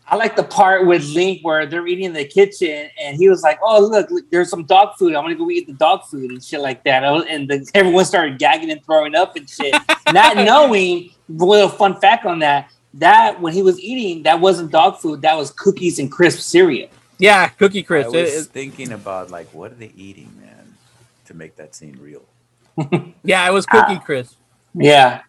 I 0.06 0.16
like 0.16 0.36
the 0.36 0.42
part 0.44 0.86
with 0.86 1.02
Link 1.14 1.40
where 1.42 1.64
they're 1.66 1.86
eating 1.86 2.04
in 2.04 2.12
the 2.12 2.24
kitchen 2.26 2.90
and 3.02 3.16
he 3.16 3.28
was 3.28 3.42
like, 3.42 3.58
"Oh 3.62 3.80
look, 3.80 4.10
look, 4.10 4.30
there's 4.30 4.50
some 4.50 4.64
dog 4.64 4.96
food. 4.98 5.14
I'm 5.14 5.24
gonna 5.24 5.34
go 5.34 5.50
eat 5.50 5.66
the 5.66 5.72
dog 5.72 6.04
food 6.04 6.30
and 6.30 6.42
shit 6.44 6.60
like 6.60 6.84
that." 6.84 7.02
Was- 7.10 7.24
And 7.28 7.48
the, 7.48 7.68
everyone 7.74 8.04
started 8.04 8.38
gagging 8.38 8.70
and 8.70 8.84
throwing 8.84 9.14
up 9.14 9.36
and 9.36 9.48
shit, 9.48 9.74
not 10.12 10.36
knowing. 10.50 11.10
Little 11.28 11.70
fun 11.70 11.98
fact 12.00 12.26
on 12.26 12.40
that: 12.40 12.70
that 12.94 13.40
when 13.40 13.54
he 13.54 13.62
was 13.62 13.80
eating, 13.80 14.24
that 14.24 14.40
wasn't 14.40 14.70
dog 14.70 14.98
food. 14.98 15.22
That 15.22 15.36
was 15.38 15.50
cookies 15.50 15.98
and 15.98 16.12
crisp 16.12 16.40
cereal. 16.40 16.88
Yeah, 17.18 17.48
Cookie 17.48 17.82
crisp. 17.82 18.08
I 18.08 18.12
Crisp. 18.12 18.24
was 18.34 18.34
It- 18.34 18.48
it- 18.48 18.52
thinking 18.52 18.92
about 18.92 19.30
like, 19.30 19.48
what 19.54 19.72
are 19.72 19.76
they 19.76 19.92
eating, 19.96 20.30
man, 20.38 20.74
to 21.26 21.32
make 21.34 21.56
that 21.56 21.74
scene 21.74 21.96
real? 21.98 22.22
yeah, 23.24 23.48
it 23.48 23.52
was 23.54 23.64
Cookie 23.64 23.94
Ah. 23.94 24.02
Crisp. 24.04 24.36
Yeah, 24.74 25.22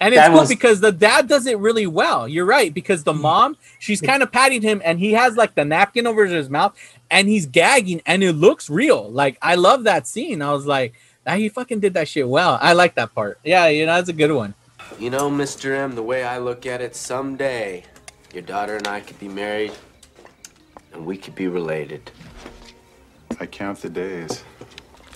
And 0.00 0.12
it's 0.14 0.20
That 0.22 0.28
cool 0.28 0.40
was- 0.40 0.48
because 0.48 0.80
the 0.80 0.92
dad 0.92 1.26
does 1.26 1.46
it 1.46 1.58
really 1.58 1.86
well. 1.86 2.28
You're 2.28 2.44
right 2.44 2.72
because 2.72 3.04
the 3.04 3.14
mom, 3.14 3.56
she's 3.78 4.00
kind 4.00 4.22
of 4.22 4.30
patting 4.30 4.60
him, 4.62 4.82
and 4.84 4.98
he 4.98 5.12
has 5.12 5.36
like 5.36 5.54
the 5.54 5.64
napkin 5.64 6.06
over 6.06 6.26
his 6.26 6.50
mouth, 6.50 6.74
and 7.10 7.28
he's 7.28 7.46
gagging, 7.46 8.02
and 8.04 8.22
it 8.22 8.34
looks 8.34 8.68
real. 8.68 9.10
Like 9.10 9.38
I 9.40 9.54
love 9.54 9.84
that 9.84 10.06
scene. 10.06 10.42
I 10.42 10.52
was 10.52 10.66
like, 10.66 10.92
ah, 11.26 11.36
he 11.36 11.48
fucking 11.48 11.80
did 11.80 11.94
that 11.94 12.08
shit 12.08 12.28
well. 12.28 12.58
I 12.60 12.74
like 12.74 12.94
that 12.96 13.14
part. 13.14 13.38
Yeah, 13.42 13.68
you 13.68 13.86
know, 13.86 13.94
that's 13.94 14.10
a 14.10 14.12
good 14.12 14.32
one. 14.32 14.54
You 14.98 15.10
know, 15.10 15.30
Mr. 15.30 15.74
M, 15.74 15.94
the 15.94 16.02
way 16.02 16.24
I 16.24 16.38
look 16.38 16.66
at 16.66 16.80
it, 16.80 16.94
someday 16.94 17.84
your 18.32 18.42
daughter 18.42 18.76
and 18.76 18.86
I 18.86 19.00
could 19.00 19.18
be 19.18 19.28
married 19.28 19.72
and 20.92 21.06
we 21.06 21.16
could 21.16 21.34
be 21.34 21.48
related. 21.48 22.10
I 23.40 23.46
count 23.46 23.80
the 23.80 23.88
days. 23.88 24.44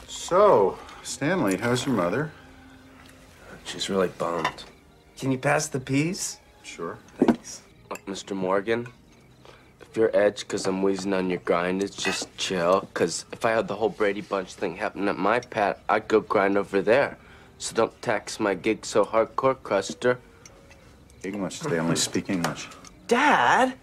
So, 0.09 0.79
Stanley, 1.03 1.57
how's 1.57 1.87
your 1.87 1.95
mother? 1.95 2.33
She's 3.65 3.89
really 3.89 4.09
bummed. 4.09 4.65
Can 5.21 5.31
you 5.31 5.37
pass 5.37 5.69
the 5.69 5.79
peas? 5.79 6.39
Sure. 6.63 6.97
Thanks. 7.19 7.61
Mr. 8.07 8.35
Morgan, 8.35 8.87
if 9.83 9.95
you're 9.95 10.11
edged 10.17 10.41
because 10.49 10.67
I'm 10.67 10.83
wheezing 10.83 11.13
on 11.13 11.29
your 11.29 11.41
grind, 11.41 11.83
it's 11.83 11.95
just 11.95 12.35
chill. 12.39 12.81
Because 12.81 13.27
if 13.31 13.45
I 13.45 13.51
had 13.51 13.69
the 13.69 13.77
whole 13.77 13.91
Brady 13.91 14.23
Bunch 14.23 14.55
thing 14.55 14.77
happen 14.77 15.09
at 15.09 15.19
my 15.19 15.41
pad, 15.41 15.77
I'd 15.91 16.09
go 16.09 16.21
grind 16.21 16.57
over 16.57 16.81
there. 16.81 17.19
So 17.59 17.75
don't 17.77 18.01
tax 18.01 18.41
my 18.41 18.55
gig 18.55 18.87
so 18.87 19.05
hardcore, 19.05 19.63
Cruster. 19.63 20.19
English, 21.23 21.59
They 21.61 21.79
only 21.79 21.97
Speak 21.97 22.31
English. 22.31 22.69
Dad? 23.07 23.75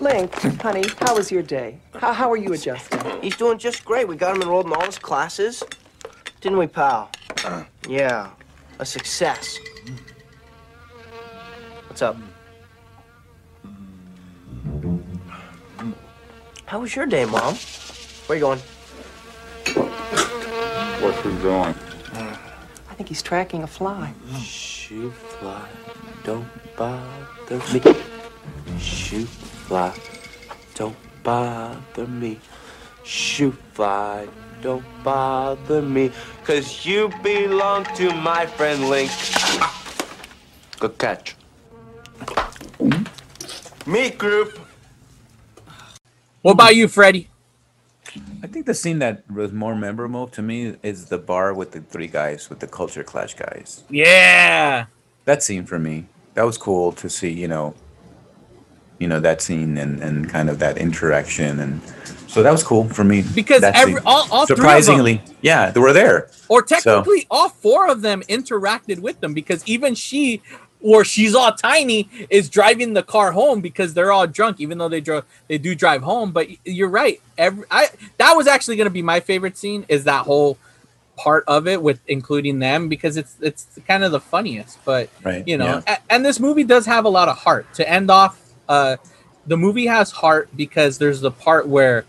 Link, 0.00 0.32
honey, 0.62 0.84
how 1.00 1.14
was 1.14 1.30
your 1.30 1.42
day? 1.42 1.78
How, 1.92 2.14
how 2.14 2.32
are 2.32 2.38
you 2.38 2.54
adjusting? 2.54 3.20
He's 3.20 3.36
doing 3.36 3.58
just 3.58 3.84
great. 3.84 4.08
We 4.08 4.16
got 4.16 4.34
him 4.34 4.40
enrolled 4.40 4.64
in 4.64 4.72
all 4.72 4.86
his 4.86 4.98
classes. 4.98 5.62
Didn't 6.40 6.56
we, 6.56 6.68
pal? 6.68 7.10
Uh. 7.44 7.64
Yeah. 7.86 8.30
A 8.78 8.86
success. 8.86 9.58
What's 11.94 12.02
up? 12.02 12.16
How 16.66 16.80
was 16.80 16.96
your 16.96 17.06
day, 17.06 17.24
Mom? 17.24 17.54
Where 18.26 18.36
you 18.36 18.40
going? 18.40 18.58
What's 20.98 21.22
he 21.22 21.30
doing? 21.40 21.72
I 22.90 22.94
think 22.96 23.08
he's 23.08 23.22
tracking 23.22 23.62
a 23.62 23.68
fly. 23.68 24.12
Shoot 24.42 25.12
fly, 25.12 25.68
don't 26.24 26.48
bother 26.76 27.62
me. 27.72 27.80
Shoot 28.76 29.28
fly, 29.68 29.94
don't 30.74 30.96
bother 31.22 32.08
me. 32.08 32.40
Shoot 33.04 33.54
fly, 33.72 34.26
don't 34.62 34.84
bother 35.04 35.80
me. 35.80 36.10
Cause 36.42 36.84
you 36.84 37.12
belong 37.22 37.84
to 37.94 38.12
my 38.14 38.46
friend 38.46 38.88
Link. 38.88 39.12
Good 40.80 40.98
catch. 40.98 41.36
Meat 43.86 44.16
group. 44.18 44.58
What 46.42 46.52
about 46.52 46.74
you, 46.76 46.88
Freddie? 46.88 47.28
I 48.42 48.46
think 48.46 48.66
the 48.66 48.74
scene 48.74 48.98
that 49.00 49.28
was 49.30 49.52
more 49.52 49.74
memorable 49.74 50.26
to 50.28 50.42
me 50.42 50.76
is 50.82 51.06
the 51.06 51.18
bar 51.18 51.52
with 51.52 51.72
the 51.72 51.80
three 51.80 52.06
guys, 52.06 52.48
with 52.48 52.60
the 52.60 52.66
culture 52.66 53.02
clash 53.02 53.34
guys. 53.34 53.82
Yeah. 53.90 54.86
That 55.24 55.42
scene 55.42 55.64
for 55.66 55.78
me, 55.78 56.06
that 56.34 56.44
was 56.44 56.56
cool 56.56 56.92
to 56.92 57.08
see. 57.10 57.30
You 57.30 57.48
know, 57.48 57.74
you 58.98 59.08
know 59.08 59.20
that 59.20 59.42
scene 59.42 59.76
and 59.78 60.00
and 60.00 60.28
kind 60.30 60.48
of 60.48 60.58
that 60.60 60.78
interaction, 60.78 61.58
and 61.60 61.80
so 62.28 62.42
that 62.42 62.52
was 62.52 62.62
cool 62.62 62.84
for 62.88 63.04
me. 63.04 63.22
Because 63.34 63.62
every- 63.62 63.94
scene. 63.94 64.02
all- 64.06 64.28
all 64.30 64.46
three 64.46 64.54
of 64.54 64.56
them- 64.56 64.56
surprisingly, 64.58 65.22
yeah, 65.42 65.70
they 65.70 65.80
were 65.80 65.92
there. 65.92 66.28
Or 66.48 66.60
So- 66.66 66.76
technically, 66.76 67.26
all 67.30 67.48
four 67.48 67.88
of 67.88 68.02
them 68.02 68.22
interacted 68.28 69.00
with 69.00 69.20
them 69.20 69.34
because 69.34 69.62
even 69.66 69.94
she, 69.94 70.42
or 70.84 71.02
she's 71.04 71.34
all 71.34 71.50
tiny, 71.52 72.08
is 72.28 72.50
driving 72.50 72.92
the 72.92 73.02
car 73.02 73.32
home 73.32 73.60
because 73.62 73.94
they're 73.94 74.12
all 74.12 74.26
drunk, 74.26 74.60
even 74.60 74.76
though 74.78 74.88
they 74.90 75.00
drove, 75.00 75.24
they 75.48 75.56
do 75.56 75.74
drive 75.74 76.02
home. 76.02 76.30
But 76.30 76.48
you're 76.66 76.90
right. 76.90 77.20
Every 77.38 77.64
I 77.70 77.88
that 78.18 78.34
was 78.34 78.46
actually 78.46 78.76
going 78.76 78.84
to 78.86 78.90
be 79.00 79.02
my 79.02 79.20
favorite 79.20 79.56
scene 79.56 79.86
is 79.88 80.04
that 80.04 80.26
whole 80.26 80.58
part 81.16 81.44
of 81.46 81.66
it 81.68 81.80
with 81.80 82.00
including 82.06 82.58
them 82.58 82.88
because 82.88 83.16
it's 83.16 83.36
it's 83.40 83.66
kind 83.88 84.04
of 84.04 84.12
the 84.12 84.20
funniest. 84.20 84.78
But 84.84 85.08
Right, 85.24 85.46
you 85.48 85.56
know, 85.56 85.82
yeah. 85.86 85.96
a- 85.96 86.12
and 86.12 86.24
this 86.24 86.38
movie 86.38 86.64
does 86.64 86.84
have 86.86 87.06
a 87.06 87.08
lot 87.08 87.28
of 87.28 87.38
heart. 87.38 87.72
To 87.74 87.88
end 87.88 88.10
off, 88.10 88.38
uh, 88.68 88.96
the 89.46 89.56
movie 89.56 89.86
has 89.86 90.10
heart 90.10 90.50
because 90.54 90.98
there's 90.98 91.20
the 91.22 91.30
part 91.30 91.66
where, 91.66 92.04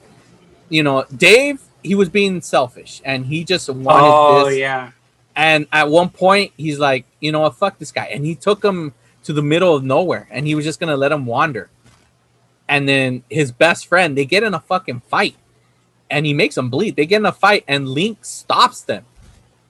you 0.69 0.83
know, 0.83 1.05
Dave 1.15 1.61
he 1.83 1.95
was 1.95 2.09
being 2.09 2.41
selfish 2.41 3.01
and 3.05 3.27
he 3.27 3.43
just 3.45 3.69
wanted 3.69 4.07
Oh 4.11 4.45
this. 4.49 4.57
yeah. 4.57 4.91
And 5.35 5.67
at 5.71 5.89
one 5.89 6.09
point, 6.09 6.53
he's 6.57 6.79
like, 6.79 7.05
you 7.19 7.31
know 7.31 7.41
what, 7.41 7.55
fuck 7.55 7.77
this 7.77 7.91
guy. 7.91 8.05
And 8.05 8.25
he 8.25 8.35
took 8.35 8.63
him 8.63 8.93
to 9.23 9.33
the 9.33 9.41
middle 9.41 9.75
of 9.75 9.83
nowhere 9.83 10.27
and 10.31 10.45
he 10.47 10.55
was 10.55 10.63
just 10.63 10.79
going 10.79 10.89
to 10.89 10.95
let 10.95 11.11
him 11.11 11.25
wander. 11.25 11.69
And 12.67 12.87
then 12.87 13.23
his 13.29 13.51
best 13.51 13.87
friend, 13.87 14.17
they 14.17 14.25
get 14.25 14.43
in 14.43 14.53
a 14.53 14.59
fucking 14.59 15.01
fight 15.01 15.35
and 16.09 16.25
he 16.25 16.33
makes 16.33 16.55
them 16.55 16.69
bleed. 16.69 16.95
They 16.95 17.05
get 17.05 17.17
in 17.17 17.25
a 17.25 17.31
fight 17.31 17.63
and 17.67 17.87
Link 17.87 18.23
stops 18.23 18.81
them 18.81 19.05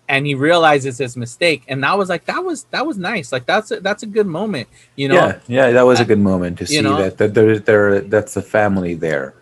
and 0.08 0.28
he 0.28 0.36
realizes 0.36 0.98
his 0.98 1.18
mistake. 1.18 1.64
And 1.68 1.84
that 1.84 1.98
was 1.98 2.10
like, 2.10 2.26
that 2.26 2.44
was, 2.44 2.66
that 2.66 2.86
was 2.86 2.98
nice. 2.98 3.32
Like, 3.32 3.46
that's 3.46 3.72
a, 3.72 3.80
that's 3.80 4.04
a 4.04 4.06
good 4.06 4.28
moment, 4.28 4.68
you 4.96 5.08
know? 5.08 5.16
yeah, 5.16 5.40
yeah, 5.48 5.72
that 5.72 5.84
was 5.84 6.00
a 6.00 6.04
uh, 6.04 6.06
good 6.06 6.20
moment 6.20 6.60
to 6.60 6.64
you 6.66 6.68
see 6.68 6.82
know? 6.82 6.98
that 6.98 7.18
that 7.18 7.34
there, 7.34 7.58
there, 7.58 8.02
that's 8.02 8.36
the 8.36 8.42
family 8.42 8.94
there. 8.94 9.36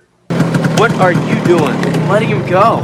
What 0.78 0.92
are 0.94 1.12
you 1.12 1.44
doing? 1.44 1.82
Letting 2.08 2.30
him 2.30 2.50
go. 2.50 2.78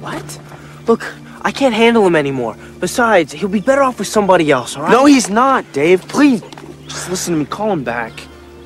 What? 0.00 0.40
Look, 0.86 1.02
I 1.44 1.52
can't 1.52 1.74
handle 1.74 2.06
him 2.06 2.16
anymore. 2.16 2.56
Besides, 2.80 3.32
he'll 3.32 3.50
be 3.50 3.60
better 3.60 3.82
off 3.82 3.98
with 3.98 4.08
somebody 4.08 4.50
else, 4.50 4.76
all 4.76 4.84
right? 4.84 4.90
No, 4.90 5.04
he's 5.04 5.28
not, 5.28 5.70
Dave. 5.74 6.00
Please, 6.08 6.40
just 6.84 7.10
listen 7.10 7.34
to 7.34 7.40
me. 7.40 7.44
Call 7.44 7.70
him 7.70 7.84
back. 7.84 8.12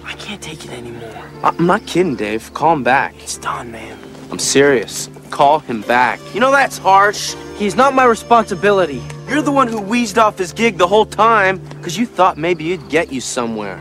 I 0.05 0.13
can't 0.13 0.41
take 0.41 0.65
it 0.65 0.71
anymore. 0.71 1.25
I'm 1.43 1.67
not 1.67 1.85
kidding, 1.87 2.15
Dave. 2.15 2.55
Call 2.55 2.75
him 2.75 2.85
back. 2.85 3.15
It's 3.21 3.37
done, 3.37 3.73
man. 3.73 3.99
I'm 4.31 4.39
serious. 4.39 5.11
Call 5.31 5.59
him 5.59 5.83
back. 5.83 6.21
You 6.33 6.41
know 6.41 6.53
that's 6.53 6.79
harsh. 6.79 7.35
He's 7.57 7.75
not 7.75 7.95
my 7.95 8.05
responsibility. 8.05 9.03
You're 9.29 9.43
the 9.43 9.53
one 9.53 9.67
who 9.67 9.81
wheezed 9.81 10.17
off 10.17 10.39
his 10.39 10.53
gig 10.53 10.79
the 10.79 10.87
whole 10.87 11.05
time 11.05 11.59
because 11.59 11.99
you 11.99 12.07
thought 12.07 12.39
maybe 12.39 12.73
it'd 12.73 12.89
get 12.89 13.13
you 13.13 13.21
somewhere. 13.21 13.81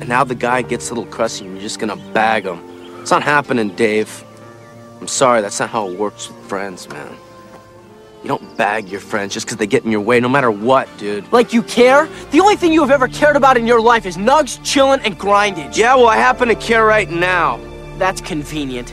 And 0.00 0.08
now 0.08 0.24
the 0.24 0.34
guy 0.34 0.62
gets 0.62 0.90
a 0.90 0.94
little 0.94 1.10
crusty 1.10 1.44
and 1.44 1.54
you're 1.54 1.62
just 1.62 1.78
gonna 1.78 1.96
bag 2.12 2.44
him. 2.44 2.60
It's 3.00 3.10
not 3.10 3.22
happening, 3.22 3.70
Dave. 3.76 4.24
I'm 5.00 5.08
sorry, 5.08 5.42
that's 5.42 5.60
not 5.60 5.68
how 5.68 5.88
it 5.88 5.98
works 5.98 6.28
with 6.28 6.38
friends, 6.48 6.88
man. 6.88 7.14
You 8.22 8.28
don't 8.28 8.56
bag 8.56 8.88
your 8.88 9.00
friends 9.00 9.32
just 9.32 9.46
because 9.46 9.58
they 9.58 9.66
get 9.66 9.84
in 9.84 9.92
your 9.92 10.00
way, 10.00 10.18
no 10.18 10.28
matter 10.28 10.50
what, 10.50 10.88
dude. 10.98 11.30
Like 11.32 11.52
you 11.52 11.62
care? 11.62 12.08
The 12.32 12.40
only 12.40 12.56
thing 12.56 12.72
you 12.72 12.80
have 12.80 12.90
ever 12.90 13.06
cared 13.06 13.36
about 13.36 13.56
in 13.56 13.66
your 13.66 13.80
life 13.80 14.06
is 14.06 14.16
nugs, 14.16 14.58
chillin', 14.60 15.00
and 15.04 15.18
grindage. 15.18 15.76
Yeah, 15.76 15.94
well, 15.94 16.08
I 16.08 16.16
happen 16.16 16.48
to 16.48 16.56
care 16.56 16.84
right 16.84 17.08
now. 17.08 17.60
That's 17.96 18.20
convenient. 18.20 18.92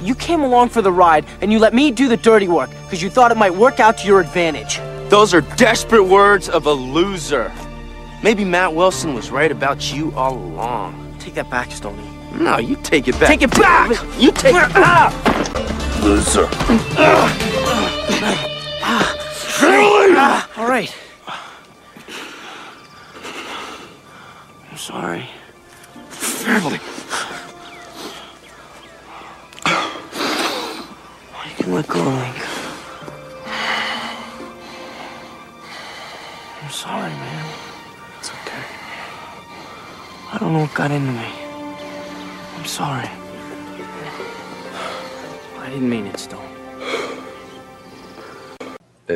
You 0.00 0.14
came 0.14 0.40
along 0.40 0.70
for 0.70 0.80
the 0.82 0.90
ride, 0.90 1.26
and 1.42 1.52
you 1.52 1.58
let 1.58 1.74
me 1.74 1.90
do 1.90 2.08
the 2.08 2.16
dirty 2.16 2.48
work 2.48 2.70
because 2.84 3.02
you 3.02 3.10
thought 3.10 3.30
it 3.30 3.36
might 3.36 3.54
work 3.54 3.78
out 3.78 3.98
to 3.98 4.06
your 4.06 4.20
advantage. 4.20 4.78
Those 5.10 5.34
are 5.34 5.42
desperate 5.42 6.04
words 6.04 6.48
of 6.48 6.66
a 6.66 6.72
loser. 6.72 7.52
Maybe 8.22 8.44
Matt 8.44 8.74
Wilson 8.74 9.14
was 9.14 9.30
right 9.30 9.52
about 9.52 9.92
you 9.92 10.12
all 10.12 10.34
along. 10.34 11.16
Take 11.18 11.34
that 11.34 11.50
back, 11.50 11.70
Stoney. 11.70 12.08
No, 12.34 12.56
you 12.56 12.76
take 12.76 13.06
it 13.06 13.20
back. 13.20 13.28
Take 13.28 13.42
it 13.42 13.50
back! 13.50 13.90
You 14.18 14.32
take 14.32 14.54
it 14.56 14.72
back! 14.72 15.12
Loser. 16.02 16.48
Ah, 19.64 20.50
all 20.56 20.66
right. 20.68 20.92
I'm 24.70 24.76
sorry. 24.76 25.28
Fairly. 26.10 26.80
You 31.48 31.54
can 31.56 31.72
let 31.72 31.86
go, 31.86 32.02
Link. 32.02 32.36
I'm 36.62 36.70
sorry, 36.70 37.10
man. 37.10 37.46
It's 38.18 38.30
okay. 38.30 38.64
I 40.32 40.38
don't 40.40 40.52
know 40.52 40.60
what 40.60 40.74
got 40.74 40.90
into 40.90 41.12
me. 41.12 41.28
I'm 42.56 42.64
sorry. 42.64 43.08
I 45.58 45.68
didn't 45.68 45.88
mean 45.88 46.06
it, 46.06 46.18
Stone. 46.18 46.51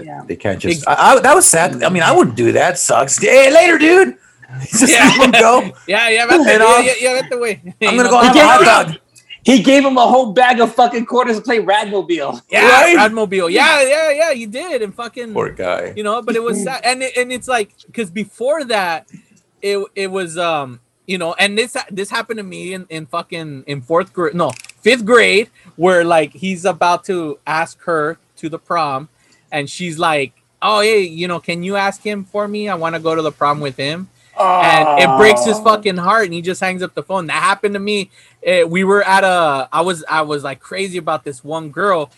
That 0.05 0.29
they 0.29 0.37
can't 0.37 0.59
just. 0.61 0.87
I, 0.89 0.95
I, 1.17 1.21
that 1.21 1.35
was 1.35 1.47
sad. 1.49 1.83
I 1.83 1.89
mean, 1.89 2.03
I 2.03 2.13
wouldn't 2.13 2.37
do 2.37 2.53
that. 2.53 2.79
Sucks. 2.79 3.19
Hey, 3.19 3.51
later, 3.53 3.79
dude. 3.79 4.17
Just 4.61 4.93
Yeah. 4.93 5.13
let 5.19 5.25
him 5.25 5.31
go. 5.33 5.73
Yeah, 5.89 6.09
yeah, 6.09 6.27
vete, 6.27 6.45
Head 6.47 6.61
yeah, 6.61 6.67
off. 6.67 6.85
yeah, 6.87 6.93
yeah, 7.01 7.21
vete, 7.23 7.31
güey. 7.33 7.75
I'm 7.89 7.97
gonna 7.97 8.09
go 8.09 8.21
have 8.23 8.37
a 8.37 8.41
hot 8.45 8.87
dog. 8.87 8.97
He 9.43 9.61
gave 9.63 9.85
him 9.85 9.97
a 9.97 10.07
whole 10.07 10.33
bag 10.33 10.61
of 10.61 10.73
fucking 10.75 11.07
quarters 11.07 11.37
to 11.37 11.43
play 11.43 11.59
Radmobile. 11.61 12.41
Yeah, 12.51 12.69
Right? 12.69 12.97
Radmobile. 12.97 13.51
Yeah, 13.51 13.83
yeah, 13.83 14.11
yeah. 14.11 14.31
You 14.31 14.47
did, 14.47 14.83
and 14.83 14.95
fucking 14.95 15.33
Poor 15.33 15.51
guy. 15.51 15.93
you 15.97 16.03
know. 16.05 16.23
But 16.23 16.37
it 16.37 16.43
was 16.43 16.63
sad, 16.63 16.81
and 16.85 17.03
it, 17.03 17.17
and 17.17 17.33
it's 17.33 17.49
like 17.49 17.73
because 17.87 18.09
before 18.11 18.65
that, 18.65 19.09
it 19.63 19.85
it 19.97 20.13
was 20.13 20.39
um 20.39 20.81
you 21.07 21.19
know, 21.19 21.35
and 21.35 21.59
this 21.59 21.77
this 21.91 22.11
happened 22.11 22.39
to 22.39 22.43
me 22.45 22.73
in 22.73 22.87
in 22.89 23.07
fucking 23.07 23.65
in 23.67 23.83
fourth 23.83 24.13
grade, 24.13 24.35
no 24.35 24.53
fifth 24.81 25.05
grade, 25.05 25.51
where 25.77 26.05
like 26.05 26.33
he's 26.33 26.65
about 26.65 27.05
to 27.07 27.39
ask 27.47 27.81
her 27.83 28.19
to 28.37 28.49
the 28.49 28.59
prom, 28.59 29.09
and 29.57 29.69
she's 29.69 29.99
like, 29.99 30.33
oh 30.61 30.81
hey, 30.81 31.03
you 31.03 31.27
know, 31.29 31.41
can 31.41 31.63
you 31.63 31.77
ask 31.77 32.03
him 32.03 32.25
for 32.25 32.47
me? 32.47 32.69
I 32.69 32.75
want 32.75 32.95
to 32.95 33.01
go 33.01 33.15
to 33.15 33.23
the 33.23 33.33
prom 33.33 33.61
with 33.61 33.77
him. 33.77 34.09
and 34.39 35.03
it 35.03 35.09
breaks 35.19 35.45
his 35.47 35.59
fucking 35.61 35.97
heart 35.97 36.27
and 36.27 36.35
he 36.35 36.43
just 36.43 36.61
hangs 36.61 36.83
up 36.83 36.93
the 36.95 37.03
phone 37.03 37.27
that 37.27 37.41
happened 37.43 37.73
to 37.75 37.81
me 37.81 38.11
Eh, 38.43 38.63
we 38.65 38.85
were 38.85 39.03
at 39.03 39.25
a 39.25 39.67
i 39.73 39.81
was 39.81 40.05
i 40.11 40.21
was 40.21 40.45
like 40.45 40.61
crazy 40.61 40.99
about 40.99 41.25
this 41.25 41.43
one 41.43 41.71
girl 41.71 42.11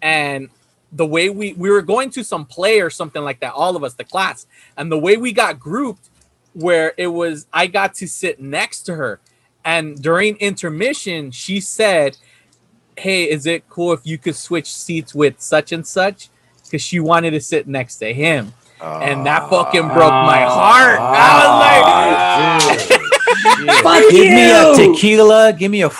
and 0.00 0.48
the 0.92 1.04
way 1.04 1.28
we 1.28 1.52
we 1.54 1.68
were 1.70 1.82
going 1.82 2.10
to 2.10 2.22
some 2.22 2.46
play 2.46 2.80
or 2.80 2.90
something 2.90 3.22
like 3.22 3.40
that, 3.40 3.52
all 3.52 3.74
of 3.76 3.82
us, 3.82 3.94
the 3.94 4.04
class, 4.04 4.46
and 4.76 4.90
the 4.90 4.98
way 4.98 5.16
we 5.16 5.32
got 5.32 5.58
grouped, 5.58 6.08
where 6.52 6.94
it 6.96 7.08
was 7.08 7.46
I 7.52 7.66
got 7.66 7.94
to 7.96 8.06
sit 8.06 8.40
next 8.40 8.82
to 8.82 8.94
her, 8.94 9.20
and 9.64 10.00
during 10.00 10.36
intermission, 10.36 11.32
she 11.32 11.60
said, 11.60 12.16
"Hey, 12.96 13.28
is 13.28 13.44
it 13.46 13.68
cool 13.68 13.92
if 13.92 14.06
you 14.06 14.18
could 14.18 14.36
switch 14.36 14.72
seats 14.72 15.14
with 15.14 15.40
such 15.40 15.72
and 15.72 15.84
such?" 15.86 16.28
Because 16.64 16.82
she 16.82 17.00
wanted 17.00 17.32
to 17.32 17.40
sit 17.40 17.68
next 17.68 17.96
to 17.96 18.12
him, 18.12 18.52
and 18.80 19.26
that 19.26 19.48
fucking 19.50 19.84
ah. 19.84 19.94
broke 19.94 20.12
my 20.12 20.42
heart. 20.42 20.98
I 21.00 21.30
was 21.38 21.52
like. 21.60 22.98
Ah. 22.98 23.00
Fuck 23.82 24.10
give 24.10 24.30
me 24.30 24.50
a 24.50 24.70
you! 24.70 24.94
tequila. 24.94 25.52
Give 25.52 25.70
me 25.70 25.82
a 25.82 25.90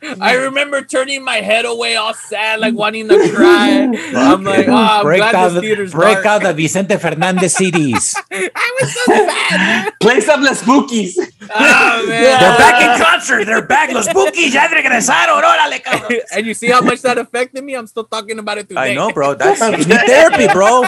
forty. 0.00 0.20
I 0.20 0.34
remember 0.34 0.82
turning 0.82 1.24
my 1.24 1.36
head 1.36 1.64
away, 1.64 1.96
all 1.96 2.14
sad, 2.14 2.60
like 2.60 2.74
wanting 2.82 3.08
to 3.08 3.16
cry. 3.34 3.90
I'm 4.14 4.44
like, 4.44 4.68
oh, 4.68 4.74
I'm 4.74 5.04
break 5.04 5.18
glad 5.20 5.34
out, 5.34 5.48
this 5.50 5.60
theater's 5.62 5.92
break 5.92 6.22
dark. 6.22 6.26
out 6.26 6.42
the 6.42 6.52
Vicente 6.52 6.96
Fernandez 6.96 7.54
CDs. 7.56 8.14
I 8.32 8.76
was 8.80 8.94
so 8.94 9.12
sad. 9.14 9.92
Play 10.00 10.20
some 10.20 10.44
of 10.44 10.48
the 10.48 10.54
spookies. 10.54 11.14
Oh, 11.50 12.06
man. 12.06 12.22
They're 12.40 12.58
back 12.58 12.82
in 12.82 13.04
concert. 13.04 13.44
They're 13.44 13.66
back. 13.66 13.90
Los 13.92 14.06
Bukis 14.08 14.52
ya 14.52 14.68
regresaron. 14.68 15.42
Órale, 15.42 15.82
cabrón. 15.82 16.20
and 16.34 16.46
you 16.46 16.54
see 16.54 16.68
how 16.68 16.80
much 16.80 17.00
that 17.02 17.18
affected 17.18 17.64
me? 17.64 17.74
I'm 17.74 17.86
still 17.86 18.04
talking 18.04 18.38
about 18.38 18.58
it 18.58 18.68
today. 18.68 18.92
I 18.92 18.94
know, 18.94 19.10
bro. 19.10 19.34
That's 19.34 19.60
You 19.60 19.86
need 19.86 20.06
therapy, 20.06 20.46
bro. 20.52 20.82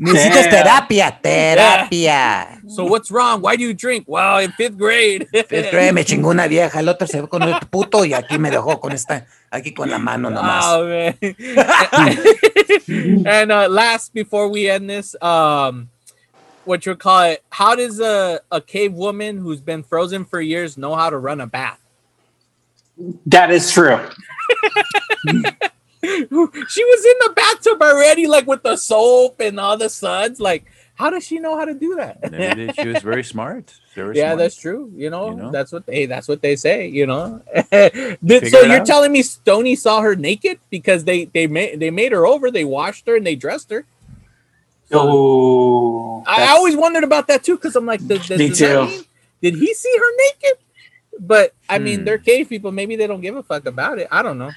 Necesitas 0.00 0.50
Damn. 0.50 0.66
terapia, 0.66 1.20
terapia. 1.22 2.60
So 2.68 2.84
what's 2.84 3.10
wrong? 3.10 3.40
Why 3.40 3.56
do 3.56 3.62
you 3.62 3.72
drink? 3.74 4.04
Well, 4.08 4.38
in 4.38 4.50
fifth 4.52 4.76
grade. 4.76 5.28
Fifth 5.32 5.70
grade 5.70 5.94
me 5.94 6.04
chingó 6.04 6.30
una 6.30 6.48
vieja, 6.48 6.80
el 6.80 6.88
otro 6.88 7.06
se 7.06 7.20
fue 7.20 7.28
con 7.28 7.42
el 7.42 7.54
puto 7.70 8.04
y 8.04 8.12
aquí 8.14 8.33
me 8.38 8.50
dejó 8.50 8.80
con 8.80 8.92
esta, 8.92 9.26
aquí 9.50 9.74
con 9.74 9.90
la 9.90 9.98
mano 9.98 10.30
nomás. 10.30 10.64
Oh 10.66 10.86
man. 10.86 11.18
and 13.26 13.52
uh, 13.52 13.68
last, 13.68 14.14
before 14.14 14.48
we 14.48 14.68
end 14.68 14.88
this, 14.88 15.14
um, 15.22 15.90
what 16.64 16.86
you 16.86 16.96
call 16.96 17.22
it? 17.22 17.42
How 17.50 17.74
does 17.74 18.00
a, 18.00 18.40
a 18.50 18.60
cave 18.60 18.94
woman 18.94 19.38
who's 19.38 19.60
been 19.60 19.82
frozen 19.82 20.24
for 20.24 20.40
years 20.40 20.76
know 20.76 20.94
how 20.94 21.10
to 21.10 21.18
run 21.18 21.40
a 21.40 21.46
bath? 21.46 21.80
That 23.26 23.50
is 23.50 23.72
true. 23.72 23.98
she 25.28 26.84
was 26.84 27.04
in 27.04 27.14
the 27.20 27.32
bathtub 27.34 27.82
already, 27.82 28.26
like 28.26 28.46
with 28.46 28.62
the 28.62 28.76
soap 28.76 29.40
and 29.40 29.58
all 29.58 29.76
the 29.76 29.88
suds. 29.88 30.40
Like, 30.40 30.64
how 30.94 31.10
does 31.10 31.24
she 31.26 31.38
know 31.40 31.56
how 31.58 31.64
to 31.64 31.74
do 31.74 31.96
that? 31.96 32.30
Maybe 32.30 32.72
she 32.72 32.88
was 32.88 33.02
very 33.02 33.24
smart. 33.34 33.74
Very 33.94 34.16
yeah, 34.16 34.28
smart. 34.30 34.38
that's 34.38 34.56
true. 34.56 34.92
You 34.94 35.10
know, 35.10 35.30
You 35.30 35.36
know? 35.36 35.50
that's 35.50 35.72
what 35.72 35.86
they 35.86 36.06
that's 36.06 36.28
what 36.28 36.40
they 36.42 36.56
say. 36.56 36.86
You 36.88 37.06
know. 37.06 37.42
Did, 37.70 38.50
so 38.50 38.60
you're 38.62 38.80
out. 38.80 38.86
telling 38.86 39.12
me 39.12 39.22
Stoney 39.22 39.74
saw 39.76 40.00
her 40.00 40.14
naked 40.16 40.58
because 40.70 41.04
they 41.04 41.24
they 41.26 41.46
made 41.46 41.80
they 41.80 41.90
made 41.90 42.12
her 42.12 42.26
over, 42.26 42.50
they 42.50 42.64
washed 42.64 43.06
her 43.08 43.16
and 43.16 43.26
they 43.26 43.34
dressed 43.36 43.70
her. 43.70 43.84
Oh, 44.92 46.22
I 46.26 46.48
always 46.50 46.76
wondered 46.76 47.04
about 47.04 47.26
that 47.28 47.42
too 47.42 47.56
because 47.56 47.74
I'm 47.76 47.86
like, 47.86 48.06
does, 48.06 48.26
does, 48.28 48.38
Me 48.38 48.48
does 48.48 48.58
that 48.60 48.74
too. 48.74 48.86
mean- 48.86 49.04
did 49.42 49.54
he 49.56 49.74
see 49.74 49.94
her 49.98 50.16
naked? 50.16 50.58
But 51.20 51.54
I 51.68 51.78
mean, 51.78 52.00
Hmm. 52.00 52.04
they're 52.06 52.18
cave 52.18 52.48
people. 52.48 52.72
Maybe 52.72 52.96
they 52.96 53.06
don't 53.06 53.20
give 53.20 53.36
a 53.36 53.42
fuck 53.42 53.66
about 53.66 53.98
it. 53.98 54.08
I 54.10 54.22
don't 54.22 54.38
know. 54.38 54.50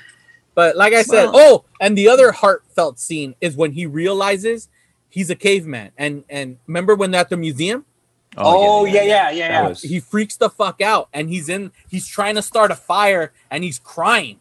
But 0.56 0.76
like 0.76 0.94
I 0.94 1.02
said, 1.04 1.26
Well- 1.26 1.34
oh, 1.36 1.66
and 1.82 1.98
the 1.98 2.08
other 2.10 2.32
heartfelt 2.32 3.00
scene 3.00 3.36
is 3.42 3.56
when 3.56 3.72
he 3.74 3.86
realizes 3.86 4.70
he's 5.10 5.30
a 5.30 5.36
caveman. 5.36 5.92
And 5.98 6.24
and 6.30 6.58
remember 6.68 6.96
when 6.96 7.12
they're 7.12 7.22
at 7.22 7.30
the 7.30 7.38
museum? 7.38 7.86
Oh, 8.36 8.82
oh 8.82 8.86
yeah, 8.86 9.02
yeah, 9.04 9.32
yeah, 9.32 9.48
That 9.48 9.64
yeah. 9.64 9.68
was- 9.70 9.82
he 9.82 10.00
freaks 10.00 10.36
the 10.36 10.50
fuck 10.50 10.82
out 10.82 11.10
and 11.14 11.30
he's 11.30 11.50
in 11.50 11.72
he's 11.90 12.08
trying 12.08 12.36
to 12.36 12.42
start 12.42 12.70
a 12.72 12.76
fire 12.76 13.32
and 13.50 13.64
he's 13.64 13.80
crying 13.80 14.40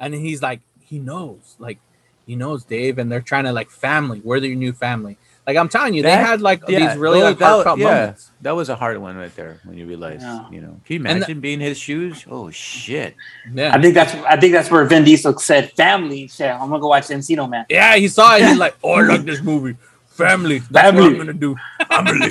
and 0.00 0.14
he's 0.14 0.42
like 0.42 0.60
he 0.80 0.98
knows 0.98 1.54
like 1.60 1.78
he 2.26 2.34
knows 2.34 2.64
dave 2.64 2.98
and 2.98 3.12
they're 3.12 3.20
trying 3.20 3.44
to 3.44 3.52
like 3.52 3.70
family 3.70 4.20
we're 4.24 4.38
your 4.38 4.56
new 4.56 4.72
family 4.72 5.16
like 5.46 5.56
i'm 5.56 5.68
telling 5.68 5.94
you 5.94 6.02
they 6.02 6.10
had 6.10 6.40
like 6.40 6.60
yeah, 6.66 6.88
these 6.88 6.98
really 6.98 7.20
those- 7.20 7.38
like 7.40 7.64
that- 7.64 7.78
yeah, 7.78 7.84
moments 7.84 8.32
that 8.40 8.50
was 8.56 8.68
a 8.68 8.74
hard 8.74 8.98
one 8.98 9.16
right 9.16 9.34
there 9.36 9.60
when 9.64 9.78
you 9.78 9.86
realize, 9.86 10.22
Yeah. 10.22 10.50
you 10.50 10.60
know, 10.60 10.80
can 10.84 10.94
you 11.02 11.06
And 11.08 11.18
imagine 11.18 11.38
being 11.40 11.60
his 11.60 11.78
shoes? 11.78 12.24
Oh 12.28 12.50
shit! 12.50 13.14
yeah 13.54 13.72
I 13.74 13.80
think 13.80 13.94
that's 13.94 14.12
I 14.14 14.40
think 14.40 14.54
that's 14.54 14.70
where 14.72 14.84
Vin 14.86 15.04
Diesel 15.04 15.38
said 15.38 15.70
family. 15.72 16.26
Shit, 16.26 16.50
I'm 16.50 16.68
gonna 16.68 16.80
go 16.80 16.88
watch 16.88 17.04
Encino 17.08 17.48
Man. 17.48 17.66
yeah 17.68 17.94
he 17.96 18.08
saw 18.08 18.34
it 18.36 18.44
he's 18.44 18.58
like 18.58 18.76
oh 18.82 18.92
i 18.94 19.02
like 19.02 19.24
this 19.24 19.40
movie 19.42 19.76
family 20.16 20.58
that's 20.70 20.72
what 20.72 20.84
i'm 20.86 20.94
Family. 20.94 21.18
gonna 21.18 21.32
do 21.32 21.56
Family. 21.96 22.28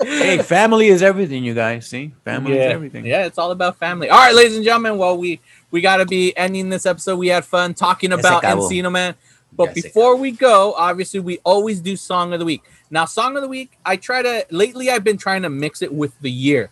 Hey, 0.00 0.38
family 0.38 0.88
is 0.88 1.02
everything, 1.02 1.44
you 1.44 1.54
guys. 1.54 1.86
See, 1.86 2.12
family 2.24 2.56
yeah. 2.56 2.66
is 2.66 2.72
everything. 2.72 3.06
Yeah, 3.06 3.26
it's 3.26 3.38
all 3.38 3.50
about 3.50 3.78
family. 3.78 4.08
All 4.08 4.18
right, 4.18 4.34
ladies 4.34 4.56
and 4.56 4.64
gentlemen. 4.64 4.98
Well, 4.98 5.16
we 5.16 5.40
we 5.70 5.80
got 5.80 5.98
to 5.98 6.06
be 6.06 6.36
ending 6.36 6.68
this 6.68 6.86
episode. 6.86 7.16
We 7.16 7.28
had 7.28 7.44
fun 7.44 7.74
talking 7.74 8.10
Ya 8.10 8.16
se 8.16 8.20
about 8.20 8.42
acabó. 8.42 8.68
Encino 8.68 8.90
Man. 8.90 9.14
But 9.52 9.68
Ya 9.68 9.82
before 9.82 10.16
we 10.16 10.32
go, 10.32 10.74
obviously, 10.76 11.20
we 11.20 11.38
always 11.44 11.80
do 11.80 11.96
song 11.96 12.32
of 12.32 12.40
the 12.40 12.44
week. 12.44 12.62
Now, 12.90 13.04
song 13.04 13.36
of 13.36 13.42
the 13.42 13.48
week, 13.48 13.78
I 13.84 13.96
try 13.96 14.22
to 14.22 14.46
lately. 14.50 14.90
I've 14.90 15.04
been 15.04 15.18
trying 15.18 15.42
to 15.42 15.50
mix 15.50 15.82
it 15.82 15.92
with 15.92 16.18
the 16.20 16.30
year, 16.30 16.70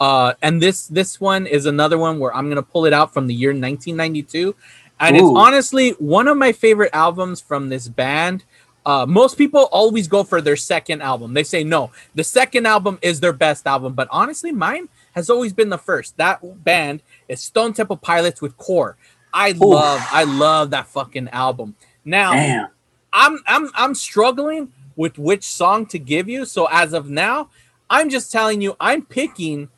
uh, 0.00 0.34
and 0.42 0.62
this 0.62 0.86
this 0.86 1.20
one 1.20 1.46
is 1.46 1.66
another 1.66 1.98
one 1.98 2.18
where 2.18 2.34
I'm 2.34 2.48
gonna 2.48 2.62
pull 2.62 2.86
it 2.86 2.92
out 2.92 3.12
from 3.12 3.26
the 3.26 3.34
year 3.34 3.50
1992, 3.50 4.54
and 5.00 5.16
it's 5.16 5.24
honestly 5.24 5.90
one 5.98 6.28
of 6.28 6.36
my 6.36 6.52
favorite 6.52 6.90
albums 6.92 7.40
from 7.40 7.68
this 7.68 7.88
band. 7.88 8.44
Uh, 8.84 9.06
most 9.06 9.38
people 9.38 9.68
always 9.70 10.08
go 10.08 10.24
for 10.24 10.40
their 10.40 10.56
second 10.56 11.02
album. 11.02 11.34
They 11.34 11.44
say 11.44 11.62
no, 11.62 11.92
the 12.14 12.24
second 12.24 12.66
album 12.66 12.98
is 13.00 13.20
their 13.20 13.32
best 13.32 13.66
album, 13.66 13.94
but 13.94 14.08
honestly, 14.10 14.52
mine 14.52 14.88
has 15.12 15.30
always 15.30 15.52
been 15.52 15.68
the 15.68 15.78
first. 15.78 16.16
That 16.16 16.64
band 16.64 17.02
is 17.28 17.40
Stone 17.40 17.74
Temple 17.74 17.96
Pilots 17.96 18.42
with 18.42 18.56
Core. 18.56 18.96
I 19.32 19.52
love, 19.52 20.06
I 20.10 20.24
love 20.24 20.70
that 20.70 20.88
fucking 20.88 21.28
album. 21.28 21.76
Now, 22.04 22.32
Damn. 22.32 22.68
I'm 23.12 23.38
I'm 23.46 23.70
I'm 23.74 23.94
struggling 23.94 24.72
with 24.96 25.18
which 25.18 25.44
song 25.44 25.86
to 25.86 25.98
give 25.98 26.28
you. 26.28 26.44
So 26.44 26.66
as 26.70 26.92
of 26.92 27.08
now, 27.08 27.50
I'm 27.88 28.08
just 28.08 28.32
telling 28.32 28.60
you, 28.60 28.76
I'm 28.80 29.04
picking 29.04 29.68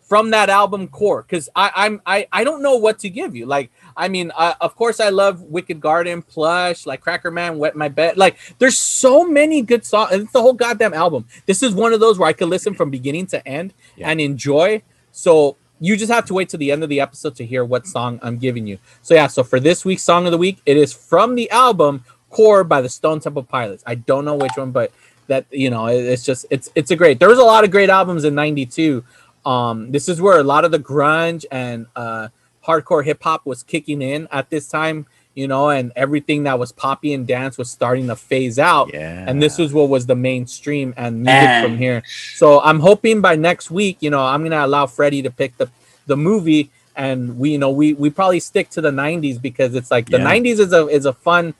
from 0.00 0.30
that 0.30 0.48
album 0.48 0.88
core 0.88 1.22
because 1.22 1.48
I 1.56 1.70
I'm 1.74 2.00
I 2.06 2.26
I 2.32 2.44
don't 2.44 2.62
know 2.62 2.76
what 2.76 2.98
to 3.00 3.10
give 3.10 3.34
you. 3.34 3.46
Like 3.46 3.70
I 3.96 4.08
mean, 4.08 4.32
uh, 4.36 4.54
of 4.60 4.74
course 4.76 5.00
I 5.00 5.08
love 5.10 5.40
Wicked 5.42 5.80
Garden, 5.80 6.22
Plush, 6.22 6.86
like 6.86 7.02
Crackerman, 7.04 7.56
Wet 7.58 7.76
My 7.76 7.88
Bed. 7.88 8.16
Like 8.16 8.36
there's 8.58 8.76
so 8.78 9.24
many 9.28 9.62
good 9.62 9.84
songs. 9.84 10.10
It's 10.12 10.32
the 10.32 10.42
whole 10.42 10.52
goddamn 10.52 10.94
album. 10.94 11.26
This 11.46 11.62
is 11.62 11.74
one 11.74 11.92
of 11.92 12.00
those 12.00 12.18
where 12.18 12.28
I 12.28 12.32
could 12.32 12.48
listen 12.48 12.74
from 12.74 12.90
beginning 12.90 13.26
to 13.28 13.46
end 13.46 13.72
Yeah. 13.96 14.10
and 14.10 14.20
enjoy. 14.20 14.82
So 15.12 15.56
you 15.80 15.96
just 15.96 16.10
have 16.12 16.24
to 16.26 16.34
wait 16.34 16.48
to 16.50 16.56
the 16.56 16.72
end 16.72 16.82
of 16.82 16.88
the 16.88 17.00
episode 17.00 17.34
to 17.36 17.46
hear 17.46 17.64
what 17.64 17.86
song 17.86 18.18
I'm 18.22 18.38
giving 18.38 18.66
you. 18.66 18.78
So 19.02 19.14
yeah, 19.14 19.26
so 19.26 19.42
for 19.44 19.60
this 19.60 19.84
week's 19.84 20.02
song 20.02 20.24
of 20.26 20.32
the 20.32 20.38
week, 20.38 20.58
it 20.66 20.76
is 20.76 20.92
from 20.92 21.34
the 21.34 21.50
album 21.50 22.04
Core 22.30 22.64
by 22.64 22.80
the 22.80 22.88
Stone 22.88 23.20
Temple 23.20 23.44
Pilots. 23.44 23.84
I 23.86 23.94
don't 23.94 24.24
know 24.24 24.34
which 24.34 24.52
one, 24.56 24.72
but 24.72 24.92
that 25.28 25.46
you 25.50 25.70
know, 25.70 25.86
it's 25.86 26.22
just 26.24 26.46
it's 26.50 26.68
it's 26.74 26.90
a 26.90 26.96
great. 26.96 27.18
There 27.20 27.28
was 27.28 27.38
a 27.38 27.44
lot 27.44 27.64
of 27.64 27.70
great 27.70 27.90
albums 27.90 28.24
in 28.24 28.34
'92. 28.34 29.04
Um, 29.46 29.90
this 29.92 30.08
is 30.08 30.20
where 30.20 30.38
a 30.38 30.42
lot 30.42 30.64
of 30.64 30.70
the 30.70 30.78
grunge 30.78 31.44
and 31.52 31.86
uh, 31.94 32.28
hardcore 32.66 33.04
hip 33.04 33.22
hop 33.22 33.44
was 33.46 33.62
kicking 33.62 34.02
in 34.02 34.28
at 34.32 34.50
this 34.50 34.68
time. 34.68 35.06
You 35.36 35.48
know, 35.48 35.68
and 35.68 35.90
everything 35.96 36.44
that 36.44 36.60
was 36.60 36.70
poppy 36.70 37.12
and 37.12 37.26
dance 37.26 37.58
was 37.58 37.68
starting 37.68 38.06
to 38.06 38.14
phase 38.14 38.56
out. 38.56 38.94
Yeah. 38.94 39.24
And 39.28 39.42
this 39.42 39.58
was 39.58 39.72
what 39.72 39.88
was 39.88 40.06
the 40.06 40.14
mainstream 40.14 40.94
and 40.96 41.22
music 41.24 41.40
Man. 41.48 41.60
from 41.60 41.76
here. 41.76 42.04
So 42.36 42.60
I'm 42.60 42.78
hoping 42.78 43.20
by 43.20 43.34
next 43.34 43.68
week, 43.68 43.96
you 43.98 44.10
know, 44.10 44.22
I'm 44.24 44.44
gonna 44.44 44.64
allow 44.64 44.86
Freddie 44.86 45.22
to 45.22 45.32
pick 45.32 45.56
the 45.56 45.68
the 46.06 46.16
movie, 46.16 46.70
and 46.94 47.36
we, 47.36 47.50
you 47.50 47.58
know, 47.58 47.70
we 47.70 47.94
we 47.94 48.10
probably 48.10 48.38
stick 48.38 48.70
to 48.70 48.80
the 48.80 48.92
'90s 48.92 49.42
because 49.42 49.74
it's 49.74 49.90
like 49.90 50.06
the 50.08 50.18
Yeah. 50.18 50.24
'90s 50.24 50.60
is 50.60 50.72
a 50.72 50.86
is 50.86 51.04
a 51.04 51.12
fun 51.12 51.54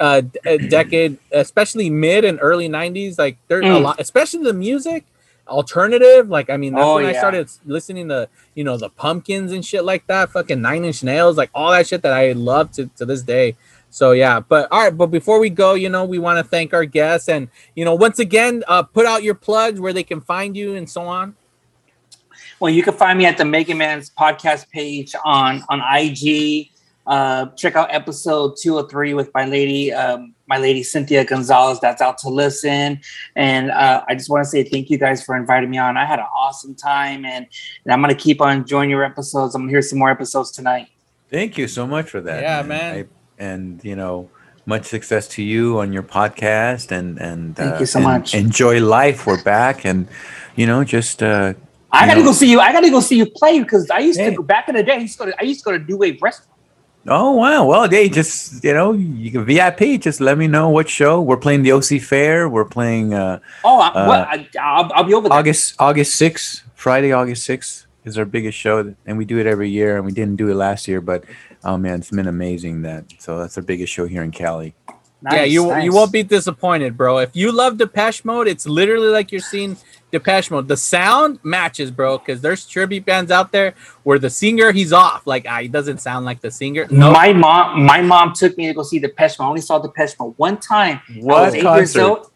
uh, 0.00 0.22
d- 0.22 0.38
uh, 0.44 0.56
decade, 0.68 1.16
especially 1.30 1.88
mid 1.88 2.24
and 2.24 2.40
early 2.42 2.68
'90s. 2.68 3.18
Like 3.20 3.36
there's 3.46 3.64
a 3.64 3.68
Mm. 3.68 3.82
lot, 3.82 4.00
especially 4.00 4.42
the 4.42 4.52
music, 4.52 5.04
alternative. 5.48 6.28
Like 6.28 6.50
I 6.50 6.56
mean, 6.56 6.74
that's 6.74 6.84
Oh, 6.84 6.96
when 6.96 7.06
I 7.06 7.12
started 7.12 7.48
listening 7.64 8.08
to 8.08 8.28
you 8.54 8.64
know 8.64 8.76
the 8.76 8.88
Pumpkins 8.90 9.52
and 9.52 9.64
shit 9.64 9.84
like 9.84 10.06
that. 10.06 10.30
Fucking 10.30 10.60
Nine 10.60 10.84
Inch 10.84 11.02
Nails, 11.02 11.36
like 11.36 11.50
all 11.54 11.70
that 11.70 11.86
shit 11.86 12.02
that 12.02 12.12
I 12.12 12.32
love 12.32 12.72
to 12.72 12.86
to 12.96 13.04
this 13.04 13.22
day. 13.22 13.56
So 13.90 14.12
yeah, 14.12 14.40
but 14.40 14.70
all 14.70 14.82
right. 14.84 14.96
But 14.96 15.06
before 15.06 15.38
we 15.40 15.48
go, 15.48 15.74
you 15.74 15.88
know, 15.88 16.04
we 16.04 16.18
want 16.18 16.38
to 16.38 16.44
thank 16.44 16.74
our 16.74 16.84
guests 16.84 17.28
and 17.28 17.48
you 17.74 17.84
know 17.84 17.94
once 17.94 18.18
again, 18.18 18.62
uh, 18.68 18.82
put 18.82 19.06
out 19.06 19.22
your 19.22 19.34
plugs 19.34 19.80
where 19.80 19.92
they 19.92 20.04
can 20.04 20.20
find 20.20 20.56
you 20.56 20.74
and 20.74 20.88
so 20.88 21.02
on. 21.02 21.34
Well, 22.60 22.72
you 22.72 22.82
can 22.82 22.94
find 22.94 23.18
me 23.18 23.26
at 23.26 23.36
the 23.36 23.44
Mega 23.44 23.74
Man's 23.74 24.10
podcast 24.10 24.70
page 24.70 25.14
on 25.24 25.62
on 25.68 25.80
IG. 25.80 26.70
Uh, 27.06 27.46
check 27.50 27.76
out 27.76 27.88
episode 27.94 28.56
203 28.60 29.14
with 29.14 29.30
my 29.32 29.44
lady, 29.46 29.92
um, 29.92 30.34
my 30.48 30.58
lady 30.58 30.82
Cynthia 30.82 31.24
Gonzalez. 31.24 31.80
That's 31.80 32.00
out 32.00 32.18
to 32.18 32.28
listen. 32.28 33.00
And 33.34 33.70
uh, 33.70 34.04
I 34.08 34.14
just 34.14 34.30
want 34.30 34.44
to 34.44 34.48
say 34.50 34.62
thank 34.64 34.90
you 34.90 34.98
guys 34.98 35.24
for 35.24 35.36
inviting 35.36 35.70
me 35.70 35.78
on. 35.78 35.96
I 35.96 36.04
had 36.06 36.18
an 36.18 36.26
awesome 36.36 36.74
time, 36.74 37.24
and, 37.24 37.46
and 37.84 37.92
I'm 37.92 38.00
gonna 38.00 38.14
keep 38.14 38.40
on 38.40 38.58
enjoying 38.58 38.90
your 38.90 39.04
episodes. 39.04 39.54
I'm 39.54 39.62
gonna 39.62 39.72
hear 39.72 39.82
some 39.82 39.98
more 39.98 40.10
episodes 40.10 40.50
tonight. 40.50 40.88
Thank 41.30 41.58
you 41.58 41.66
so 41.68 41.86
much 41.86 42.08
for 42.10 42.20
that. 42.20 42.42
Yeah, 42.42 42.62
man. 42.62 42.94
I, 42.94 43.04
and 43.38 43.84
you 43.84 43.96
know, 43.96 44.30
much 44.64 44.86
success 44.86 45.28
to 45.28 45.42
you 45.42 45.80
on 45.80 45.92
your 45.92 46.02
podcast, 46.02 46.90
and 46.92 47.18
and 47.20 47.56
Thank 47.56 47.74
uh, 47.74 47.78
you 47.80 47.86
so 47.86 48.00
much. 48.00 48.34
Enjoy 48.34 48.80
life. 48.80 49.26
We're 49.26 49.42
back, 49.42 49.84
and 49.84 50.08
you 50.54 50.66
know, 50.66 50.84
just 50.84 51.22
uh, 51.22 51.54
I 51.90 52.06
gotta 52.06 52.20
know- 52.20 52.26
go 52.26 52.32
see 52.32 52.50
you. 52.50 52.60
I 52.60 52.72
gotta 52.72 52.90
go 52.90 53.00
see 53.00 53.16
you 53.16 53.26
play 53.26 53.60
because 53.60 53.90
I 53.90 53.98
used 53.98 54.18
Hey. 54.20 54.30
to 54.30 54.36
go 54.36 54.42
back 54.42 54.68
in 54.68 54.74
the 54.76 54.82
day. 54.82 54.92
I 54.94 54.98
used 54.98 55.18
to 55.18 55.24
go 55.24 55.30
to, 55.30 55.40
I 55.40 55.44
used 55.44 55.60
to 55.60 55.64
go 55.64 55.78
to 55.78 55.84
New 55.84 55.96
Wave 55.96 56.20
Restaurant. 56.22 56.50
Oh 57.08 57.32
wow! 57.32 57.66
Well, 57.66 57.88
hey, 57.88 58.08
just 58.08 58.64
you 58.64 58.72
know, 58.72 58.92
you 58.92 59.30
can 59.30 59.44
VIP. 59.44 60.00
Just 60.00 60.20
let 60.20 60.36
me 60.38 60.46
know 60.48 60.68
what 60.70 60.88
show 60.88 61.22
we're 61.22 61.36
playing. 61.36 61.62
The 61.62 61.72
OC 61.72 62.00
Fair. 62.00 62.48
We're 62.48 62.64
playing. 62.64 63.14
Uh, 63.14 63.38
Oh, 63.64 63.80
I, 63.80 63.88
uh, 63.88 64.08
well, 64.08 64.26
I, 64.28 64.48
I'll, 64.60 64.90
I'll 64.92 65.04
be 65.04 65.14
over 65.14 65.28
there. 65.28 65.38
August 65.38 65.76
August 65.78 66.16
sixth, 66.16 66.64
Friday, 66.74 67.12
August 67.12 67.44
sixth 67.44 67.86
is 68.04 68.18
our 68.18 68.24
biggest 68.24 68.58
show, 68.58 68.94
and 69.06 69.18
we 69.18 69.24
do 69.24 69.38
it 69.38 69.46
every 69.46 69.70
year. 69.70 69.96
And 69.96 70.04
we 70.04 70.12
didn't 70.12 70.36
do 70.36 70.48
it 70.48 70.54
last 70.54 70.88
year, 70.88 71.00
but 71.00 71.24
oh 71.64 71.76
man, 71.76 72.00
it's 72.00 72.10
been 72.10 72.26
amazing. 72.28 72.82
That 72.82 73.04
so 73.18 73.38
that's 73.38 73.56
our 73.56 73.62
biggest 73.62 73.92
show 73.92 74.06
here 74.06 74.22
in 74.22 74.32
Cali. 74.32 74.74
yeah, 75.30 75.44
you 75.44 75.66
nice. 75.68 75.84
you 75.84 75.92
won't 75.92 76.12
be 76.12 76.24
disappointed, 76.24 76.96
bro. 76.96 77.18
If 77.18 77.36
you 77.36 77.52
love 77.52 77.78
Depeche 77.78 78.24
Mode, 78.24 78.48
it's 78.48 78.66
literally 78.66 79.08
like 79.08 79.30
you're 79.30 79.40
seeing 79.40 79.76
Depeche 80.18 80.50
Mode. 80.50 80.66
The 80.68 80.76
sound 80.76 81.38
matches, 81.42 81.90
bro, 81.90 82.18
because 82.18 82.40
there's 82.40 82.66
tribute 82.66 83.04
bands 83.04 83.30
out 83.30 83.52
there 83.52 83.74
where 84.02 84.18
the 84.18 84.30
singer 84.30 84.72
he's 84.72 84.92
off, 84.92 85.26
like 85.26 85.46
ah, 85.48 85.60
he 85.60 85.68
doesn't 85.68 85.98
sound 85.98 86.24
like 86.24 86.40
the 86.40 86.50
singer. 86.50 86.86
No, 86.90 87.12
My 87.12 87.32
mom, 87.32 87.82
my 87.84 88.00
mom 88.00 88.32
took 88.32 88.56
me 88.56 88.66
to 88.66 88.74
go 88.74 88.82
see 88.82 88.98
Depeche 88.98 89.38
Mode. 89.38 89.46
I 89.46 89.48
only 89.50 89.60
saw 89.60 89.78
Depeche 89.78 90.14
Mode 90.18 90.34
one 90.38 90.56
time. 90.58 91.00
I 91.08 91.12
What 91.20 91.42
was 91.42 91.54
eight 91.54 91.62
years 91.62 91.92
concert? 91.94 92.00
old. 92.02 92.30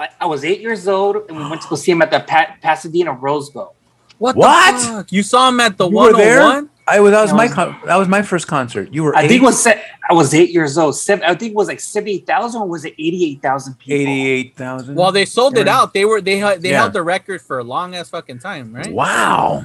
I, 0.00 0.08
I 0.20 0.26
was 0.26 0.44
eight 0.44 0.60
years 0.60 0.86
old, 0.86 1.16
and 1.28 1.36
we 1.36 1.48
went 1.48 1.62
to 1.62 1.68
go 1.68 1.76
see 1.76 1.90
him 1.92 2.02
at 2.02 2.10
the 2.10 2.20
pa- 2.20 2.56
Pasadena 2.62 3.12
Rose 3.12 3.50
Bowl. 3.50 3.74
what? 4.18 4.36
What? 4.36 4.80
Fuck? 4.82 5.12
You 5.12 5.22
saw 5.22 5.48
him 5.48 5.58
at 5.60 5.76
the 5.76 5.88
You 5.88 5.96
were 5.96 6.12
there? 6.12 6.68
101? 6.90 6.94
I 6.96 7.00
was. 7.00 7.10
That 7.12 7.20
was 7.22 7.30
Yeah, 7.30 7.34
I 7.34 7.36
my. 7.36 7.48
Con- 7.54 7.80
that 7.86 7.96
was 7.96 8.08
my 8.08 8.22
first 8.22 8.46
concert. 8.46 8.92
You 8.92 9.04
were. 9.04 9.14
I 9.16 9.20
think 9.22 9.32
eight? 9.32 9.36
it 9.42 9.42
was 9.42 9.62
se- 9.62 9.82
I 10.08 10.14
was 10.14 10.32
eight 10.34 10.50
years 10.50 10.78
old. 10.78 10.96
Seven, 10.96 11.24
I 11.24 11.34
think 11.34 11.52
it 11.52 11.56
was 11.56 11.68
like 11.68 11.80
seventy 11.80 12.18
thousand, 12.18 12.62
or 12.62 12.68
was 12.68 12.84
it 12.84 12.94
eighty 12.98 13.24
eight 13.26 13.42
thousand 13.42 13.74
people? 13.78 14.00
eighty-eight 14.00 14.56
thousand. 14.56 14.94
Well, 14.94 15.12
they 15.12 15.24
sold 15.24 15.58
it 15.58 15.68
out. 15.68 15.92
They 15.94 16.04
were 16.04 16.20
they 16.20 16.38
held- 16.38 16.62
they 16.62 16.70
Yeah. 16.70 16.78
held 16.80 16.92
the 16.94 17.02
record 17.02 17.42
for 17.42 17.58
a 17.58 17.64
long 17.64 17.94
ass 17.94 18.10
fucking 18.10 18.38
time, 18.40 18.72
right? 18.74 18.92
wow. 18.92 19.64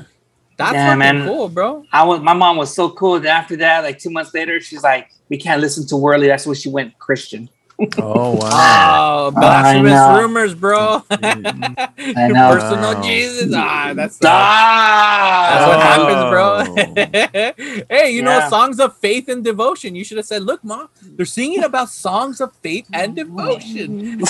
That's 0.56 0.74
Yeah, 0.76 0.94
man. 0.96 1.26
cool, 1.26 1.50
bro. 1.50 1.84
I 1.92 2.04
was 2.04 2.22
my 2.22 2.34
mom 2.34 2.58
was 2.58 2.74
so 2.74 2.90
cool. 2.92 3.20
That 3.20 3.30
after 3.42 3.56
that, 3.58 3.84
like 3.84 3.98
two 3.98 4.12
months 4.12 4.34
later, 4.36 4.60
she's 4.62 4.84
like, 4.84 5.10
"We 5.30 5.38
can't 5.38 5.60
listen 5.60 5.88
to 5.88 5.96
Worley." 5.98 6.28
That's 6.28 6.46
when 6.46 6.56
she 6.56 6.70
went 6.70 6.98
Christian. 7.00 7.50
Oh 7.98 8.36
wow. 8.36 9.28
Oh, 9.28 9.32
blasphemous 9.32 10.22
rumors, 10.22 10.54
bro. 10.56 11.02
I 11.12 12.28
Your 12.28 12.30
know. 12.34 12.50
personal 12.54 12.94
Wow. 12.96 13.02
Jesus. 13.02 13.54
Ah, 13.56 13.94
that's 13.96 14.20
Ah! 14.24 15.50
That's 15.50 15.68
what 15.68 15.80
happens, 15.82 17.56
bro. 17.56 17.86
hey, 17.90 18.12
you 18.12 18.22
know, 18.22 18.48
songs 18.50 18.80
of 18.80 18.96
faith 18.98 19.28
and 19.30 19.44
devotion. 19.44 19.96
You 19.96 20.04
should 20.04 20.18
have 20.18 20.26
said, 20.28 20.44
"Look, 20.44 20.64
mom, 20.64 20.90
they're 21.02 21.26
singing 21.26 21.64
about 21.64 21.90
songs 21.90 22.42
of 22.42 22.54
faith 22.58 22.88
and 22.94 23.16
devotion." 23.16 24.20
No, 24.20 24.26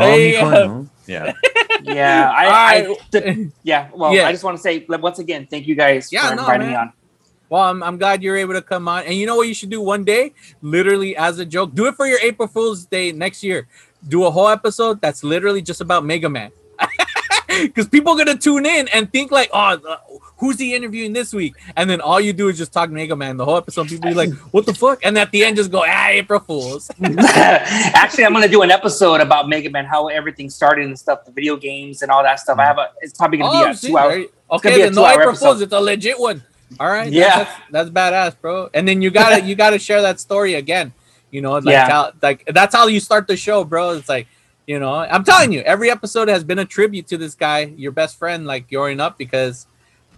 There 0.00 0.18
you 0.18 0.40
no. 0.40 0.88
Yeah. 1.06 1.32
yeah, 1.82 2.30
I, 2.30 2.46
All 2.46 2.52
I 2.52 2.96
the- 3.12 3.50
yeah. 3.62 3.88
Well, 3.94 4.12
Yeah. 4.14 4.26
I 4.28 4.32
just 4.32 4.44
want 4.44 4.56
to 4.58 4.62
say 4.62 4.84
like, 4.88 5.02
once 5.02 5.18
again, 5.18 5.46
thank 5.50 5.66
you 5.66 5.74
guys 5.74 6.12
Yeah, 6.12 6.28
for 6.30 6.34
no, 6.36 6.42
inviting 6.42 6.68
me 6.68 6.74
on. 6.74 6.92
Well, 7.50 7.62
I'm, 7.62 7.82
I'm 7.82 7.96
glad 7.98 8.22
you're 8.22 8.36
able 8.36 8.54
to 8.54 8.62
come 8.62 8.88
on. 8.88 9.04
And 9.04 9.14
you 9.14 9.26
know 9.26 9.36
what 9.36 9.48
you 9.48 9.54
should 9.54 9.70
do 9.70 9.80
one 9.80 10.04
day? 10.04 10.32
Literally, 10.62 11.16
as 11.16 11.38
a 11.38 11.44
joke, 11.46 11.74
do 11.74 11.86
it 11.86 11.94
for 11.94 12.06
your 12.06 12.18
April 12.20 12.48
Fool's 12.48 12.84
Day 12.86 13.12
next 13.12 13.42
year. 13.42 13.66
Do 14.06 14.24
a 14.24 14.30
whole 14.30 14.48
episode 14.48 15.00
that's 15.00 15.24
literally 15.24 15.62
just 15.62 15.80
about 15.80 16.04
Mega 16.04 16.28
Man. 16.28 16.50
Because 17.48 17.88
people 17.88 18.12
are 18.12 18.24
going 18.24 18.36
to 18.36 18.40
tune 18.40 18.66
in 18.66 18.86
and 18.88 19.10
think, 19.10 19.32
like, 19.32 19.50
oh, 19.52 19.58
uh, 19.58 19.96
who's 20.36 20.60
he 20.60 20.74
interviewing 20.76 21.12
this 21.12 21.32
week? 21.32 21.54
And 21.76 21.88
then 21.90 22.00
all 22.00 22.20
you 22.20 22.32
do 22.32 22.48
is 22.48 22.58
just 22.58 22.72
talk 22.72 22.88
Mega 22.90 23.16
Man 23.16 23.36
the 23.36 23.44
whole 23.44 23.56
episode. 23.56 23.88
People 23.88 24.10
be 24.10 24.14
like, 24.14 24.32
what 24.52 24.64
the 24.66 24.74
fuck? 24.74 25.00
And 25.04 25.18
at 25.18 25.32
the 25.32 25.44
end, 25.44 25.56
just 25.56 25.72
go, 25.72 25.82
ah, 25.84 26.08
April 26.08 26.38
Fools. 26.38 26.88
Actually, 27.02 28.26
I'm 28.26 28.32
gonna 28.32 28.48
do 28.48 28.62
an 28.62 28.70
episode 28.70 29.20
about 29.20 29.48
Mega 29.48 29.70
Man, 29.70 29.86
how 29.86 30.06
everything 30.08 30.50
started 30.50 30.86
and 30.86 30.96
stuff, 30.96 31.24
the 31.24 31.32
video 31.32 31.56
games 31.56 32.02
and 32.02 32.10
all 32.12 32.22
that 32.22 32.38
stuff. 32.38 32.58
I 32.58 32.64
have 32.64 32.78
a. 32.78 32.90
It's 33.00 33.16
probably 33.16 33.38
gonna 33.38 33.50
Oh, 33.58 33.64
be 33.64 33.70
a 33.70 33.74
two 33.74 33.96
hour. 33.96 34.10
there 34.10 34.18
it's 34.20 34.32
gonna 34.48 34.56
Okay, 34.58 34.74
be 34.76 34.80
a 34.82 34.84
then 34.84 34.94
no 34.94 35.08
April 35.08 35.28
episode. 35.30 35.44
Fools. 35.46 35.60
It's 35.62 35.72
a 35.72 35.80
legit 35.80 36.20
one. 36.20 36.42
All 36.78 36.88
right. 36.88 37.10
Yeah. 37.12 37.44
That's, 37.44 37.60
that's 37.70 37.90
badass, 37.90 38.40
bro. 38.40 38.68
And 38.74 38.86
then 38.86 39.00
you 39.02 39.10
gotta 39.10 39.42
you 39.42 39.54
gotta 39.54 39.78
share 39.78 40.02
that 40.02 40.20
story 40.20 40.54
again. 40.54 40.92
You 41.30 41.40
know, 41.42 41.52
like 41.52 41.66
Yeah. 41.66 41.88
how 41.88 42.12
like 42.22 42.44
that's 42.46 42.74
how 42.74 42.86
you 42.86 43.00
start 43.00 43.26
the 43.26 43.36
show, 43.36 43.64
bro. 43.64 43.92
It's 43.92 44.08
like, 44.08 44.26
you 44.66 44.78
know, 44.78 44.94
I'm 44.94 45.24
telling 45.24 45.52
you, 45.52 45.60
every 45.60 45.90
episode 45.90 46.28
has 46.28 46.44
been 46.44 46.58
a 46.58 46.64
tribute 46.64 47.06
to 47.08 47.16
this 47.18 47.34
guy, 47.34 47.60
your 47.76 47.92
best 47.92 48.18
friend, 48.18 48.46
like 48.46 48.68
growing 48.70 49.00
up 49.00 49.18
because 49.18 49.66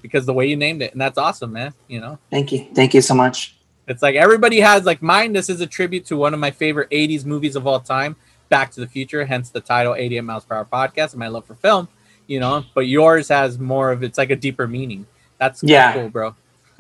because 0.02 0.24
the 0.27 0.32
way 0.32 0.47
you 0.47 0.56
named 0.56 0.82
it. 0.82 0.93
And 0.93 1.01
that's 1.01 1.18
awesome, 1.18 1.52
man. 1.52 1.72
You 1.89 2.01
know. 2.01 2.18
Thank 2.31 2.52
you, 2.52 2.66
thank 2.74 2.94
you 2.94 3.01
so 3.01 3.14
much. 3.14 3.56
It's 3.86 4.02
like 4.02 4.14
everybody 4.14 4.60
has 4.60 4.85
like 4.85 5.02
mine. 5.02 5.32
This 5.32 5.48
is 5.48 5.60
a 5.60 5.66
tribute 5.66 6.06
to 6.06 6.16
one 6.16 6.32
of 6.35 6.40
my 6.40 6.51
favorite 6.51 6.90
80s 6.90 7.24
movies 7.24 7.56
of 7.56 7.66
all 7.66 7.81
time, 7.81 8.14
Back 8.48 8.70
to 8.72 8.81
the 8.81 8.86
Future, 8.86 9.24
hence 9.24 9.51
the 9.51 9.60
title 9.60 9.94
88 9.94 10.20
Miles 10.22 10.44
Per 10.44 10.55
Hour 10.55 10.64
Podcast 10.64 11.10
and 11.10 11.18
my 11.18 11.28
love 11.28 11.44
for 11.44 11.55
film, 11.56 11.89
you 12.28 12.39
know. 12.40 12.64
But 12.74 12.86
yours 12.86 13.28
has 13.28 13.59
more 13.59 13.90
of 13.90 14.02
it's 14.05 14.16
like 14.18 14.31
a 14.31 14.36
deeper 14.36 14.66
meaning. 14.68 15.06
That's 15.39 15.62
Yeah. 15.62 15.93
cool, 15.94 16.09
bro. 16.09 16.36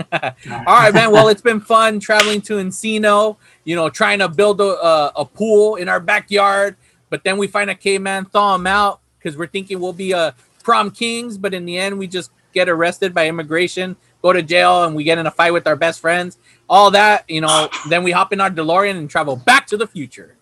all 0.12 0.64
right, 0.66 0.94
man. 0.94 1.10
Well, 1.10 1.28
it's 1.28 1.42
been 1.42 1.60
fun 1.60 2.00
traveling 2.00 2.40
to 2.42 2.54
Encino, 2.54 3.36
you 3.64 3.76
know, 3.76 3.90
trying 3.90 4.20
to 4.20 4.28
build 4.28 4.60
a, 4.60 4.64
a, 4.64 5.12
a 5.16 5.24
pool 5.24 5.76
in 5.76 5.88
our 5.88 6.00
backyard. 6.00 6.76
But 7.08 7.24
then 7.24 7.38
we 7.38 7.46
find 7.46 7.70
a 7.70 7.74
caveman, 7.74 8.26
thaw 8.26 8.54
him 8.54 8.66
out 8.66 9.00
because 9.18 9.36
we're 9.36 9.48
thinking 9.48 9.80
we'll 9.80 9.92
be 9.92 10.12
a 10.12 10.34
prom 10.62 10.90
kings. 10.90 11.36
But 11.38 11.54
in 11.54 11.64
the 11.64 11.76
end, 11.76 11.98
we 11.98 12.06
just 12.06 12.30
get 12.52 12.68
arrested 12.68 13.14
by 13.14 13.28
immigration, 13.28 13.96
go 14.22 14.32
to 14.32 14.42
jail, 14.42 14.84
and 14.84 14.94
we 14.94 15.04
get 15.04 15.18
in 15.18 15.26
a 15.26 15.30
fight 15.30 15.52
with 15.52 15.66
our 15.66 15.76
best 15.76 16.00
friends. 16.00 16.38
All 16.68 16.90
that, 16.92 17.28
you 17.28 17.40
know, 17.40 17.68
then 17.88 18.02
we 18.04 18.12
hop 18.12 18.32
in 18.32 18.40
our 18.40 18.50
DeLorean 18.50 18.96
and 18.96 19.10
travel 19.10 19.36
back 19.36 19.66
to 19.68 19.76
the 19.76 19.86
future. 19.86 20.36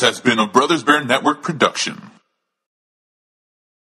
Has 0.00 0.18
been 0.18 0.38
a 0.38 0.46
Brothers 0.46 0.82
Bear 0.82 1.04
Network 1.04 1.42
production. 1.42 1.59